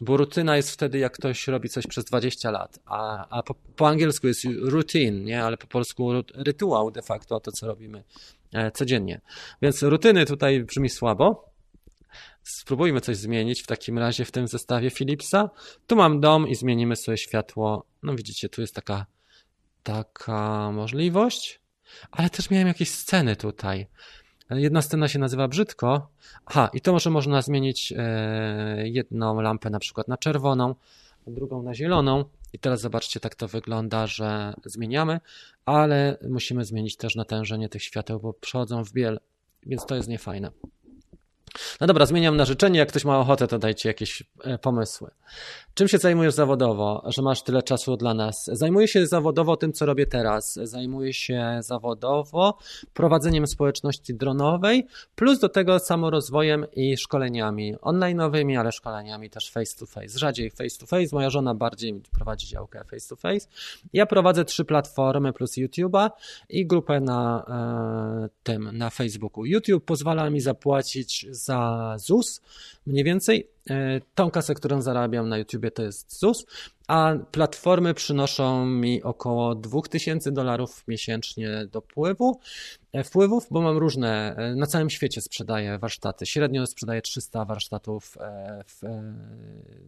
Bo 0.00 0.16
rutyna 0.16 0.56
jest 0.56 0.70
wtedy, 0.70 0.98
jak 0.98 1.12
ktoś 1.12 1.48
robi 1.48 1.68
coś 1.68 1.86
przez 1.86 2.04
20 2.04 2.50
lat, 2.50 2.78
a, 2.86 3.28
a 3.38 3.42
po, 3.42 3.54
po 3.54 3.88
angielsku 3.88 4.26
jest 4.26 4.44
routine, 4.62 5.24
nie? 5.24 5.44
ale 5.44 5.56
po 5.56 5.66
polsku 5.66 6.12
rytuał 6.34 6.90
de 6.90 7.02
facto, 7.02 7.40
to 7.40 7.52
co 7.52 7.66
robimy 7.66 8.04
e, 8.52 8.70
codziennie. 8.70 9.20
Więc 9.62 9.82
rutyny 9.82 10.26
tutaj 10.26 10.64
brzmi 10.64 10.90
słabo. 10.90 11.53
Spróbujmy 12.44 13.00
coś 13.00 13.16
zmienić 13.16 13.62
w 13.62 13.66
takim 13.66 13.98
razie 13.98 14.24
w 14.24 14.30
tym 14.30 14.48
zestawie 14.48 14.90
Philipsa. 14.90 15.50
Tu 15.86 15.96
mam 15.96 16.20
dom 16.20 16.48
i 16.48 16.54
zmienimy 16.54 16.96
sobie 16.96 17.18
światło. 17.18 17.84
No 18.02 18.14
widzicie, 18.14 18.48
tu 18.48 18.60
jest 18.60 18.74
taka, 18.74 19.06
taka 19.82 20.70
możliwość. 20.72 21.60
Ale 22.10 22.30
też 22.30 22.50
miałem 22.50 22.68
jakieś 22.68 22.90
sceny 22.90 23.36
tutaj. 23.36 23.86
Jedna 24.50 24.82
scena 24.82 25.08
się 25.08 25.18
nazywa 25.18 25.48
brzydko. 25.48 26.10
Aha, 26.46 26.70
i 26.72 26.80
to 26.80 26.92
może 26.92 27.10
można 27.10 27.42
zmienić 27.42 27.94
e, 27.96 28.88
jedną 28.88 29.40
lampę 29.40 29.70
na 29.70 29.78
przykład 29.78 30.08
na 30.08 30.16
czerwoną, 30.16 30.74
drugą 31.26 31.62
na 31.62 31.74
zieloną. 31.74 32.24
I 32.52 32.58
teraz 32.58 32.80
zobaczcie, 32.80 33.20
tak 33.20 33.34
to 33.34 33.48
wygląda, 33.48 34.06
że 34.06 34.54
zmieniamy, 34.64 35.20
ale 35.64 36.18
musimy 36.28 36.64
zmienić 36.64 36.96
też 36.96 37.16
natężenie 37.16 37.68
tych 37.68 37.82
świateł, 37.82 38.20
bo 38.20 38.32
przechodzą 38.32 38.84
w 38.84 38.92
biel, 38.92 39.20
więc 39.66 39.86
to 39.86 39.94
jest 39.94 40.08
niefajne. 40.08 40.50
No 41.80 41.86
dobra, 41.86 42.06
zmieniam 42.06 42.36
na 42.36 42.44
życzenie. 42.44 42.78
Jak 42.78 42.88
ktoś 42.88 43.04
ma 43.04 43.18
ochotę, 43.18 43.46
to 43.46 43.58
dajcie 43.58 43.88
jakieś 43.88 44.22
e, 44.44 44.58
pomysły. 44.58 45.10
Czym 45.74 45.88
się 45.88 45.98
zajmujesz 45.98 46.34
zawodowo, 46.34 47.02
że 47.06 47.22
masz 47.22 47.42
tyle 47.42 47.62
czasu 47.62 47.96
dla 47.96 48.14
nas? 48.14 48.50
Zajmuję 48.52 48.88
się 48.88 49.06
zawodowo 49.06 49.56
tym, 49.56 49.72
co 49.72 49.86
robię 49.86 50.06
teraz. 50.06 50.54
Zajmuję 50.62 51.12
się 51.12 51.58
zawodowo 51.60 52.58
prowadzeniem 52.94 53.46
społeczności 53.46 54.14
dronowej, 54.14 54.86
plus 55.14 55.38
do 55.38 55.48
tego 55.48 55.78
samorozwojem 55.78 56.66
i 56.72 56.96
szkoleniami 56.96 57.76
online'owymi, 57.76 58.60
ale 58.60 58.72
szkoleniami 58.72 59.30
też 59.30 59.50
face 59.50 59.78
to 59.78 59.86
face. 59.86 60.18
Rzadziej 60.18 60.50
face 60.50 60.78
to 60.78 60.86
face, 60.86 61.06
moja 61.12 61.30
żona 61.30 61.54
bardziej 61.54 62.02
prowadzi 62.12 62.46
działkę 62.46 62.84
face 62.84 63.08
to 63.08 63.16
face. 63.16 63.46
Ja 63.92 64.06
prowadzę 64.06 64.44
trzy 64.44 64.64
platformy 64.64 65.32
plus 65.32 65.56
YouTube'a 65.56 66.10
i 66.48 66.66
grupę 66.66 67.00
na 67.00 67.44
e, 68.24 68.28
tym, 68.42 68.70
na 68.72 68.90
Facebooku. 68.90 69.44
YouTube 69.44 69.84
pozwala 69.84 70.30
mi 70.30 70.40
zapłacić 70.40 71.26
za 71.44 71.94
ZUS 71.98 72.40
mniej 72.86 73.04
więcej 73.04 73.53
tą 74.14 74.30
kasę, 74.30 74.54
którą 74.54 74.82
zarabiam 74.82 75.28
na 75.28 75.38
YouTubie, 75.38 75.70
to 75.70 75.82
jest 75.82 76.18
ZUS, 76.18 76.44
a 76.88 77.14
platformy 77.30 77.94
przynoszą 77.94 78.66
mi 78.66 79.02
około 79.02 79.54
2000 79.54 80.32
dolarów 80.32 80.84
miesięcznie 80.88 81.66
dopływu, 81.72 82.40
e, 82.92 83.04
wpływów, 83.04 83.46
bo 83.50 83.60
mam 83.60 83.78
różne, 83.78 84.36
e, 84.36 84.54
na 84.54 84.66
całym 84.66 84.90
świecie 84.90 85.20
sprzedaję 85.20 85.78
warsztaty. 85.78 86.26
Średnio 86.26 86.66
sprzedaję 86.66 87.02
300 87.02 87.44
warsztatów 87.44 88.18
w 88.66 88.82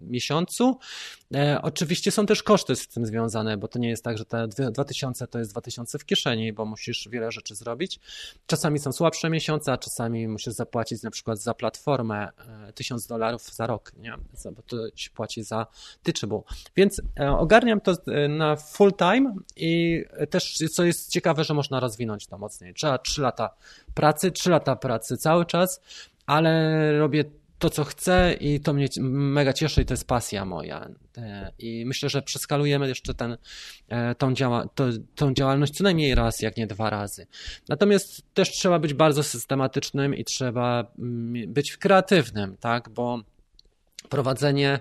miesiącu. 0.03 0.79
Oczywiście 1.63 2.11
są 2.11 2.27
też 2.27 2.43
koszty 2.43 2.77
z 2.77 2.89
tym 2.89 3.07
związane, 3.07 3.57
bo 3.57 3.69
to 3.69 3.79
nie 3.79 3.89
jest 3.89 4.05
tak, 4.05 4.19
że 4.19 4.25
te 4.25 4.49
2000 4.49 5.27
to 5.27 5.39
jest 5.39 5.51
2000 5.51 5.99
w 5.99 6.05
kieszeni, 6.05 6.53
bo 6.53 6.65
musisz 6.65 7.09
wiele 7.13 7.33
rzeczy 7.33 7.55
zrobić. 7.55 8.01
Czasami 8.47 8.79
są 8.79 8.93
słabsze 8.93 9.31
miesiące, 9.31 9.73
a 9.73 9.79
czasami 9.79 10.29
musisz 10.29 10.55
zapłacić 10.55 11.03
na 11.03 11.11
przykład 11.11 11.39
za 11.39 11.55
platformę 11.55 12.29
1000 12.75 13.07
dolarów 13.07 13.43
za 13.43 13.66
rok, 13.67 13.93
nie? 13.99 14.15
bo 14.57 14.63
to 14.63 14.77
się 14.95 15.11
płaci 15.11 15.43
za 15.43 15.67
Teachable. 16.03 16.41
Więc 16.77 17.01
e, 17.21 17.31
ogarniam 17.31 17.81
to 17.81 17.93
e, 18.07 18.29
na 18.29 18.57
full 18.57 18.93
time 18.93 19.35
i 19.57 20.05
też 20.31 20.59
co 20.73 20.85
jest 20.85 21.11
ciekawe, 21.11 21.45
że 21.45 21.55
można 21.55 21.81
rozwinąć 21.81 22.27
to 22.27 22.39
mocniej. 22.39 22.75
Trzeba 22.75 22.99
3 22.99 23.23
lata 23.23 23.55
pracy, 23.95 24.31
3 24.31 24.51
lata 24.51 24.77
pracy 24.77 25.17
cały 25.17 25.47
czas, 25.47 25.81
ale 26.27 26.93
robię 26.99 27.25
to, 27.59 27.71
co 27.71 27.85
chcę 27.85 28.35
i 28.41 28.61
to 28.61 28.73
mnie 28.73 28.89
mega 29.01 29.53
cieszy 29.53 29.83
i 29.83 29.85
to 29.85 29.93
jest 29.93 30.07
pasja 30.07 30.45
moja. 30.45 30.89
E, 31.17 31.53
I 31.59 31.85
myślę, 31.87 32.09
że 32.09 32.23
przeskalujemy 32.23 32.89
jeszcze 32.89 33.15
ten, 33.15 33.37
tą, 34.19 34.35
działa, 34.35 34.69
to, 34.75 34.85
tą 35.15 35.35
działalność 35.35 35.77
co 35.77 35.85
najmniej 35.85 36.15
raz, 36.15 36.41
jak 36.41 36.57
nie 36.57 36.67
dwa 36.67 36.91
razy. 36.91 37.27
Natomiast 37.69 38.35
też 38.35 38.51
trzeba 38.51 38.79
być 38.79 38.95
bardzo 38.95 39.23
systematycznym 39.23 40.15
i 40.15 40.25
trzeba 40.25 40.93
mm, 40.99 41.53
być 41.53 41.77
kreatywnym, 41.77 42.57
tak, 42.61 42.89
bo 42.89 43.23
prowadzenie 44.09 44.81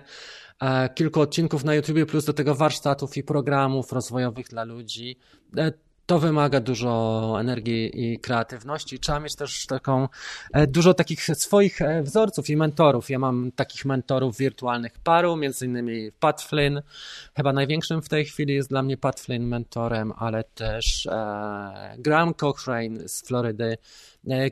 e, 0.60 0.88
kilku 0.88 1.20
odcinków 1.20 1.64
na 1.64 1.74
YouTube, 1.74 2.06
plus 2.10 2.24
do 2.24 2.32
tego 2.32 2.54
warsztatów 2.54 3.16
i 3.16 3.22
programów 3.22 3.92
rozwojowych 3.92 4.48
dla 4.48 4.64
ludzi. 4.64 5.18
E, 5.56 5.72
to 6.06 6.18
wymaga 6.18 6.60
dużo 6.60 7.36
energii 7.40 8.12
i 8.12 8.18
kreatywności. 8.18 8.98
Trzeba 8.98 9.20
mieć 9.20 9.36
też 9.36 9.66
taką, 9.66 10.08
e, 10.52 10.66
dużo 10.66 10.94
takich 10.94 11.24
swoich 11.24 11.78
wzorców 12.02 12.50
i 12.50 12.56
mentorów. 12.56 13.10
Ja 13.10 13.18
mam 13.18 13.52
takich 13.52 13.84
mentorów 13.84 14.36
wirtualnych 14.36 14.92
paru, 14.98 15.36
między 15.36 15.66
innymi 15.66 16.12
Pat 16.12 16.42
Flynn. 16.42 16.82
Chyba 17.36 17.52
największym 17.52 18.02
w 18.02 18.08
tej 18.08 18.24
chwili 18.24 18.54
jest 18.54 18.68
dla 18.68 18.82
mnie 18.82 18.96
Pat 18.96 19.20
Flynn 19.20 19.46
mentorem, 19.46 20.12
ale 20.16 20.44
też 20.44 21.08
Graham 21.98 22.34
Cochrane 22.34 23.08
z 23.08 23.26
Florydy, 23.26 23.76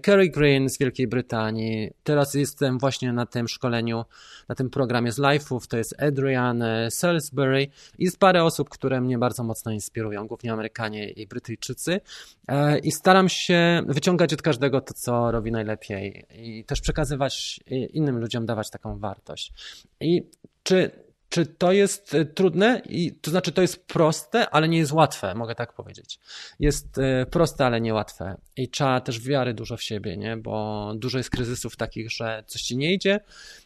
Kerry 0.02 0.28
Green 0.28 0.68
z 0.68 0.78
Wielkiej 0.78 1.09
Brytanii. 1.09 1.90
Teraz 2.02 2.34
jestem 2.34 2.78
właśnie 2.78 3.12
na 3.12 3.26
tym 3.26 3.48
szkoleniu, 3.48 4.05
na 4.48 4.55
tym 4.55 4.70
programie 4.70 5.12
z 5.12 5.18
Life'ów. 5.18 5.66
To 5.68 5.76
jest 5.76 6.02
Adrian 6.02 6.62
e, 6.62 6.90
Salisbury. 6.90 7.66
Jest 7.98 8.18
parę 8.18 8.44
osób, 8.44 8.68
które 8.68 9.01
mnie 9.01 9.18
bardzo 9.18 9.44
mocno 9.44 9.72
inspirują, 9.72 10.26
głównie 10.26 10.52
Amerykanie 10.52 11.10
i 11.10 11.26
Brytyjczycy. 11.26 12.01
E, 12.48 12.78
I 12.78 12.92
staram 12.92 13.28
się 13.28 13.82
wyciągać 13.86 14.32
od 14.32 14.42
każdego 14.42 14.80
to, 14.80 14.94
co 14.94 15.30
robi 15.30 15.52
najlepiej 15.52 16.26
i 16.30 16.64
też 16.64 16.80
przekazywać 16.80 17.60
innym 17.92 18.18
ludziom, 18.18 18.46
dawać 18.46 18.70
taką 18.70 18.98
wartość. 18.98 19.52
I 20.01 20.22
czy 20.62 20.90
czy 21.35 21.47
to 21.47 21.73
jest 21.73 22.15
e, 22.15 22.24
trudne? 22.24 22.82
I, 22.89 23.12
to 23.12 23.31
znaczy, 23.31 23.52
to 23.52 23.62
jest 23.62 23.86
proste, 23.86 24.51
ale 24.51 24.69
nie 24.69 24.78
jest 24.78 24.93
łatwe, 24.93 25.35
mogę 25.35 25.55
tak 25.55 25.73
powiedzieć. 25.73 26.19
Jest 26.61 26.98
e, 26.98 27.27
proste, 27.27 27.66
ale 27.66 27.81
nie 27.81 27.94
łatwe. 27.94 28.36
I 28.56 28.69
trzeba 28.69 29.01
też 29.01 29.20
wiary 29.20 29.55
dużo 29.55 29.77
w 29.77 29.82
siebie, 29.82 30.16
nie? 30.16 30.36
bo 30.36 30.93
dużo 30.97 31.19
jest 31.19 31.31
kryzysów 31.31 31.77
takich, 31.77 32.11
że 32.11 32.44
coś 32.47 32.62
ci 32.62 32.77
nie 32.77 32.94
idzie. 32.94 33.20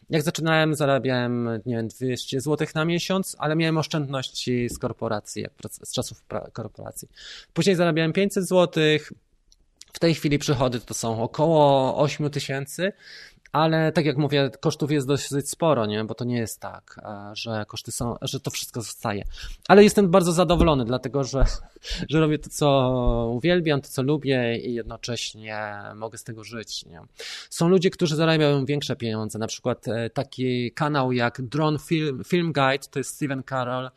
Jak 0.09 0.21
zaczynałem, 0.21 0.75
zarabiałem, 0.75 1.49
nie 1.65 1.75
wiem, 1.75 1.87
200 1.87 2.41
zł 2.41 2.67
na 2.75 2.85
miesiąc, 2.85 3.35
ale 3.39 3.55
miałem 3.55 3.77
oszczędności 3.77 4.69
z 4.69 4.79
korporacji, 4.79 5.45
z 5.83 5.93
czasów 5.93 6.23
korporacji. 6.53 7.07
Później 7.53 7.75
zarabiałem 7.75 8.13
500 8.13 8.47
zł. 8.47 8.83
W 9.93 9.99
tej 9.99 10.15
chwili 10.15 10.39
przychody 10.39 10.79
to 10.79 10.93
są 10.93 11.23
około 11.23 11.97
8 11.97 12.29
tysięcy, 12.29 12.93
ale 13.51 13.91
tak 13.91 14.05
jak 14.05 14.17
mówię, 14.17 14.51
kosztów 14.61 14.91
jest 14.91 15.07
dosyć 15.07 15.49
sporo, 15.49 15.85
nie? 15.85 16.03
bo 16.03 16.15
to 16.15 16.25
nie 16.25 16.37
jest 16.37 16.59
tak, 16.59 16.99
e, 17.03 17.31
że 17.35 17.65
koszty 17.67 17.91
są, 17.91 18.15
że 18.21 18.39
to 18.39 18.51
wszystko 18.51 18.81
zostaje. 18.81 19.23
Ale 19.67 19.83
jestem 19.83 20.11
bardzo 20.11 20.31
zadowolony, 20.31 20.85
dlatego 20.85 21.23
że, 21.23 21.45
że 22.09 22.19
robię 22.19 22.39
to, 22.39 22.49
co 22.49 23.31
uwielbiam, 23.35 23.81
to, 23.81 23.87
co 23.89 24.03
lubię 24.03 24.57
i 24.57 24.73
jednocześnie 24.73 25.81
mogę 25.95 26.17
z 26.17 26.23
tego 26.23 26.43
żyć. 26.43 26.85
Nie? 26.85 27.01
Są 27.49 27.69
ludzie, 27.69 27.89
którzy 27.89 28.15
zarabiają 28.15 28.65
większe 28.65 28.95
pieniądze, 28.95 29.39
na 29.39 29.47
przykład 29.47 29.87
e, 29.87 30.09
taki 30.09 30.71
kanał 30.71 31.11
jak 31.11 31.41
Drone 31.41 31.79
Film, 31.79 32.23
Film 32.23 32.53
Guide, 32.53 32.87
to 32.91 32.99
jest 32.99 33.15
Steven 33.15 33.43
Carroll, 33.49 33.89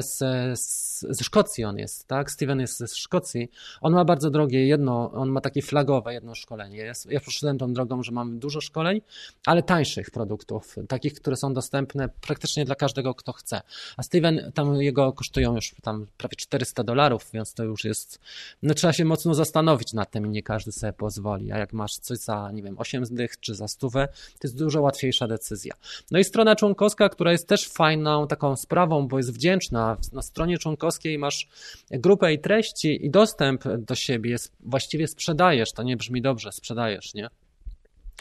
z, 0.00 0.18
z, 0.60 1.00
ze 1.00 1.24
Szkocji 1.24 1.64
on 1.64 1.78
jest, 1.78 2.06
tak? 2.06 2.30
Steven 2.30 2.60
jest 2.60 2.78
ze 2.78 2.88
Szkocji. 2.88 3.50
On 3.80 3.92
ma 3.92 4.04
bardzo 4.04 4.30
drogie 4.30 4.66
jedno, 4.66 5.12
on 5.12 5.28
ma 5.28 5.40
takie 5.40 5.62
flagowe 5.62 6.14
jedno 6.14 6.34
szkolenie. 6.34 6.78
Jest, 6.78 7.06
ja 7.10 7.20
poszedłem 7.20 7.58
tą 7.58 7.72
drogą, 7.72 8.02
że 8.02 8.12
mam 8.12 8.38
dużo 8.38 8.60
szkoleń, 8.60 9.00
ale 9.46 9.62
tańszych 9.62 10.10
produktów, 10.10 10.76
takich, 10.88 11.14
które 11.14 11.36
są 11.36 11.54
dostępne 11.54 12.08
praktycznie 12.08 12.64
dla 12.64 12.74
każdego, 12.74 13.14
kto 13.14 13.32
chce. 13.32 13.60
A 13.96 14.02
Steven, 14.02 14.52
tam 14.54 14.82
jego 14.82 15.12
kosztują 15.12 15.54
już 15.54 15.74
tam 15.82 16.06
prawie 16.16 16.36
400 16.36 16.84
dolarów, 16.84 17.30
więc 17.32 17.54
to 17.54 17.64
już 17.64 17.84
jest, 17.84 18.20
no 18.62 18.74
trzeba 18.74 18.92
się 18.92 19.04
mocno 19.04 19.34
zastanowić 19.34 19.92
nad 19.92 20.10
tym 20.10 20.26
i 20.26 20.28
nie 20.28 20.42
każdy 20.42 20.72
sobie 20.72 20.92
pozwoli. 20.92 21.52
A 21.52 21.58
jak 21.58 21.72
masz 21.72 21.96
coś 21.96 22.18
za, 22.18 22.50
nie 22.52 22.62
wiem, 22.62 22.78
8 22.78 23.06
zdych 23.06 23.40
czy 23.40 23.54
za 23.54 23.68
stówę, 23.68 24.08
to 24.08 24.48
jest 24.48 24.58
dużo 24.58 24.80
łatwiejsza 24.80 25.28
decyzja. 25.28 25.74
No 26.10 26.18
i 26.18 26.24
strona 26.24 26.56
członkowska, 26.56 27.08
która 27.08 27.32
jest 27.32 27.48
też 27.48 27.68
fajną 27.68 28.26
taką 28.26 28.56
sprawą, 28.56 29.08
bo 29.08 29.16
jest 29.16 29.32
wdzięczna. 29.32 29.63
Na 29.70 29.96
stronie 30.20 30.58
członkowskiej 30.58 31.18
masz 31.18 31.48
grupę 31.90 32.32
i 32.32 32.38
treści 32.38 33.06
i 33.06 33.10
dostęp 33.10 33.64
do 33.78 33.94
siebie. 33.94 34.36
Właściwie 34.60 35.08
sprzedajesz, 35.08 35.72
to 35.72 35.82
nie 35.82 35.96
brzmi 35.96 36.22
dobrze, 36.22 36.52
sprzedajesz, 36.52 37.14
nie? 37.14 37.28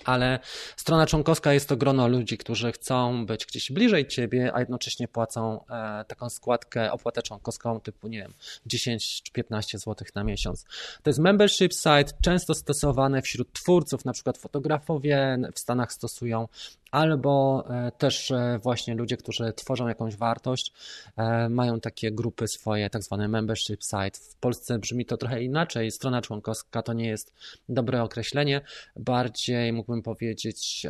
ale 0.05 0.39
strona 0.77 1.07
członkowska 1.07 1.53
jest 1.53 1.69
to 1.69 1.77
grono 1.77 2.07
ludzi, 2.07 2.37
którzy 2.37 2.71
chcą 2.71 3.25
być 3.25 3.45
gdzieś 3.45 3.71
bliżej 3.71 4.07
ciebie, 4.07 4.51
a 4.53 4.59
jednocześnie 4.59 5.07
płacą 5.07 5.65
e, 5.65 6.05
taką 6.07 6.29
składkę, 6.29 6.91
opłatę 6.91 7.21
członkowską 7.21 7.79
typu, 7.79 8.07
nie 8.07 8.17
wiem, 8.17 8.33
10 8.65 9.21
czy 9.23 9.31
15 9.31 9.77
zł 9.77 10.07
na 10.15 10.23
miesiąc. 10.23 10.65
To 11.03 11.09
jest 11.09 11.19
membership 11.19 11.73
site, 11.73 12.05
często 12.21 12.53
stosowane 12.53 13.21
wśród 13.21 13.53
twórców, 13.53 14.05
na 14.05 14.13
przykład 14.13 14.37
fotografowie 14.37 15.37
w 15.55 15.59
Stanach 15.59 15.93
stosują 15.93 16.47
albo 16.93 17.65
e, 17.69 17.91
też 17.91 18.31
e, 18.31 18.59
właśnie 18.63 18.95
ludzie, 18.95 19.17
którzy 19.17 19.53
tworzą 19.53 19.87
jakąś 19.87 20.15
wartość, 20.15 20.73
e, 21.17 21.49
mają 21.49 21.79
takie 21.79 22.11
grupy 22.11 22.47
swoje, 22.47 22.89
tak 22.89 23.03
zwane 23.03 23.27
membership 23.27 23.83
site. 23.83 24.19
W 24.31 24.35
Polsce 24.35 24.79
brzmi 24.79 25.05
to 25.05 25.17
trochę 25.17 25.43
inaczej. 25.43 25.91
Strona 25.91 26.21
członkowska 26.21 26.81
to 26.81 26.93
nie 26.93 27.07
jest 27.07 27.33
dobre 27.69 28.03
określenie, 28.03 28.61
bardziej 28.95 29.73
mógłbym 29.73 30.01
powiedzieć 30.01 30.85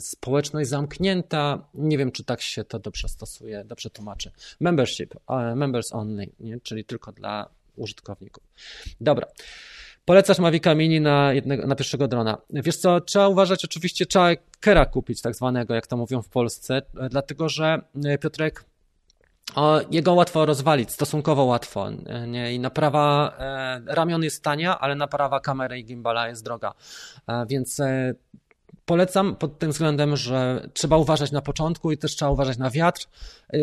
społeczność 0.00 0.68
zamknięta. 0.68 1.68
Nie 1.74 1.98
wiem, 1.98 2.12
czy 2.12 2.24
tak 2.24 2.40
się 2.40 2.64
to 2.64 2.78
dobrze 2.78 3.08
stosuje, 3.08 3.64
dobrze 3.64 3.90
tłumaczy. 3.90 4.30
Membership, 4.60 5.14
members 5.56 5.92
only, 5.92 6.26
nie? 6.40 6.60
czyli 6.60 6.84
tylko 6.84 7.12
dla 7.12 7.50
użytkowników. 7.76 8.44
Dobra. 9.00 9.26
Polecasz 10.08 10.38
Mavica 10.38 10.74
Mini 10.74 11.00
na, 11.00 11.32
jednego, 11.32 11.66
na 11.66 11.74
pierwszego 11.74 12.08
drona. 12.08 12.38
Wiesz 12.50 12.76
co, 12.76 13.00
trzeba 13.00 13.28
uważać, 13.28 13.64
oczywiście 13.64 14.06
trzeba 14.06 14.28
kera 14.60 14.86
kupić 14.86 15.22
tak 15.22 15.34
zwanego, 15.34 15.74
jak 15.74 15.86
to 15.86 15.96
mówią 15.96 16.22
w 16.22 16.28
Polsce, 16.28 16.82
dlatego 17.10 17.48
że 17.48 17.80
e, 18.04 18.18
Piotrek 18.18 18.64
o, 19.54 19.80
jego 19.90 20.14
łatwo 20.14 20.46
rozwalić, 20.46 20.92
stosunkowo 20.92 21.44
łatwo. 21.44 21.88
E, 21.88 22.26
nie? 22.26 22.54
I 22.54 22.58
naprawa 22.58 23.36
e, 23.38 23.94
ramion 23.94 24.22
jest 24.22 24.42
tania, 24.42 24.78
ale 24.78 24.94
naprawa 24.94 25.40
kamery 25.40 25.78
i 25.78 25.84
gimbala 25.84 26.28
jest 26.28 26.44
droga. 26.44 26.74
E, 27.26 27.46
więc 27.46 27.80
e, 27.80 28.14
polecam 28.84 29.36
pod 29.36 29.58
tym 29.58 29.70
względem, 29.70 30.16
że 30.16 30.68
trzeba 30.74 30.96
uważać 30.96 31.32
na 31.32 31.42
początku 31.42 31.92
i 31.92 31.98
też 31.98 32.16
trzeba 32.16 32.30
uważać 32.30 32.58
na 32.58 32.70
wiatr, 32.70 33.06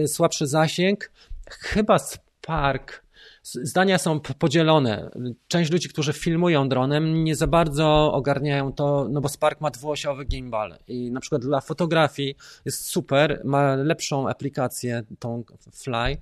słabszy 0.07 0.47
zasięg. 0.47 1.11
Chyba 1.49 1.99
Spark 1.99 3.04
zdania 3.45 3.97
są 3.97 4.19
podzielone. 4.19 5.09
Część 5.47 5.71
ludzi, 5.71 5.89
którzy 5.89 6.13
filmują 6.13 6.69
dronem, 6.69 7.23
nie 7.23 7.35
za 7.35 7.47
bardzo 7.47 8.13
ogarniają 8.13 8.73
to, 8.73 9.07
no 9.09 9.21
bo 9.21 9.29
Spark 9.29 9.61
ma 9.61 9.69
dwuosiowy 9.69 10.25
gimbal. 10.25 10.77
I 10.87 11.11
na 11.11 11.19
przykład 11.19 11.41
dla 11.41 11.61
fotografii 11.61 12.35
jest 12.65 12.85
super, 12.85 13.41
ma 13.43 13.75
lepszą 13.75 14.29
aplikację, 14.29 15.03
tą 15.19 15.43
Fly, 15.73 16.17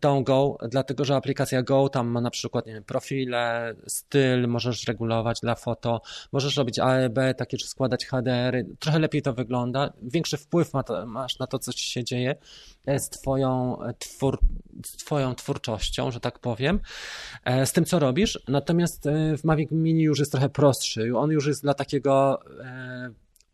tą 0.00 0.24
Go, 0.24 0.56
dlatego 0.68 1.04
że 1.04 1.16
aplikacja 1.16 1.62
Go 1.62 1.88
tam 1.88 2.08
ma 2.08 2.20
na 2.20 2.30
przykład 2.30 2.66
nie 2.66 2.72
wiem, 2.72 2.84
profile, 2.84 3.74
styl, 3.86 4.48
możesz 4.48 4.86
regulować 4.86 5.40
dla 5.40 5.54
foto, 5.54 6.00
możesz 6.32 6.56
robić 6.56 6.78
AEB, 6.78 7.18
takie 7.36 7.56
czy 7.56 7.66
składać 7.66 8.06
HDR, 8.06 8.64
trochę 8.78 8.98
lepiej 8.98 9.22
to 9.22 9.32
wygląda, 9.32 9.92
większy 10.02 10.36
wpływ 10.36 10.72
ma 10.72 10.82
to, 10.82 11.06
masz 11.06 11.38
na 11.38 11.46
to, 11.46 11.58
co 11.58 11.72
ci 11.72 11.90
się 11.90 12.04
dzieje 12.04 12.36
z 12.98 13.10
twoją, 13.10 13.78
twór, 13.98 14.38
z 14.86 14.96
twoją 14.96 15.34
twórczością, 15.34 16.10
że 16.10 16.20
tak 16.20 16.38
powiem, 16.38 16.80
e, 17.44 17.66
z 17.66 17.72
tym, 17.72 17.84
co 17.84 17.98
robisz. 17.98 18.38
Natomiast 18.48 19.06
e, 19.06 19.36
w 19.36 19.44
Mavic 19.44 19.70
Mini 19.70 20.02
już 20.02 20.18
jest 20.18 20.32
trochę 20.32 20.48
prostszy. 20.48 21.16
On 21.16 21.30
już 21.30 21.46
jest 21.46 21.62
dla 21.62 21.74
takiego 21.74 22.40
e, 22.64 23.10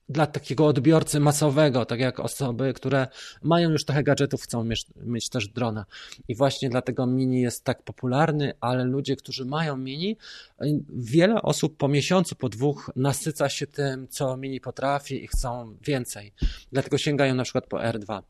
dla 0.09 0.27
takiego 0.27 0.67
odbiorcy 0.67 1.21
masowego, 1.21 1.85
tak 1.85 2.01
jak 2.01 2.21
osoby, 2.21 2.73
które 2.73 3.09
mają 3.43 3.71
już 3.71 3.85
trochę 3.85 4.03
gadżetów, 4.03 4.43
chcą 4.43 4.65
mieć, 4.65 4.87
mieć, 4.97 5.29
też 5.29 5.49
drona. 5.49 5.87
I 6.29 6.35
właśnie 6.35 6.71
dlatego 6.71 7.07
mini 7.07 7.41
jest 7.41 7.65
tak 7.65 7.83
popularny, 7.83 8.53
ale 8.61 8.85
ludzie, 8.85 9.17
którzy 9.17 9.45
mają 9.45 9.77
mini, 9.77 10.17
wiele 10.89 11.43
osób 11.43 11.77
po 11.77 11.89
miesiącu, 11.89 12.37
po 12.37 12.49
dwóch 12.49 12.91
nasyca 12.97 13.49
się 13.49 13.67
tym, 13.67 14.09
co 14.09 14.37
mini 14.37 14.61
potrafi 14.61 15.25
i 15.25 15.27
chcą 15.27 15.77
więcej. 15.83 16.33
Dlatego 16.73 16.99
sięgają 16.99 17.35
na 17.35 17.43
przykład 17.43 17.67
po 17.67 17.77
R2. 17.77 18.23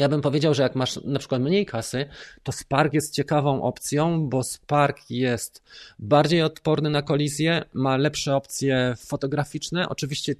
Ja 0.00 0.08
bym 0.08 0.20
powiedział, 0.20 0.54
że 0.54 0.62
jak 0.62 0.74
masz 0.74 0.96
na 1.04 1.18
przykład 1.18 1.42
mniej 1.42 1.66
kasy, 1.66 2.06
to 2.42 2.52
Spark 2.52 2.94
jest 2.94 3.14
ciekawą 3.14 3.62
opcją, 3.62 4.28
bo 4.28 4.42
Spark 4.42 5.10
jest 5.10 5.62
bardziej 5.98 6.42
odporny 6.42 6.90
na 6.90 7.02
kolizję, 7.02 7.64
ma 7.72 7.96
lepsze 7.96 8.36
opcje 8.36 8.94
fotograficzne. 8.98 9.88
Oczywiście 9.88 10.34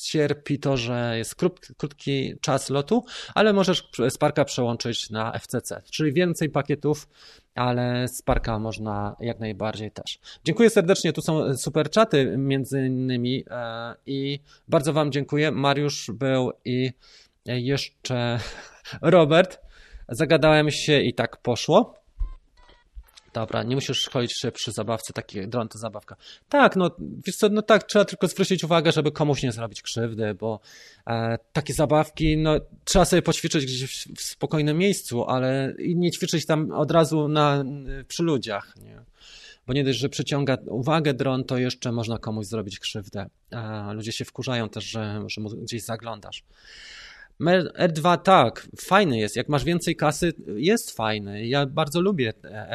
cierpi 0.00 0.58
to, 0.58 0.76
że 0.76 1.14
jest 1.18 1.34
krótki 1.76 2.34
czas 2.40 2.70
lotu, 2.70 3.04
ale 3.34 3.52
możesz 3.52 3.88
Sparka 4.08 4.44
przełączyć 4.44 5.10
na 5.10 5.38
FCC, 5.38 5.82
czyli 5.90 6.12
więcej 6.12 6.50
pakietów, 6.50 7.08
ale 7.54 8.08
Sparka 8.08 8.58
można 8.58 9.16
jak 9.20 9.40
najbardziej 9.40 9.90
też. 9.90 10.18
Dziękuję 10.44 10.70
serdecznie, 10.70 11.12
tu 11.12 11.22
są 11.22 11.56
super 11.56 11.90
czaty 11.90 12.34
między 12.38 12.86
innymi 12.86 13.44
e, 13.50 13.94
i 14.06 14.40
bardzo 14.68 14.92
Wam 14.92 15.12
dziękuję. 15.12 15.50
Mariusz 15.50 16.10
był 16.14 16.52
i 16.64 16.92
jeszcze 17.46 18.38
Robert, 19.02 19.60
zagadałem 20.08 20.70
się 20.70 21.00
i 21.00 21.14
tak 21.14 21.36
poszło. 21.36 22.04
Dobra, 23.34 23.62
nie 23.62 23.74
musisz 23.74 24.00
szkolić 24.00 24.40
się 24.40 24.52
przy 24.52 24.72
zabawce, 24.72 25.12
taki 25.12 25.48
dron 25.48 25.68
to 25.68 25.78
zabawka. 25.78 26.16
Tak, 26.48 26.76
no 26.76 26.90
wiesz 27.26 27.36
co, 27.36 27.48
no 27.48 27.62
tak, 27.62 27.84
trzeba 27.84 28.04
tylko 28.04 28.28
zwrócić 28.28 28.64
uwagę, 28.64 28.92
żeby 28.92 29.12
komuś 29.12 29.42
nie 29.42 29.52
zrobić 29.52 29.82
krzywdy, 29.82 30.34
bo 30.34 30.60
e, 31.06 31.38
takie 31.52 31.74
zabawki, 31.74 32.36
no 32.36 32.60
trzeba 32.84 33.04
sobie 33.04 33.22
poćwiczyć 33.22 33.64
gdzieś 33.64 34.08
w 34.16 34.22
spokojnym 34.22 34.78
miejscu, 34.78 35.24
ale 35.24 35.74
nie 35.78 36.10
ćwiczyć 36.10 36.46
tam 36.46 36.72
od 36.72 36.90
razu 36.90 37.28
na, 37.28 37.64
przy 38.08 38.22
ludziach, 38.22 38.74
nie? 38.76 39.00
Bo 39.66 39.72
nie 39.72 39.84
dość, 39.84 39.98
że 39.98 40.08
przyciąga 40.08 40.58
uwagę 40.66 41.14
dron, 41.14 41.44
to 41.44 41.58
jeszcze 41.58 41.92
można 41.92 42.18
komuś 42.18 42.46
zrobić 42.46 42.78
krzywdę. 42.78 43.26
A 43.50 43.92
ludzie 43.92 44.12
się 44.12 44.24
wkurzają 44.24 44.68
też, 44.68 44.84
że, 44.84 45.24
że 45.26 45.40
gdzieś 45.62 45.84
zaglądasz. 45.84 46.42
R2 47.78 48.18
tak, 48.18 48.68
fajny 48.80 49.18
jest. 49.18 49.36
Jak 49.36 49.48
masz 49.48 49.64
więcej 49.64 49.96
kasy, 49.96 50.32
jest 50.56 50.90
fajny. 50.90 51.46
Ja 51.46 51.66
bardzo 51.66 52.00
lubię 52.00 52.32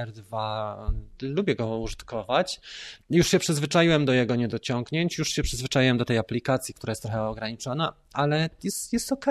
R2, 0.07 0.75
lubię 1.21 1.55
go 1.55 1.79
użytkować. 1.79 2.61
Już 3.09 3.27
się 3.27 3.39
przyzwyczaiłem 3.39 4.05
do 4.05 4.13
jego 4.13 4.35
niedociągnięć, 4.35 5.17
już 5.17 5.29
się 5.29 5.43
przyzwyczaiłem 5.43 5.97
do 5.97 6.05
tej 6.05 6.17
aplikacji, 6.17 6.73
która 6.73 6.91
jest 6.91 7.01
trochę 7.01 7.23
ograniczona, 7.23 7.93
ale 8.13 8.49
jest, 8.63 8.93
jest 8.93 9.11
ok. 9.11 9.25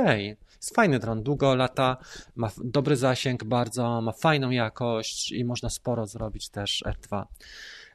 Jest 0.57 0.75
fajny 0.75 0.99
dron, 0.99 1.23
długo 1.23 1.55
lata, 1.55 1.97
ma 2.37 2.51
dobry 2.65 2.97
zasięg 2.97 3.45
bardzo, 3.45 4.01
ma 4.01 4.13
fajną 4.13 4.51
jakość 4.51 5.33
i 5.33 5.45
można 5.45 5.71
sporo 5.71 6.07
zrobić 6.07 6.49
też 6.49 6.85
R2. 6.87 7.25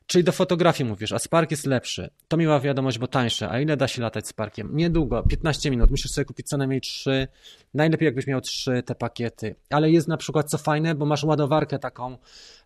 Czyli 0.07 0.23
do 0.23 0.31
fotografii 0.31 0.89
mówisz, 0.89 1.11
a 1.11 1.19
Spark 1.19 1.51
jest 1.51 1.65
lepszy. 1.65 2.09
To 2.27 2.37
miła 2.37 2.59
wiadomość, 2.59 2.99
bo 2.99 3.07
tańsze. 3.07 3.49
A 3.49 3.59
ile 3.59 3.77
da 3.77 3.87
się 3.87 4.01
latać 4.01 4.27
Sparkiem? 4.27 4.69
Niedługo, 4.75 5.23
15 5.23 5.71
minut. 5.71 5.91
Musisz 5.91 6.11
sobie 6.11 6.25
kupić 6.25 6.47
co 6.47 6.57
najmniej 6.57 6.81
3. 6.81 7.27
Najlepiej 7.73 8.05
jakbyś 8.05 8.27
miał 8.27 8.41
3 8.41 8.83
te 8.83 8.95
pakiety. 8.95 9.55
Ale 9.69 9.91
jest 9.91 10.07
na 10.07 10.17
przykład 10.17 10.49
co 10.49 10.57
fajne, 10.57 10.95
bo 10.95 11.05
masz 11.05 11.23
ładowarkę 11.23 11.79
taką 11.79 12.17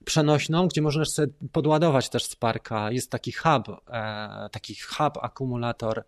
przenośną, 0.06 0.68
gdzie 0.68 0.82
możesz 0.82 1.10
sobie 1.10 1.34
podładować 1.52 2.10
też 2.10 2.24
Sparka. 2.24 2.92
Jest 2.92 3.12
taki 3.12 3.32
hub, 3.32 3.68
e, 3.90 4.50
taki 4.52 4.76
hub 4.76 5.18
akumulator, 5.22 6.04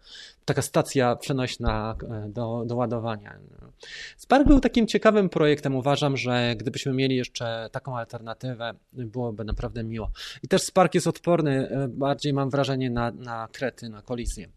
taka 0.45 0.61
stacja 0.61 1.15
przenośna 1.15 1.95
e, 2.09 2.29
do, 2.29 2.63
do 2.65 2.75
ładowania. 2.75 3.39
Spark 4.17 4.47
był 4.47 4.59
takim 4.59 4.87
ciekawym 4.87 5.29
projektem. 5.29 5.75
Uważam, 5.75 6.17
że 6.17 6.55
gdybyśmy 6.57 6.93
mieli 6.93 7.15
jeszcze 7.15 7.69
taką 7.71 7.97
alternatywę, 7.97 8.73
byłoby 8.93 9.43
naprawdę 9.43 9.83
miło. 9.83 10.11
I 10.43 10.47
też 10.47 10.61
Spark 10.61 10.95
jest 10.95 11.07
odporny, 11.07 11.69
e, 11.69 11.87
bardziej 11.87 12.33
mam 12.33 12.49
wrażenie, 12.49 12.89
na, 12.89 13.11
na 13.11 13.47
krety, 13.51 13.89
na 13.89 14.01
kolizję. 14.01 14.49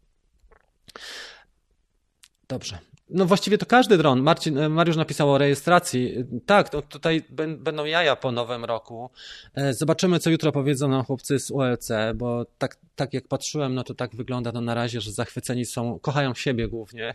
Dobrze. 2.49 2.79
No 3.11 3.27
właściwie 3.27 3.59
to 3.59 3.67
każdy 3.67 3.99
dron. 3.99 4.23
Marcin, 4.23 4.59
e, 4.59 4.69
Mariusz 4.69 4.97
napisał 4.97 5.31
o 5.31 5.39
rejestracji. 5.39 6.15
Tak, 6.47 6.69
to 6.69 6.83
tutaj 6.83 7.25
będą 7.59 7.85
jaja 7.85 8.17
po 8.17 8.33
nowym 8.33 8.65
roku. 8.65 9.11
E, 9.55 9.75
zobaczymy, 9.75 10.19
co 10.19 10.31
jutro 10.31 10.53
powiedzą 10.53 10.89
nam 10.89 11.05
chłopcy 11.05 11.39
z 11.39 11.51
ULC, 11.51 11.89
bo 12.15 12.47
tak, 12.59 12.77
tak 12.97 13.15
jak 13.15 13.29
patrzyłem, 13.29 13.75
no 13.75 13.85
to 13.85 13.95
tak 13.95 14.17
wygląda 14.17 14.53
to 14.53 14.61
na 14.61 14.75
razie, 14.75 15.01
że 15.01 15.13
zachwyceni 15.13 15.65
są, 15.65 15.99
kochają 15.99 16.35
siebie 16.35 16.69
głównie. 16.69 17.15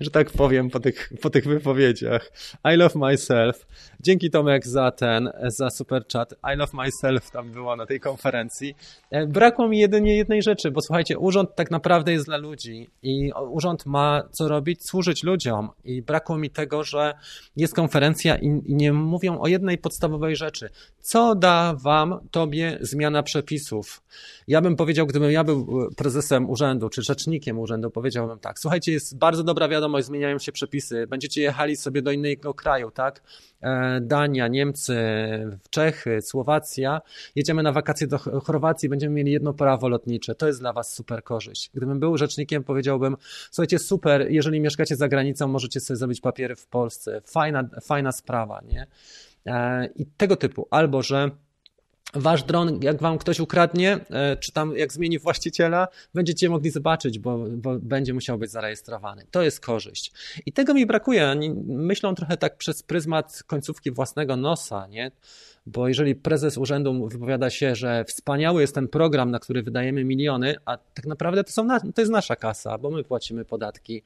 że 0.00 0.10
tak 0.10 0.30
powiem, 0.30 0.70
po 0.70 0.80
tych, 0.80 1.12
po 1.22 1.30
tych 1.30 1.44
wypowiedziach. 1.44 2.32
I 2.74 2.76
love 2.76 2.98
myself. 2.98 3.66
Dzięki 4.00 4.30
Tomek 4.30 4.66
za 4.66 4.90
ten, 4.90 5.30
za 5.46 5.70
super 5.70 6.04
chat. 6.12 6.34
I 6.54 6.56
love 6.56 6.72
myself 6.74 7.30
tam 7.30 7.52
było 7.52 7.76
na 7.76 7.86
tej 7.86 8.00
konferencji. 8.00 8.74
E, 9.10 9.26
brakło 9.26 9.68
mi 9.68 9.78
jedynie 9.78 10.16
jednej 10.16 10.42
rzeczy, 10.42 10.70
bo 10.70 10.80
słuchajcie, 10.80 11.18
urząd 11.18 11.54
tak 11.54 11.70
naprawdę 11.70 12.12
jest 12.12 12.26
dla 12.26 12.36
ludzi 12.36 12.90
i 13.02 13.32
urząd 13.50 13.86
ma 13.86 14.22
co 14.30 14.48
robić? 14.48 14.80
Służyć 14.88 15.22
ludziom. 15.22 15.68
I 15.84 16.02
brakło 16.02 16.38
mi 16.38 16.50
tego, 16.50 16.84
że 16.84 17.14
jest 17.56 17.74
konferencja 17.74 18.36
i, 18.36 18.46
i 18.46 18.74
nie 18.74 18.92
mówią 18.92 19.38
o 19.38 19.46
jednej 19.46 19.78
podstawowej 19.78 20.36
rzeczy. 20.36 20.68
Co 21.00 21.34
da 21.34 21.74
wam, 21.82 22.20
tobie 22.30 22.78
zmiana 22.80 23.22
przepisów? 23.22 24.02
Ja 24.48 24.60
bym 24.60 24.76
powiedział, 24.76 25.06
gdybym 25.06 25.30
ja 25.30 25.44
był 25.44 25.88
prezesem 25.96 26.50
urzędu, 26.50 26.88
czy 26.88 27.02
rzecznikiem 27.02 27.58
urzędu, 27.58 27.90
powiedziałbym 27.90 28.38
tak, 28.38 28.58
słuchajcie, 28.58 28.92
jest 28.92 29.18
bardzo 29.18 29.44
dobra 29.56 29.68
wiadomość, 29.68 30.06
zmieniają 30.06 30.38
się 30.38 30.52
przepisy, 30.52 31.06
będziecie 31.06 31.42
jechali 31.42 31.76
sobie 31.76 32.02
do 32.02 32.10
innego 32.10 32.54
kraju, 32.54 32.90
tak? 32.90 33.22
E, 33.60 34.00
Dania, 34.00 34.48
Niemcy, 34.48 34.96
Czechy, 35.70 36.22
Słowacja, 36.22 37.00
jedziemy 37.34 37.62
na 37.62 37.72
wakacje 37.72 38.06
do 38.06 38.18
Chorwacji, 38.18 38.88
będziemy 38.88 39.14
mieli 39.14 39.32
jedno 39.32 39.54
prawo 39.54 39.88
lotnicze, 39.88 40.34
to 40.34 40.46
jest 40.46 40.60
dla 40.60 40.72
was 40.72 40.94
super 40.94 41.22
korzyść. 41.22 41.70
Gdybym 41.74 42.00
był 42.00 42.16
rzecznikiem, 42.16 42.64
powiedziałbym, 42.64 43.16
słuchajcie, 43.50 43.78
super, 43.78 44.30
jeżeli 44.30 44.60
mieszkacie 44.60 44.96
za 44.96 45.08
granicą, 45.08 45.48
możecie 45.48 45.80
sobie 45.80 45.96
zrobić 45.96 46.20
papiery 46.20 46.56
w 46.56 46.66
Polsce, 46.66 47.20
fajna, 47.26 47.68
fajna 47.82 48.12
sprawa, 48.12 48.60
nie? 48.68 48.86
E, 49.46 49.86
I 49.96 50.06
tego 50.06 50.36
typu, 50.36 50.68
albo 50.70 51.02
że 51.02 51.30
Wasz 52.14 52.42
dron, 52.42 52.80
jak 52.82 53.02
wam 53.02 53.18
ktoś 53.18 53.40
ukradnie, 53.40 53.98
e, 54.10 54.36
czy 54.36 54.52
tam 54.52 54.76
jak 54.76 54.92
zmieni 54.92 55.18
właściciela, 55.18 55.88
będziecie 56.14 56.48
mogli 56.48 56.70
zobaczyć, 56.70 57.18
bo, 57.18 57.38
bo, 57.38 57.78
będzie 57.78 58.14
musiał 58.14 58.38
być 58.38 58.50
zarejestrowany. 58.50 59.26
To 59.30 59.42
jest 59.42 59.60
korzyść. 59.60 60.12
I 60.46 60.52
tego 60.52 60.74
mi 60.74 60.86
brakuje. 60.86 61.28
Oni 61.28 61.50
myślą 61.66 62.14
trochę 62.14 62.36
tak 62.36 62.56
przez 62.56 62.82
pryzmat 62.82 63.42
końcówki 63.46 63.90
własnego 63.90 64.36
nosa, 64.36 64.86
nie? 64.86 65.10
Bo 65.66 65.88
jeżeli 65.88 66.14
prezes 66.14 66.58
urzędu 66.58 67.08
wypowiada 67.08 67.50
się, 67.50 67.74
że 67.74 68.04
wspaniały 68.04 68.60
jest 68.60 68.74
ten 68.74 68.88
program, 68.88 69.30
na 69.30 69.38
który 69.38 69.62
wydajemy 69.62 70.04
miliony, 70.04 70.54
a 70.64 70.76
tak 70.76 71.06
naprawdę 71.06 71.44
to, 71.44 71.52
są 71.52 71.68
to 71.94 72.02
jest 72.02 72.12
nasza 72.12 72.36
kasa, 72.36 72.78
bo 72.78 72.90
my 72.90 73.04
płacimy 73.04 73.44
podatki, 73.44 74.02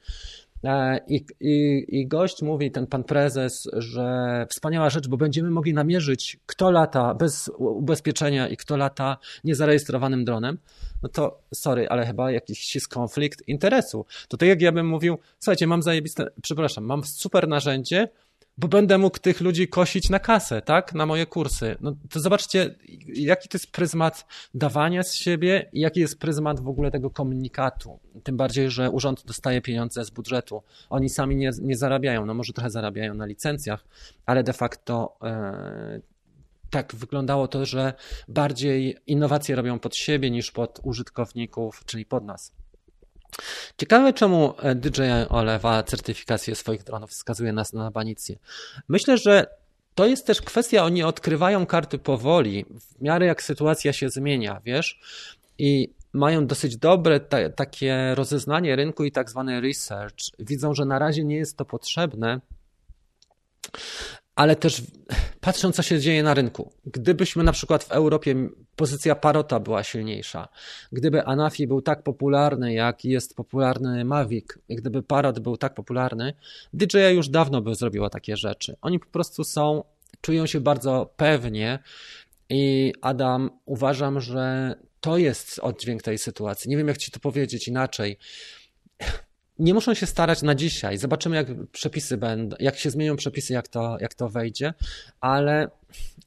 I, 1.07 1.25
i, 1.39 1.85
I 1.89 2.07
gość 2.07 2.41
mówi, 2.41 2.71
ten 2.71 2.87
pan 2.87 3.03
prezes, 3.03 3.67
że 3.73 4.45
wspaniała 4.49 4.89
rzecz, 4.89 5.07
bo 5.07 5.17
będziemy 5.17 5.51
mogli 5.51 5.73
namierzyć, 5.73 6.39
kto 6.45 6.71
lata 6.71 7.15
bez 7.15 7.51
ubezpieczenia 7.57 8.47
i 8.47 8.57
kto 8.57 8.77
lata 8.77 9.17
niezarejestrowanym 9.43 10.25
dronem. 10.25 10.57
No 11.03 11.09
to 11.09 11.41
sorry, 11.53 11.89
ale 11.89 12.05
chyba 12.05 12.31
jakiś 12.31 12.75
jest 12.75 12.87
konflikt 12.87 13.47
interesu. 13.47 14.05
To 14.27 14.37
tak 14.37 14.49
jak 14.49 14.61
ja 14.61 14.71
bym 14.71 14.87
mówił, 14.87 15.17
słuchajcie, 15.39 15.67
mam 15.67 15.81
zajebiste, 15.81 16.27
przepraszam, 16.41 16.83
mam 16.83 17.03
super 17.03 17.47
narzędzie, 17.47 18.07
bo 18.57 18.67
będę 18.67 18.97
mógł 18.97 19.19
tych 19.19 19.41
ludzi 19.41 19.67
kosić 19.67 20.09
na 20.09 20.19
kasę, 20.19 20.61
tak? 20.61 20.93
Na 20.93 21.05
moje 21.05 21.25
kursy. 21.25 21.75
No 21.81 21.95
to 22.09 22.19
zobaczcie, 22.19 22.75
jaki 23.13 23.49
to 23.49 23.55
jest 23.55 23.71
pryzmat 23.71 24.25
dawania 24.53 25.03
z 25.03 25.13
siebie 25.13 25.69
i 25.73 25.79
jaki 25.79 25.99
jest 25.99 26.19
pryzmat 26.19 26.59
w 26.59 26.67
ogóle 26.67 26.91
tego 26.91 27.09
komunikatu. 27.09 27.99
Tym 28.23 28.37
bardziej, 28.37 28.69
że 28.69 28.89
urząd 28.89 29.25
dostaje 29.25 29.61
pieniądze 29.61 30.05
z 30.05 30.09
budżetu. 30.09 30.63
Oni 30.89 31.09
sami 31.09 31.35
nie, 31.35 31.51
nie 31.61 31.77
zarabiają, 31.77 32.25
no 32.25 32.33
może 32.33 32.53
trochę 32.53 32.69
zarabiają 32.69 33.13
na 33.13 33.25
licencjach, 33.25 33.85
ale 34.25 34.43
de 34.43 34.53
facto 34.53 35.17
e, 35.23 36.01
tak 36.69 36.95
wyglądało 36.95 37.47
to, 37.47 37.65
że 37.65 37.93
bardziej 38.27 38.97
innowacje 39.07 39.55
robią 39.55 39.79
pod 39.79 39.95
siebie 39.95 40.31
niż 40.31 40.51
pod 40.51 40.79
użytkowników, 40.83 41.85
czyli 41.85 42.05
pod 42.05 42.25
nas. 42.25 42.53
Ciekawe, 43.77 44.13
czemu 44.13 44.53
e, 44.59 44.75
DJI 44.75 45.01
olewa 45.29 45.83
certyfikację 45.83 46.55
swoich 46.55 46.83
dronów, 46.83 47.09
wskazuje 47.09 47.53
nas 47.53 47.73
na 47.73 47.91
banicję. 47.91 48.35
Myślę, 48.87 49.17
że 49.17 49.47
to 49.95 50.05
jest 50.05 50.27
też 50.27 50.41
kwestia, 50.41 50.83
oni 50.83 51.03
odkrywają 51.03 51.65
karty 51.65 51.97
powoli, 51.97 52.65
w 52.69 53.01
miarę 53.01 53.25
jak 53.25 53.43
sytuacja 53.43 53.93
się 53.93 54.09
zmienia, 54.09 54.61
wiesz, 54.65 54.99
i 55.57 55.93
mają 56.13 56.47
dosyć 56.47 56.77
dobre 56.77 57.19
ta, 57.19 57.49
takie 57.49 58.15
rozeznanie 58.15 58.75
rynku 58.75 59.03
i 59.03 59.11
tak 59.11 59.29
zwany 59.29 59.61
research. 59.61 60.15
Widzą, 60.39 60.73
że 60.73 60.85
na 60.85 60.99
razie 60.99 61.23
nie 61.23 61.35
jest 61.35 61.57
to 61.57 61.65
potrzebne, 61.65 62.41
ale 64.35 64.55
też 64.55 64.83
patrząc, 65.41 65.75
co 65.75 65.83
się 65.83 65.99
dzieje 65.99 66.23
na 66.23 66.33
rynku. 66.33 66.71
Gdybyśmy 66.85 67.43
na 67.43 67.51
przykład 67.51 67.83
w 67.83 67.91
Europie 67.91 68.49
pozycja 68.75 69.15
Parota 69.15 69.59
była 69.59 69.83
silniejsza, 69.83 70.47
gdyby 70.91 71.23
Anafi 71.23 71.67
był 71.67 71.81
tak 71.81 72.03
popularny, 72.03 72.73
jak 72.73 73.05
jest 73.05 73.35
popularny 73.35 74.05
Mavic, 74.05 74.45
gdyby 74.69 75.03
Parot 75.03 75.39
był 75.39 75.57
tak 75.57 75.73
popularny, 75.73 76.33
DJI 76.73 77.15
już 77.15 77.29
dawno 77.29 77.61
by 77.61 77.75
zrobiła 77.75 78.09
takie 78.09 78.37
rzeczy. 78.37 78.75
Oni 78.81 78.99
po 78.99 79.07
prostu 79.07 79.43
są, 79.43 79.83
czują 80.21 80.45
się 80.45 80.59
bardzo 80.59 81.13
pewnie 81.17 81.79
i 82.49 82.93
Adam, 83.01 83.49
uważam, 83.65 84.21
że 84.21 84.75
to 85.01 85.17
jest 85.17 85.59
oddźwięk 85.59 86.03
tej 86.03 86.17
sytuacji. 86.17 86.69
Nie 86.69 86.77
wiem, 86.77 86.87
jak 86.87 86.97
ci 86.97 87.11
to 87.11 87.19
powiedzieć 87.19 87.67
inaczej 87.67 88.17
nie 89.59 89.73
muszą 89.73 89.93
się 89.93 90.05
starać 90.05 90.41
na 90.41 90.55
dzisiaj. 90.55 90.97
Zobaczymy, 90.97 91.35
jak 91.35 91.47
przepisy 91.71 92.17
będą, 92.17 92.55
jak 92.59 92.77
się 92.77 92.89
zmienią 92.89 93.15
przepisy, 93.15 93.53
jak 93.53 93.67
to, 93.67 93.97
jak 93.99 94.13
to 94.13 94.29
wejdzie, 94.29 94.73
ale 95.19 95.69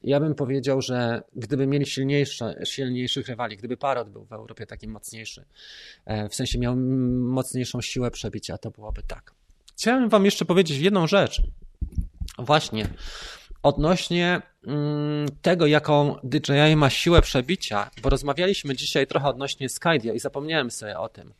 ja 0.03 0.19
bym 0.19 0.35
powiedział, 0.35 0.81
że 0.81 1.23
gdyby 1.35 1.67
mieli 1.67 1.85
silniejsze, 1.85 2.55
silniejszych 2.65 3.27
rywali, 3.27 3.57
gdyby 3.57 3.77
Parot 3.77 4.09
był 4.09 4.25
w 4.25 4.33
Europie 4.33 4.65
taki 4.65 4.87
mocniejszy, 4.87 5.45
e, 6.05 6.29
w 6.29 6.35
sensie 6.35 6.59
miał 6.59 6.75
mocniejszą 6.75 7.81
siłę 7.81 8.11
przebicia, 8.11 8.57
to 8.57 8.71
byłoby 8.71 9.03
tak. 9.03 9.33
Chciałem 9.77 10.09
Wam 10.09 10.25
jeszcze 10.25 10.45
powiedzieć 10.45 10.77
jedną 10.77 11.07
rzecz. 11.07 11.41
Właśnie, 12.37 12.87
odnośnie 13.65 14.41
mm, 14.67 15.27
tego, 15.41 15.65
jaką 15.65 16.15
DJI 16.23 16.75
ma 16.75 16.89
siłę 16.89 17.21
przebicia, 17.21 17.89
bo 18.01 18.09
rozmawialiśmy 18.09 18.75
dzisiaj 18.75 19.07
trochę 19.07 19.27
odnośnie 19.27 19.69
Skydia 19.69 20.13
i 20.13 20.19
zapomniałem 20.19 20.71
sobie 20.71 20.99
o 20.99 21.09
tym. 21.09 21.33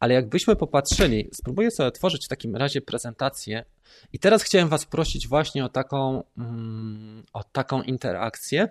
Ale 0.00 0.14
jakbyśmy 0.14 0.56
popatrzyli, 0.56 1.28
spróbuję 1.32 1.70
sobie 1.70 1.86
otworzyć 1.86 2.24
w 2.24 2.28
takim 2.28 2.56
razie 2.56 2.80
prezentację 2.80 3.64
i 4.12 4.18
teraz 4.18 4.42
chciałem 4.42 4.68
Was 4.68 4.84
prosić 4.84 5.28
właśnie 5.28 5.64
o 5.64 5.68
taką, 5.68 6.24
mm, 6.38 7.24
o 7.32 7.44
taką 7.44 7.82
interakcję, 7.82 8.68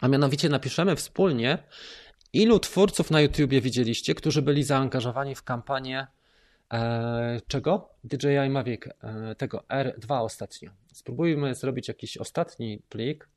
a 0.00 0.08
mianowicie 0.08 0.48
napiszemy 0.48 0.96
wspólnie, 0.96 1.58
ilu 2.32 2.58
twórców 2.58 3.10
na 3.10 3.20
YouTubie 3.20 3.60
widzieliście, 3.60 4.14
którzy 4.14 4.42
byli 4.42 4.64
zaangażowani 4.64 5.34
w 5.34 5.42
kampanię 5.42 6.06
e, 6.72 7.40
czego? 7.48 7.88
DJI 8.04 8.50
Mavic, 8.50 8.82
e, 8.86 9.34
tego 9.34 9.64
R2 9.68 10.22
ostatnio. 10.22 10.70
Spróbujmy 10.98 11.54
zrobić 11.54 11.88
jakiś 11.88 12.16
ostatni 12.16 12.82
plik, 12.88 13.28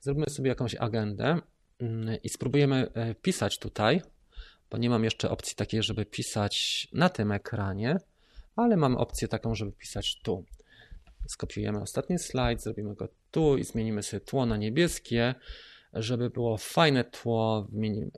zróbmy 0.00 0.26
sobie 0.30 0.48
jakąś 0.48 0.74
agendę 0.74 1.40
mm, 1.78 2.16
i 2.22 2.28
spróbujemy 2.28 2.90
e, 2.94 3.14
pisać 3.14 3.58
tutaj 3.58 4.00
bo 4.70 4.78
nie 4.78 4.90
mam 4.90 5.04
jeszcze 5.04 5.30
opcji 5.30 5.56
takiej, 5.56 5.82
żeby 5.82 6.06
pisać 6.06 6.88
na 6.92 7.08
tym 7.08 7.32
ekranie, 7.32 7.96
ale 8.56 8.76
mam 8.76 8.96
opcję 8.96 9.28
taką, 9.28 9.54
żeby 9.54 9.72
pisać 9.72 10.20
tu. 10.22 10.44
Skopiujemy 11.28 11.80
ostatni 11.80 12.18
slajd, 12.18 12.62
zrobimy 12.62 12.94
go 12.94 13.08
tu 13.30 13.56
i 13.56 13.64
zmienimy 13.64 14.02
sobie 14.02 14.20
tło 14.20 14.46
na 14.46 14.56
niebieskie, 14.56 15.34
żeby 15.92 16.30
było 16.30 16.56
fajne 16.56 17.04
tło, 17.04 17.68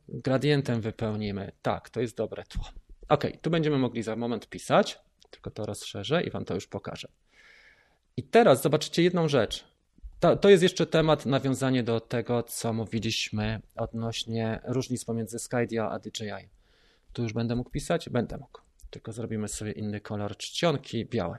gradientem 0.09 0.81
wypełnimy. 0.81 1.52
Tak, 1.62 1.90
to 1.90 2.01
jest 2.01 2.16
dobre 2.16 2.44
tło. 2.44 2.65
Ok, 3.09 3.24
tu 3.43 3.51
będziemy 3.51 3.78
mogli 3.78 4.02
za 4.02 4.16
moment 4.16 4.48
pisać, 4.48 4.98
tylko 5.31 5.51
to 5.51 5.66
rozszerzę 5.66 6.23
i 6.23 6.31
Wam 6.31 6.44
to 6.44 6.55
już 6.55 6.66
pokażę. 6.66 7.09
I 8.20 8.22
teraz 8.22 8.62
zobaczycie 8.62 9.02
jedną 9.02 9.28
rzecz. 9.28 9.64
To, 10.20 10.36
to 10.36 10.48
jest 10.48 10.62
jeszcze 10.62 10.86
temat, 10.86 11.26
nawiązanie 11.26 11.82
do 11.82 12.01
tego, 12.01 12.42
co 12.42 12.72
mówiliśmy 12.72 13.60
odnośnie 13.76 14.60
różnic 14.64 15.05
pomiędzy 15.05 15.38
Skydio 15.38 15.90
a 15.90 15.98
DJI. 15.98 16.48
Tu 17.12 17.22
już 17.22 17.32
będę 17.32 17.56
mógł 17.56 17.70
pisać? 17.70 18.09
Będę 18.09 18.36
mógł. 18.38 18.60
Tylko 18.90 19.12
zrobimy 19.12 19.48
sobie 19.48 19.72
inny 19.72 20.01
kolor 20.01 20.36
czcionki, 20.36 21.06
białe. 21.06 21.38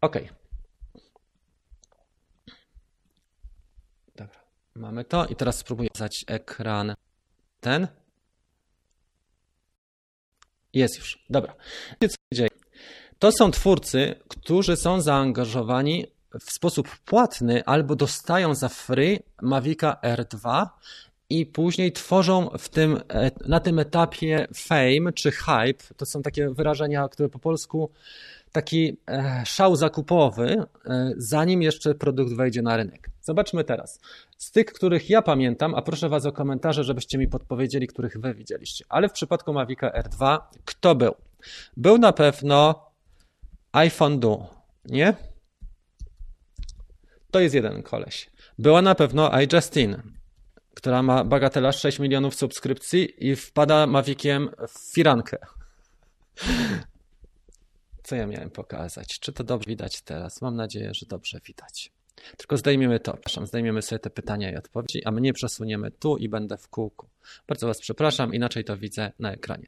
OK. 0.00 0.16
Dobra, 4.16 4.40
mamy 4.74 5.04
to 5.04 5.26
i 5.26 5.36
teraz 5.36 5.58
spróbuję 5.58 5.88
zadać 5.96 6.24
ekran 6.28 6.94
ten. 7.60 7.88
Jest 10.72 10.98
już, 10.98 11.24
dobra. 11.30 11.54
Co 12.00 12.08
się 12.08 12.16
dzieje? 12.34 12.53
To 13.24 13.32
są 13.32 13.50
twórcy, 13.50 14.14
którzy 14.28 14.76
są 14.76 15.00
zaangażowani 15.00 16.06
w 16.40 16.52
sposób 16.52 16.88
płatny 17.04 17.64
albo 17.64 17.96
dostają 17.96 18.54
za 18.54 18.68
free 18.68 19.20
Mavica 19.42 19.96
R2 20.02 20.66
i 21.30 21.46
później 21.46 21.92
tworzą 21.92 22.50
w 22.58 22.68
tym, 22.68 23.00
e, 23.08 23.30
na 23.46 23.60
tym 23.60 23.78
etapie 23.78 24.46
fame 24.54 25.12
czy 25.12 25.30
hype, 25.30 25.94
to 25.96 26.06
są 26.06 26.22
takie 26.22 26.50
wyrażenia, 26.50 27.08
które 27.08 27.28
po 27.28 27.38
polsku 27.38 27.90
taki 28.52 28.96
e, 29.08 29.42
szał 29.46 29.76
zakupowy, 29.76 30.62
e, 30.86 31.12
zanim 31.16 31.62
jeszcze 31.62 31.94
produkt 31.94 32.32
wejdzie 32.32 32.62
na 32.62 32.76
rynek. 32.76 33.10
Zobaczmy 33.22 33.64
teraz. 33.64 34.00
Z 34.38 34.50
tych, 34.50 34.66
których 34.66 35.10
ja 35.10 35.22
pamiętam, 35.22 35.74
a 35.74 35.82
proszę 35.82 36.08
Was 36.08 36.26
o 36.26 36.32
komentarze, 36.32 36.84
żebyście 36.84 37.18
mi 37.18 37.28
podpowiedzieli, 37.28 37.86
których 37.86 38.20
Wy 38.20 38.34
widzieliście. 38.34 38.84
Ale 38.88 39.08
w 39.08 39.12
przypadku 39.12 39.52
Mavica 39.52 39.90
R2, 39.90 40.38
kto 40.64 40.94
był? 40.94 41.14
Był 41.76 41.98
na 41.98 42.12
pewno 42.12 42.93
iPhone 43.74 44.20
Du, 44.20 44.46
nie? 44.84 45.14
To 47.30 47.40
jest 47.40 47.54
jeden 47.54 47.82
koleś. 47.82 48.30
Była 48.58 48.82
na 48.82 48.94
pewno 48.94 49.40
iJustine, 49.40 50.02
która 50.74 51.02
ma 51.02 51.24
bagatela 51.24 51.72
6 51.72 51.98
milionów 51.98 52.34
subskrypcji 52.34 53.28
i 53.28 53.36
wpada 53.36 53.86
Maviciem 53.86 54.50
w 54.68 54.92
firankę. 54.94 55.36
Co 58.02 58.16
ja 58.16 58.26
miałem 58.26 58.50
pokazać? 58.50 59.18
Czy 59.20 59.32
to 59.32 59.44
dobrze 59.44 59.68
widać 59.68 60.02
teraz? 60.02 60.42
Mam 60.42 60.56
nadzieję, 60.56 60.94
że 60.94 61.06
dobrze 61.06 61.40
widać. 61.46 61.92
Tylko 62.36 62.56
zdejmiemy 62.56 63.00
to, 63.00 63.12
przepraszam, 63.12 63.46
zdejmiemy 63.46 63.82
sobie 63.82 63.98
te 63.98 64.10
pytania 64.10 64.52
i 64.52 64.56
odpowiedzi, 64.56 65.04
a 65.04 65.10
mnie 65.10 65.32
przesuniemy 65.32 65.90
tu 65.90 66.16
i 66.16 66.28
będę 66.28 66.56
w 66.56 66.68
kółku. 66.68 67.08
Bardzo 67.48 67.66
Was 67.66 67.80
przepraszam, 67.80 68.34
inaczej 68.34 68.64
to 68.64 68.76
widzę 68.76 69.12
na 69.18 69.32
ekranie. 69.32 69.66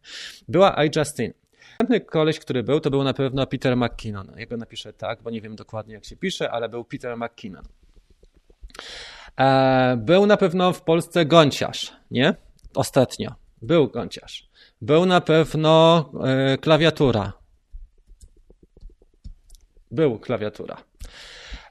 Była 0.49 0.85
iJustine. 0.85 1.33
Następny 1.71 2.01
koleś, 2.01 2.39
który 2.39 2.63
był, 2.63 2.81
to 2.81 2.91
był 2.91 3.05
na 3.05 3.15
pewno 3.15 3.47
Peter 3.47 3.77
McKinnon. 3.77 4.33
Ja 4.37 4.47
go 4.47 4.57
napiszę 4.57 4.93
tak, 4.93 5.23
bo 5.23 5.31
nie 5.31 5.41
wiem 5.41 5.57
dokładnie 5.57 5.95
jak 5.95 6.05
się 6.05 6.17
pisze, 6.17 6.51
ale 6.51 6.69
był 6.69 6.85
Peter 6.85 7.17
McKinnon. 7.17 7.65
E, 9.41 9.97
był 9.97 10.27
na 10.27 10.37
pewno 10.37 10.73
w 10.73 10.83
Polsce 10.83 11.27
Gąciarz, 11.27 11.93
nie? 12.11 12.35
Ostatnio. 12.75 13.35
Był 13.63 13.89
Gąciarz. 13.89 14.49
Był 14.83 15.07
na 15.07 15.21
pewno 15.21 16.05
e, 16.25 16.59
klawiatura. 16.59 17.33
Był 19.91 20.19
klawiatura. 20.19 20.77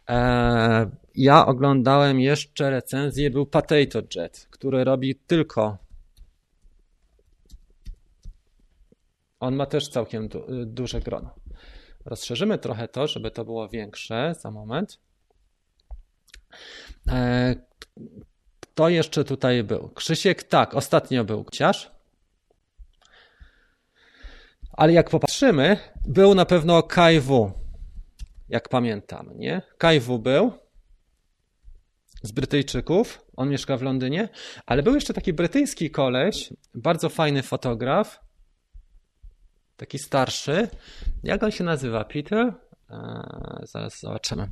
E, 0.10 0.90
ja 1.16 1.46
oglądałem 1.46 2.20
jeszcze 2.20 2.70
recenzję, 2.70 3.30
był 3.30 3.46
Potato 3.46 4.00
Jet, 4.16 4.48
który 4.52 4.84
robi 4.84 5.16
tylko. 5.16 5.85
On 9.40 9.56
ma 9.56 9.66
też 9.66 9.90
całkiem 9.90 10.28
du 10.28 10.66
duże 10.66 11.00
grono. 11.00 11.36
Rozszerzymy 12.06 12.58
trochę 12.58 12.88
to, 12.88 13.08
żeby 13.08 13.32
to 13.32 13.46
było 13.46 13.70
większe 13.70 14.36
za 14.40 14.52
moment. 14.52 15.00
E, 17.08 17.56
kto 18.60 18.90
jeszcze 18.90 19.24
tutaj 19.24 19.64
był? 19.64 19.90
Krzysiek, 19.90 20.44
tak, 20.44 20.74
ostatnio 20.74 21.24
był 21.24 21.44
Kciarz. 21.44 21.92
Ale 24.72 24.94
jak 24.94 25.10
popatrzymy, 25.10 25.78
był 26.06 26.36
na 26.36 26.46
pewno 26.46 26.84
KW, 26.84 27.52
jak 28.50 28.70
pamiętam, 28.70 29.30
nie? 29.36 29.62
KW 29.78 30.20
był 30.20 30.52
z 32.24 32.32
Brytyjczyków, 32.32 33.22
on 33.36 33.50
mieszka 33.50 33.78
w 33.78 33.82
Londynie, 33.82 34.30
ale 34.66 34.84
był 34.84 34.96
jeszcze 34.96 35.14
taki 35.14 35.34
brytyjski 35.34 35.92
koleś, 35.92 36.54
bardzo 36.74 37.10
fajny 37.10 37.44
fotograf, 37.44 38.25
taki 39.78 40.00
starszy. 40.00 40.68
Jak 41.24 41.44
on 41.44 41.52
się 41.52 41.64
nazywa? 41.64 42.04
Peter? 42.06 42.54
Eee, 42.90 43.68
zaraz 43.68 44.00
zobaczymy. 44.00 44.52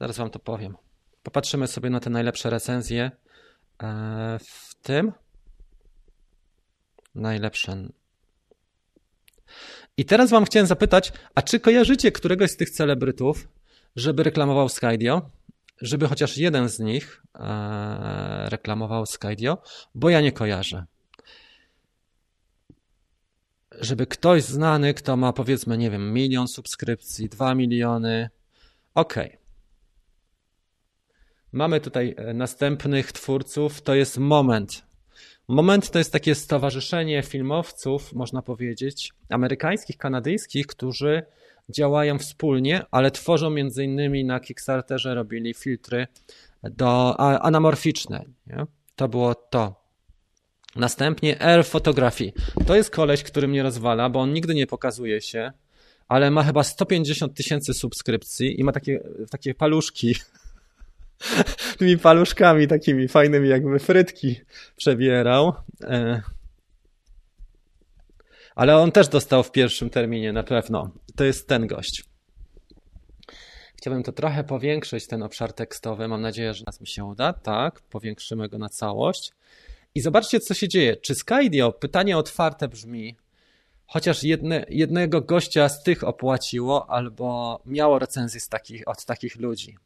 Zaraz 0.00 0.16
wam 0.16 0.30
to 0.30 0.38
powiem. 0.38 0.76
Popatrzymy 1.22 1.66
sobie 1.66 1.90
na 1.90 2.00
te 2.00 2.10
najlepsze 2.10 2.50
recenzje 2.50 3.10
eee, 3.78 4.38
w 4.38 4.74
tym. 4.82 5.12
Najlepsze. 7.14 7.88
I 9.96 10.04
teraz 10.04 10.30
wam 10.30 10.44
chciałem 10.44 10.66
zapytać, 10.66 11.12
a 11.34 11.42
czy 11.42 11.60
kojarzycie 11.60 12.12
któregoś 12.12 12.50
z 12.50 12.56
tych 12.56 12.70
celebrytów, 12.70 13.48
żeby 13.96 14.22
reklamował 14.22 14.68
Skydio? 14.68 15.30
Żeby 15.80 16.08
chociaż 16.08 16.36
jeden 16.36 16.68
z 16.68 16.78
nich 16.78 17.22
eee, 17.34 18.50
reklamował 18.50 19.06
Skydio? 19.06 19.62
Bo 19.94 20.10
ja 20.10 20.20
nie 20.20 20.32
kojarzę 20.32 20.86
żeby 23.80 24.06
ktoś 24.06 24.42
znany, 24.42 24.94
kto 24.94 25.16
ma 25.16 25.32
powiedzmy, 25.32 25.78
nie 25.78 25.90
wiem, 25.90 26.12
milion 26.12 26.48
subskrypcji, 26.48 27.28
dwa 27.28 27.54
miliony. 27.54 28.30
Ok. 28.94 29.14
Mamy 31.52 31.80
tutaj 31.80 32.14
e, 32.16 32.34
następnych 32.34 33.12
twórców, 33.12 33.82
to 33.82 33.94
jest 33.94 34.18
Moment. 34.18 34.86
Moment 35.48 35.90
to 35.90 35.98
jest 35.98 36.12
takie 36.12 36.34
stowarzyszenie 36.34 37.22
filmowców, 37.22 38.12
można 38.12 38.42
powiedzieć, 38.42 39.12
amerykańskich, 39.28 39.96
kanadyjskich, 39.96 40.66
którzy 40.66 41.22
działają 41.68 42.18
wspólnie, 42.18 42.82
ale 42.90 43.10
tworzą 43.10 43.50
między 43.50 43.84
innymi 43.84 44.24
na 44.24 44.40
Kickstarterze 44.40 45.14
robili 45.14 45.54
filtry 45.54 46.06
do 46.62 47.20
anamorficzne. 47.20 48.24
Nie? 48.46 48.66
To 48.96 49.08
było 49.08 49.34
to. 49.34 49.85
Następnie 50.76 51.42
Air 51.42 51.64
Photography. 51.64 52.32
To 52.66 52.76
jest 52.76 52.90
koleś, 52.90 53.22
który 53.22 53.48
mnie 53.48 53.62
rozwala, 53.62 54.10
bo 54.10 54.20
on 54.20 54.32
nigdy 54.32 54.54
nie 54.54 54.66
pokazuje 54.66 55.20
się, 55.20 55.52
ale 56.08 56.30
ma 56.30 56.42
chyba 56.42 56.62
150 56.62 57.34
tysięcy 57.34 57.74
subskrypcji 57.74 58.60
i 58.60 58.64
ma 58.64 58.72
takie, 58.72 59.00
takie 59.30 59.54
paluszki. 59.54 60.16
Tymi 61.78 61.98
paluszkami 61.98 62.68
takimi 62.68 63.08
fajnymi, 63.08 63.48
jakby 63.48 63.78
frytki 63.78 64.40
przebierał. 64.76 65.52
E, 65.82 66.22
ale 68.54 68.76
on 68.76 68.92
też 68.92 69.08
dostał 69.08 69.42
w 69.42 69.52
pierwszym 69.52 69.90
terminie 69.90 70.32
na 70.32 70.42
pewno. 70.42 70.90
To 71.16 71.24
jest 71.24 71.48
ten 71.48 71.66
gość. 71.66 72.04
Chciałbym 73.76 74.02
to 74.02 74.12
trochę 74.12 74.44
powiększyć, 74.44 75.06
ten 75.06 75.22
obszar 75.22 75.52
tekstowy. 75.52 76.08
Mam 76.08 76.20
nadzieję, 76.20 76.54
że 76.54 76.64
nas 76.66 76.80
mi 76.80 76.86
się 76.86 77.04
uda. 77.04 77.32
Tak, 77.32 77.80
powiększymy 77.80 78.48
go 78.48 78.58
na 78.58 78.68
całość. 78.68 79.32
I 79.96 80.00
zobaczcie, 80.00 80.40
co 80.40 80.54
się 80.54 80.68
dzieje. 80.68 80.96
Czy 80.96 81.14
Skydio, 81.14 81.72
pytanie 81.72 82.18
otwarte 82.18 82.68
brzmi, 82.68 83.16
chociaż 83.86 84.22
jedne, 84.22 84.66
jednego 84.68 85.20
gościa 85.20 85.68
z 85.68 85.82
tych 85.82 86.04
opłaciło, 86.04 86.90
albo 86.90 87.60
miało 87.66 87.98
recenzję 87.98 88.40
z 88.40 88.48
takich, 88.48 88.88
od 88.88 89.04
takich 89.04 89.36
ludzi. 89.36 89.76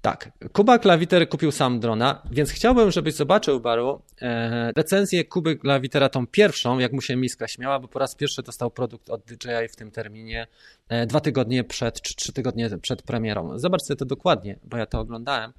Tak, 0.00 0.30
Kuba 0.52 0.78
Klawiter 0.78 1.28
kupił 1.28 1.52
sam 1.52 1.80
drona, 1.80 2.22
więc 2.30 2.50
chciałbym, 2.50 2.90
żebyś 2.90 3.14
zobaczył, 3.14 3.60
Baru, 3.60 4.02
e, 4.22 4.72
recenzję 4.76 5.24
Kuby 5.24 5.56
Klawitera, 5.56 6.08
tą 6.08 6.26
pierwszą, 6.26 6.78
jak 6.78 6.92
mu 6.92 7.00
się 7.00 7.16
miska 7.16 7.48
śmiała, 7.48 7.80
bo 7.80 7.88
po 7.88 7.98
raz 7.98 8.14
pierwszy 8.14 8.42
dostał 8.42 8.70
produkt 8.70 9.10
od 9.10 9.24
DJI 9.24 9.68
w 9.72 9.76
tym 9.76 9.90
terminie, 9.90 10.46
e, 10.88 11.06
dwa 11.06 11.20
tygodnie 11.20 11.64
przed, 11.64 12.00
czy 12.00 12.14
trzy 12.14 12.32
tygodnie 12.32 12.78
przed 12.82 13.02
premierą. 13.02 13.58
Zobacz 13.58 13.82
sobie 13.82 13.96
to 13.96 14.04
dokładnie, 14.04 14.58
bo 14.64 14.76
ja 14.76 14.86
to 14.86 15.00
oglądałem. 15.00 15.52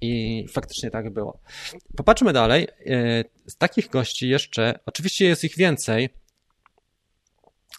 I 0.00 0.44
faktycznie 0.52 0.90
tak 0.90 1.10
było. 1.10 1.40
Popatrzmy 1.96 2.32
dalej. 2.32 2.68
E, 2.86 3.24
z 3.46 3.56
takich 3.56 3.88
gości 3.88 4.28
jeszcze, 4.28 4.78
oczywiście 4.86 5.24
jest 5.24 5.44
ich 5.44 5.56
więcej. 5.56 6.08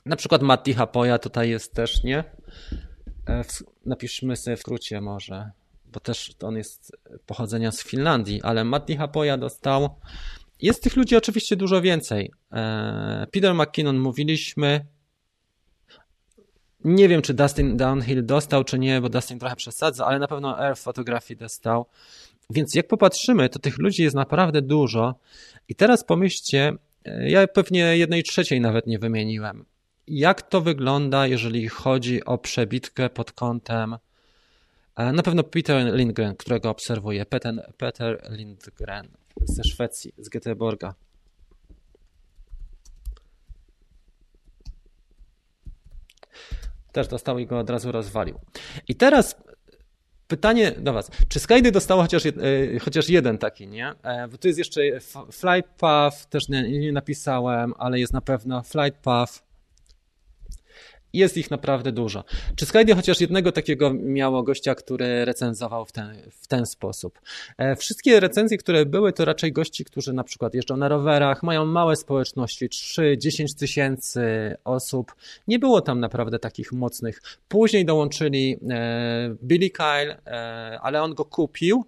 Na 0.06 0.16
przykład 0.16 0.42
Matti 0.42 0.74
Hapoja 0.74 1.20
tutaj 1.20 1.50
jest 1.50 1.74
też, 1.74 2.04
nie? 2.04 2.24
E, 3.30 3.44
napiszmy 3.86 4.36
sobie 4.36 4.58
w 4.58 4.60
skrócie 4.60 5.02
może, 5.02 5.52
bo 5.86 6.00
też 6.00 6.36
on 6.42 6.58
jest 6.58 6.92
pochodzenia 7.26 7.72
z 7.72 7.84
Finlandii, 7.84 8.42
ale 8.42 8.64
Matti 8.64 8.98
Hapoja 8.98 9.38
dostał. 9.38 9.90
Jest 10.62 10.84
tych 10.84 10.96
ludzi 10.96 11.16
oczywiście 11.16 11.56
dużo 11.56 11.82
więcej. 11.82 12.32
E, 12.52 13.28
Peter 13.32 13.54
McKinnon 13.54 14.00
mówiliśmy, 14.00 14.86
nie 16.88 17.08
wiem, 17.08 17.22
czy 17.22 17.34
Dustin 17.34 17.78
Downhill 17.78 18.26
dostał, 18.26 18.64
czy 18.64 18.80
nie, 18.80 19.02
bo 19.02 19.10
Dustin 19.10 19.40
trochę 19.40 19.56
przesadza, 19.56 20.06
ale 20.06 20.20
na 20.20 20.28
pewno 20.28 20.60
Air 20.60 20.78
Photography 20.78 21.36
dostał. 21.36 21.86
Więc 22.50 22.76
jak 22.76 22.88
popatrzymy, 22.88 23.50
to 23.50 23.60
tych 23.60 23.78
ludzi 23.78 24.04
jest 24.04 24.16
naprawdę 24.16 24.62
dużo. 24.62 25.16
I 25.70 25.76
teraz 25.76 26.04
pomyślcie, 26.04 26.74
e, 27.06 27.30
ja 27.30 27.48
pewnie 27.48 27.98
jednej 27.98 28.24
trzeciej 28.24 28.62
nawet 28.62 28.88
nie 28.88 29.00
wymieniłem. 29.00 29.66
Jak 30.08 30.42
to 30.42 30.62
wygląda, 30.62 31.28
jeżeli 31.28 31.68
chodzi 31.68 32.26
o 32.26 32.38
przebitkę 32.38 33.10
pod 33.10 33.32
kątem 33.32 33.98
e, 34.96 35.12
na 35.12 35.24
pewno 35.24 35.44
Peter 35.44 35.96
Lindgren, 35.96 36.36
którego 36.36 36.70
obserwuję. 36.70 37.26
Peter, 37.26 37.74
Peter 37.78 38.30
Lindgren 38.30 39.08
ze 39.46 39.64
Szwecji, 39.64 40.14
z 40.18 40.30
Göteborga. 40.30 40.94
Też 46.98 47.08
dostał 47.08 47.40
i 47.40 47.46
go 47.46 47.60
od 47.60 47.70
razu 47.70 47.92
rozwalił. 47.92 48.40
I 48.88 48.96
teraz 48.96 49.36
pytanie 50.28 50.72
do 50.72 50.94
Was. 50.94 51.12
Czy 51.28 51.40
Skydy 51.40 51.72
dostało 51.72 52.02
chociaż, 52.02 52.26
e, 52.26 52.32
chociaż 52.80 53.10
jeden 53.10 53.38
taki, 53.38 53.68
nie? 53.68 53.94
E, 54.04 54.28
bo 54.28 54.38
tu 54.38 54.48
jest 54.48 54.58
jeszcze 54.58 54.82
Flight 55.32 55.70
Path, 55.80 56.26
też 56.26 56.50
nie, 56.50 56.80
nie 56.80 56.92
napisałem, 56.92 57.74
ale 57.78 58.00
jest 58.00 58.14
na 58.14 58.22
pewno 58.22 58.64
Flight 58.64 59.02
Path, 59.02 59.47
jest 61.14 61.38
ich 61.38 61.52
naprawdę 61.52 61.92
dużo. 61.92 62.24
Czy 62.56 62.66
Skydio 62.66 62.96
chociaż 62.96 63.22
jednego 63.22 63.52
takiego 63.52 63.94
miało 63.94 64.44
gościa, 64.44 64.76
który 64.76 65.26
recenzował 65.26 65.86
w 65.86 65.92
ten, 65.92 66.16
w 66.32 66.48
ten 66.48 66.66
sposób? 66.66 67.20
E, 67.58 67.76
wszystkie 67.76 68.20
recenzje, 68.20 68.58
które 68.58 68.86
były, 68.86 69.14
to 69.14 69.26
raczej 69.26 69.52
gości, 69.52 69.86
którzy 69.86 70.14
na 70.14 70.24
przykład 70.24 70.54
jeżdżą 70.54 70.78
na 70.78 70.88
rowerach, 70.88 71.44
mają 71.44 71.66
małe 71.66 71.96
społeczności, 71.96 72.70
3-10 72.70 73.60
tysięcy 73.60 74.56
osób. 74.64 75.16
Nie 75.48 75.60
było 75.60 75.82
tam 75.82 76.00
naprawdę 76.00 76.40
takich 76.40 76.72
mocnych. 76.72 77.22
Później 77.48 77.86
dołączyli 77.86 78.60
e, 78.70 79.36
Billy 79.44 79.70
Kyle, 79.70 80.18
e, 80.26 80.80
ale 80.82 81.04
on 81.04 81.14
go 81.14 81.26
kupił 81.26 81.86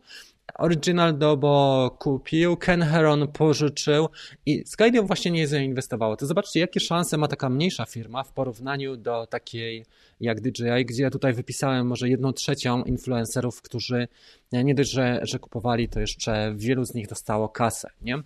Original 0.60 1.18
Dobo 1.18 1.95
kupił, 1.99 2.57
Ken 2.57 2.81
Heron 2.81 3.27
pożyczył 3.27 4.10
i 4.45 4.64
Skydio 4.68 5.03
właśnie 5.03 5.31
nie 5.31 5.48
zainwestowało. 5.48 6.15
To 6.15 6.26
zobaczcie, 6.26 6.60
jakie 6.60 6.80
szanse 6.80 7.18
ma 7.18 7.27
taka 7.27 7.49
mniejsza 7.49 7.86
firma 7.86 8.23
w 8.23 8.31
porównaniu 8.31 8.98
do 8.98 9.27
takiej 9.27 9.86
jak 10.19 10.41
DJI, 10.41 10.86
gdzie 10.86 11.03
ja 11.03 11.10
tutaj 11.10 11.34
wypisałem 11.34 11.88
może 11.88 12.10
jedną 12.10 12.34
trzecią 12.34 12.84
influencerów, 12.84 13.61
którzy 13.61 14.07
nie 14.52 14.76
dość, 14.76 14.91
że, 14.91 15.19
że 15.23 15.40
kupowali, 15.40 15.90
to 15.90 15.99
jeszcze 15.99 16.53
wielu 16.56 16.86
z 16.86 16.94
nich 16.94 17.07
dostało 17.07 17.49
kasę, 17.49 17.90
nie? 18.02 18.23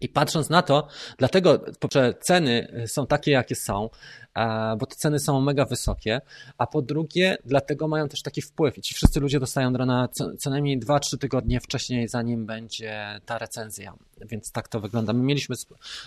I 0.00 0.08
patrząc 0.08 0.50
na 0.50 0.62
to, 0.62 0.88
dlatego 1.18 1.64
ceny 2.20 2.84
są 2.86 3.06
takie, 3.06 3.30
jakie 3.30 3.54
są, 3.54 3.90
bo 4.78 4.86
te 4.86 4.96
ceny 4.96 5.18
są 5.18 5.40
mega 5.40 5.64
wysokie, 5.64 6.20
a 6.58 6.66
po 6.66 6.82
drugie, 6.82 7.36
dlatego 7.44 7.88
mają 7.88 8.08
też 8.08 8.22
taki 8.22 8.42
wpływ 8.42 8.78
i 8.78 8.82
ci 8.82 8.94
wszyscy 8.94 9.20
ludzie 9.20 9.40
dostają 9.40 9.72
drona 9.72 10.08
co, 10.12 10.36
co 10.36 10.50
najmniej 10.50 10.80
2-3 10.80 11.18
tygodnie 11.18 11.60
wcześniej, 11.60 12.08
zanim 12.08 12.46
będzie 12.46 13.20
ta 13.26 13.38
recenzja, 13.38 13.94
więc 14.20 14.52
tak 14.52 14.68
to 14.68 14.80
wygląda. 14.80 15.12
My 15.12 15.22
mieliśmy 15.22 15.56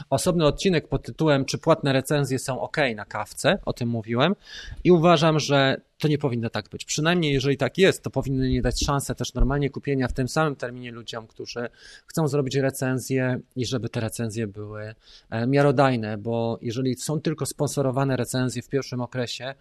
osobny 0.09 0.45
odcinek 0.45 0.87
pod 0.87 1.03
tytułem 1.03 1.45
czy 1.45 1.57
płatne 1.57 1.93
recenzje 1.93 2.39
są 2.39 2.61
ok 2.61 2.77
na 2.95 3.05
kawce, 3.05 3.59
o 3.65 3.73
tym 3.73 3.89
mówiłem 3.89 4.35
i 4.83 4.91
uważam, 4.91 5.39
że 5.39 5.81
to 6.03 6.07
nie 6.07 6.17
powinno 6.17 6.49
tak 6.49 6.69
być. 6.69 6.85
Przynajmniej 6.85 7.33
jeżeli 7.33 7.57
tak 7.57 7.77
jest, 7.77 8.03
to 8.03 8.09
powinny 8.09 8.49
nie 8.49 8.61
dać 8.61 8.85
szansę 8.85 9.15
też 9.15 9.33
normalnie 9.33 9.69
kupienia 9.69 10.07
w 10.07 10.13
tym 10.13 10.27
samym 10.27 10.55
terminie 10.55 10.91
ludziom, 10.91 11.27
którzy 11.27 11.69
chcą 12.05 12.27
zrobić 12.27 12.55
recenzję 12.55 13.39
i 13.55 13.65
żeby 13.65 13.89
te 13.89 13.99
recenzje 13.99 14.47
były 14.47 14.95
e, 15.29 15.47
miarodajne, 15.47 16.17
bo 16.17 16.59
jeżeli 16.61 16.95
są 16.95 17.21
tylko 17.21 17.45
sponsorowane 17.45 18.12
recenzje 18.15 18.61
w 18.61 18.69
pierwszym 18.69 19.01
okresie 19.01 19.53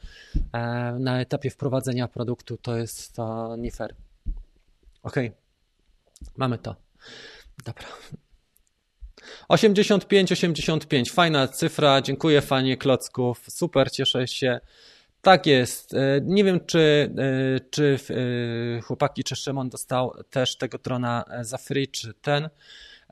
e, 0.52 0.96
na 1.00 1.20
etapie 1.20 1.50
wprowadzenia 1.50 2.08
produktu, 2.08 2.56
to 2.56 2.76
jest 2.76 3.12
to 3.12 3.56
nie 3.56 3.70
fair. 3.70 3.94
Ok, 5.02 5.16
mamy 6.36 6.58
to. 6.58 6.76
Dobra. 7.64 7.86
85, 9.48 10.32
85, 10.32 11.12
fajna 11.12 11.48
cyfra, 11.48 12.02
dziękuję 12.02 12.40
fanie 12.40 12.76
klocków, 12.76 13.44
super, 13.48 13.90
cieszę 13.90 14.28
się. 14.28 14.60
Tak 15.22 15.46
jest. 15.46 15.94
E, 15.94 16.20
nie 16.22 16.44
wiem, 16.44 16.66
czy, 16.66 17.14
e, 17.18 17.60
czy 17.70 17.98
chłopaki, 18.84 19.24
czy 19.24 19.36
Szymon 19.36 19.68
dostał 19.68 20.14
też 20.30 20.56
tego 20.56 20.78
drona 20.78 21.24
za 21.40 21.58
free, 21.58 21.88
czy 21.88 22.14
ten. 22.14 22.48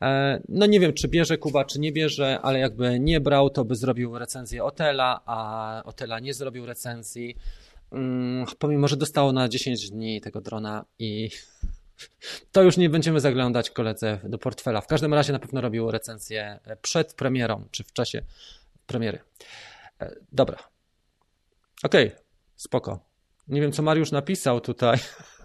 E, 0.02 0.40
no 0.48 0.66
nie 0.66 0.80
wiem, 0.80 0.92
czy 0.92 1.08
bierze 1.08 1.38
Kuba, 1.38 1.64
czy 1.64 1.80
nie 1.80 1.92
bierze, 1.92 2.40
ale 2.42 2.58
jakby 2.58 3.00
nie 3.00 3.20
brał, 3.20 3.50
to 3.50 3.64
by 3.64 3.76
zrobił 3.76 4.18
recenzję 4.18 4.64
Otela, 4.64 5.20
a 5.26 5.82
Otela 5.84 6.20
nie 6.20 6.34
zrobił 6.34 6.66
recenzji. 6.66 7.36
Mm, 7.92 8.46
pomimo, 8.58 8.88
że 8.88 8.96
dostało 8.96 9.32
na 9.32 9.48
10 9.48 9.90
dni 9.90 10.20
tego 10.20 10.40
drona 10.40 10.84
i 10.98 11.30
to 12.52 12.62
już 12.62 12.76
nie 12.76 12.90
będziemy 12.90 13.20
zaglądać 13.20 13.70
koledze 13.70 14.18
do 14.24 14.38
portfela. 14.38 14.80
W 14.80 14.86
każdym 14.86 15.14
razie 15.14 15.32
na 15.32 15.38
pewno 15.38 15.60
robił 15.60 15.90
recenzję 15.90 16.60
przed 16.82 17.14
premierą, 17.14 17.64
czy 17.70 17.84
w 17.84 17.92
czasie 17.92 18.22
premiery. 18.86 19.18
E, 20.00 20.14
dobra. 20.32 20.58
Okej, 21.82 22.06
okay. 22.06 22.20
spoko. 22.56 23.10
Nie 23.48 23.60
wiem, 23.60 23.72
co 23.72 23.82
Mariusz 23.82 24.12
napisał 24.12 24.60
tutaj. 24.60 24.98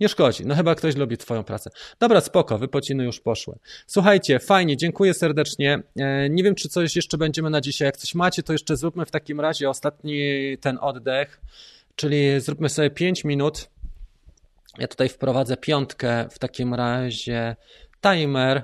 Nie 0.00 0.08
szkodzi, 0.08 0.46
no 0.46 0.54
chyba 0.54 0.74
ktoś 0.74 0.96
lubi 0.96 1.16
twoją 1.16 1.44
pracę. 1.44 1.70
Dobra, 2.00 2.20
spoko, 2.20 2.58
wypociny 2.58 3.04
już 3.04 3.20
poszły. 3.20 3.58
Słuchajcie, 3.86 4.38
fajnie, 4.38 4.76
dziękuję 4.76 5.14
serdecznie. 5.14 5.82
E, 5.96 6.30
nie 6.30 6.42
wiem, 6.42 6.54
czy 6.54 6.68
coś 6.68 6.96
jeszcze 6.96 7.18
będziemy 7.18 7.50
na 7.50 7.60
dzisiaj. 7.60 7.86
Jak 7.86 7.96
coś 7.96 8.14
macie, 8.14 8.42
to 8.42 8.52
jeszcze 8.52 8.76
zróbmy 8.76 9.06
w 9.06 9.10
takim 9.10 9.40
razie 9.40 9.70
ostatni 9.70 10.20
ten 10.60 10.78
oddech, 10.80 11.40
czyli 11.96 12.40
zróbmy 12.40 12.68
sobie 12.68 12.90
5 12.90 13.24
minut. 13.24 13.70
Ja 14.78 14.88
tutaj 14.88 15.08
wprowadzę 15.08 15.56
piątkę, 15.56 16.28
w 16.30 16.38
takim 16.38 16.74
razie 16.74 17.56
timer 18.00 18.62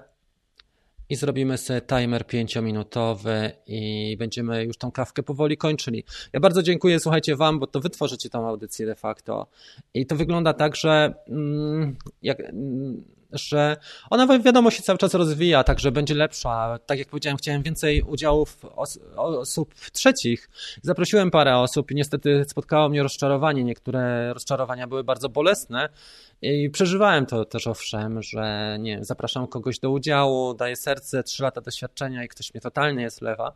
i 1.11 1.17
zrobimy 1.17 1.59
sobie 1.59 1.81
timer 1.81 2.23
5-minutowy 2.23 3.51
i 3.67 4.17
będziemy 4.19 4.65
już 4.65 4.77
tą 4.77 4.93
kawkę 4.93 5.23
powoli 5.23 5.57
kończyli. 5.57 6.05
Ja 6.33 6.41
bardzo 6.41 6.63
dziękuję, 6.63 7.01
słuchajcie, 7.01 7.37
Wam, 7.37 7.59
bo 7.59 7.67
to 7.67 7.81
Wy 7.81 7.91
tworzycie 7.91 8.31
tą 8.31 8.49
audycję 8.49 8.87
de 8.87 8.95
facto. 8.95 9.47
I 9.95 10.07
to 10.07 10.17
wygląda 10.17 10.53
tak, 10.53 10.77
że 10.77 11.15
mm, 11.29 11.97
jak, 12.23 12.41
mm, 12.41 13.05
że 13.37 13.77
ona 14.11 14.39
wiadomo 14.39 14.71
się 14.71 14.83
cały 14.83 14.99
czas 14.99 15.15
rozwija, 15.15 15.65
także 15.65 15.93
będzie 15.93 16.15
lepsza. 16.15 16.79
Tak 16.87 16.99
jak 16.99 17.09
powiedziałem, 17.09 17.37
chciałem 17.37 17.63
więcej 17.63 18.03
udziałów 18.03 18.65
os 18.77 18.99
osób 19.17 19.75
trzecich. 19.93 20.51
Zaprosiłem 20.83 21.31
parę 21.31 21.57
osób 21.57 21.91
i 21.91 21.95
niestety 21.95 22.45
spotkało 22.49 22.89
mnie 22.89 23.03
rozczarowanie. 23.03 23.65
Niektóre 23.65 24.35
rozczarowania 24.35 24.87
były 24.87 25.05
bardzo 25.05 25.29
bolesne 25.29 25.89
i 26.43 26.71
przeżywałem 26.71 27.27
to 27.27 27.45
też 27.45 27.67
owszem, 27.67 28.23
że 28.23 28.77
nie 28.81 29.05
zapraszam 29.05 29.47
kogoś 29.47 29.79
do 29.79 29.91
udziału, 29.91 30.55
daję 30.55 30.77
serce, 30.77 31.23
trzy 31.23 31.43
lata 31.43 31.61
doświadczenia 31.61 32.25
i 32.25 32.29
ktoś 32.29 32.55
mnie 32.55 32.61
totalnie 32.61 33.03
jest 33.03 33.23
lewa. 33.23 33.53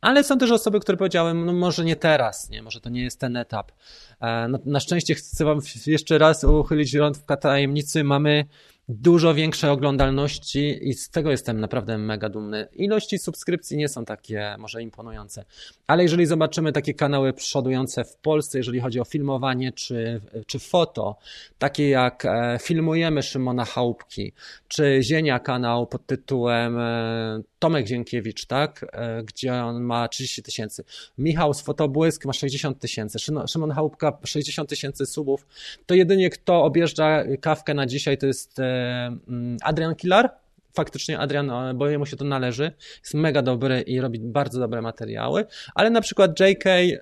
Ale 0.00 0.24
są 0.24 0.38
też 0.38 0.50
osoby, 0.50 0.80
które 0.80 0.98
powiedziały, 0.98 1.34
no 1.34 1.52
może 1.52 1.84
nie 1.84 1.96
teraz, 1.96 2.50
nie, 2.50 2.62
może 2.62 2.80
to 2.80 2.90
nie 2.90 3.02
jest 3.02 3.20
ten 3.20 3.36
etap. 3.36 3.72
E, 4.20 4.48
no, 4.48 4.58
na 4.64 4.80
szczęście 4.80 5.14
chcę 5.14 5.44
wam 5.44 5.60
jeszcze 5.86 6.18
raz 6.18 6.44
uchylić 6.44 6.94
rąk 6.94 7.16
w 7.16 7.36
tajemnicy. 7.40 8.04
Mamy 8.04 8.44
dużo 8.88 9.34
większej 9.34 9.70
oglądalności 9.70 10.88
i 10.88 10.94
z 10.94 11.10
tego 11.10 11.30
jestem 11.30 11.60
naprawdę 11.60 11.98
mega 11.98 12.28
dumny. 12.28 12.68
Ilości 12.72 13.18
subskrypcji 13.18 13.76
nie 13.76 13.88
są 13.88 14.04
takie 14.04 14.56
może 14.58 14.82
imponujące, 14.82 15.44
ale 15.86 16.02
jeżeli 16.02 16.26
zobaczymy 16.26 16.72
takie 16.72 16.94
kanały 16.94 17.32
przodujące 17.32 18.04
w 18.04 18.16
Polsce, 18.16 18.58
jeżeli 18.58 18.80
chodzi 18.80 19.00
o 19.00 19.04
filmowanie 19.04 19.72
czy, 19.72 20.20
czy 20.46 20.58
foto, 20.58 21.16
takie 21.58 21.88
jak 21.88 22.24
e, 22.24 22.58
Filmujemy 22.62 23.22
Szymona 23.22 23.64
Chałupki, 23.64 24.32
czy 24.68 24.98
Zienia 25.02 25.38
kanał 25.38 25.86
pod 25.86 26.06
tytułem 26.06 26.78
e, 26.78 27.42
Tomek 27.64 27.86
Dziękiewicz, 27.86 28.46
tak, 28.46 28.86
e, 28.92 29.22
gdzie 29.22 29.54
on 29.54 29.82
ma 29.82 30.08
30 30.08 30.42
tysięcy, 30.42 30.84
Michał 31.18 31.54
z 31.54 31.60
Fotobłysk 31.60 32.24
ma 32.24 32.32
60 32.32 32.78
tysięcy, 32.78 33.18
Szymon 33.46 33.70
Chałupka 33.70 34.18
60 34.24 34.68
tysięcy 34.68 35.06
subów, 35.06 35.46
to 35.86 35.94
jedynie 35.94 36.30
kto 36.30 36.64
objeżdża 36.64 37.24
kawkę 37.40 37.74
na 37.74 37.86
dzisiaj 37.86 38.18
to 38.18 38.26
jest 38.26 38.58
mm, 38.58 39.56
Adrian 39.62 39.94
Kilar, 39.94 40.30
faktycznie 40.74 41.18
Adrian, 41.18 41.52
bo 41.74 41.88
jemu 41.88 42.06
się 42.06 42.16
to 42.16 42.24
należy, 42.24 42.72
jest 42.98 43.14
mega 43.14 43.42
dobry 43.42 43.80
i 43.80 44.00
robi 44.00 44.18
bardzo 44.18 44.60
dobre 44.60 44.82
materiały, 44.82 45.46
ale 45.74 45.90
na 45.90 46.00
przykład 46.00 46.40
JK 46.40 46.66
e, 46.66 47.00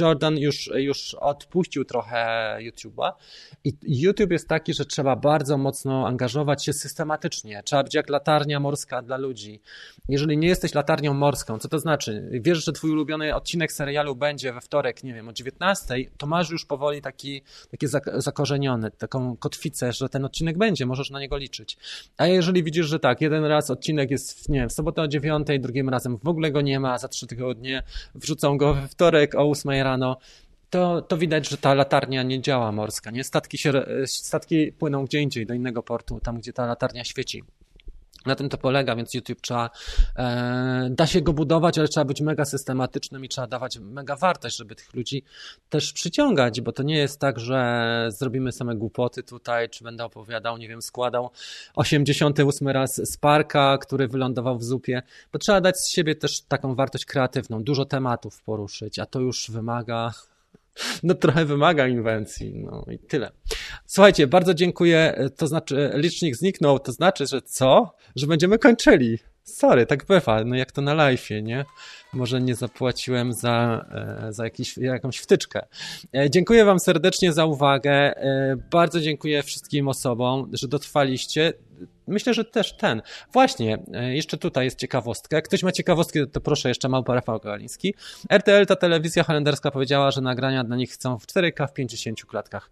Jordan 0.00 0.38
już, 0.38 0.70
już 0.74 1.14
odpuścił 1.14 1.84
trochę 1.84 2.56
YouTube'a 2.60 3.12
i 3.64 3.72
YouTube 3.84 4.30
jest 4.30 4.48
taki, 4.48 4.74
że 4.74 4.84
trzeba 4.84 5.16
bardzo 5.16 5.58
mocno 5.58 6.06
angażować 6.06 6.64
się 6.64 6.72
systematycznie, 6.72 7.62
trzeba 7.62 7.82
być 7.82 7.94
jak 7.94 8.10
latarnia 8.10 8.60
morska 8.60 9.02
dla 9.02 9.16
ludzi. 9.16 9.60
Jeżeli 10.08 10.38
nie 10.38 10.48
jesteś 10.48 10.74
latarnią 10.74 11.14
morską, 11.14 11.58
co 11.58 11.68
to 11.68 11.78
znaczy? 11.78 12.28
Wiesz, 12.30 12.64
że 12.64 12.72
twój 12.72 12.90
ulubiony 12.90 13.34
odcinek 13.34 13.72
serialu 13.72 14.16
będzie 14.16 14.52
we 14.52 14.60
wtorek, 14.60 15.04
nie 15.04 15.14
wiem, 15.14 15.28
o 15.28 15.32
19, 15.32 15.94
to 16.18 16.26
masz 16.26 16.50
już 16.50 16.66
powoli 16.66 17.02
taki, 17.02 17.42
takie 17.70 17.88
zakorzeniony, 18.14 18.90
taką 18.90 19.36
kotwicę, 19.36 19.92
że 19.92 20.08
ten 20.08 20.24
odcinek 20.24 20.58
będzie, 20.58 20.86
możesz 20.86 21.10
na 21.10 21.20
niego 21.20 21.36
liczyć. 21.36 21.78
A 22.16 22.26
jeżeli 22.26 22.62
widzisz, 22.62 22.86
że 22.86 22.98
tak, 23.04 23.20
jeden 23.20 23.44
raz 23.44 23.70
odcinek 23.70 24.10
jest, 24.10 24.48
nie 24.48 24.68
w 24.68 24.72
sobotę 24.72 25.02
o 25.02 25.08
dziewiątej, 25.08 25.60
drugim 25.60 25.88
razem 25.88 26.18
w 26.18 26.28
ogóle 26.28 26.50
go 26.50 26.60
nie 26.60 26.80
ma, 26.80 26.98
za 26.98 27.08
trzy 27.08 27.26
tygodnie 27.26 27.82
wrzucą 28.14 28.58
go 28.58 28.74
we 28.74 28.88
wtorek 28.88 29.34
o 29.34 29.44
ósmej 29.44 29.82
rano, 29.82 30.16
to, 30.70 31.02
to 31.02 31.16
widać, 31.16 31.48
że 31.48 31.56
ta 31.56 31.74
latarnia 31.74 32.22
nie 32.22 32.40
działa 32.40 32.72
morska, 32.72 33.10
nie? 33.10 33.24
Statki, 33.24 33.58
się, 33.58 33.72
statki 34.06 34.72
płyną 34.72 35.04
gdzie 35.04 35.20
indziej, 35.20 35.46
do 35.46 35.54
innego 35.54 35.82
portu, 35.82 36.20
tam 36.20 36.38
gdzie 36.38 36.52
ta 36.52 36.66
latarnia 36.66 37.04
świeci. 37.04 37.42
Na 38.26 38.34
tym 38.34 38.48
to 38.48 38.58
polega, 38.58 38.96
więc 38.96 39.14
YouTube 39.14 39.40
trzeba, 39.40 39.70
e, 40.16 40.88
da 40.90 41.06
się 41.06 41.20
go 41.20 41.32
budować, 41.32 41.78
ale 41.78 41.88
trzeba 41.88 42.04
być 42.04 42.20
mega 42.20 42.44
systematycznym 42.44 43.24
i 43.24 43.28
trzeba 43.28 43.46
dawać 43.46 43.78
mega 43.78 44.16
wartość, 44.16 44.56
żeby 44.56 44.74
tych 44.74 44.94
ludzi 44.94 45.22
też 45.68 45.92
przyciągać, 45.92 46.60
bo 46.60 46.72
to 46.72 46.82
nie 46.82 46.96
jest 46.96 47.20
tak, 47.20 47.40
że 47.40 48.08
zrobimy 48.08 48.52
same 48.52 48.76
głupoty 48.76 49.22
tutaj, 49.22 49.70
czy 49.70 49.84
będę 49.84 50.04
opowiadał, 50.04 50.56
nie 50.56 50.68
wiem, 50.68 50.82
składał 50.82 51.30
88 51.74 52.68
raz 52.68 53.10
Sparka, 53.10 53.78
który 53.78 54.08
wylądował 54.08 54.58
w 54.58 54.64
zupie, 54.64 55.02
bo 55.32 55.38
trzeba 55.38 55.60
dać 55.60 55.78
z 55.78 55.88
siebie 55.88 56.14
też 56.14 56.40
taką 56.40 56.74
wartość 56.74 57.04
kreatywną, 57.04 57.62
dużo 57.62 57.84
tematów 57.84 58.42
poruszyć, 58.42 58.98
a 58.98 59.06
to 59.06 59.20
już 59.20 59.50
wymaga 59.50 60.12
no 61.02 61.14
trochę 61.14 61.44
wymaga 61.44 61.88
inwencji, 61.88 62.54
no 62.54 62.84
i 62.90 62.98
tyle. 62.98 63.30
Słuchajcie, 63.86 64.26
bardzo 64.26 64.54
dziękuję, 64.54 65.28
to 65.36 65.46
znaczy 65.46 65.90
licznik 65.94 66.36
zniknął, 66.36 66.78
to 66.78 66.92
znaczy, 66.92 67.26
że 67.26 67.42
co? 67.42 67.96
Że 68.16 68.26
będziemy 68.26 68.58
kończyli. 68.58 69.18
Sorry, 69.44 69.86
tak 69.86 70.04
bywa, 70.04 70.44
no 70.44 70.56
jak 70.56 70.72
to 70.72 70.82
na 70.82 70.94
live'ie, 70.94 71.42
nie? 71.42 71.64
Może 72.12 72.40
nie 72.40 72.54
zapłaciłem 72.54 73.32
za, 73.32 73.86
e, 74.28 74.32
za 74.32 74.44
jakiś, 74.44 74.78
jakąś 74.78 75.18
wtyczkę. 75.18 75.66
E, 76.16 76.30
dziękuję 76.30 76.64
Wam 76.64 76.80
serdecznie 76.80 77.32
za 77.32 77.44
uwagę. 77.44 77.92
E, 77.92 78.56
bardzo 78.70 79.00
dziękuję 79.00 79.42
wszystkim 79.42 79.88
osobom, 79.88 80.50
że 80.52 80.68
dotrwaliście. 80.68 81.52
Myślę, 82.06 82.34
że 82.34 82.44
też 82.44 82.76
ten. 82.76 83.02
Właśnie, 83.32 83.78
jeszcze 84.12 84.36
tutaj 84.38 84.64
jest 84.64 84.78
ciekawostka. 84.78 85.36
Jak 85.36 85.44
ktoś 85.44 85.62
ma 85.62 85.72
ciekawostki, 85.72 86.18
to 86.32 86.40
proszę 86.40 86.68
jeszcze 86.68 86.88
małpa 86.88 87.14
Rafał 87.14 87.40
Galiński. 87.40 87.94
RTL, 88.30 88.66
ta 88.66 88.76
telewizja 88.76 89.24
holenderska 89.24 89.70
powiedziała, 89.70 90.10
że 90.10 90.20
nagrania 90.20 90.64
dla 90.64 90.76
nich 90.76 90.90
chcą 90.90 91.18
w 91.18 91.26
4K 91.26 91.66
w 91.68 91.72
50 91.72 92.24
klatkach. 92.24 92.70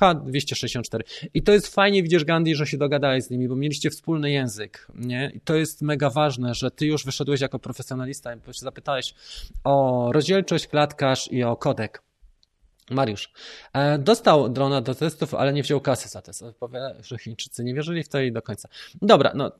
H264. 0.00 1.00
I 1.34 1.42
to 1.42 1.52
jest 1.52 1.74
fajnie, 1.74 2.02
widzisz 2.02 2.24
Gandhi, 2.24 2.54
że 2.54 2.66
się 2.66 2.78
dogadałeś 2.78 3.24
z 3.24 3.30
nimi, 3.30 3.48
bo 3.48 3.56
mieliście 3.56 3.90
wspólny 3.90 4.30
język, 4.30 4.86
nie? 4.94 5.32
I 5.34 5.40
to 5.40 5.54
jest 5.54 5.82
mega 5.82 6.10
ważne, 6.10 6.54
że 6.54 6.70
ty 6.70 6.86
już 6.86 7.04
wyszedłeś 7.04 7.40
jako 7.40 7.58
profesjonalista, 7.58 8.36
bo 8.46 8.52
się 8.52 8.60
zapytałeś 8.60 9.14
o 9.64 10.08
rozdzielczość, 10.12 10.66
klatkarz 10.66 11.32
i 11.32 11.42
o 11.42 11.56
kodek. 11.56 12.02
Mariusz. 12.90 13.32
E, 13.72 13.98
dostał 13.98 14.48
drona 14.48 14.80
do 14.80 14.94
testów, 14.94 15.34
ale 15.34 15.52
nie 15.52 15.62
wziął 15.62 15.80
kasy 15.80 16.08
za 16.08 16.22
test. 16.22 16.44
Powie, 16.60 16.80
że 17.00 17.18
Chińczycy 17.18 17.64
nie 17.64 17.74
wierzyli 17.74 18.02
w 18.02 18.08
to 18.08 18.20
i 18.20 18.32
do 18.32 18.42
końca. 18.42 18.68
Dobra, 19.02 19.32
no 19.34 19.52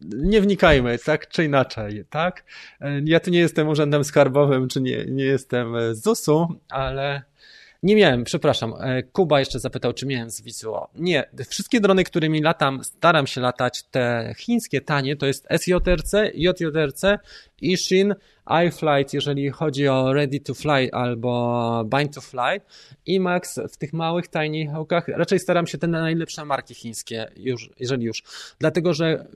nie 0.00 0.40
wnikajmy, 0.40 0.98
tak 0.98 1.28
czy 1.28 1.44
inaczej, 1.44 2.04
tak? 2.10 2.44
E, 2.80 3.00
ja 3.04 3.20
tu 3.20 3.30
nie 3.30 3.38
jestem 3.38 3.68
urzędem 3.68 4.04
skarbowym, 4.04 4.68
czy 4.68 4.80
nie, 4.80 5.04
nie 5.06 5.24
jestem 5.24 5.74
z 5.92 6.02
ZUS-u, 6.02 6.48
ale 6.68 7.22
nie 7.86 7.96
miałem, 7.96 8.24
przepraszam. 8.24 8.74
E, 8.80 9.02
Kuba 9.02 9.40
jeszcze 9.40 9.60
zapytał, 9.60 9.92
czy 9.92 10.06
miałem 10.06 10.30
z 10.30 10.40
Visuo. 10.40 10.88
Nie, 10.94 11.24
wszystkie 11.48 11.80
drony, 11.80 12.04
którymi 12.04 12.42
latam, 12.42 12.84
staram 12.84 13.26
się 13.26 13.40
latać, 13.40 13.82
te 13.82 14.34
chińskie 14.38 14.80
tanie, 14.80 15.16
to 15.16 15.26
jest 15.26 15.48
SJRC, 15.50 16.12
JJRC, 16.34 17.02
Ishin, 17.60 18.14
iFlight, 18.66 19.14
jeżeli 19.14 19.50
chodzi 19.50 19.88
o 19.88 20.12
Ready 20.12 20.40
to 20.40 20.54
Fly 20.54 20.92
albo 20.92 21.84
Bind 21.96 22.14
to 22.14 22.20
Fly. 22.20 22.60
IMAX 23.06 23.60
w 23.72 23.76
tych 23.76 23.92
małych, 23.92 24.28
tajnych 24.28 24.70
hełkach 24.70 25.08
raczej 25.08 25.38
staram 25.38 25.66
się 25.66 25.78
te 25.78 25.86
najlepsze 25.86 26.44
marki 26.44 26.74
chińskie, 26.74 27.30
już, 27.36 27.70
jeżeli 27.80 28.04
już. 28.04 28.22
Dlatego, 28.58 28.94
że 28.94 29.26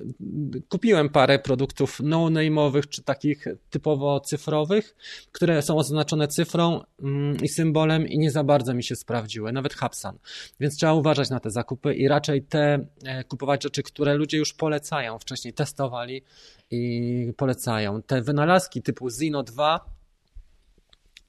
kupiłem 0.68 1.08
parę 1.08 1.38
produktów 1.38 2.00
no-name'owych, 2.02 2.88
czy 2.88 3.02
takich 3.02 3.44
typowo 3.70 4.20
cyfrowych, 4.20 4.96
które 5.32 5.62
są 5.62 5.76
oznaczone 5.76 6.28
cyfrą 6.28 6.80
mm, 7.02 7.36
i 7.36 7.48
symbolem 7.48 8.08
i 8.08 8.18
nie 8.18 8.30
za 8.30 8.44
bardzo 8.44 8.74
mi 8.74 8.84
się 8.84 8.96
sprawdziły, 8.96 9.52
nawet 9.52 9.74
Hapsan. 9.74 10.18
Więc 10.60 10.76
trzeba 10.76 10.92
uważać 10.92 11.30
na 11.30 11.40
te 11.40 11.50
zakupy 11.50 11.94
i 11.94 12.08
raczej 12.08 12.42
te 12.42 12.86
e, 13.04 13.24
kupować 13.24 13.62
rzeczy, 13.62 13.82
które 13.82 14.14
ludzie 14.14 14.38
już 14.38 14.54
polecają, 14.54 15.18
wcześniej 15.18 15.54
testowali 15.54 16.22
i 16.70 17.32
polecają. 17.36 18.02
Te 18.02 18.22
wynalazki 18.22 18.82
typu 18.82 19.10
Zino 19.10 19.42
2 19.42 20.00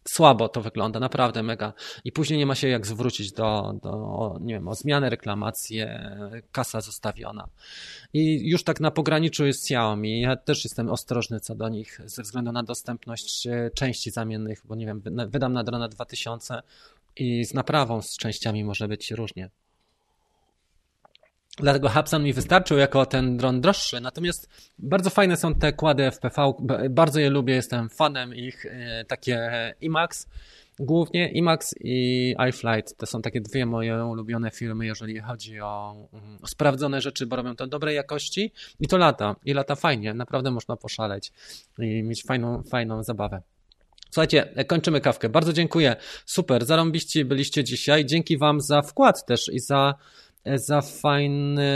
słabo 0.07 0.49
to 0.49 0.61
wygląda, 0.61 0.99
naprawdę 0.99 1.43
mega. 1.43 1.73
I 2.03 2.11
później 2.11 2.39
nie 2.39 2.45
ma 2.45 2.55
się 2.55 2.67
jak 2.67 2.87
zwrócić 2.87 3.31
do, 3.31 3.73
do 3.83 4.37
nie 4.41 4.53
wiem, 4.53 4.67
o 4.67 4.75
zmianę, 4.75 5.09
reklamację, 5.09 6.11
kasa 6.51 6.81
zostawiona. 6.81 7.47
I 8.13 8.49
już 8.49 8.63
tak 8.63 8.79
na 8.79 8.91
pograniczu 8.91 9.45
jest 9.45 9.63
Xiaomi. 9.63 10.21
Ja 10.21 10.35
też 10.35 10.63
jestem 10.63 10.89
ostrożny 10.89 11.39
co 11.39 11.55
do 11.55 11.69
nich 11.69 12.01
ze 12.05 12.23
względu 12.23 12.51
na 12.51 12.63
dostępność 12.63 13.47
e, 13.47 13.71
części 13.75 14.11
zamiennych, 14.11 14.61
bo 14.65 14.75
nie 14.75 14.85
wiem, 14.85 15.01
wydam 15.27 15.53
na 15.53 15.63
drona 15.63 15.87
2000 15.87 16.61
i 17.15 17.45
z 17.45 17.53
naprawą 17.53 18.01
z 18.01 18.17
częściami 18.17 18.63
może 18.63 18.87
być 18.87 19.11
różnie. 19.11 19.49
Dlatego 21.57 21.89
Hubsan 21.89 22.23
mi 22.23 22.33
wystarczył 22.33 22.77
jako 22.77 23.05
ten 23.05 23.37
dron 23.37 23.61
droższy. 23.61 24.01
Natomiast 24.01 24.49
bardzo 24.79 25.09
fajne 25.09 25.37
są 25.37 25.55
te 25.55 25.73
kłady 25.73 26.11
FPV. 26.11 26.53
Bardzo 26.89 27.19
je 27.19 27.29
lubię, 27.29 27.53
jestem 27.53 27.89
fanem 27.89 28.35
ich. 28.35 28.65
E, 28.65 29.05
takie 29.05 29.49
IMAX 29.81 30.27
głównie 30.81 31.31
IMAX 31.31 31.75
i 31.79 32.35
iFlight 32.49 32.97
to 32.97 33.05
są 33.05 33.21
takie 33.21 33.41
dwie 33.41 33.65
moje 33.65 34.05
ulubione 34.05 34.51
filmy, 34.51 34.85
jeżeli 34.85 35.19
chodzi 35.19 35.51
mm, 35.51 35.63
o, 35.63 36.07
sprawdzone 36.47 37.01
rzeczy, 37.01 37.25
bo 37.25 37.35
robią 37.35 37.55
to 37.55 37.67
dobrej 37.67 37.95
jakości 37.95 38.51
i 38.79 38.87
to 38.87 38.97
lata. 38.97 39.35
I 39.45 39.53
lata 39.53 39.75
fajnie, 39.75 40.13
naprawdę 40.13 40.51
można 40.51 40.75
poszaleć 40.75 41.31
i 41.79 42.03
mieć 42.03 42.23
fajną, 42.23 42.63
fajną 42.63 43.03
zabawę. 43.03 43.41
Słuchajcie, 44.11 44.53
kończymy 44.67 45.01
kawkę. 45.01 45.29
Bardzo 45.29 45.53
dziękuję. 45.53 45.95
Super, 46.25 46.65
zarąbiście 46.65 47.25
byliście 47.25 47.63
dzisiaj. 47.63 48.05
Dzięki 48.05 48.37
Wam 48.37 48.61
za 48.61 48.81
wkład 48.81 49.25
też 49.25 49.49
i 49.53 49.59
za 49.59 49.93
za 50.45 50.81
fajny, 50.81 51.69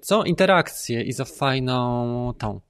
co? 0.00 0.24
Interakcję 0.24 1.02
i 1.02 1.12
za 1.12 1.24
fajną 1.24 2.32
tą. 2.38 2.60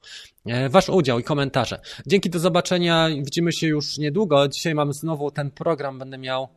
E, 0.47 0.69
wasz 0.69 0.89
udział 0.89 1.19
i 1.19 1.25
komentarze. 1.25 1.81
Dzięki, 2.07 2.31
do 2.31 2.39
zobaczenia. 2.39 3.09
Widzimy 3.09 3.53
się 3.53 3.67
już 3.67 3.99
niedługo. 3.99 4.49
Dzisiaj 4.49 4.75
mam 4.75 4.93
znowu 4.93 5.31
ten 5.31 5.51
program, 5.51 5.99
będę 5.99 6.19
miał 6.19 6.49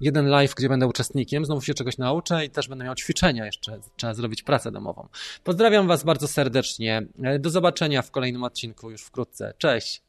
jeden 0.00 0.26
live, 0.26 0.54
gdzie 0.54 0.68
będę 0.68 0.86
uczestnikiem, 0.86 1.44
znowu 1.44 1.60
się 1.60 1.74
czegoś 1.74 1.98
nauczę 1.98 2.44
i 2.44 2.50
też 2.50 2.68
będę 2.68 2.84
miał 2.84 2.94
ćwiczenia 2.94 3.46
jeszcze, 3.46 3.80
trzeba 3.96 4.14
zrobić 4.14 4.42
pracę 4.42 4.72
domową. 4.72 5.08
Pozdrawiam 5.44 5.88
Was 5.88 6.04
bardzo 6.04 6.28
serdecznie. 6.28 7.06
E, 7.22 7.38
do 7.38 7.50
zobaczenia 7.50 8.02
w 8.02 8.10
kolejnym 8.10 8.44
odcinku 8.44 8.90
już 8.90 9.02
wkrótce. 9.02 9.54
Cześć! 9.58 10.03